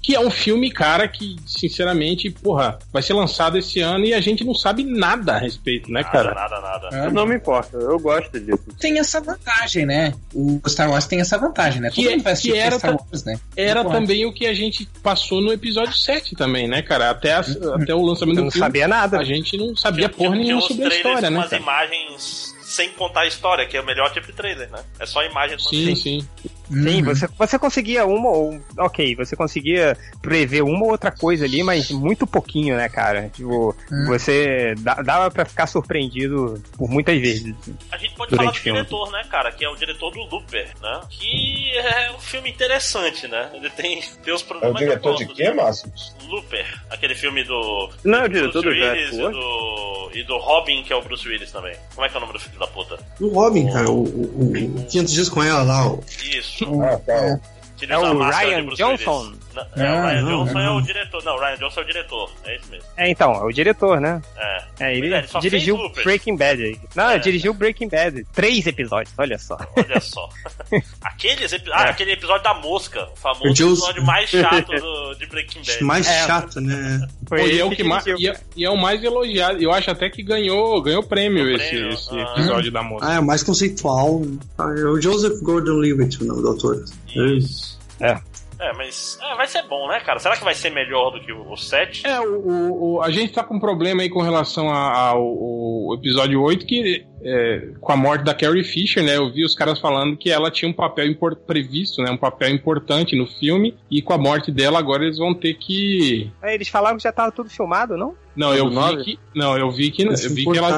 [0.02, 4.20] Que é um filme, cara, que, sinceramente, porra, vai ser lançado esse ano e a
[4.20, 6.34] gente não sabe nada a respeito, né, Nada, cara?
[6.34, 6.88] nada, nada.
[6.96, 7.06] é.
[7.06, 8.64] Eu não me importo, eu gosto disso.
[8.80, 10.14] Tem essa vantagem, né?
[10.34, 11.90] O Star Wars tem essa vantagem, né?
[11.90, 13.38] Que Todo é- mundo vai assistir que era Star ta- Wars, né?
[13.56, 17.10] Era Não também o que a gente passou no episódio 7 também, né, cara?
[17.10, 17.44] Até, a-
[17.80, 19.18] até o lançamento Eu do não filme, sabia nada.
[19.20, 21.62] a gente não sabia Tinha- porra nenhuma sobre a história, com né, umas cara?
[21.62, 24.84] imagens sem contar a história, que é o melhor tipo de trailer, né?
[25.00, 26.28] É só imagem do Sim, sim.
[26.70, 27.04] Sim, Uhum.
[27.04, 28.60] você, você conseguia uma ou.
[28.78, 33.30] Ok, você conseguia prever uma ou outra coisa ali, mas muito pouquinho, né, cara?
[33.34, 34.06] Tipo, Hum.
[34.06, 34.74] você
[35.04, 37.54] dava pra ficar surpreendido por muitas vezes.
[37.90, 38.78] A gente pode Durante falar do o filme.
[38.80, 39.52] diretor, né, cara?
[39.52, 41.00] Que é o diretor do Looper, né?
[41.10, 43.50] Que é um filme interessante, né?
[43.54, 44.78] Ele tem, tem os É o problemas.
[44.78, 46.14] diretor de quê, Márcios?
[46.28, 47.90] Looper, aquele filme do.
[48.04, 50.92] Não, é o do diretor Bruce do Willis Jurassic e do, e do Robin, que
[50.92, 51.74] é o Bruce Willis também.
[51.94, 52.98] Como é que é o nome do filho da puta?
[53.20, 56.57] O Robin, cara, o, o, o 500 dias com ela lá, o Isso.
[56.64, 57.14] Ah, tá.
[57.18, 57.40] Que ele
[57.86, 59.32] É usa a o Ryan Johnson?
[59.54, 60.76] Não, é, o Ryan não, Johnson é não.
[60.76, 61.24] o diretor.
[61.24, 62.30] Não, o Ryan Johnson é o diretor.
[62.44, 62.86] É isso mesmo.
[62.96, 64.22] É, então, é o diretor, né?
[64.36, 64.58] É.
[64.80, 65.76] É, ele, é, ele só dirigiu.
[66.04, 66.78] Breaking Bad aí.
[66.94, 67.18] Não, É.
[67.18, 68.24] dirigiu Breaking Bad.
[68.32, 69.56] Três episódios, olha só.
[69.76, 70.28] Olha só.
[71.02, 73.08] Aqueles epi- ah, aquele episódio da mosca.
[73.12, 75.84] O famoso O Jones- episódio mais chato do, de Breaking Bad.
[75.84, 76.26] mais É.
[76.26, 77.06] chato, né?
[77.28, 79.60] Foi Pô, e é o que mais, e, é, e é o mais elogiado.
[79.60, 82.32] Eu acho até que ganhou, ganhou prêmio, esse, prêmio, esse ah.
[82.34, 83.06] episódio da moça.
[83.08, 84.22] Ah, é o mais conceitual.
[84.56, 86.84] Ah, é o Joseph Gordon-Levitt, o nome do autor.
[87.14, 87.78] Isso.
[88.00, 88.18] É.
[88.60, 90.18] É, mas é, vai ser bom, né, cara?
[90.18, 92.04] Será que vai ser melhor do que o 7?
[92.04, 96.66] É, o, o- a gente tá com um problema aí com relação ao episódio 8,
[96.66, 99.16] que é, com a morte da Carrie Fisher, né?
[99.16, 101.06] Eu vi os caras falando que ela tinha um papel
[101.46, 102.10] previsto, né?
[102.10, 106.30] Um papel importante no filme, e com a morte dela agora eles vão ter que.
[106.42, 108.14] Aí eles falaram que já tava tudo filmado, não?
[108.36, 109.18] Não, eu vi que.
[109.34, 110.04] Não, eu vi que.
[110.04, 110.70] Eu vi que ela.
[110.70, 110.76] né?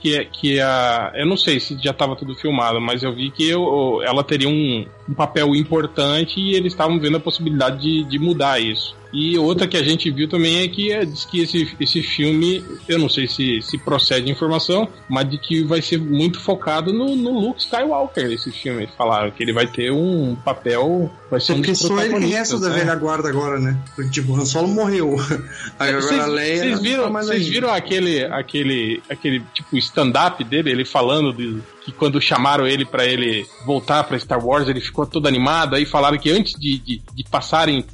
[0.00, 1.12] Que, é- que a.
[1.14, 4.48] Eu não sei se já tava tudo filmado, mas eu vi que eu- ela teria
[4.48, 8.96] um, um papel importante e eles estavam vendo a possibilidade de, de mudar isso.
[9.12, 12.64] E outra que a gente viu também é que é, diz que esse, esse filme,
[12.88, 16.92] eu não sei se, se procede a informação, mas de que vai ser muito focado
[16.92, 18.84] no, no Luke Skywalker, esse filme.
[18.84, 21.12] Eles falaram que ele vai ter um papel.
[21.30, 22.78] Vai ser um Porque dos só ele resta da né?
[22.78, 23.78] velha guarda agora, né?
[23.94, 25.16] Porque, tipo, o Han Solo morreu.
[25.78, 26.56] Aí agora Vocês, a Leia.
[26.56, 31.92] vocês não viram, tá viram aquele, aquele, aquele tipo stand-up dele, ele falando de, que
[31.92, 35.74] quando chamaram ele para ele voltar para Star Wars, ele ficou todo animado.
[35.74, 37.84] Aí falaram que antes de, de, de passarem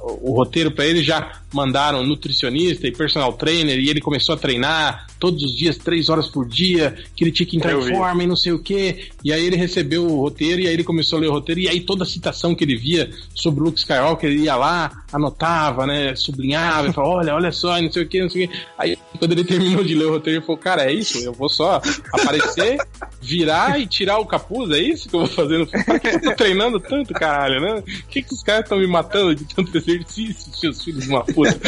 [0.00, 5.06] o roteiro para ele, já mandaram nutricionista e personal trainer, e ele começou a treinar
[5.20, 8.26] todos os dias, três horas por dia, que ele tinha que entrar em forma e
[8.26, 9.08] não sei o que.
[9.22, 11.68] E aí ele recebeu o roteiro, e aí ele começou a ler o roteiro, e
[11.68, 15.86] aí toda a citação que ele via sobre o Luke Skywalker, ele ia lá, anotava,
[15.86, 18.56] né, sublinhava, e falava, olha, olha só, não sei o que, não sei o que.
[18.76, 21.48] Aí quando ele terminou de ler o roteiro, ele falou, cara, é isso, eu vou
[21.48, 21.80] só
[22.12, 22.78] aparecer,
[23.20, 26.34] virar e tirar o capuz, é isso que eu vou fazer no que eu tô
[26.34, 27.82] treinando tanto, caralho, né?
[27.82, 31.24] Por que, que os caras estão me matando de tanto exercício, seus filhos de uma
[31.24, 31.58] puta?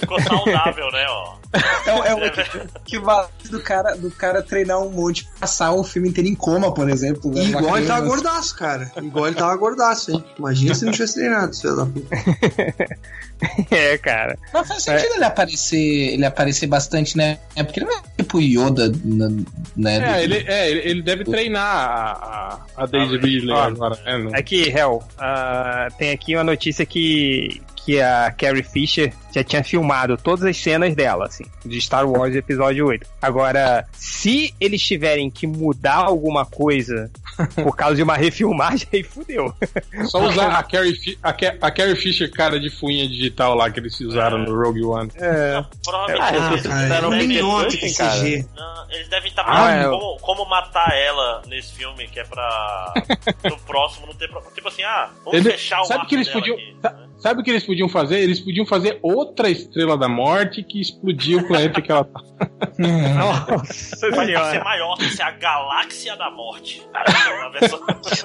[0.00, 1.36] Ficou saudável, né, ó.
[1.86, 6.28] É, é o equivalente do cara, do cara treinar um monte, passar o filme inteiro
[6.28, 7.32] em coma, por exemplo.
[7.32, 7.44] Né?
[7.44, 8.90] Igual ele tava gordaço, cara.
[8.96, 10.24] Igual ele tava gordaço, hein?
[10.38, 12.16] Imagina se não tivesse treinado, filho da puta.
[13.70, 14.38] é, cara.
[14.52, 15.16] Mas faz sentido é.
[15.16, 17.38] ele aparecer, ele aparecer bastante, né?
[17.54, 18.92] É porque ele não é tipo Yoda,
[19.76, 20.18] né?
[20.18, 23.98] É, ele, é, ele deve treinar a, a, a Daisy Ridley agora.
[24.04, 29.62] É, Aqui, Hell, uh, tem aqui uma notícia que que a Carrie Fisher já tinha
[29.62, 33.06] filmado todas as cenas dela, assim, de Star Wars Episódio 8.
[33.22, 37.08] Agora, se eles tiverem que mudar alguma coisa
[37.62, 39.54] por causa de uma refilmagem, aí fudeu.
[40.06, 44.00] Só usar a Carrie, a, a Carrie Fisher cara de fuinha digital lá que eles
[44.00, 45.10] usaram no Rogue One.
[45.14, 45.64] É.
[45.84, 47.68] Provavelmente Ah, eles fizeram é um.
[47.68, 48.46] CG.
[48.56, 49.98] Não, eles devem estar Ah, pensando é.
[49.98, 52.92] como, como matar ela nesse filme, que é pra
[53.48, 54.52] no próximo não ter problema.
[54.56, 57.05] Tipo assim, ah, vamos Ele- fechar o sabe que eles podiam- aqui, né?
[57.18, 58.20] Sabe o que eles podiam fazer?
[58.20, 62.20] Eles podiam fazer outra estrela da morte que explodia o planeta que ela tá.
[62.78, 66.82] Nossa Vai ser maior, vai ser a galáxia da morte.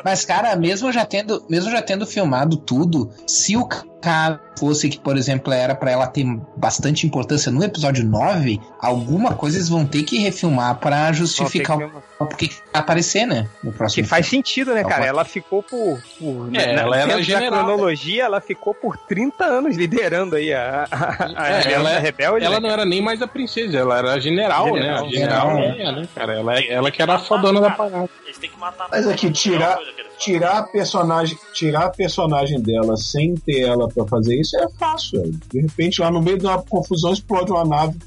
[0.04, 3.66] Mas, cara, mesmo já tendo, mesmo já tendo filmado tudo, se o
[4.02, 6.26] cara fosse que, por exemplo, era pra ela ter
[6.56, 11.88] bastante importância no episódio 9, alguma coisa eles vão ter que refilmar pra justificar Vão
[11.88, 13.48] o que- porque vai aparecer, né?
[13.64, 14.96] No Que próximo faz sentido, né, cara?
[14.98, 15.08] Pode.
[15.08, 16.00] Ela ficou por.
[16.20, 17.58] por É, na, ela era dentro da general, né?
[17.74, 22.00] cronologia, ela ficou por 30 anos liderando aí a, a, a É, Aliança ela é-
[22.00, 22.46] Rebelde.
[22.46, 25.08] Ela né, não era nem mais a princesa, ela era a general, General, né?
[25.08, 25.88] A general, general.
[25.88, 26.34] é, né, cara?
[26.36, 28.10] Ela, ela que era a fodona da parada.
[28.26, 30.11] Eles têm que matar Mas aqui, a tirar- coisa que fazem.
[30.22, 35.20] Tirar a personagem, tirar a personagem dela sem ter ela pra fazer isso é fácil.
[35.22, 35.40] velho.
[35.52, 37.98] De repente, lá no meio de uma confusão, explode uma nave.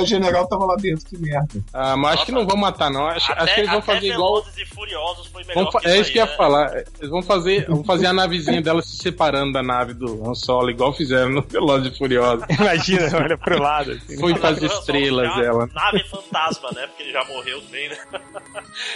[0.00, 1.48] A general tava lá dentro, que merda.
[1.72, 3.06] Ah, mas acho que não vão matar, não.
[3.08, 4.44] Acho, Até, acho que eles vão até fazer igual.
[4.56, 6.36] E Furiosos foi melhor fa- que é isso que eu ia né?
[6.36, 6.76] falar.
[6.98, 10.70] Eles vão fazer, vão fazer a navezinha dela se separando da nave do Han Solo,
[10.70, 12.44] igual fizeram no Velozes e Furiosos.
[12.50, 13.92] Imagina, olha pro lado.
[13.92, 14.18] Assim.
[14.18, 15.66] Foi para as estrelas ficar ela.
[15.74, 16.86] Nave fantasma, né?
[16.86, 17.96] Porque ele já morreu também, né?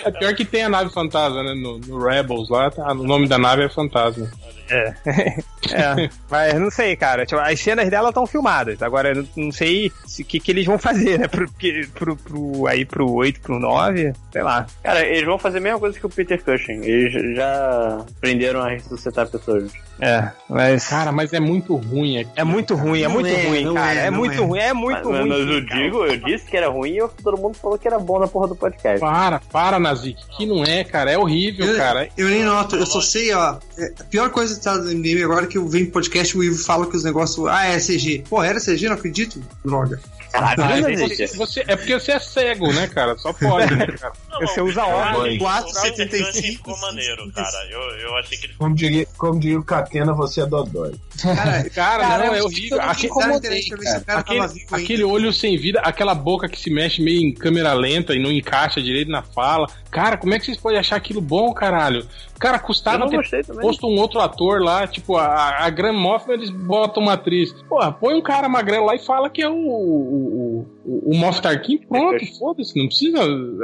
[0.05, 1.55] É pior que tem a nave fantasma, né?
[1.55, 4.31] No, no Rebels lá, tá, o nome da nave é fantasma.
[4.71, 4.95] É.
[5.73, 6.11] é.
[6.31, 7.25] Mas não sei, cara.
[7.27, 8.83] Tipo, as cenas dela estão filmadas.
[8.83, 11.29] Agora, eu não, não sei o que, que eles vão fazer, né?
[11.29, 11.49] Pro,
[11.95, 14.67] pro, pro, aí pro 8, pro 9, sei lá.
[14.83, 16.83] Cara, eles vão fazer a mesma coisa que o Peter Cushing.
[16.83, 19.73] Eles já aprenderam a ressuscitar pessoas.
[20.01, 20.87] É, mas.
[20.87, 22.31] Cara, mas é muito ruim aqui.
[22.37, 24.01] É muito ruim, é muito é, ruim, não cara.
[24.01, 24.47] é, É, muito é.
[24.47, 25.29] ruim, é muito mas, ruim.
[25.29, 25.83] mas eu cara.
[25.83, 28.49] digo, eu disse que era ruim e todo mundo falou que era bom na porra
[28.49, 29.01] do podcast.
[29.01, 30.19] Para, para, Nazik.
[30.37, 31.11] Que não é, cara.
[31.11, 32.09] É horrível, Eu, cara.
[32.17, 33.59] eu nem noto, eu só sei, ó.
[34.01, 36.59] a pior coisa tá no MDM agora que eu venho pro podcast e o Ivo
[36.63, 37.47] fala que os negócios.
[37.49, 38.25] Ah, é CG.
[38.29, 38.87] Pô, era CG?
[38.89, 39.43] Não acredito?
[39.65, 40.01] Droga.
[40.31, 43.17] Caralho, Ah, é, você, você- é porque você é cego, né, cara?
[43.17, 44.13] Só pode, né, cara?
[44.31, 45.35] Não, Você usa o- óculos.
[45.35, 47.67] o- 4,75, O Cushing ficou maneiro, cara.
[47.71, 50.95] Eu, eu achei que ele ficou Como diria, como diria o Catena, você é dodói.
[51.23, 51.71] Cara, Cara,
[52.05, 52.79] Cara, não, é eu horrível.
[53.05, 57.01] incomodei, se o cara aquele, vivo aquele olho sem vida, aquela boca que se mexe
[57.03, 59.67] meio em câmera lenta e não encaixa direito na fala.
[59.91, 62.07] Cara, como é que vocês podem achar aquilo bom, caralho?
[62.39, 66.51] Cara, custava não ter posto um outro ator lá, tipo, a, a Grand Moff, eles
[66.51, 67.53] botam uma atriz.
[67.69, 71.41] Porra, põe um cara magrelo lá e fala que é o, o, o, o Moff
[71.43, 73.19] Tarkin, pronto, foda-se, não precisa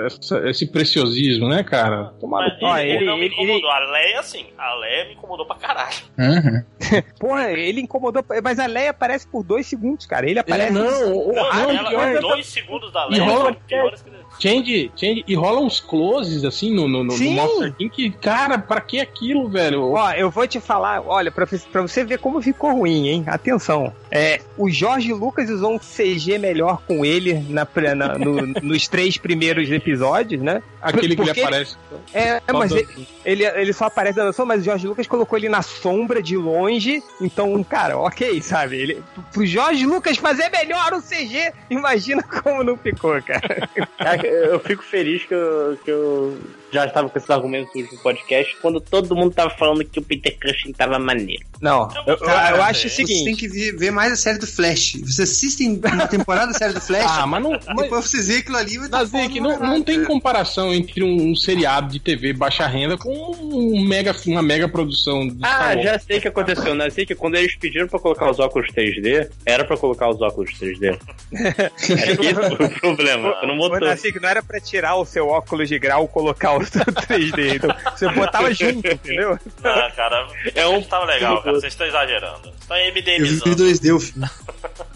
[0.07, 2.13] essa- esse preciosismo, né, cara?
[2.21, 3.71] Tomara Mas Ó, ele, ele- não me ele- incomodou.
[3.71, 4.47] A Leia, sim.
[4.59, 5.97] A Leia me incomodou pra caralho.
[6.19, 6.63] Uhum.
[7.19, 8.25] Porra, ele incomodou.
[8.43, 10.29] Mas a Leia aparece por dois segundos, cara.
[10.29, 10.73] Ele É, aparece.
[10.73, 14.11] não, o- Não, não, ela, pior, dois segundos da E Leia rola- são piores que...
[14.45, 18.79] Change, change, e rola uns closes assim no, no, no, no Tarkin que, cara, pra
[18.79, 19.93] que aquilo, velho?
[19.93, 23.25] Ó, eu vou te falar, olha, pra, pra você ver como ficou ruim, hein?
[23.27, 23.91] Atenção.
[24.11, 29.17] É, o Jorge Lucas usou um CG melhor com ele na, na- no- nos três
[29.17, 30.63] primeiros episódios, né?
[30.83, 31.77] Aquele que ele porque- aparece.
[32.13, 32.87] É, é, mas ele,
[33.25, 36.37] ele, ele só aparece na noção, mas o Jorge Lucas colocou ele na sombra de
[36.37, 37.03] longe.
[37.21, 38.77] Então, cara, ok, sabe?
[38.77, 39.03] Ele,
[39.33, 43.69] pro Jorge Lucas fazer melhor o CG, imagina como não ficou, cara.
[44.35, 46.37] Eu fico feliz que eu, que eu
[46.75, 50.03] já estava com esses argumentos no último podcast, quando todo mundo tava falando que o
[50.03, 51.45] Peter Cushing tava maneiro.
[51.61, 53.25] Não, eu, Cara, eu acho o Você seguinte.
[53.25, 54.95] tem que ver, mais a série do Flash.
[55.01, 57.53] Vocês assistem uma temporada da série do Flash, Ah, mas não.
[57.67, 61.03] Mas, depois vocês veem aquilo ali vai tá Nazik, não, não tem caralho, comparação entre
[61.03, 65.49] um, um seriado de TV baixa renda com um mega, uma mega produção de Ah,
[65.49, 65.83] Star Wars.
[65.85, 66.75] já sei o que aconteceu.
[66.75, 66.91] Né?
[66.91, 70.51] Sei que quando eles pediram pra colocar os óculos 3D, era pra colocar os óculos
[70.61, 70.99] 3D.
[71.35, 73.35] Era isso o problema.
[73.43, 73.89] Não Ô, botou.
[73.89, 77.55] Nacique, não era pra tirar o seu óculos de grau e colocar o 3D.
[77.57, 79.39] Então, você botava junto, entendeu?
[79.63, 81.53] Ah, cara, É um- tava legal, cara.
[81.59, 82.51] Vocês estão exagerando.
[82.61, 83.57] Estão Eu vi MDMizando.
[83.57, 84.29] 2D o filme.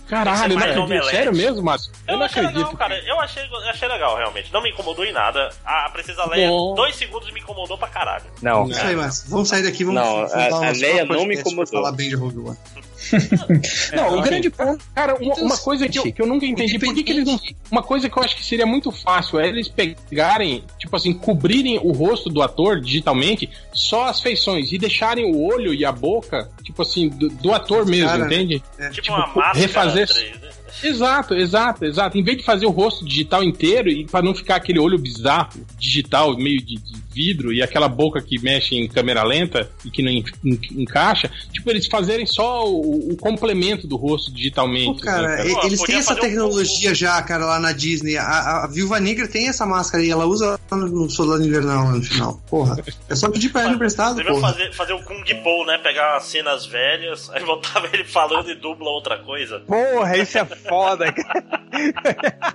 [0.09, 0.83] Caralho, eu não acredito.
[0.85, 1.11] omelete.
[1.11, 1.93] Sério mesmo, Márcio?
[2.07, 2.65] Eu, Eu não achei acredito.
[2.65, 2.99] legal, cara.
[3.07, 4.51] Eu achei, achei legal, realmente.
[4.53, 5.51] Não me incomodou em nada.
[5.65, 6.75] A Princesa Leia, Bom.
[6.75, 8.25] dois segundos me incomodou pra caralho.
[8.41, 8.67] Não.
[8.69, 11.67] Isso aí, mas vamos sair daqui, vamos Não, vamos a- a Leia não me incomodou.
[11.67, 12.57] falar bem de Rogue One.
[13.95, 14.23] Não, o ok.
[14.23, 14.85] grande ponto.
[14.95, 17.39] Cara, uma, uma coisa que eu, que eu nunca entendi, por que, que eles não.
[17.71, 21.79] Uma coisa que eu acho que seria muito fácil é eles pegarem, tipo assim, cobrirem
[21.79, 26.51] o rosto do ator digitalmente, só as feições, e deixarem o olho e a boca,
[26.63, 28.63] tipo assim, do, do ator mesmo, Cara, entende?
[28.79, 28.89] É.
[28.91, 30.49] Tipo, Tipo, uma máscara refazer- 3D.
[30.85, 32.19] Exato, exato, exato.
[32.19, 35.65] Em vez de fazer o rosto digital inteiro e para não ficar aquele olho bizarro,
[35.79, 40.03] digital, meio de, de vidro e aquela boca que mexe em câmera lenta e que
[40.03, 45.01] não en- en- encaixa, tipo eles fazerem só o, o complemento do rosto digitalmente.
[45.01, 47.73] Pô, cara, assim, e- Pô, eles têm essa fazer um- tecnologia já, cara, lá na
[47.73, 48.17] Disney.
[48.17, 48.25] A,
[48.65, 52.03] a, Viúva Negra tem essa máscara aí, ela usa lá no Soldado Invernal lá no
[52.05, 52.41] final.
[52.49, 52.77] Porra.
[53.09, 54.41] É só pedir pra ela emprestado, porra.
[54.53, 55.79] fazer, fazer o Kung Po, né?
[55.79, 59.61] Pegar cenas velhas, aí botava ele falando e dubla outra coisa.
[59.67, 61.45] Porra, isso é foda, cara.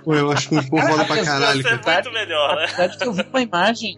[0.04, 2.02] Pô, eu acho muito foda pra caralho, ser cara.
[2.02, 2.64] muito melhor, né?
[2.64, 3.94] Apesar que eu vi uma imagem.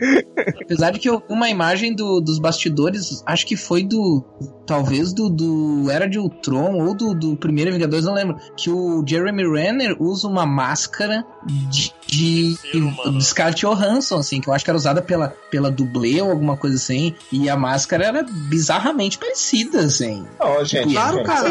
[0.61, 4.25] Apesar de que eu vi uma imagem do- dos bastidores, acho que foi do.
[4.67, 8.37] Talvez do, do Era de Ultron ou do, do primeiro Vingadores, não lembro.
[8.57, 14.55] Que o Jeremy Renner usa uma máscara de, de, de Scarlett Johansson, assim, que eu
[14.55, 17.15] acho que era usada pela, pela dublê ou alguma coisa assim.
[17.31, 20.27] E a máscara era bizarramente parecida, assim.
[20.41, 20.93] Não, gente.
[20.93, 21.51] Claro, gente, cara,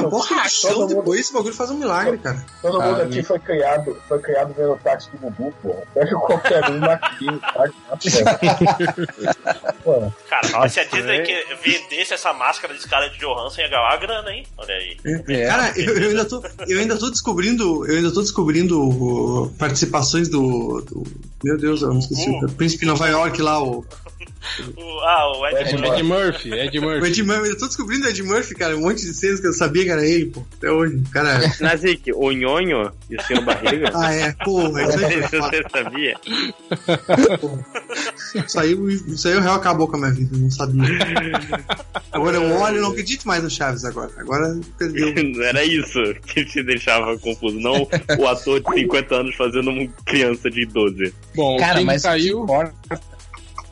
[0.61, 2.45] todo mundo- depois, esse bagulho faz um milagre, cara.
[2.61, 5.83] Todo mundo Ah, aqui foi criado, foi criado vendo o táxi do Gugu, porra.
[5.93, 8.39] Pega qualquer um aqui, tá?
[9.83, 13.97] Pô, Cara, se a Disney que vendesse essa máscara de Scarlett Johansson ia ganhar uma
[13.97, 14.43] grana, hein?
[14.57, 14.97] Olha aí.
[15.27, 15.47] É.
[15.47, 20.29] Cara, eu, eu ainda tô, eu ainda tô descobrindo, eu ainda tô descobrindo uh, participações
[20.29, 21.03] do, do-
[21.43, 22.45] meu Deus, eu não esqueci, Uh.
[22.45, 23.85] o Príncipe Nova York lá, o,
[24.77, 25.93] O- ah, o Ed Ed Murphy.
[25.95, 27.07] Ed Murphy, Ed Murphy.
[27.07, 29.53] Ed Murphy, eu tô descobrindo o Ed Murphy, cara, um monte de cenas que eu
[29.53, 33.91] sabia que era ele, pô, até hoje, cara, Nazik, o Nhonho e o Senhor Barriga.
[33.93, 36.15] ah é, porra, isso aí, Você sabia?
[38.47, 38.73] isso aí,
[39.07, 40.81] isso aí o real acabou com a minha vida, eu não sabia.
[42.11, 45.13] Agora eu olho e não acredito mais no Chaves agora, agora perdeu.
[45.45, 47.87] Era isso que te deixava confuso, não
[48.19, 51.13] o ator de 50 anos fazendo uma criança de 12.
[51.35, 52.73] Bom, Cara, quem mas o que importa,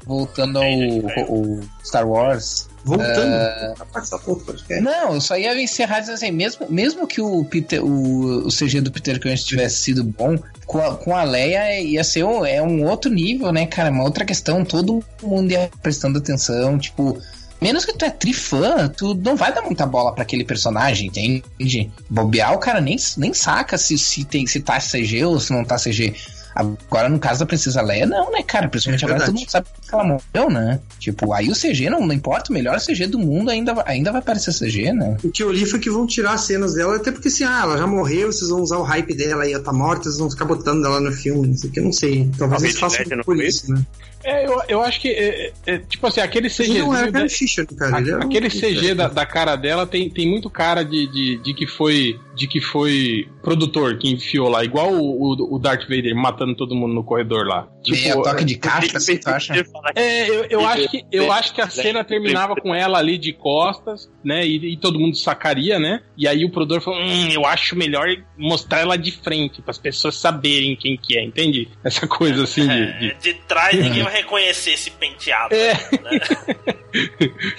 [0.05, 2.67] voltando ao, ao Star Wars.
[2.85, 3.73] Voltando, É.
[3.93, 4.83] participar do podcast.
[4.83, 8.81] Não, eu só ia encerrar dizendo assim, mesmo, mesmo que o, Peter, o, o CG
[8.81, 12.61] do Peter Cushing tivesse sido bom, com a, com a Leia ia ser um, é
[12.61, 13.89] um outro nível, né, cara?
[13.89, 17.17] Uma outra questão, todo mundo ia prestando atenção, tipo.
[17.61, 21.89] Menos que tu é trifã, tu não vai dar muita bola pra aquele personagem, entende?
[22.09, 25.63] Bobear, o cara nem, nem saca se, se, tem, se tá CG ou se não
[25.63, 26.13] tá CG.
[26.55, 28.67] Agora, no caso da Princesa Leia, não, né, cara?
[28.67, 30.79] Principalmente É agora todo mundo sabe que ela morreu, né?
[30.99, 34.11] Tipo, aí o CG, não, não importa, o melhor CG do mundo ainda, vai- ainda
[34.11, 35.17] vai parecer CG, né?
[35.23, 37.61] O que eu li foi que vão tirar as cenas dela, até porque assim, ah,
[37.63, 40.29] ela já morreu, vocês vão usar o hype dela e ela tá morta, vocês vão
[40.29, 42.29] ficar botando ela no filme, não sei o que, eu não sei.
[42.37, 43.81] Talvez eles façam por isso, né?
[44.23, 46.79] É, eu, eu acho que, é, é, tipo assim, aquele CG.
[46.79, 47.99] Não é da- Carrie Fisher, cara.
[48.09, 51.53] é um- Aquele CG da, da cara dela tem, tem muito cara de, de, de
[51.53, 56.15] que foi de que foi produtor que enfiou lá, igual o, o, o Darth Vader
[56.15, 57.67] matando todo mundo no corredor lá.
[57.87, 59.53] Meia Tipo, toque de caixa, tu acha?
[59.95, 63.33] é, eu, eu acho que eu acho que a cena terminava com ela ali de
[63.33, 64.47] costas, né?
[64.47, 66.01] E, e todo mundo sacaria, né?
[66.17, 69.77] E aí o produtor falou: hum, eu acho melhor mostrar ela de frente para as
[69.77, 71.67] pessoas saberem quem que é, entende?
[71.83, 75.53] Essa coisa assim de, de- É, de trás ninguém vai reconhecer esse penteado.
[75.53, 75.73] É.
[75.73, 76.19] Né?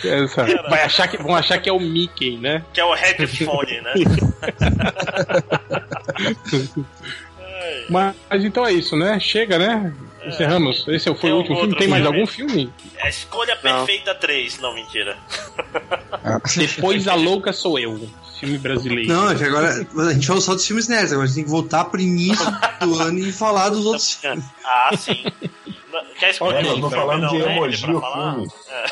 [0.24, 2.64] essa- vai achar que vão achar que é o Mickey, né?
[2.72, 3.94] Que é o headphone, né?
[7.90, 9.18] Mas, mas então é isso, né?
[9.20, 9.92] Chega, né?
[10.26, 10.86] Encerramos.
[10.88, 11.76] Esse foi Tem o último filme.
[11.76, 12.18] Tem mais filme?
[12.18, 12.72] algum filme?
[12.96, 14.58] É a escolha perfeita 3.
[14.58, 15.16] Não, mentira.
[16.56, 18.08] Depois a louca sou eu.
[18.40, 19.08] Filme brasileiro.
[19.08, 21.44] Não, é que agora a gente falou só dos filmes nerds, agora a gente tem
[21.44, 22.44] que voltar pro início
[22.80, 24.44] do ano e falar dos outros filmes.
[24.64, 25.24] Ah, sim.
[26.18, 28.48] Quer escolher Ok, um eu tô falando de nerd emoji, o filme.
[28.68, 28.84] É.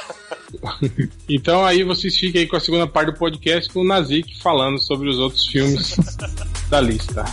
[1.29, 4.79] Então aí vocês fiquem aí com a segunda parte do podcast com o Nazik falando
[4.79, 5.97] sobre os outros filmes
[6.69, 7.25] da lista.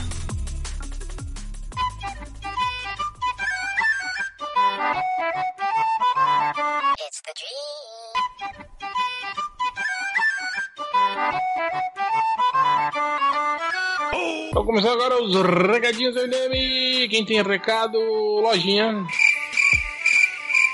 [14.59, 15.33] Então começando agora os
[15.71, 17.07] recadinhos do MDM.
[17.09, 19.05] Quem tem recado, lojinha.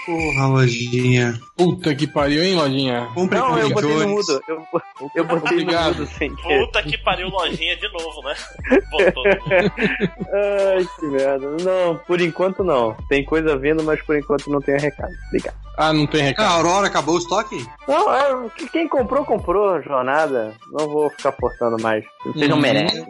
[0.07, 1.39] Porra, lojinha.
[1.57, 3.07] Puta que pariu, hein, lojinha?
[3.13, 4.41] Compre Não, eu botei no mudo.
[4.47, 4.67] Eu,
[5.15, 5.93] eu botei Obrigado.
[5.93, 6.65] no mudo sem querer.
[6.65, 8.35] Puta que pariu lojinha de novo, né?
[8.91, 9.23] Voltou.
[10.33, 11.47] Ai, que merda.
[11.63, 12.93] Não, por enquanto não.
[13.07, 15.11] Tem coisa vindo, mas por enquanto não tem recado.
[15.27, 15.55] Obrigado.
[15.77, 16.53] Ah, não tem Ah, recado.
[16.55, 17.65] Aurora, acabou o estoque?
[17.87, 19.81] Não, é, quem comprou, comprou.
[19.81, 20.53] Jornada.
[20.71, 22.03] Não vou ficar forçando mais.
[22.25, 22.61] Vocês não Hum.
[22.61, 23.05] merecem.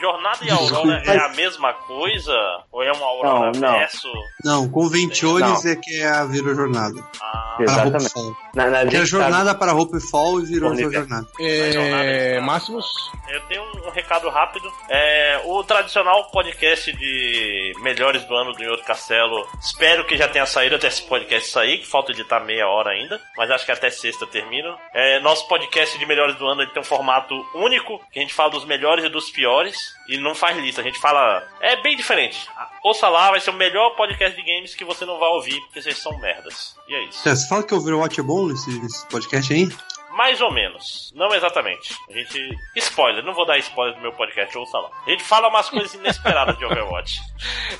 [0.00, 2.32] Jornada e Aurora é a mesma coisa?
[2.72, 3.78] Ou é uma Aurora Não, não.
[3.78, 4.08] verso?
[4.42, 5.70] Não, Conventiones Não.
[5.72, 7.04] é que é a virou jornada.
[7.20, 8.10] Ah, Para Exatamente.
[8.10, 8.36] Hopefall.
[8.54, 10.98] Na, na Era gente jornada para Hopefall e virou Universo.
[11.08, 11.26] jornada.
[11.40, 12.86] É, Máximos.
[13.28, 14.70] Eu tenho um, recado rápido.
[14.88, 19.46] É, o tradicional podcast de melhores do ano do Outro Castelo.
[19.60, 23.20] Espero que já tenha saído até esse podcast sair, que falta editar meia hora ainda.
[23.36, 24.76] Mas acho que até sexta termina.
[24.92, 28.34] É, nosso podcast de melhores do ano ele tem um formato único, que a gente
[28.34, 29.94] fala dos melhores e dos piores.
[30.08, 31.46] E não faz lista, a gente fala.
[31.60, 32.48] É bem diferente.
[32.82, 35.82] Ouça lá, vai ser o melhor podcast de games que você não vai ouvir, porque
[35.82, 36.74] vocês são merdas.
[36.88, 37.22] E é isso.
[37.22, 39.68] Você fala que o Overwatch é bom nesse, nesse podcast aí?
[40.10, 41.12] Mais ou menos.
[41.14, 41.94] Não exatamente.
[42.10, 42.50] A gente.
[42.76, 44.90] Spoiler, não vou dar spoiler do meu podcast, ouça lá.
[45.06, 47.20] A gente fala umas coisas inesperadas de Overwatch.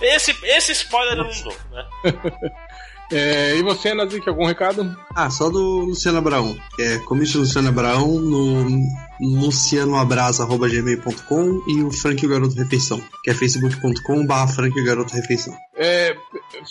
[0.00, 1.86] Esse, esse spoiler eu não dou, né?
[3.12, 4.96] É, e você, Nazik, algum recado?
[5.16, 6.56] Ah, só do Luciano Abraão.
[6.78, 8.86] É Commission Luciano Abraão no
[9.20, 14.84] lucianoabrasa.gmail.com e o Frank e o Garoto Refeição, que é facebook.com barra Frank e o
[14.84, 15.52] Garoto Refeição.
[15.76, 16.14] É,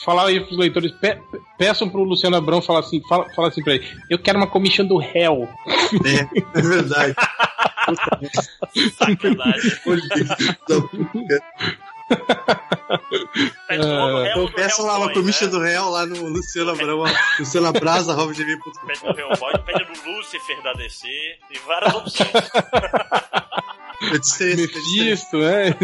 [0.03, 3.61] falar aí pros leitores, pe pe- peçam pro Luciano Abrão falar assim, fala, fala assim
[3.61, 5.47] pra ele, eu quero uma commission do réu.
[6.05, 6.21] É,
[6.57, 7.13] é verdade.
[8.97, 9.71] Sacanagem.
[13.67, 15.51] Pede todo o réu Então do peça lá uma commission né?
[15.51, 17.03] do Real lá no Luciano Abraão,
[17.39, 18.87] lucianoabrasa.gmail.com.
[18.87, 21.07] Pede do Hellboy, pede do Lucifer da DC.
[21.07, 22.29] Tem várias opções.
[24.55, 25.75] Mephisto, né?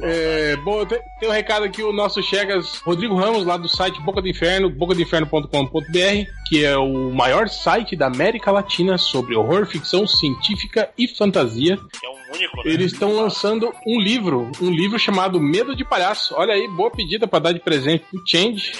[0.00, 4.00] É, bom, tem, tem um recado aqui, o nosso Chegas Rodrigo Ramos, lá do site
[4.02, 10.06] Boca do Inferno, bocadoinferno.com.br, que é o maior site da América Latina sobre horror, ficção
[10.06, 11.78] científica e fantasia.
[12.04, 12.62] É um único, né?
[12.64, 16.34] Eles estão lançando um livro, um livro chamado Medo de Palhaço.
[16.36, 18.72] Olha aí, boa pedida para dar de presente pro Change.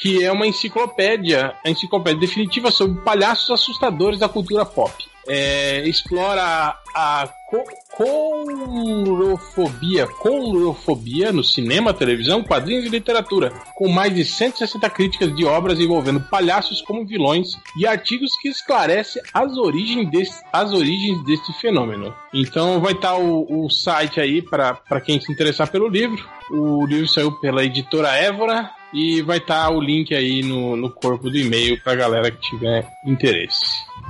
[0.00, 4.92] Que é uma enciclopédia, a enciclopédia definitiva sobre palhaços assustadores da cultura pop.
[5.28, 7.62] É, explora a co
[8.00, 15.78] courofobia, courofobia no cinema, televisão, quadrinhos e literatura, com mais de 160 críticas de obras
[15.78, 22.14] envolvendo palhaços como vilões e artigos que esclarecem as origens desse, as origens deste fenômeno.
[22.32, 26.26] Então vai estar o, o site aí para quem se interessar pelo livro.
[26.50, 31.30] O livro saiu pela editora Évora e vai estar o link aí no, no corpo
[31.30, 33.64] do e-mail para galera que tiver interesse.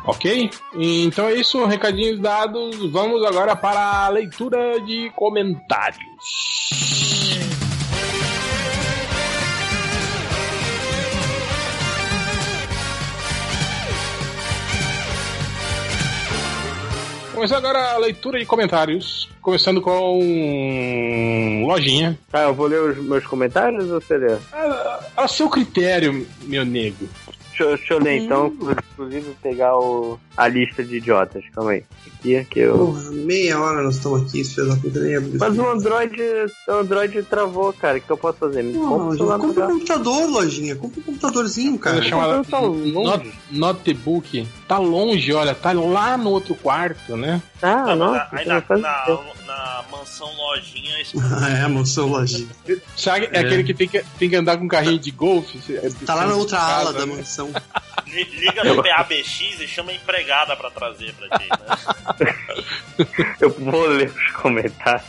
[0.04, 0.50] Ok?
[0.74, 2.90] Então é isso, recadinhos dados.
[2.90, 6.00] Vamos agora para a leitura de comentários.
[17.40, 19.26] Começando agora a leitura de comentários.
[19.40, 22.18] Começando com Lojinha.
[22.30, 24.36] Ah, eu vou ler os meus comentários ou você lê?
[24.52, 27.08] A, a seu critério, meu nego.
[27.60, 28.52] Deixa, deixa eu ler então,
[28.92, 31.44] inclusive pegar o, a lista de idiotas.
[31.54, 31.84] Calma aí.
[32.06, 32.76] Aqui, que eu.
[32.76, 35.36] Porra, meia hora nós estamos aqui, filho da puta nem abriu.
[35.38, 36.16] Mas o Android,
[36.68, 37.98] o Android travou, cara.
[37.98, 38.62] O que eu posso fazer?
[38.62, 40.76] Me compra Porra, um computador, lojinha.
[40.76, 42.02] Compra um computadorzinho, cara.
[42.02, 42.92] Chamada tá longe.
[42.92, 44.48] not, Notebook.
[44.66, 47.42] Tá longe, olha, tá lá no outro quarto, né?
[47.60, 48.28] Ah, Não, nossa.
[48.32, 49.18] aí na, na.
[49.50, 50.96] Na mansão lojinha,
[51.42, 52.48] Ah, é, moção lojinha.
[52.96, 55.58] Sabe, é, aquele que tem, que tem que andar com um carrinho de golfe.
[56.06, 57.16] Tá lá na outra ala Casa, da né?
[57.16, 57.50] mansão.
[58.06, 62.34] li- liga no PABX e chama a empregada pra trazer pra ti, né?
[63.40, 65.06] Eu vou ler os comentários.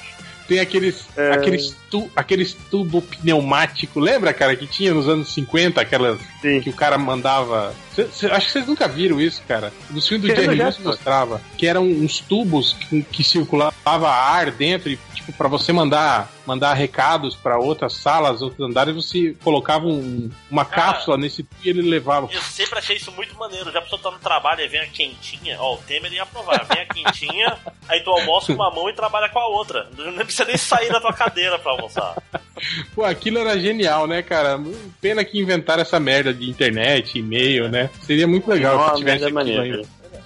[0.51, 1.31] Tem aqueles, É.
[1.31, 6.59] aqueles, tu, aqueles tubo pneumático, lembra, cara, que tinha nos anos 50, aquelas Sim.
[6.59, 7.73] que o cara mandava.
[7.95, 9.71] Cê- cê- acho que vocês nunca viram isso, cara.
[9.89, 14.89] Nos filmes do Jerry Lewis mostrava que eram uns tubos que, que circulava ar dentro
[14.89, 20.29] e, tipo, pra você mandar, mandar recados pra outras salas, outros andares, você colocava um-
[20.49, 20.93] uma Cara.
[20.93, 22.27] cápsula nesse e ele levava.
[22.31, 23.71] Eu sempre achei isso muito maneiro.
[23.71, 25.57] Já a pessoa tá no trabalho e vem a quentinha.
[25.59, 26.65] Ó, o Temer ia aprovar.
[26.65, 27.57] Vem a quentinha,
[27.87, 29.87] aí tu almoça com uma mão e trabalha com a outra.
[29.97, 32.15] Não precisa nem sair da tua cadeira pra almoçar.
[32.93, 34.59] Pô, aquilo era genial, né, cara?
[34.99, 37.89] Pena que inventaram essa merda de internet, e-mail, né?
[38.01, 39.81] Seria muito legal Nossa, se tivesse aquilo maneira.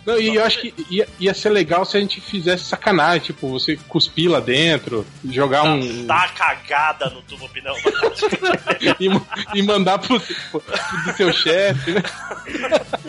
[0.06, 3.50] Não, e eu acho que ia, ia ser legal se a gente fizesse sacanagem, tipo,
[3.50, 6.06] você cuspir lá dentro, jogar um.
[6.06, 7.74] Dá a cagada no tubo pneu.
[9.00, 12.04] e, e mandar pro, pro, pro seu chefe, né?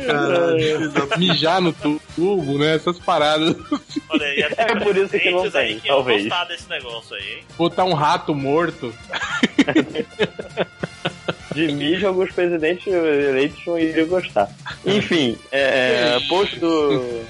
[0.06, 1.18] Caralho.
[1.18, 2.76] Mijar no tubo, né?
[2.76, 3.54] Essas paradas.
[4.08, 6.22] Olha É por isso que não tem, que talvez.
[6.22, 7.44] gostar desse negócio aí, hein?
[7.58, 8.94] Botar um rato morto.
[11.54, 14.48] De mijo, alguns presidentes eleitos não iriam gostar.
[14.84, 17.22] Enfim, é, post do.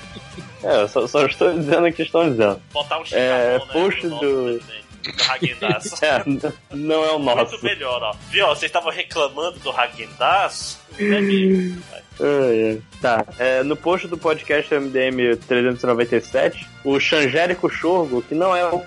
[0.63, 2.61] É, só, só estou dizendo o que estão dizendo.
[2.73, 3.65] Botar um É, né?
[3.73, 4.61] post no do-
[5.07, 6.03] Häagen-Dazs.
[6.03, 6.23] É,
[6.75, 7.65] não é o Muito nosso.
[7.65, 8.13] melhor, ó.
[8.31, 10.79] Viu, ó, vocês estavam reclamando do Häagen-Dazs?
[10.99, 11.83] É mesmo.
[12.21, 12.81] Ai.
[13.01, 18.83] Tá, é, no post do podcast MDM 397, o Xangérico Chorgo, que não é o,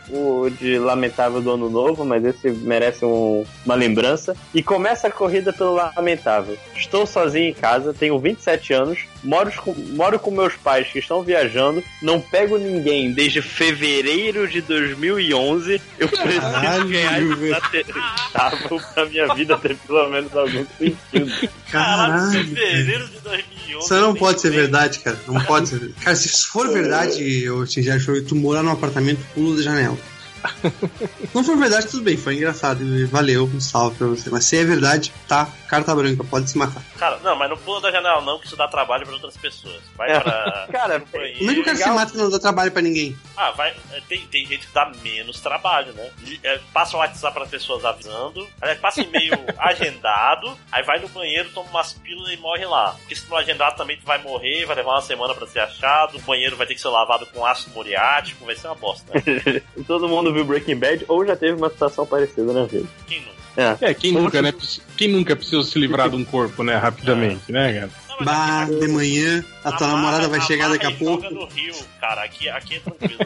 [0.45, 5.11] o de Lamentável do Ano Novo, mas esse merece um- uma lembrança, e começa a
[5.11, 6.57] corrida pelo Lamentável.
[6.75, 11.21] Estou sozinho em casa, tenho 27 anos, moro com, moro com meus pais que estão
[11.21, 19.33] viajando, não pego ninguém desde fevereiro de 2011, eu preciso Caralho, ganhar estável pra minha
[19.35, 21.49] vida ter pelo menos algum sentido.
[21.71, 22.31] Caralho, Caralho.
[22.55, 23.85] fevereiro de 2011.
[23.85, 24.59] Isso não pode ser bem.
[24.61, 25.19] verdade, cara.
[25.27, 25.91] Não pode ser.
[26.01, 29.97] Cara, se for verdade, eu já show tu morar num apartamento, pulo da janela.
[31.33, 32.83] Não for verdade, tudo bem, foi engraçado.
[32.83, 34.29] e Valeu, um salve pra você.
[34.29, 36.81] Mas se é verdade, tá, carta branca, pode se matar.
[36.97, 39.81] Cara, não, mas não pula da janela não, que isso dá trabalho pra outras pessoas.
[39.95, 40.19] Vai É.
[40.19, 40.67] pra.
[40.71, 43.17] Cara, Como é que o cara se mata e não dá trabalho pra ninguém?
[43.37, 43.69] Ah, vai.
[43.91, 46.09] é, Tem, tem gente que dá menos trabalho, né?
[46.43, 51.49] É, passa o WhatsApp para pessoas avisando, aí passa e-mail agendado, aí vai no banheiro,
[51.53, 52.95] toma umas pílulas e morre lá.
[52.99, 56.17] Porque se não agendado também tu vai morrer, vai levar uma semana pra ser achado,
[56.17, 59.61] o banheiro vai ter que ser lavado com ácido muriático, vai ser uma bosta, né?
[59.87, 62.87] Todo mundo viu Breaking Bad ou já teve uma situação parecida na vida.
[63.07, 63.39] Quem não?
[63.81, 64.53] É, quem nunca, né?
[64.95, 66.75] Quem nunca precisa se livrar de um corpo, né?
[66.77, 67.89] Rapidamente, né, cara?
[68.21, 71.23] Bah, aqui- de manhã, a tua amarra- namorada vai chegar daqui a pouco.
[71.33, 72.23] no Rio, cara.
[72.23, 73.19] Aqui, aqui é tranquilo.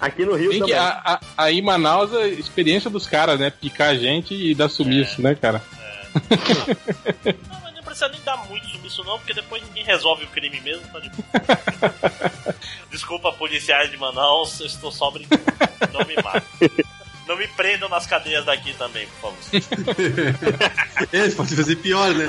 [0.00, 0.78] Aqui no Rio Tem que, também.
[0.86, 3.50] a, a, aí em Manaus, a experiência dos caras, né?
[3.50, 5.62] Picar a gente e dar sumiço, né, cara?
[7.24, 11.00] Não precisa nem dar muito sumiço não, porque depois ninguém resolve o crime mesmo, tá
[11.00, 12.54] de boa.
[12.90, 15.42] Desculpa, policiais de Manaus, eu estou só brincando.
[15.92, 16.70] Não me matem.
[17.26, 19.38] Não me prendam nas cadeias daqui também, por favor.
[21.12, 22.28] É, pode fazer pior, né?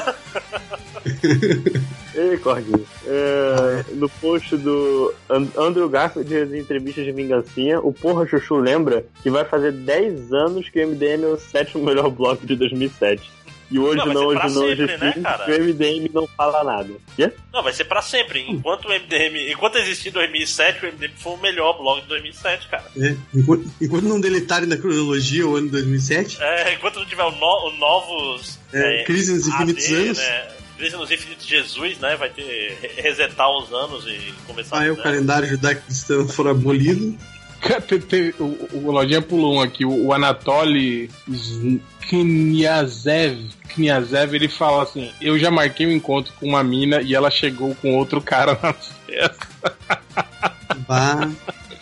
[2.15, 2.85] Ei, Cordinho.
[3.05, 9.05] É, no post do And- Andrew Garfield das entrevistas de vingancinha, o Porra Chuchu lembra
[9.21, 13.29] que vai fazer 10 anos que o MDM é o sétimo melhor bloco de 2007.
[13.71, 15.45] E hoje Não, não, hoje não, hoje sempre, né, sim, cara?
[15.45, 16.89] o MDM não fala nada.
[17.15, 17.31] Quê?
[17.53, 18.41] Não, vai ser pra sempre.
[18.49, 22.67] Enquanto o MDM, enquanto existir em 2007, o MDM foi o melhor blog de 2007,
[22.67, 22.83] cara.
[22.97, 27.31] É, enquanto, enquanto não deletarem da cronologia o ano 2007, É, enquanto não tiver o,
[27.31, 28.59] no- o novos.
[28.73, 30.17] É, Crise nos Infinitos AD, Anos.
[30.17, 32.15] Né, Crise nos Infinitos Jesus, né?
[32.17, 35.03] Vai ter re- resetar os anos e começar aí do o zero.
[35.03, 37.15] calendário judaico-cristão for abolido.
[38.39, 41.09] O, o pulou um aqui, o, o Anatoly
[42.09, 47.29] Kniazev, Kniazev, ele fala assim: Eu já marquei um encontro com uma mina e ela
[47.29, 49.47] chegou com outro cara na festa.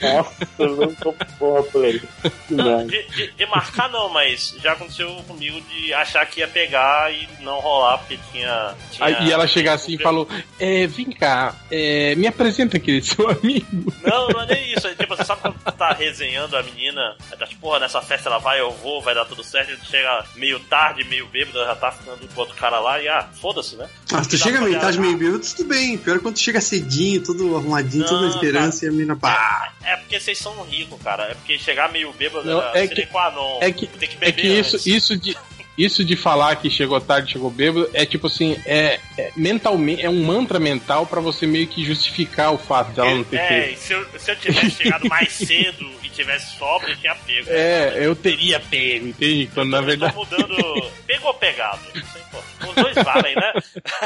[0.01, 1.13] Nossa, eu não tô.
[1.13, 6.47] Que Não, de, de- de marcar não, mas já aconteceu comigo de achar que ia
[6.47, 8.73] pegar e não rolar porque tinha.
[8.91, 10.27] tinha Aí, e ela chegar assim e falou:
[10.59, 13.93] é, Vem cá, é, me apresenta aquele seu amigo.
[14.03, 14.87] Não, não é nem isso.
[14.87, 18.29] É, tipo, você sabe quando tu tá resenhando a menina, tá tipo, porra, nessa festa
[18.29, 21.57] ela vai, eu vou, vai dar tudo certo, e tu chega meio tarde, meio bêbado,
[21.59, 23.87] ela já tá ficando com outro cara lá e ah, foda-se, né?
[24.13, 25.97] Ah, se tu chega meio tarde, meio bêbado, tudo bem.
[25.97, 29.15] Pior é quando tu chega cedinho, todo arrumadinho, toda a Não, esperança e a mina
[29.15, 29.71] pá.
[29.83, 31.23] É porque vocês são ricos, cara.
[31.31, 33.59] É porque chegar meio bêbado Não, é sine que- non.
[33.61, 34.85] é que- Tem que É beber que isso, antes.
[34.87, 35.37] isso de.
[35.77, 40.09] Isso de falar que chegou tarde, chegou bêbado, é tipo assim, é, é mentalmente, é
[40.09, 43.73] um mantra mental pra você meio que justificar o fato dela não ter É, feito.
[43.75, 47.47] e se eu, se eu tivesse chegado mais cedo e tivesse sobra, eu tinha pego.
[47.49, 49.49] É, eu teria pego, entende?
[49.53, 50.15] Quando na Eu tô verdade.
[50.17, 50.91] mudando.
[51.07, 51.79] Pegou ou pegado?
[51.95, 52.67] Não sei, pô.
[52.67, 53.53] Os dois valem, né?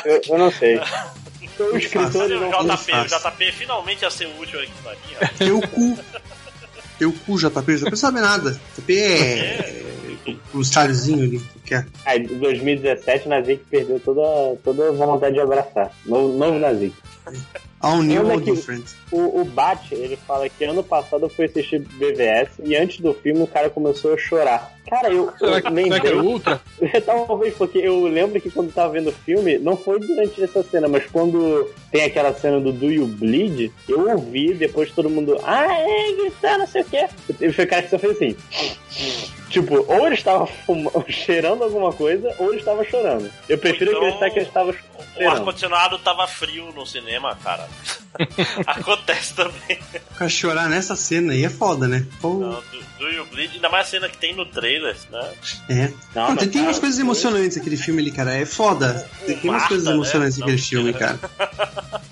[0.06, 0.80] Eu, eu não sei.
[1.54, 3.06] Então, o escritor o não JP, o.
[3.06, 5.28] JP finalmente ia ser útil aqui pra mim, ó.
[5.38, 6.00] Teu cu.
[6.98, 7.78] Teu cu, JP.
[7.78, 8.60] JP não sabe nada.
[8.78, 9.84] JP é.
[10.54, 11.86] O estáliozinho ali que quer.
[12.06, 15.92] Ah, em 2017 o Nazik perdeu toda, toda a vontade de abraçar.
[16.06, 16.96] Novo, novo Nazik.
[17.82, 18.52] All new, aqui.
[18.52, 18.86] different.
[19.12, 23.14] O, o Bat, ele fala que ano passado eu fui assistir BVS e antes do
[23.14, 24.74] filme o cara começou a chorar.
[24.90, 26.62] Cara, eu, Será que, será que é ultra?
[27.06, 30.88] Talvez, porque eu lembro que quando tava vendo o filme, não foi durante essa cena,
[30.88, 35.66] mas quando tem aquela cena do Do You Bleed, eu ouvi depois todo mundo, ah,
[35.74, 37.08] é, gritando, não sei o quê.
[37.40, 38.36] Ele foi o cara que só fez assim.
[39.50, 43.30] Tipo, ou ele estava fuma- cheirando alguma coisa, ou ele estava chorando.
[43.48, 44.76] Eu prefiro Então, acreditar que ele estava O
[45.14, 45.38] cheirando.
[45.38, 47.68] ar-condicionado tava frio no cinema, cara.
[48.66, 49.80] Acontece também.
[50.12, 52.06] O cara chorar nessa cena aí é foda, né?
[52.22, 52.34] Pô.
[52.36, 55.32] Não, do, do You Bleed, ainda mais a cena que tem no trailer, né?
[55.70, 55.92] É.
[56.16, 58.34] Não, Não, tem, tem umas cara, coisas emocionantes aquele filme ali, cara.
[58.34, 59.08] É foda.
[59.26, 59.94] Tem, tem umas coisas né?
[59.94, 61.20] emocionantes Não, naquele filme, cara.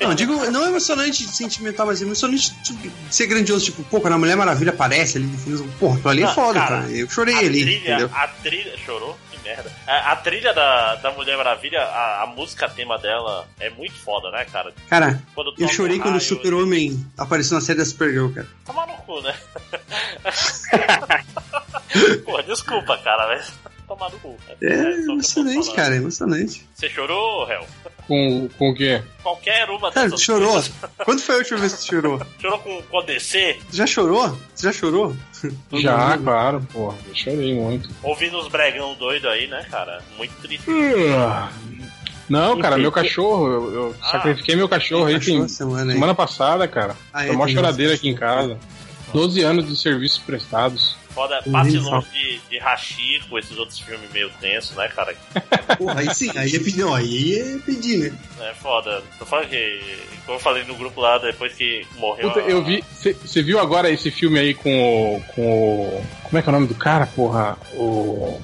[0.00, 3.64] Não, digo, não é emocionante sentimental, mas é emocionante de ser grandioso.
[3.66, 5.28] Tipo, pô, quando a Mulher Maravilha aparece ali,
[5.78, 6.90] porra, aquilo ali é foda, cara, cara.
[6.90, 8.10] Eu chorei a ali, trilha, entendeu?
[8.12, 8.76] A trilha.
[8.84, 9.16] Chorou?
[9.46, 9.70] Merda.
[9.86, 14.30] A, a trilha da, da Mulher Maravilha, a, a música tema dela é muito foda,
[14.30, 14.72] né, cara?
[14.88, 18.48] Cara, Quando eu chorei quando o Super-Homem apareceu na série da Supergirl, cara.
[18.64, 19.34] Toma no cu, né?
[22.24, 23.52] Pô, desculpa, cara, mas
[23.86, 24.36] tomar no cu.
[24.60, 26.66] É o eu posso emocionante, cara, é emocionante.
[26.74, 27.66] Você chorou, Hel?
[28.06, 29.02] Com, com o quê?
[29.22, 30.52] Qualquer uma Cara, dessas chorou?
[30.52, 30.72] coisas.
[31.04, 32.20] Quando foi a última vez que tu chorou?
[32.40, 33.58] Chorou com, com a DC?
[33.72, 34.30] Já chorou?
[34.56, 35.16] Tu já chorou?
[35.74, 36.96] Já, claro, porra.
[37.08, 37.88] Eu chorei muito.
[38.02, 40.02] Ouvindo os bregão doido aí, né, cara?
[40.16, 40.64] Muito triste.
[42.28, 44.10] Não, cara, meu cachorro, eu, eu Ah.
[44.12, 46.96] sacrifiquei meu cachorro aí Cachorro semana semana passada, cara.
[47.12, 48.58] Ah, é, Foi uma choradeira aqui em casa.
[49.12, 50.96] 12 anos de serviços prestados.
[51.16, 55.16] Foda, passe longe de, de Hashi com esses outros filmes meio tensos, né, cara?
[55.78, 58.18] Porra, aí sim, aí é pedir, aí é pedir, né?
[58.50, 59.02] É foda.
[59.18, 59.80] Tô falando que,
[60.26, 62.28] como eu falei no grupo lá, depois que morreu.
[62.28, 62.84] Puta, a- eu vi.
[63.00, 65.20] Você viu agora esse filme aí com o.
[65.34, 66.06] com o.
[66.24, 67.56] Como é que é o nome do cara, porra?
[67.72, 68.38] O.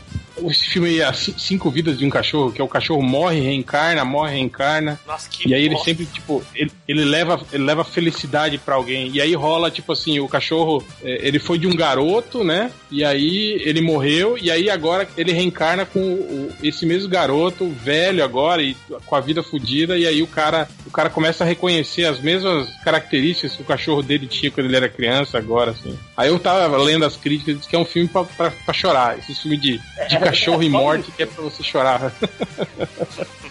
[0.50, 4.32] Esse filme Ci- Cinco Vidas de um Cachorro, que é o cachorro morre, reencarna, morre,
[4.32, 4.98] reencarna.
[5.06, 9.10] Nossa, que E aí ele sempre, tipo, ele, ele leva, ele leva felicidade pra alguém.
[9.12, 12.70] E aí rola, tipo assim, o cachorro, é, ele foi de um garoto, né?
[12.90, 18.62] E aí ele morreu, e aí agora ele reencarna com esse mesmo garoto, velho agora,
[18.62, 22.20] e com a vida fodida, e aí o cara, o cara começa a reconhecer as
[22.20, 25.98] mesmas características que o cachorro dele tinha quando ele era criança, agora, assim.
[26.16, 29.18] Aí eu tava lendo as críticas, diz que é um filme pra, pra, pra chorar.
[29.18, 32.12] Esse filme de, de cachorro e morte que é pra você chorar.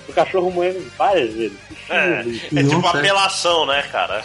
[0.07, 1.57] O cachorro moendo várias vezes.
[1.89, 2.89] É, é tipo é.
[2.89, 4.23] apelação, né, cara?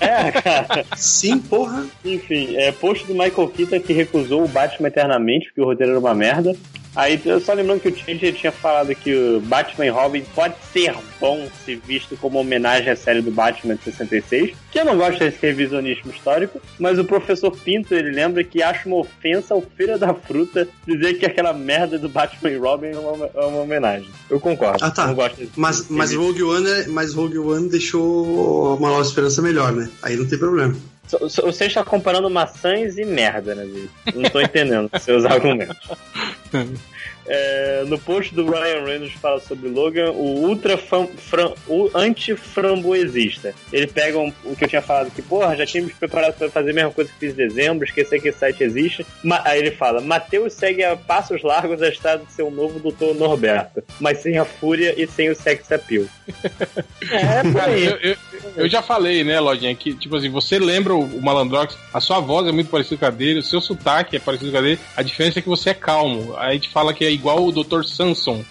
[0.00, 0.86] É, cara.
[0.96, 1.86] Sim, porra.
[2.04, 6.00] Enfim, é post do Michael Keaton que recusou o Batman eternamente, porque o roteiro era
[6.00, 6.56] uma merda.
[6.96, 10.94] Aí, eu só lembrando que o Change tinha falado que o Batman Robin pode ser
[11.20, 15.18] bom se visto como homenagem à série do Batman de 66, que eu não gosto
[15.18, 19.98] desse revisionismo histórico, mas o professor Pinto, ele lembra que acha uma ofensa ao Feira
[19.98, 24.08] da Fruta dizer que aquela merda do Batman e Robin é uma, é uma homenagem.
[24.30, 24.82] Eu concordo.
[24.82, 25.06] Ah, tá.
[25.06, 29.42] Não gosto desse Mas, mas, Rogue One, é- mas Rogue One deixou uma nova esperança
[29.42, 29.88] melhor, né?
[30.02, 30.74] Aí não tem problema.
[31.08, 33.88] Você está comparando maçãs e merda, né?
[34.14, 35.88] Não tô entendendo seus argumentos.
[37.28, 43.54] É, no post do Ryan Reynolds fala sobre Logan, o ultra fam, fran, o anti-framboesista.
[43.72, 46.70] Ele pega um- o que eu tinha falado que, porra, já tínhamos preparado para fazer
[46.70, 49.06] a mesma coisa que fiz em dezembro, esquecer que esse site existe.
[49.22, 53.14] Ma- aí ele fala: Mateus segue a passos largos a estrada de seu novo doutor
[53.14, 56.04] Norberto, mas sem a fúria e sem o sex appeal.
[57.08, 57.84] É, por Cara, aí.
[57.86, 58.16] eu, eu,
[58.56, 62.18] eu já falei, né, Lodinha, que, tipo assim, você lembra o, o Malandrox, a sua
[62.20, 64.78] voz é muito parecida com a dele, o seu sotaque é parecido com a dele,
[64.96, 66.34] a diferença é que você é calmo.
[66.36, 67.82] Aí a gente fala que é igual o Dr.
[67.84, 68.44] Samson,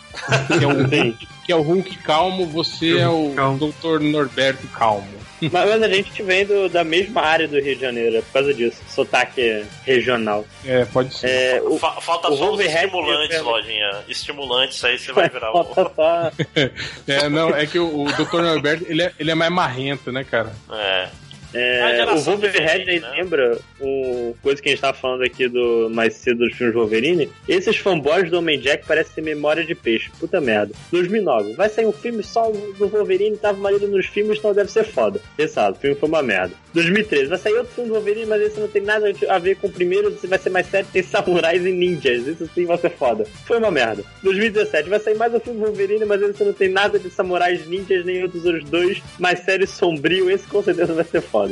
[0.47, 1.17] que é o, Sim.
[1.45, 3.71] que é o Hulk calmo, você é o Calmo.
[3.81, 3.99] Dr.
[4.01, 5.07] Norberto calmo.
[5.41, 8.31] Mas, mas a gente vem do- da mesma área do Rio de Janeiro, é por
[8.31, 10.45] causa disso, sotaque regional.
[10.65, 11.27] É, pode ser.
[11.29, 13.91] É, o, Fa- falta o só os estimulantes, é- lojinha.
[14.07, 15.65] Estimulantes, aí você vai virar o.
[17.05, 18.41] É, não, é que o, o Dr.
[18.41, 20.53] Norberto, ele é, ele é mais marrento, né, cara?
[20.71, 21.09] É.
[21.55, 23.11] É, geração o Wolverine né?
[23.11, 27.29] lembra o coisa que a gente tava falando aqui do mais cedo dos filmes Wolverine.
[27.47, 30.11] Esses fanboys do Homem Jack parecem ter memória de peixe.
[30.19, 30.73] Puta merda.
[30.91, 31.53] 2009.
[31.53, 35.21] Vai sair um filme só do Wolverine, tava marido nos filmes, então deve ser foda.
[35.37, 36.53] Pensado, o filme foi uma merda.
[36.73, 37.27] 2013.
[37.27, 39.71] Vai sair outro filme do Wolverine, mas esse não tem nada a ver com o
[39.71, 42.27] primeiro, esse vai ser mais sério, tem samurais e ninjas.
[42.27, 43.25] Isso sim vai ser foda.
[43.45, 44.03] Foi uma merda.
[44.23, 44.89] 2017.
[44.89, 48.05] Vai sair mais um filme do Wolverine, mas esse não tem nada de samurais, ninjas,
[48.05, 49.01] nem outros os dois.
[49.17, 50.29] Mais sério e sombrio.
[50.29, 51.44] Esse com certeza vai ser foda.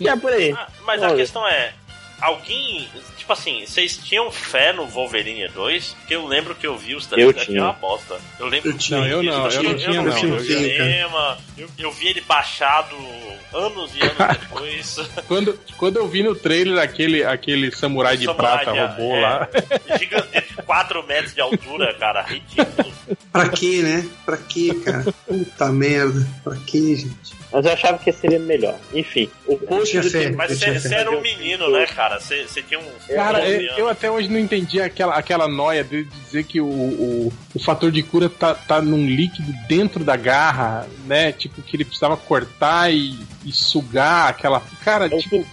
[0.00, 0.52] E é por aí.
[0.52, 1.16] Ah, mas a Olha.
[1.16, 1.72] questão é.
[2.20, 2.88] Alguém.
[3.16, 5.94] Tipo assim, vocês tinham fé no Wolverine 2?
[6.00, 7.60] Porque eu lembro que eu vi os Eu trailers tinha.
[7.60, 8.18] é uma bosta.
[8.40, 8.98] Eu lembro Eu tinha.
[8.98, 10.18] Não, eu não, eu não tinha, eu não.
[10.18, 12.96] Eu cinema, eu, eu vi ele baixado
[13.54, 14.96] anos e anos depois.
[15.28, 19.48] Quando, quando eu vi no trailer aquele, aquele samurai de Samurai prata robô é, lá,
[19.96, 22.92] Gigante, de 4 metros de altura, cara, ridículo.
[23.30, 24.08] Pra quê, né?
[24.26, 25.04] Pra quê, cara?
[25.24, 26.26] Puta merda.
[26.42, 27.37] Pra quê, gente?
[27.50, 28.76] Mas eu achava que seria melhor.
[28.92, 32.20] Enfim, o post do filme- Mas Eu você era um menino, né, cara?
[32.20, 32.84] Você você tinha um.
[33.14, 36.66] Cara, 11 eu, eu até hoje não entendi aquela, aquela noia de dizer que o,
[36.66, 41.32] o, o fator de cura tá, tá num líquido dentro da garra, né?
[41.32, 44.62] Tipo, que ele precisava cortar e, e sugar aquela.
[44.84, 45.46] Cara, o tipo,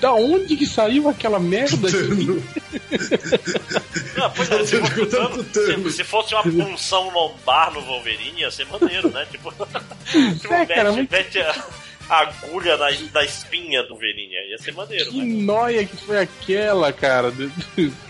[0.00, 1.88] da onde que saiu aquela merda?
[4.16, 8.66] Não, pois é, se, fosse, se, se fosse uma punção lombar no Wolverine, ia ser
[8.66, 9.26] maneiro, né?
[9.30, 9.52] Tipo,
[10.40, 11.64] tipo É, cara, mete, muito- mete, a,
[12.08, 14.32] agulha na, na espinha do Wolverine.
[14.50, 15.42] Ia ser maneiro, Que né?
[15.42, 17.32] noia que foi aquela, cara.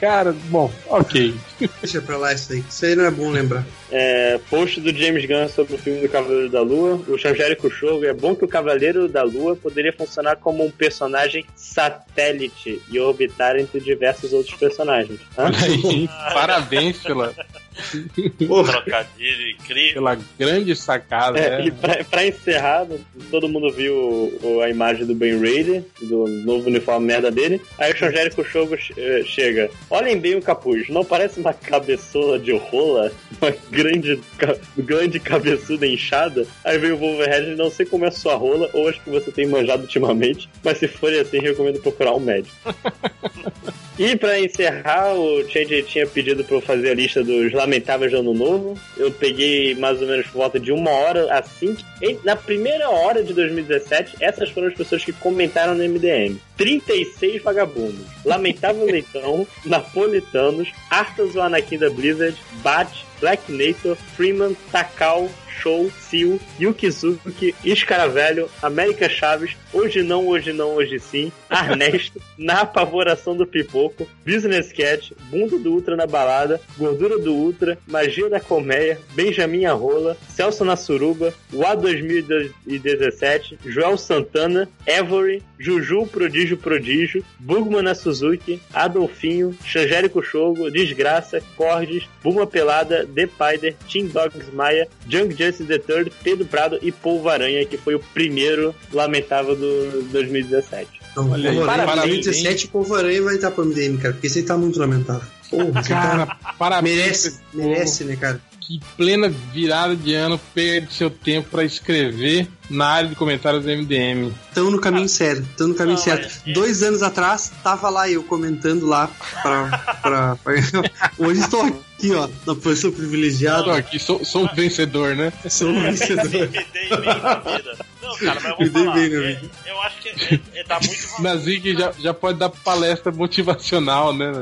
[0.01, 1.35] Cara, bom, ok.
[1.81, 2.65] Deixa pra lá isso aí.
[2.69, 3.65] Isso aí não é bom lembrar.
[3.91, 7.01] É, post do James Gunn sobre o filme do Cavaleiro da Lua.
[7.09, 11.45] O Xangérico Show é bom que o Cavaleiro da Lua poderia funcionar como um personagem
[11.55, 15.21] satélite e orbitar entre diversos outros personagens.
[15.39, 15.45] Hã?
[15.47, 17.33] Olha aí, parabéns pela,
[18.39, 19.95] Trocadilho incrível.
[19.95, 21.39] pela grande sacada.
[21.39, 21.67] É, né?
[21.67, 22.87] e pra, pra encerrar,
[23.31, 23.95] todo mundo viu
[24.43, 27.61] o- a imagem do Ben Raider, do novo uniforme merda dele.
[27.79, 29.71] Aí o Xangérico Show eh, chega.
[29.91, 33.13] Olhem bem o capuz, não parece uma cabeçona de rola?
[33.43, 36.47] Uma grande, ca- grande cabeçuda inchada?
[36.65, 39.31] Aí veio o Wolverine, não sei como é a sua rola, ou acho que você
[39.31, 42.55] tem manjado ultimamente, mas se for assim, recomendo procurar um médico.
[43.99, 48.19] E pra encerrar, o Change tinha pedido pra eu fazer a lista dos lamentáveis de
[48.19, 48.79] ano novo.
[48.95, 51.75] Eu peguei mais ou menos por volta de uma hora assim.
[52.23, 56.37] Na primeira hora de 2017, essas foram as pessoas que comentaram no MDM.
[56.59, 58.05] 36 vagabundos.
[58.23, 66.39] Lamentável Leitão, Napolitanos, Arthas o Anakin da Blizzard, Bat, Black Nator, Freeman, Takao, Show, Seal,
[66.61, 74.07] Yukizuki, Escaravelho, América Chaves, Hoje Não, Hoje Não, Hoje Sim, Ernesto, Na Apavoração do Pipoco,
[74.25, 80.17] Business Cat, Bunda do Ultra na Balada, Gordura do Ultra, Magia da Colmeia, Benjamin Arrola,
[80.29, 89.57] Celso na Suruba, UA 2017, Joel Santana, Avery, Juju Prodígio Prodígio, Bugman na Suzuki, Adolfinho,
[89.65, 96.13] Xangérico Shogo, Desgraça, Cordes, Buma Pelada, The Pider, Team Dogs Maia, Junk Justice the Third,
[96.23, 100.89] Pedro Prado e Polvo Aranha, que foi o primeiro lamentável do 2017.
[101.13, 104.15] Então, Olha aí, Povo Aranha, parabéns, 2017, o Povo Aranha vai estar pro MDM, cara,
[104.15, 105.37] porque esse aí tá muito lamentável.
[105.51, 106.55] Porra, aí Cara, tá...
[106.59, 106.97] parabéns.
[106.97, 108.41] merece, merece, né, cara?
[108.67, 113.71] Que plena virada de ano perde seu tempo pra escrever na área de comentários do
[113.71, 114.33] MDM.
[114.49, 116.23] Estão no caminho certo, estão no caminho Não, certo.
[116.45, 119.09] mas- Dois anos atrás, tava lá eu comentando lá
[119.41, 119.79] pra.
[120.03, 120.55] pra, pra-
[121.17, 123.63] Hoje estou aqui, ó, na posição privilegiada.
[123.65, 125.33] Tô aqui, sou, sou um vencedor, né?
[125.49, 126.25] Sou um vencedor.
[126.25, 127.79] Me dei bem na vida.
[128.03, 128.95] Não, cara, mas eu vou falar.
[128.95, 131.23] bem é- eu acho que é, é, dá muito valor.
[131.23, 134.33] Nazik já, já pode dar palestra motivacional, né?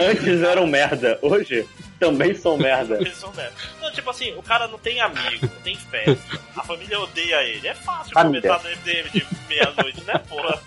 [0.00, 1.64] Antes eram merda, hoje
[1.98, 2.96] também são merda.
[2.96, 3.52] Eles são merda.
[3.80, 6.40] Não, tipo assim, o cara não tem amigo, não tem festa.
[6.56, 7.66] A família odeia ele.
[7.66, 8.42] É fácil Família.
[8.42, 10.60] comentar no MDM de meia-noite, né, porra?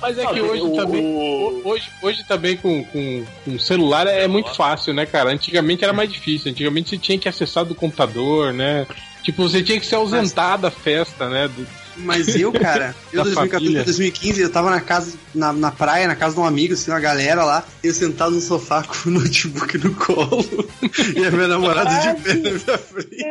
[0.00, 1.62] Mas é Não, que hoje o- também.
[1.64, 5.30] Hoje, hoje também com, com, com celular é muito fácil, né, cara?
[5.30, 6.50] Antigamente era mais difícil.
[6.50, 8.86] Antigamente você tinha que acessar do computador, né?
[9.22, 11.48] Tipo, você tinha que se ausentar da festa, né?
[11.48, 11.66] Do-
[11.98, 13.84] Mas eu, cara, eu Da 2014 família.
[13.84, 17.00] 2015, eu tava na casa, na, na praia, na casa de um amigo, assim, uma
[17.00, 20.44] galera lá, eu sentado no sofá com o notebook no colo
[21.16, 23.24] e a minha namorada de pé na minha frente.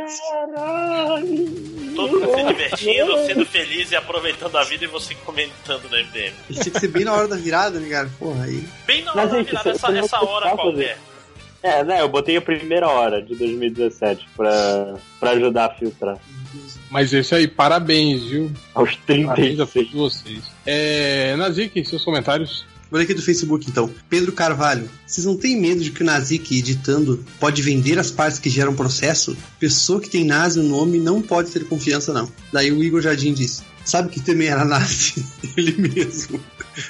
[1.95, 6.33] Todo mundo se divertindo, sendo feliz e aproveitando a vida e você comentando no MDM.
[6.49, 8.09] Isso tinha que ser bem na hora da virada, né, cara?
[8.19, 8.67] Porra, aí.
[8.85, 10.97] Bem na hora Mas, da gente, virada, essa, essa hora qualquer.
[11.63, 12.01] É, né?
[12.01, 16.17] Eu botei a primeira hora de 2017 pra, pra ajudar a filtrar.
[16.89, 18.51] Mas esse aí, parabéns, viu?
[18.73, 19.91] Aos Parabéns a 36.
[19.91, 20.43] todos vocês.
[20.65, 22.65] É, Nazik, seus comentários.
[22.91, 23.93] Ler aqui do Facebook então.
[24.09, 28.39] Pedro Carvalho, vocês não têm medo de que o Nazik editando pode vender as partes
[28.39, 29.35] que geram processo?
[29.59, 32.31] Pessoa que tem nazi no nome não pode ter confiança, não.
[32.51, 35.25] Daí o Igor Jardim disse: Sabe que também era nazi?
[35.57, 36.39] Ele mesmo,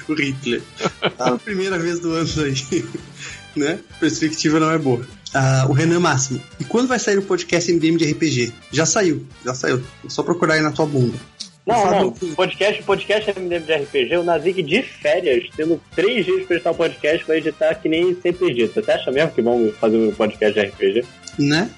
[0.07, 0.61] o Hitler.
[1.17, 2.85] A primeira vez do ano aí.
[3.57, 3.79] né?
[3.99, 5.01] Perspectiva não é boa.
[5.33, 6.41] Ah, o Renan Máximo.
[6.59, 8.53] E quando vai sair o podcast MDM de RPG?
[8.71, 9.83] Já saiu, já saiu.
[10.05, 11.17] É só procurar aí na tua bunda.
[11.65, 12.11] Não, não.
[12.11, 16.75] Podcast, podcast MDM de RPG, o Nazik de férias, tendo três dias pra editar o
[16.75, 18.81] podcast, vai editar que nem sempre edita.
[18.81, 21.05] Você acha mesmo que vão fazer um podcast de RPG?
[21.37, 21.69] Né?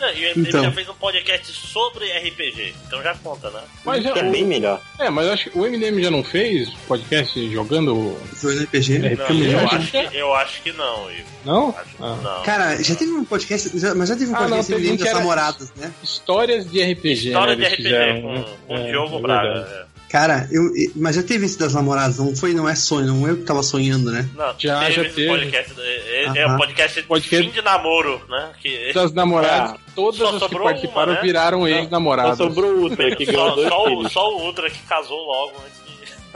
[0.00, 0.62] Não, e o MDM Então.
[0.64, 3.60] já fez um podcast sobre RPG, então já conta, né?
[3.84, 4.80] Mas já, Que é bem melhor.
[4.98, 8.16] é, mas eu acho que o MDM já não fez podcast jogando.
[8.62, 8.96] RPG.
[8.96, 11.24] É, Não, porque eu, acho que, eu acho que não, Igor.
[11.44, 11.68] Não?
[11.70, 12.16] Acho que Ah.
[12.22, 12.42] não.
[12.44, 14.84] Cara, já teve um podcast, já- mas já teve um Ah, não, podcast teve um
[14.92, 15.92] MDM que das era- namoradas, né?
[16.02, 17.28] Histórias de RPG.
[17.28, 18.44] História né, de RPG fizeram, com, né?
[18.66, 19.88] com É, Diogo é Braga.
[20.08, 20.12] É.
[20.12, 23.28] Cara, eu, eu- mas já teve esse das namoradas, não foi, não é sonho, não
[23.28, 24.28] eu que tava sonhando, né?
[24.34, 25.28] Não, Já, teve já esse teve.
[25.28, 25.74] podcast.
[25.78, 26.54] É, é Aham.
[26.54, 28.50] um podcast, Podcast- fim de namoro, né?
[28.60, 31.22] Que, Das namoradas, Ah, todas só as que participaram uma, né?
[31.22, 32.38] viraram Só ex-namoradas.
[32.38, 34.12] sobrou o Ultra, que ganhou só, dois só, o, filhos.
[34.12, 35.87] só o Ultra que casou logo antes de.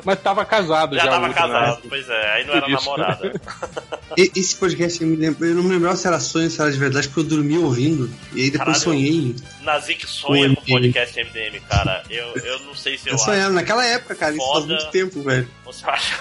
[0.05, 1.05] Mas tava casado já.
[1.05, 1.35] Já tava né?
[1.35, 2.85] casado, pois é, aí não era isso.
[2.85, 3.33] namorada.
[4.19, 6.71] E- esse podcast eu, me lembro, eu não me lembrava se era sonho, se era
[6.71, 8.11] de verdade, porque eu dormi ouvindo.
[8.35, 8.81] E aí depois Caralho.
[8.83, 9.37] sonhei.
[9.63, 12.03] Nazik sonha O com podcast MDM, cara.
[12.11, 13.25] Eu, eu não sei se eu Eu acho.
[13.25, 14.75] sonhava naquela época, cara, isso faz Foda.
[14.75, 15.49] muito tempo, velho.
[15.65, 16.19] Você acha?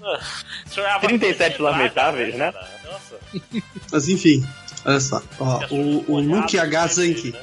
[0.70, 2.52] Sonhava 37 com esse lamentáveis, Braga, né?
[2.52, 2.80] cara?
[2.92, 3.62] Nossa.
[3.92, 4.46] Mas enfim,
[4.84, 5.22] olha só.
[5.40, 6.86] Ó, o, o Luke H.
[6.88, 7.40] Zanke né?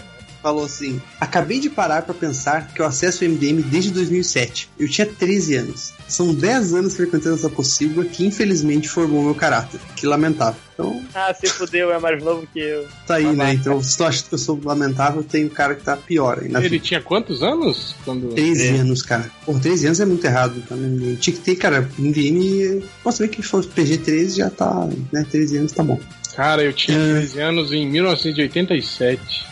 [0.48, 4.70] Falou assim: Acabei de parar pra pensar que eu acesso o MDM desde 2007.
[4.80, 5.94] Eu tinha 13 anos.
[6.08, 9.80] São 10 anos frequentando essa possível que infelizmente formou meu caráter.
[9.96, 10.60] Que lamentável.
[10.74, 12.88] Então, Ah, se fudeu, é mais novo que eu.
[13.06, 13.54] tá aí, né?
[13.56, 16.48] Então, se tu acha que eu sou lamentável, tem um cara que tá pior aí
[16.50, 16.84] na Ele vida.
[16.86, 17.96] tinha quantos anos?
[18.06, 18.30] Quando...
[18.30, 19.30] 13 anos, cara.
[19.46, 20.62] Pô, 13 anos é muito errado.
[20.70, 20.76] Tá?
[21.20, 22.84] Tinha que ter, cara, MDM.
[23.04, 25.26] Posso ver que se for PG-13 já tá, né?
[25.30, 26.00] 13 anos tá bom.
[26.36, 27.14] Cara, eu tinha É.
[27.22, 29.46] 13 anos em 1987.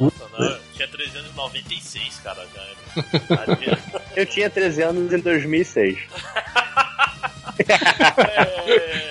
[0.00, 2.46] Nossa, não, eu tinha 13 anos em 96, cara.
[2.54, 4.02] Já era.
[4.14, 5.98] Eu tinha 13 anos em 2006.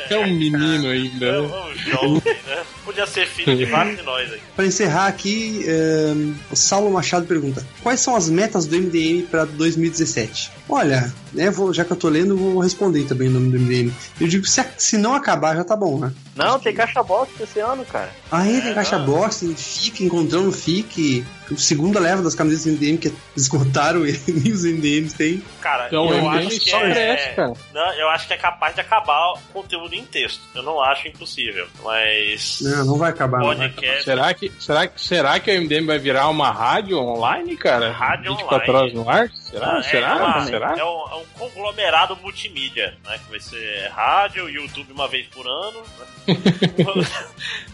[0.09, 1.25] É um menino ainda.
[1.25, 1.39] É né?
[1.39, 2.65] um jovem, né?
[2.91, 4.39] Podia ser filho de vários de nós aí.
[4.55, 6.13] Pra encerrar aqui, eh,
[6.51, 10.51] o Saulo Machado pergunta: Quais são as metas do MDM pra 2017?
[10.67, 13.93] Olha, né, vou- já que eu tô lendo, vou responder também o nome do MDM.
[14.19, 16.11] Eu digo: se, se não acabar, já tá bom, né?
[16.35, 18.09] Não, tem caixa box esse ano, cara.
[18.31, 21.25] Aí tem caixa box, tem FIC, encontrando o FIC,
[21.57, 25.41] segunda leva das camisetas do MDM que esgotaram e nem os MDMs tem.
[25.61, 27.53] Cara, Então, eu o acho que só é, cresce, cara.
[27.73, 30.41] Não, eu acho que é capaz de acabar o conteúdo em texto.
[30.55, 33.39] Eu não acho impossível, mas Não, não vai acabar.
[33.39, 33.71] Não vai acabar.
[33.73, 37.91] podcast, Será que, será, que, será que o MDM vai virar uma rádio online, cara?
[37.91, 38.77] Rádio 24 online.
[38.77, 39.29] horas no ar?
[39.29, 39.77] Será?
[39.79, 40.09] é, será?
[40.09, 40.77] é uma- será?
[40.77, 43.19] É um, é um conglomerado multimídia, né?
[43.23, 45.81] Que vai ser rádio, YouTube uma vez por ano.
[46.27, 46.35] né?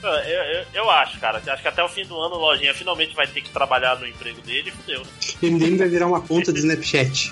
[0.04, 1.42] eu, eu, eu acho, cara.
[1.46, 4.08] Acho que até o fim do ano o Lojinha finalmente vai ter que trabalhar no
[4.08, 5.08] emprego dele e fudeu, né?
[5.42, 7.32] MDM vai virar uma conta de Snapchat.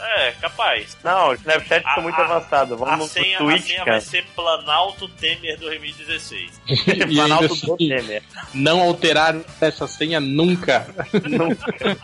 [0.00, 0.96] É, capaz.
[1.02, 2.74] Não, o Snapchat A- tá muito a- avançado.
[2.74, 4.00] A Vamos senha, pro a Twitch, senha vai cara.
[4.00, 6.60] ser Planalto Temer 2016.
[6.68, 8.22] E ainda Planalto assim, do Temer.
[8.54, 10.86] não alterar essa senha nunca.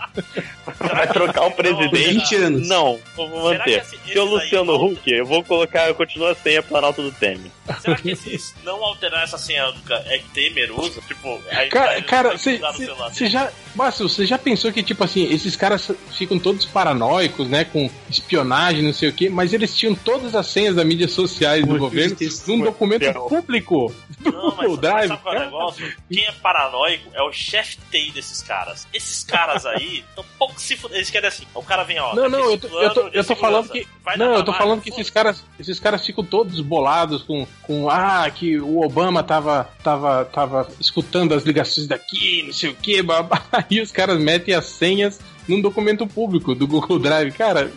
[0.80, 1.96] Vai trocar o presidente?
[2.14, 2.68] 20 anos.
[2.68, 3.80] Não, vou manter.
[3.80, 7.50] esse- Se aí Luciano Huck, eu vou colocar, eu continuo a senha Planalto do Temer.
[7.80, 11.00] Será que esses não alterar essa senha nunca é que Temer usa?
[11.02, 13.50] Tipo, aí Cara, vai- cara, vai você já.
[13.74, 17.64] Márcio, você já pensou que, tipo assim, esses caras ficam todos paranoicos, né?
[17.64, 21.66] Com espionagem, não sei o quê, mas eles tinham todas as senhas das mídias sociais
[21.66, 23.94] do governo num documento público.
[24.20, 25.08] Não, mas Drive.
[25.08, 25.94] sabe qual é o negócio?
[26.10, 28.86] Quem é paranoico é o chefe TI desses caras.
[28.92, 30.98] Esses caras aí estão pouco se fuder.
[30.98, 31.44] Eles querem assim.
[31.54, 32.14] O cara vem, ó.
[32.14, 33.86] Não, não, eu tô, plano eu tô, eu tô falando que.
[34.16, 38.28] Não, eu tô falando que esses caras, esses caras ficam todos bolados com, com ah,
[38.30, 43.42] que o Obama tava, tava, tava escutando as ligações daqui, não sei o que, babá.
[43.52, 47.32] Aí os caras metem as senhas num documento público do Google Drive.
[47.32, 47.70] Cara,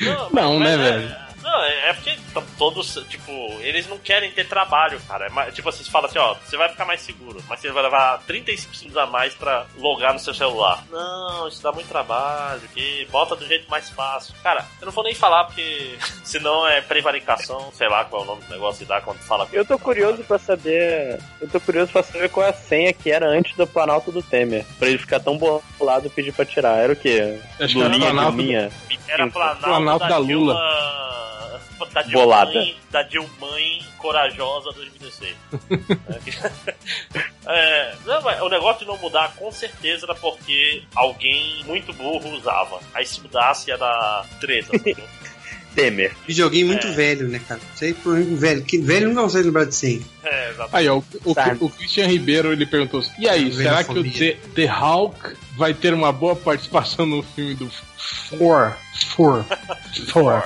[0.00, 1.21] Não, Não, né, é- velho?
[1.52, 2.16] Não, é é porque
[2.56, 5.26] todos, tipo, eles não querem ter trabalho, cara.
[5.26, 7.70] É mais- tipo assim, você fala assim, ó, você vai ficar mais seguro, mas você
[7.70, 10.82] vai levar 35 segundos a mais pra logar no seu celular.
[10.90, 14.34] Não, isso dá muito trabalho, que bota do jeito mais fácil.
[14.42, 18.28] Cara, eu não vou nem falar porque senão é prevaricação, sei lá qual é o
[18.28, 19.46] nome do negócio e dá quando fala.
[19.52, 21.20] Eu tô curioso pra saber.
[21.40, 24.22] Eu tô curioso pra saber qual é a senha que era antes do Planalto do
[24.22, 24.64] Temer.
[24.78, 26.78] Pra ele ficar tão bolado e pedir pra tirar.
[26.78, 27.38] Era o quê?
[27.60, 28.70] Acho que era Lulinha, Planalto do- Dilminha?
[29.08, 30.54] Era Planalto, Planalto da, da Dilma.
[31.86, 32.74] Da Dilma, Bolada.
[32.90, 35.34] da Dilmãe corajosa 2016.
[37.46, 42.30] é, não, mas o negócio de não mudar com certeza era porque alguém muito burro
[42.30, 42.80] usava.
[42.94, 44.72] Aí se mudasse dar treta.
[45.74, 46.14] Temer.
[46.28, 46.90] Videogame muito É.
[46.90, 47.58] velho, né, cara?
[47.74, 48.62] Isso aí por exemplo, velho.
[48.62, 50.02] Que velho nunca consegue lembrar de senha.
[50.22, 50.76] é, exatamente.
[50.76, 54.04] Aí, ó, o, o, o Christian Ribeiro ele perguntou: e aí, Velho será que o.
[54.04, 57.70] The, The Hulk vai ter uma boa participação no filme do
[58.28, 58.76] Thor?
[59.16, 59.44] Thor.
[60.12, 60.42] Thor.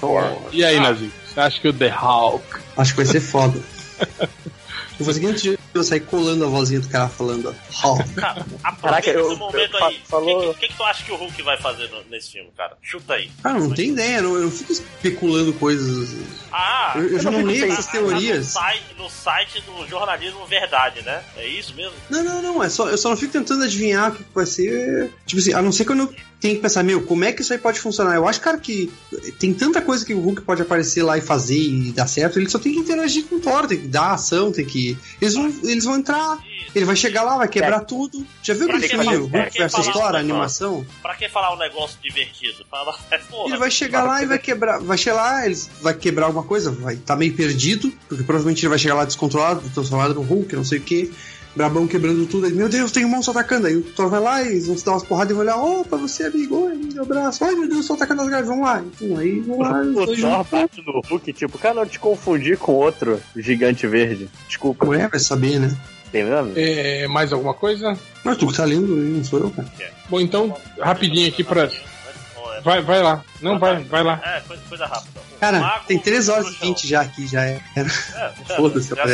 [0.00, 0.24] Thor.
[0.52, 1.10] E aí, Nazi?
[1.26, 3.58] Você acha que o The Hulk Acho que vai ser foda.
[4.98, 7.88] Eu vou seguinte dia eu sair colando a vozinha do cara falando, ó.
[7.88, 8.14] Hulk.
[8.14, 9.96] Cara, Caraca, aproveita eu- esse momento eu aí.
[10.04, 12.50] O falou- que, que, que tu acha que o Hulk vai fazer no- nesse filme,
[12.56, 12.76] cara?
[12.82, 13.30] Chuta aí.
[13.42, 16.16] Cara, não tem ideia, não, eu não fico especulando coisas.
[16.50, 18.46] Ah, Eu, eu já não leio essas tá teorias.
[18.46, 21.22] No site, no site do jornalismo Verdade, né?
[21.36, 21.92] É isso mesmo?
[22.10, 25.12] Não, não, não, é só, eu só não fico tentando adivinhar o que vai ser.
[25.26, 27.52] Tipo assim, a não ser quando eu tenho que pensar, meu, como é que isso
[27.52, 28.14] aí pode funcionar?
[28.14, 28.90] Eu acho, cara, que
[29.38, 32.48] tem tanta coisa que o Hulk pode aparecer lá e fazer e dar certo, ele
[32.48, 34.87] só tem que interagir com o Thor, tem que dar ação, tem que.
[35.20, 36.38] Eles vão, eles vão entrar,
[36.74, 38.26] ele vai chegar lá, vai quebrar tudo.
[38.42, 40.86] Já viu Pra aquele filme, o Hulk falar Thor, a animação?
[41.02, 42.64] Pra que falar um negócio divertido?
[42.70, 43.48] Fala, é, porra.
[43.48, 44.78] Ele vai chegar lá e vai quebrar.
[44.80, 48.70] Vai chegar lá, eles vai quebrar alguma coisa, vai estar meio perdido, porque provavelmente ele
[48.70, 51.12] vai chegar lá descontrolado, transformado no Hulk, não sei o que.
[51.58, 52.46] Brabão quebrando tudo.
[52.46, 53.66] Aí, meu Deus, tem um monstro atacando.
[53.66, 55.56] Aí o Thor vai lá e eles vão se dar umas porradas e vão olhar,
[55.56, 57.44] opa, você amigo, oi, meu abraço.
[57.44, 58.80] Ai meu Deus, tô atacando as gaves, vamos lá.
[59.00, 59.80] Então, aí vão lá.
[59.82, 60.46] O Thor juntos.
[60.50, 64.30] bate no Hulk, tipo, cara, não te confundir com outro gigante verde.
[64.46, 65.76] Desculpa, Ué, vai saber, né?
[66.12, 66.52] tem mesmo?
[66.56, 67.98] é, mais alguma coisa?
[68.24, 69.68] Mas tu que tá lendo, não sou eu, cara.
[70.08, 71.64] Bom, então, rapidinho aqui pra.
[71.64, 72.60] é.
[72.64, 73.22] Vai, vai lá.
[73.42, 73.84] Não, Ah, vai, tá.
[73.88, 74.20] vai lá.
[74.24, 75.20] É, coisa, coisa rápida.
[75.38, 76.68] Cara, mago, tem 3 horas e bruxão.
[76.68, 77.60] 20 já aqui, já é.
[77.76, 77.84] É,
[78.56, 79.04] Foda-se, já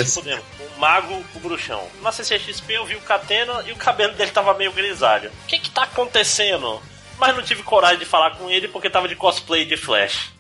[0.84, 1.82] mago, o bruxão.
[2.02, 5.30] Na CCXP eu vi o Catena e o cabelo dele tava meio grisalho.
[5.30, 6.78] O que que tá acontecendo?
[7.18, 10.30] Mas não tive coragem de falar com ele porque tava de cosplay de Flash.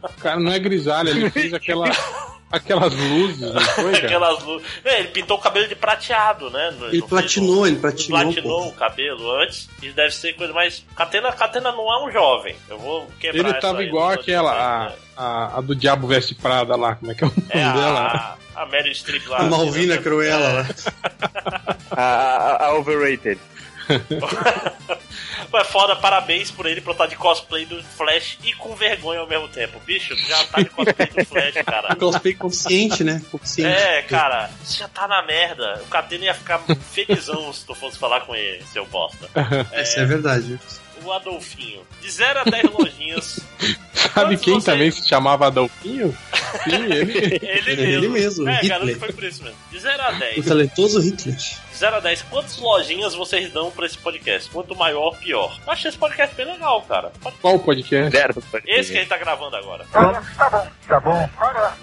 [0.00, 1.86] O cara não é grisalho, ele fez aquela,
[2.50, 3.94] aquelas luzes, não foi?
[3.96, 4.66] Aquelas luzes.
[4.84, 6.70] É, ele pintou o cabelo de prateado, né?
[6.78, 8.68] No- Ele não platinou, ele platinou, platinou pô.
[8.68, 9.68] o cabelo antes.
[9.82, 10.84] Isso deve ser coisa mais.
[10.96, 12.56] Catena, Catena não é um jovem.
[12.68, 14.52] Eu vou quebrar Ele tava igual aquela,
[14.86, 17.42] dizendo, a, a, a do Diabo Veste Prada lá, como é que é o nome
[17.50, 18.36] É dela?
[18.54, 19.38] a, a Meryl Streep lá.
[19.38, 20.02] A Malvina né?
[20.02, 20.68] Cruella lá.
[21.90, 23.40] A, a, a overrated.
[25.52, 29.26] Mas foda, parabéns por ele por estar de cosplay do Flash e com vergonha ao
[29.26, 29.80] mesmo tempo.
[29.80, 31.96] Bicho, tu já tá de cosplay do Flash, cara.
[31.96, 33.22] Cosplay consciente, né?
[33.30, 33.70] Consciente.
[33.76, 35.80] É, cara, você já tá na merda.
[35.82, 36.60] O Catena ia ficar
[36.92, 39.28] felizão se tu fosse falar com ele, seu bosta.
[39.80, 40.58] Isso é verdade.
[41.04, 41.80] O Adolfinho.
[42.02, 43.40] De 0 a 10 lojinhas.
[43.94, 46.16] Sabe Quantos quem você- também se chamava Adolfinho?
[46.64, 47.38] Sim, ele.
[47.40, 47.82] Ele mesmo.
[47.82, 48.68] Ele mesmo, É, Hitler.
[48.70, 49.58] garanto que foi por isso mesmo.
[49.70, 50.38] De 0 a 10.
[50.38, 51.36] O talentoso Hitler.
[51.78, 54.50] De 0 a 10, quantas lojinhas vocês dão pra esse podcast?
[54.50, 55.56] Quanto maior, pior.
[55.64, 57.12] Eu achei esse podcast bem legal, cara.
[57.40, 58.10] Qual o podcast?
[58.10, 58.34] Zero.
[58.66, 59.86] Esse que a gente tá gravando agora.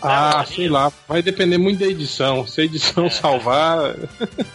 [0.02, 0.48] Ah, lojinhas?
[0.54, 0.92] sei lá.
[1.08, 2.46] Vai depender muito da edição.
[2.46, 2.68] Se a É.
[2.68, 3.96] edição salvar.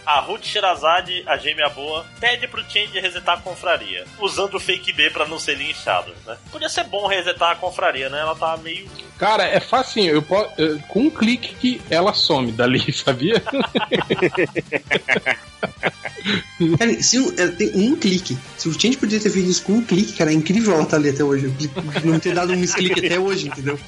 [0.05, 4.93] A Ruth Sherazade, a gêmea boa, pede pro Change resetar a confraria, usando o fake
[4.93, 6.37] B pra não ser linchado, né?
[6.51, 8.19] Podia ser bom resetar a confraria, né?
[8.19, 8.87] Ela tá meio.
[9.17, 10.13] Cara, é facinho.
[10.13, 10.51] Eu posso,
[10.87, 13.41] com um clique que ela some dali, sabia?
[16.77, 18.37] Cara, se é, tem um clique.
[18.57, 20.95] Se o Change podia ter feito isso com um clique, cara, é incrível ela tá
[20.95, 21.51] ali até hoje.
[22.05, 23.79] Não ter dado um misclick até hoje, entendeu?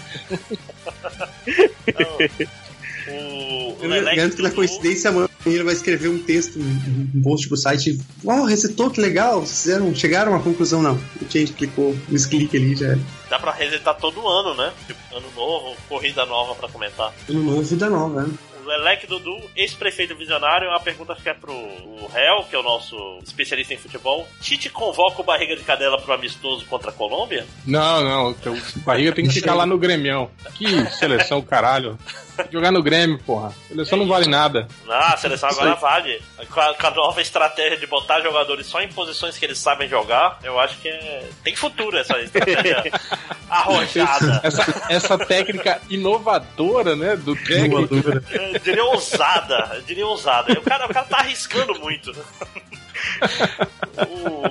[1.99, 2.17] Não,
[3.13, 3.73] o.
[3.73, 7.57] o Eu garanto que na coincidência amanhã ele vai escrever um texto, um post pro
[7.57, 7.99] site.
[8.23, 9.41] Uau, resetou, que legal.
[9.41, 10.95] Vocês fizeram, chegaram a uma conclusão, não.
[11.21, 12.99] O Change clicou, misclick ali já era.
[13.29, 14.71] Dá pra resetar todo ano, né?
[14.87, 17.13] Tipo, ano novo, corrida nova pra comentar.
[17.29, 18.33] Ano novo, vida nova, né?
[18.63, 23.19] O Leleque Dudu, ex-prefeito visionário, a pergunta que é pro Hel, que é o nosso
[23.21, 24.25] especialista em futebol.
[24.39, 27.45] Tite convoca o Barriga de Cadela pro amistoso contra a Colômbia?
[27.67, 28.31] Não, não.
[28.31, 30.31] O barriga tem que ficar lá no Grêmio.
[30.55, 31.97] Que seleção, caralho.
[32.51, 33.53] Jogar no Grêmio, porra.
[33.67, 34.67] Seleção não vale nada.
[34.89, 36.21] Ah, a seleção agora vale.
[36.49, 39.87] Com a, com a nova estratégia de botar jogadores só em posições que eles sabem
[39.87, 41.29] jogar, eu acho que é...
[41.43, 42.91] tem futuro essa estratégia
[43.49, 44.41] arrojada.
[44.43, 47.15] Essa, essa técnica inovadora, né?
[47.15, 47.95] Do técnico.
[47.95, 49.71] Eu diria ousada.
[49.75, 50.53] Eu diria ousada.
[50.53, 52.13] O cara, o cara tá arriscando muito.
[54.07, 54.43] O,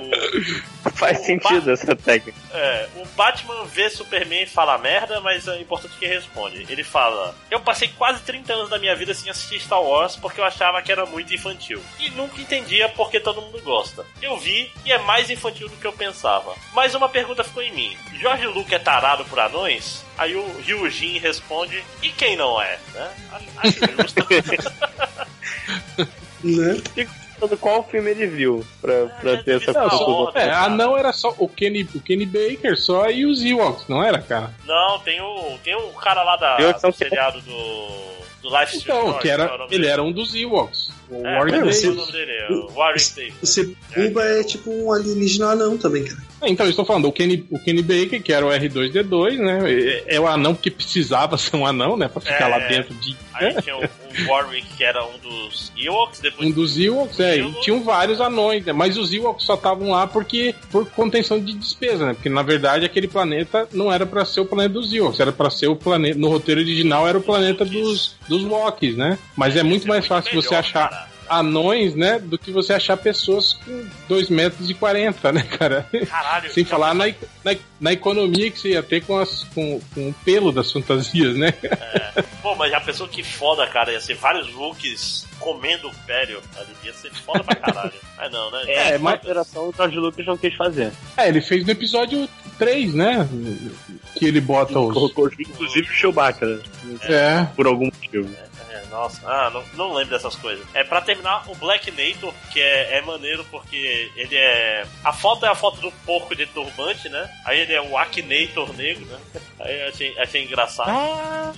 [0.95, 2.37] Faz o sentido Ba- essa técnica.
[2.53, 6.65] É, o Batman vê Superman e fala merda, mas é importante que responde.
[6.69, 10.39] Ele fala: Eu passei quase 30 anos da minha vida sem assistir Star Wars porque
[10.39, 11.81] eu achava que era muito infantil.
[11.99, 14.05] E nunca entendia porque todo mundo gosta.
[14.21, 16.55] Eu vi e é mais infantil do que eu pensava.
[16.73, 20.03] Mas uma pergunta ficou em mim: Jorge Lucas é tarado por anões?
[20.17, 22.79] Aí o Ryujin responde: E quem não é?
[22.93, 23.11] Né?
[23.57, 24.25] Acho justo.
[26.43, 26.75] Né?
[27.43, 30.31] Sobre qual filme ele viu pra, pra ter essa Não, conclusão.
[30.35, 34.01] É, a não era só o Kenny, o Kenny Baker só e os Ewoks, não
[34.01, 34.53] era, cara?
[34.65, 37.51] Não, tem o, tem o cara lá da, Eu sou do seriado do,
[38.41, 40.89] do Life Então, que é era, nome ele era um dos Ewoks.
[41.21, 41.83] O É, Warwick é Davis.
[41.83, 42.31] o nome dele?
[42.31, 43.33] É o Warwick Davis.
[43.41, 46.21] O Sebuba é tipo um alienígena anão também, cara.
[46.41, 49.71] Ah, Então, eu estou falando, o Kenny, o Kenny Baker, que era o R2D2, né?
[50.07, 52.07] É, é o anão que precisava ser um anão, né?
[52.07, 52.47] Pra ficar É.
[52.47, 53.15] lá dentro de.
[53.33, 57.37] Aí tinha o, o Warwick, que era um dos Ewoks, depois Um dos Ewoks, é,
[57.37, 57.61] e Ewoks.
[57.63, 58.73] tinham vários anões, né?
[58.73, 62.13] Mas os Ewoks só estavam lá porque por contenção de despesa, né?
[62.13, 65.49] Porque na verdade aquele planeta não era pra ser o planeta dos Ewoks, era pra
[65.49, 66.17] ser o planeta.
[66.19, 69.17] No roteiro original era o planeta dos, dos Wookiees, né?
[69.35, 71.02] Mas é muito mais fácil você melhor, achar cara.
[71.29, 72.19] Anões, né?
[72.19, 75.87] Do que você achar pessoas com 2 metros e 40, né, cara?
[76.07, 76.51] Caralho.
[76.51, 77.05] Sem já falar na,
[77.43, 81.35] na, na economia que você ia ter com, as, com, com o pelo das fantasias,
[81.35, 81.53] né?
[82.41, 83.91] Pô, mas já pensou que foda, cara?
[83.91, 86.41] Ia ser vários looks comendo o Pério.
[86.55, 87.93] Ali ia ser foda pra caralho.
[88.17, 88.63] Mas não, né?
[88.67, 90.91] É, uma alteração o George Lucas não quis fazer.
[91.17, 93.27] É, ele fez no episódio 3, né?
[94.15, 94.93] Que ele bota os.
[94.93, 96.61] Colocou inclusive o Chewbacca, né?
[97.03, 97.47] É.
[97.55, 98.29] por algum motivo.
[98.33, 98.45] É,
[98.93, 100.65] nossa, ah, não, não lembro dessas coisas.
[100.73, 104.85] É, pra terminar, o Black Nator, que é, é maneiro porque ele é.
[105.03, 107.29] A foto é a foto do porco de turbante, né?
[107.43, 109.19] Aí ele é o Akinator negro, né?
[109.59, 110.89] Aí eu achei, achei engraçado.
[110.91, 111.51] Ah!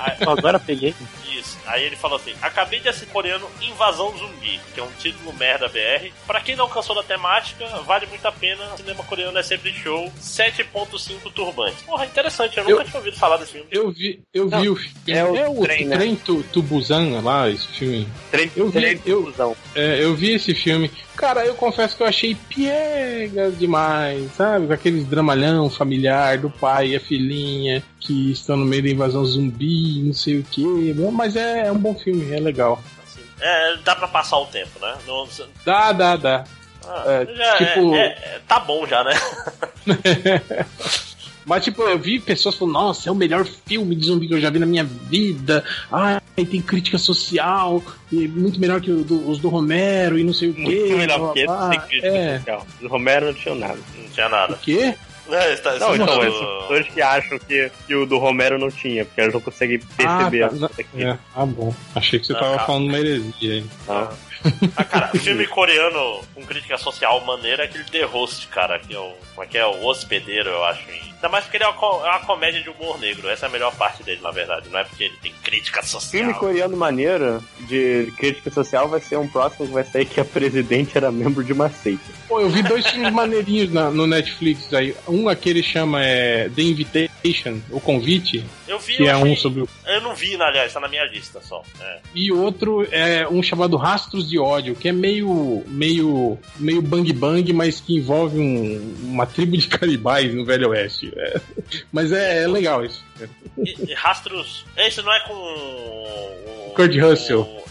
[0.00, 0.94] Aí- Agora peguei.
[1.66, 5.68] Aí ele falou assim: acabei de assistir coreano Invasão Zumbi, que é um título merda
[5.68, 6.10] BR.
[6.26, 8.62] Pra quem não cansou da temática, vale muito a pena.
[8.74, 10.10] O cinema coreano é sempre show.
[10.20, 11.82] 7.5 turbantes.
[11.82, 13.66] Porra, interessante, eu nunca Eu- tinha ouvido falar desse filme.
[13.70, 14.94] Eu vi, eu vi o filme.
[15.06, 15.96] é o trem, né?
[15.96, 18.08] trem tu, Tubusan lá, esse filme.
[18.30, 19.32] Trem, Eu vi, trem eu-.
[19.74, 20.90] É, eu vi esse filme.
[21.16, 24.66] Cara, eu confesso que eu achei piegas demais, sabe?
[24.66, 29.24] Com aqueles dramalhão familiar do pai e a filhinha que estão no meio da invasão
[29.24, 30.92] zumbi, não sei o que.
[31.12, 32.82] Mas é, é um bom filme, é legal.
[33.04, 33.22] Assim.
[33.40, 34.94] É, dá pra passar o tempo, né?
[35.06, 35.26] Não,
[35.64, 36.44] Dá, dá, dá.
[36.86, 39.12] ah, É, já tipo- é- é- tá bom já, né?
[41.44, 44.40] Mas, tipo, eu vi pessoas falando, nossa, é o melhor filme de zumbi que eu
[44.40, 45.64] já vi na minha vida.
[45.90, 50.32] Ai, tem crítica social, e muito melhor que o do- os do Romero e não
[50.32, 50.60] sei o quê.
[50.62, 52.38] Muito melhor que blá, sem crítica É.
[52.38, 52.66] social.
[52.82, 53.78] O Romero não tinha nada.
[53.96, 54.52] Não tinha nada.
[54.54, 54.94] O quê?
[55.26, 59.06] É, tá, Não, então, essas pessoas que acham que, que o do Romero não tinha,
[59.06, 60.70] porque elas não conseguem perceber Ah, tá.
[60.98, 61.74] É, ah, bom.
[61.94, 63.64] Achei que você Ah, tava falando uma heresia aí.
[63.86, 64.12] Tá?
[64.76, 68.98] Ah, cara, filme coreano com crítica social maneira é aquele The Host, cara, que é
[68.98, 69.12] o.
[69.34, 69.66] Como é que é?
[69.66, 70.80] O hospedeiro, eu acho.
[70.88, 73.28] Ainda mais porque ele é uma, co- é uma comédia de humor negro.
[73.28, 74.68] Essa é a melhor parte dele, na verdade.
[74.68, 76.10] Não é porque ele tem crítica social.
[76.22, 80.24] Filme coreano maneiro de crítica social vai ser um próximo que vai sair que a
[80.24, 82.04] presidente era membro de uma seita.
[82.28, 84.94] Pô, eu vi dois filmes maneirinhos na- no Netflix aí.
[85.08, 89.36] Um aquele chama é, The Invitation, O Convite, Eu vi, que eu é achei- um
[89.36, 91.62] sobre o Eu não vi, aliás, tá na minha lista só.
[91.80, 91.98] É.
[92.14, 97.52] E outro é um chamado Rastros de Ódio, que é meio meio meio bang bang,
[97.52, 101.12] mas que envolve um- uma tribo de canibais no Velho Oeste.
[101.16, 101.40] É.
[101.92, 103.04] Mas é, é legal isso.
[103.58, 104.64] E, e Rastros.
[104.76, 105.32] Esse não é com.
[105.34, 107.40] o- Kurt o- Russell.
[107.42, 107.64] o-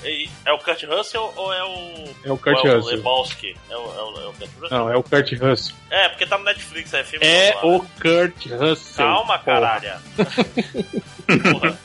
[0.45, 2.03] é, o Kurt Russell ou é o.
[2.25, 2.95] É o Kurt é o Russell.
[2.97, 3.55] Lebowski?
[3.69, 4.77] É o, é o, é o Kurt Russell?
[4.77, 5.75] Não, é o Kurt Russell.
[5.89, 7.25] É, porque tá no Netflix, é filme.
[7.25, 7.87] É lá, o né?
[8.01, 9.05] Kurt Russell.
[9.05, 9.39] Calma, porra.
[9.39, 9.99] caralho.
[11.51, 11.79] Porra.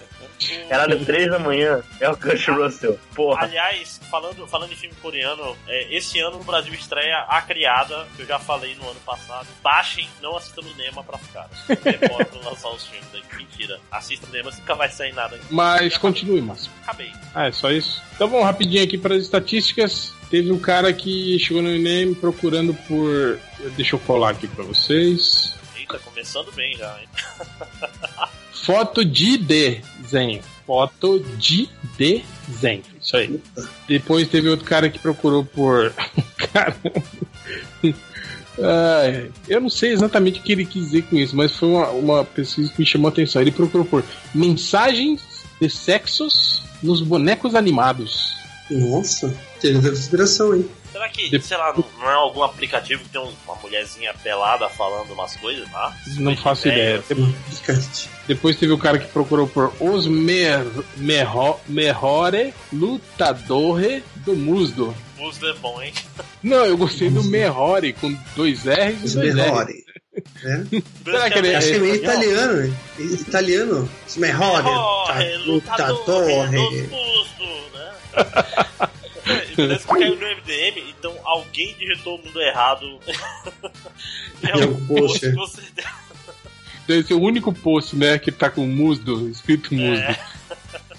[0.68, 2.98] Era três da manhã, é o Kurt Russell.
[3.14, 3.42] Porra.
[3.42, 8.22] Aliás, falando, falando em filme coreano, é, esse ano no Brasil estreia A Criada, que
[8.22, 9.46] eu já falei no ano passado.
[9.62, 11.48] Baixem, não assistam no Nema pra ficar.
[11.68, 13.22] Demora pra lançar os filmes aí.
[13.36, 13.80] Mentira.
[13.90, 15.38] Assista no Nema, nunca vai sair nada.
[15.50, 16.70] Mas Já continue, Márcio.
[16.82, 17.12] Acabei.
[17.34, 18.02] Ah, é só isso?
[18.14, 20.12] Então vamos rapidinho aqui para as estatísticas.
[20.30, 23.38] Teve um cara que chegou no INEM procurando por.
[23.76, 25.54] Deixa eu colar aqui para vocês.
[25.76, 27.08] Eita, começando bem já, hein?
[28.52, 29.38] Foto de
[30.10, 30.42] desenho.
[30.66, 32.82] Foto de desenho.
[33.00, 33.40] Isso aí.
[33.86, 35.92] Depois teve outro cara que procurou por.
[36.52, 36.76] cara.
[38.60, 41.90] Ai, eu não sei exatamente o que ele quis dizer com isso, mas foi uma,
[41.90, 43.40] uma pesquisa que me chamou a atenção.
[43.40, 44.04] Ele procurou por
[44.34, 45.20] mensagens
[45.60, 48.36] de sexos nos bonecos animados.
[48.70, 50.68] Nossa, teoria da conspiração, hein?
[50.98, 54.12] Será que, De- sei lá, não, não é algum aplicativo que tem um- uma mulherzinha
[54.20, 55.96] pelada falando umas coisas lá?
[56.16, 57.00] Não faço ideia.
[57.02, 58.10] Podcast.
[58.26, 60.64] Depois teve o cara que procurou por os mer,
[60.96, 64.92] merro, merhore lutadore do musdo.
[65.16, 65.92] Musdo é bom, hein?
[66.42, 69.34] Não, eu gostei do merhore com dois R's e dois R's.
[69.36, 69.84] Merhore.
[70.44, 70.82] É?
[71.10, 72.22] Será que ele Acho que é meio espanhol.
[72.22, 72.76] italiano?
[72.98, 73.90] Italiano.
[74.16, 76.56] Merhore, lutador, Lutadore.
[76.88, 78.88] musdos, né?
[79.60, 82.98] É, Parece que caiu no MDM, então alguém digitou o mundo errado.
[84.42, 85.32] é Em um post, é.
[85.32, 85.88] com certeza.
[86.86, 90.02] Deve ser o único post, né, que tá com musdo, escrito musdo.
[90.02, 90.18] É.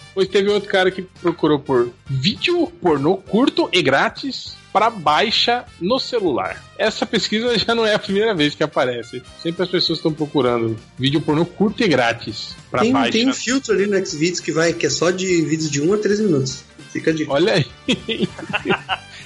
[0.10, 6.00] Depois teve outro cara que procurou por vídeo pornô curto e grátis para baixa no
[6.00, 6.64] celular.
[6.78, 9.24] Essa pesquisa já não é a primeira vez que aparece.
[9.42, 13.12] Sempre as pessoas estão procurando vídeo pornô curto e grátis para baixa.
[13.12, 15.94] tem um filtro ali no Xvideos que vai, que é só de vídeos de 1
[15.94, 16.64] a 3 minutos.
[16.92, 17.26] Fica de.
[17.30, 17.66] Olha aí.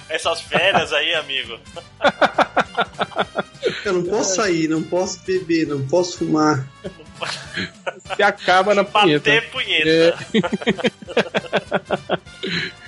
[0.09, 1.59] Essas férias aí, amigo.
[3.85, 6.67] Eu não posso sair, não posso beber, não posso fumar.
[8.15, 9.31] Se acaba na punheta.
[9.31, 9.89] Bater punheta.
[9.89, 10.13] É,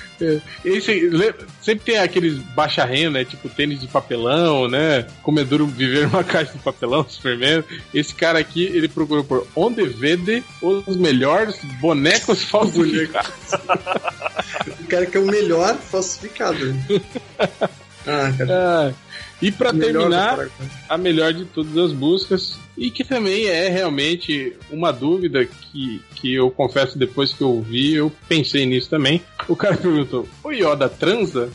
[0.64, 3.26] esse, le- sempre tem aqueles baixa renda, né?
[3.26, 5.06] Tipo tênis de papelão, né?
[5.24, 7.64] Comedor viver numa caixa de papelão, Superman.
[7.94, 13.32] Esse cara aqui, ele procurou por onde vende os melhores bonecos falsificados.
[14.80, 16.58] O cara que é o melhor falsificado.
[18.08, 18.52] Ah, cara.
[18.52, 18.94] Ah,
[19.42, 20.48] e do terminar,
[20.88, 26.34] a melhor de todas as buscas, e que também é realmente uma dúvida que, que
[26.34, 29.22] eu confesso depois que eu vi, eu pensei nisso também.
[29.48, 31.50] O cara perguntou: o Yoda transa?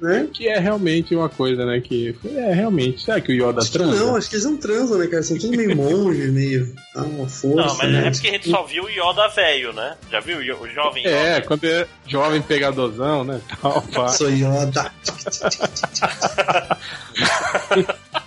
[0.00, 0.28] Né?
[0.32, 1.80] Que é realmente uma coisa, né?
[1.80, 3.02] Que é realmente.
[3.02, 4.04] Será que o Yoda Acho que transa?
[4.04, 5.22] não, acho que eles não transam, né, cara?
[5.22, 6.74] São tudo meio monge, meio.
[6.96, 7.68] Ah, uma força.
[7.68, 8.06] Não, mas né?
[8.06, 9.96] é porque a gente só viu o Yoda velho, né?
[10.10, 11.46] Já viu o jovem É, Yoda?
[11.46, 13.40] quando é jovem pegadorzão, né?
[13.60, 13.84] Tal.
[14.08, 14.90] Sou Yoda.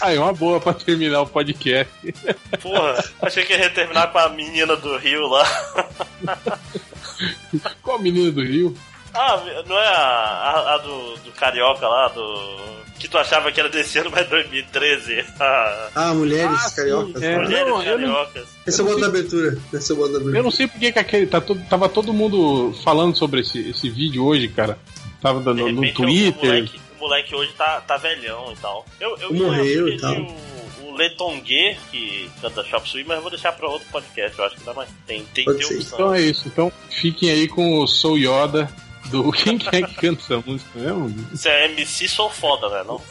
[0.00, 1.92] Aí, uma boa pra terminar o podcast.
[2.62, 5.44] Porra, achei que ia terminar com a menina do Rio lá.
[7.82, 8.76] Qual a menina do Rio?
[9.14, 12.76] Ah, não é a, a, a do, do Carioca lá, do.
[12.98, 15.24] Que tu achava que era desse ano, mas 2013.
[15.40, 17.22] Ah, Ah, mulheres Ah, sim, cariocas.
[17.22, 17.36] é.
[17.38, 18.46] Mulheres não, eu não- cariocas.
[18.66, 19.58] Esse é o modo da abertura.
[19.72, 20.38] Esse é o modo da abertura.
[20.38, 21.26] Eu não sei porque que aquele.
[21.26, 24.78] Tá todo, tava todo mundo falando sobre esse, esse vídeo hoje, cara.
[25.20, 26.50] Tava no, no Twitter.
[26.50, 28.84] Moleque, o moleque hoje tá, tá velhão e tal.
[29.00, 30.14] Eu, eu Morreu e tal.
[30.14, 34.38] O, o Letongue, que canta Shop Suey, mas eu vou deixar pra outro podcast.
[34.38, 34.88] Eu acho que dá mais.
[35.06, 35.78] Tem, tem, opção.
[35.78, 36.42] Então é isso.
[36.46, 38.68] Então fiquem aí com o Sou Yoda
[39.06, 39.30] do.
[39.32, 41.08] Quem que é que canta essa música mesmo?
[41.30, 42.84] Você é MC, sou foda, né?
[42.84, 43.00] Não?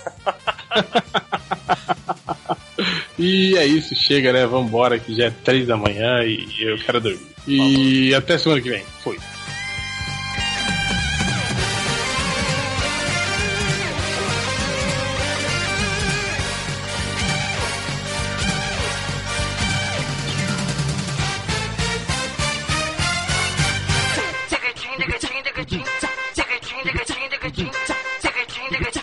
[3.17, 4.45] E é isso, chega, né?
[4.45, 7.25] Vambora, que já é três da manhã e eu quero dormir.
[7.48, 8.83] E até semana que vem.
[9.01, 9.17] Foi.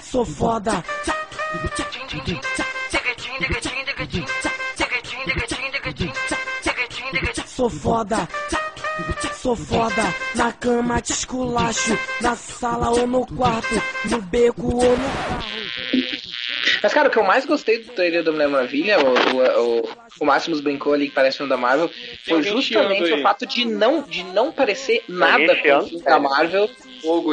[0.01, 0.85] Sou foda.
[7.47, 8.29] Sou foda.
[9.35, 10.15] Sou foda.
[10.35, 11.99] Na cama te esculacho.
[12.21, 13.83] Na sala ou no quarto.
[14.11, 15.62] No beco ou no carro.
[16.83, 19.89] Mas, cara, o que eu mais gostei do trailer da Mulher Maravilha, o, o, o,
[20.21, 21.89] o Máximos brincou ali que parece filme da Marvel,
[22.25, 25.89] foi justamente chiando o fato de não, de não parecer nada com o chiando?
[25.89, 26.69] filme da Marvel,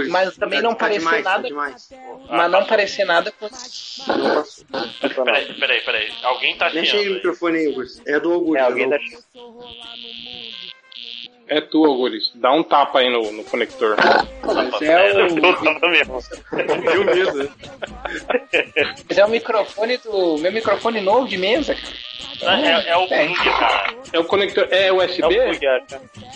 [0.10, 1.90] mas também não tá parecer demais, tá nada, demais.
[2.30, 3.50] mas não parecer nada com.
[5.24, 6.12] Peraí, peraí, peraí.
[6.24, 7.10] Alguém tá chiando no aí.
[7.10, 8.02] microfone aí, Augusto.
[8.06, 8.58] É do Augusto.
[8.58, 9.24] É alguém do da Augusto.
[11.50, 12.38] É tu, Augusto.
[12.38, 13.96] Dá um tapa aí no, no conector.
[14.44, 15.28] Mas é o.
[16.92, 17.52] Deu medo.
[19.08, 20.38] mas é o microfone do.
[20.38, 22.62] Meu microfone novo de mesa, cara.
[22.62, 23.26] É, é o É.
[23.26, 23.96] plug, cara.
[24.14, 24.68] É o conector.
[24.72, 25.22] É É o USB?
[25.22, 25.84] plug, cara.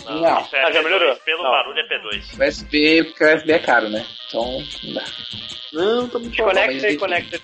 [0.04, 0.40] Não, Não.
[0.42, 0.84] isso é Ah, já P2.
[0.84, 1.16] melhorou?
[1.24, 1.50] Pelo Não.
[1.50, 2.48] barulho é P2.
[2.48, 4.04] USB, porque o USB é caro, né?
[4.28, 4.44] Então,
[4.84, 5.04] não dá.
[5.72, 6.50] Não, tá muito bom.
[6.52, 7.40] Desconecta e conecta.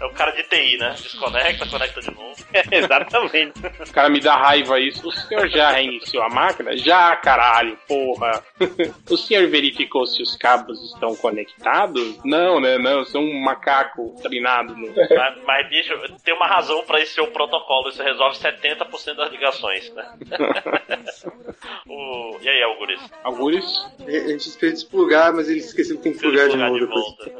[0.00, 0.90] É o cara de TI, né?
[0.90, 2.34] Desconecta, conecta de novo.
[2.70, 3.52] Exatamente.
[3.88, 5.08] O cara me dá raiva isso.
[5.08, 6.76] O senhor já reiniciou a máquina?
[6.76, 8.42] Já, caralho, porra.
[9.10, 12.18] O senhor verificou se os cabos estão conectados?
[12.24, 12.78] Não, né?
[12.78, 14.74] Não, eu sou um macaco treinado.
[14.74, 14.92] No...
[14.94, 15.94] Mas, mas, bicho,
[16.24, 17.88] tem uma razão pra esse seu protocolo.
[17.90, 20.04] Isso resolve 70% das ligações, né?
[21.86, 22.38] o...
[22.40, 23.00] E aí, Algures?
[23.22, 23.86] Algures?
[24.06, 26.86] A gente espera desplugar, mas ele esqueceu que tem que plugar de Lugar novo de
[26.86, 27.04] depois.
[27.04, 27.30] volta.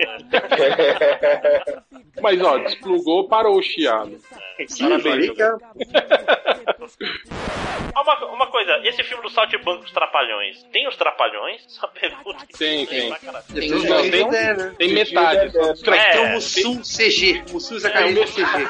[2.25, 4.19] Mas ó, desplugou, parou o chiado.
[4.59, 4.65] É-
[7.97, 11.63] Ah, Uma, uma coisa, esse filme do Saltimbanco dos Trapalhões, tem os Trapalhões?
[11.67, 13.13] Essa pergunta que Tem, tem.
[13.55, 14.29] Tem Não, tem, tem, então.
[14.29, 14.75] ideia, né?
[14.77, 15.53] Tem metade.
[15.53, 17.45] ter É, o Mussum CG.
[17.53, 18.67] Mussum Zacarias CG.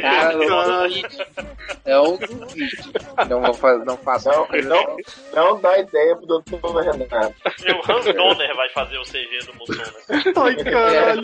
[0.00, 1.18] Cara, não, não duvide.
[3.28, 4.96] Não, vou fazer, não faço Não, não,
[5.34, 7.34] não dá ideia pro doutor Renato.
[7.44, 10.22] o Hans Donner vai fazer o CG do Mussum, né?
[10.36, 10.56] Ai,
[10.92, 11.22] caralho.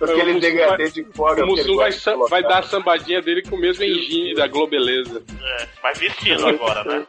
[0.00, 1.44] Aquele degradê de fora.
[1.44, 1.90] O Mussum vai,
[2.28, 5.22] vai dar a sambadinha dele com o mesmo engine da Globeleza.
[5.42, 7.06] É, mas vestido agora, né?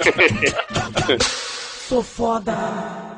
[1.20, 3.11] Sou foda.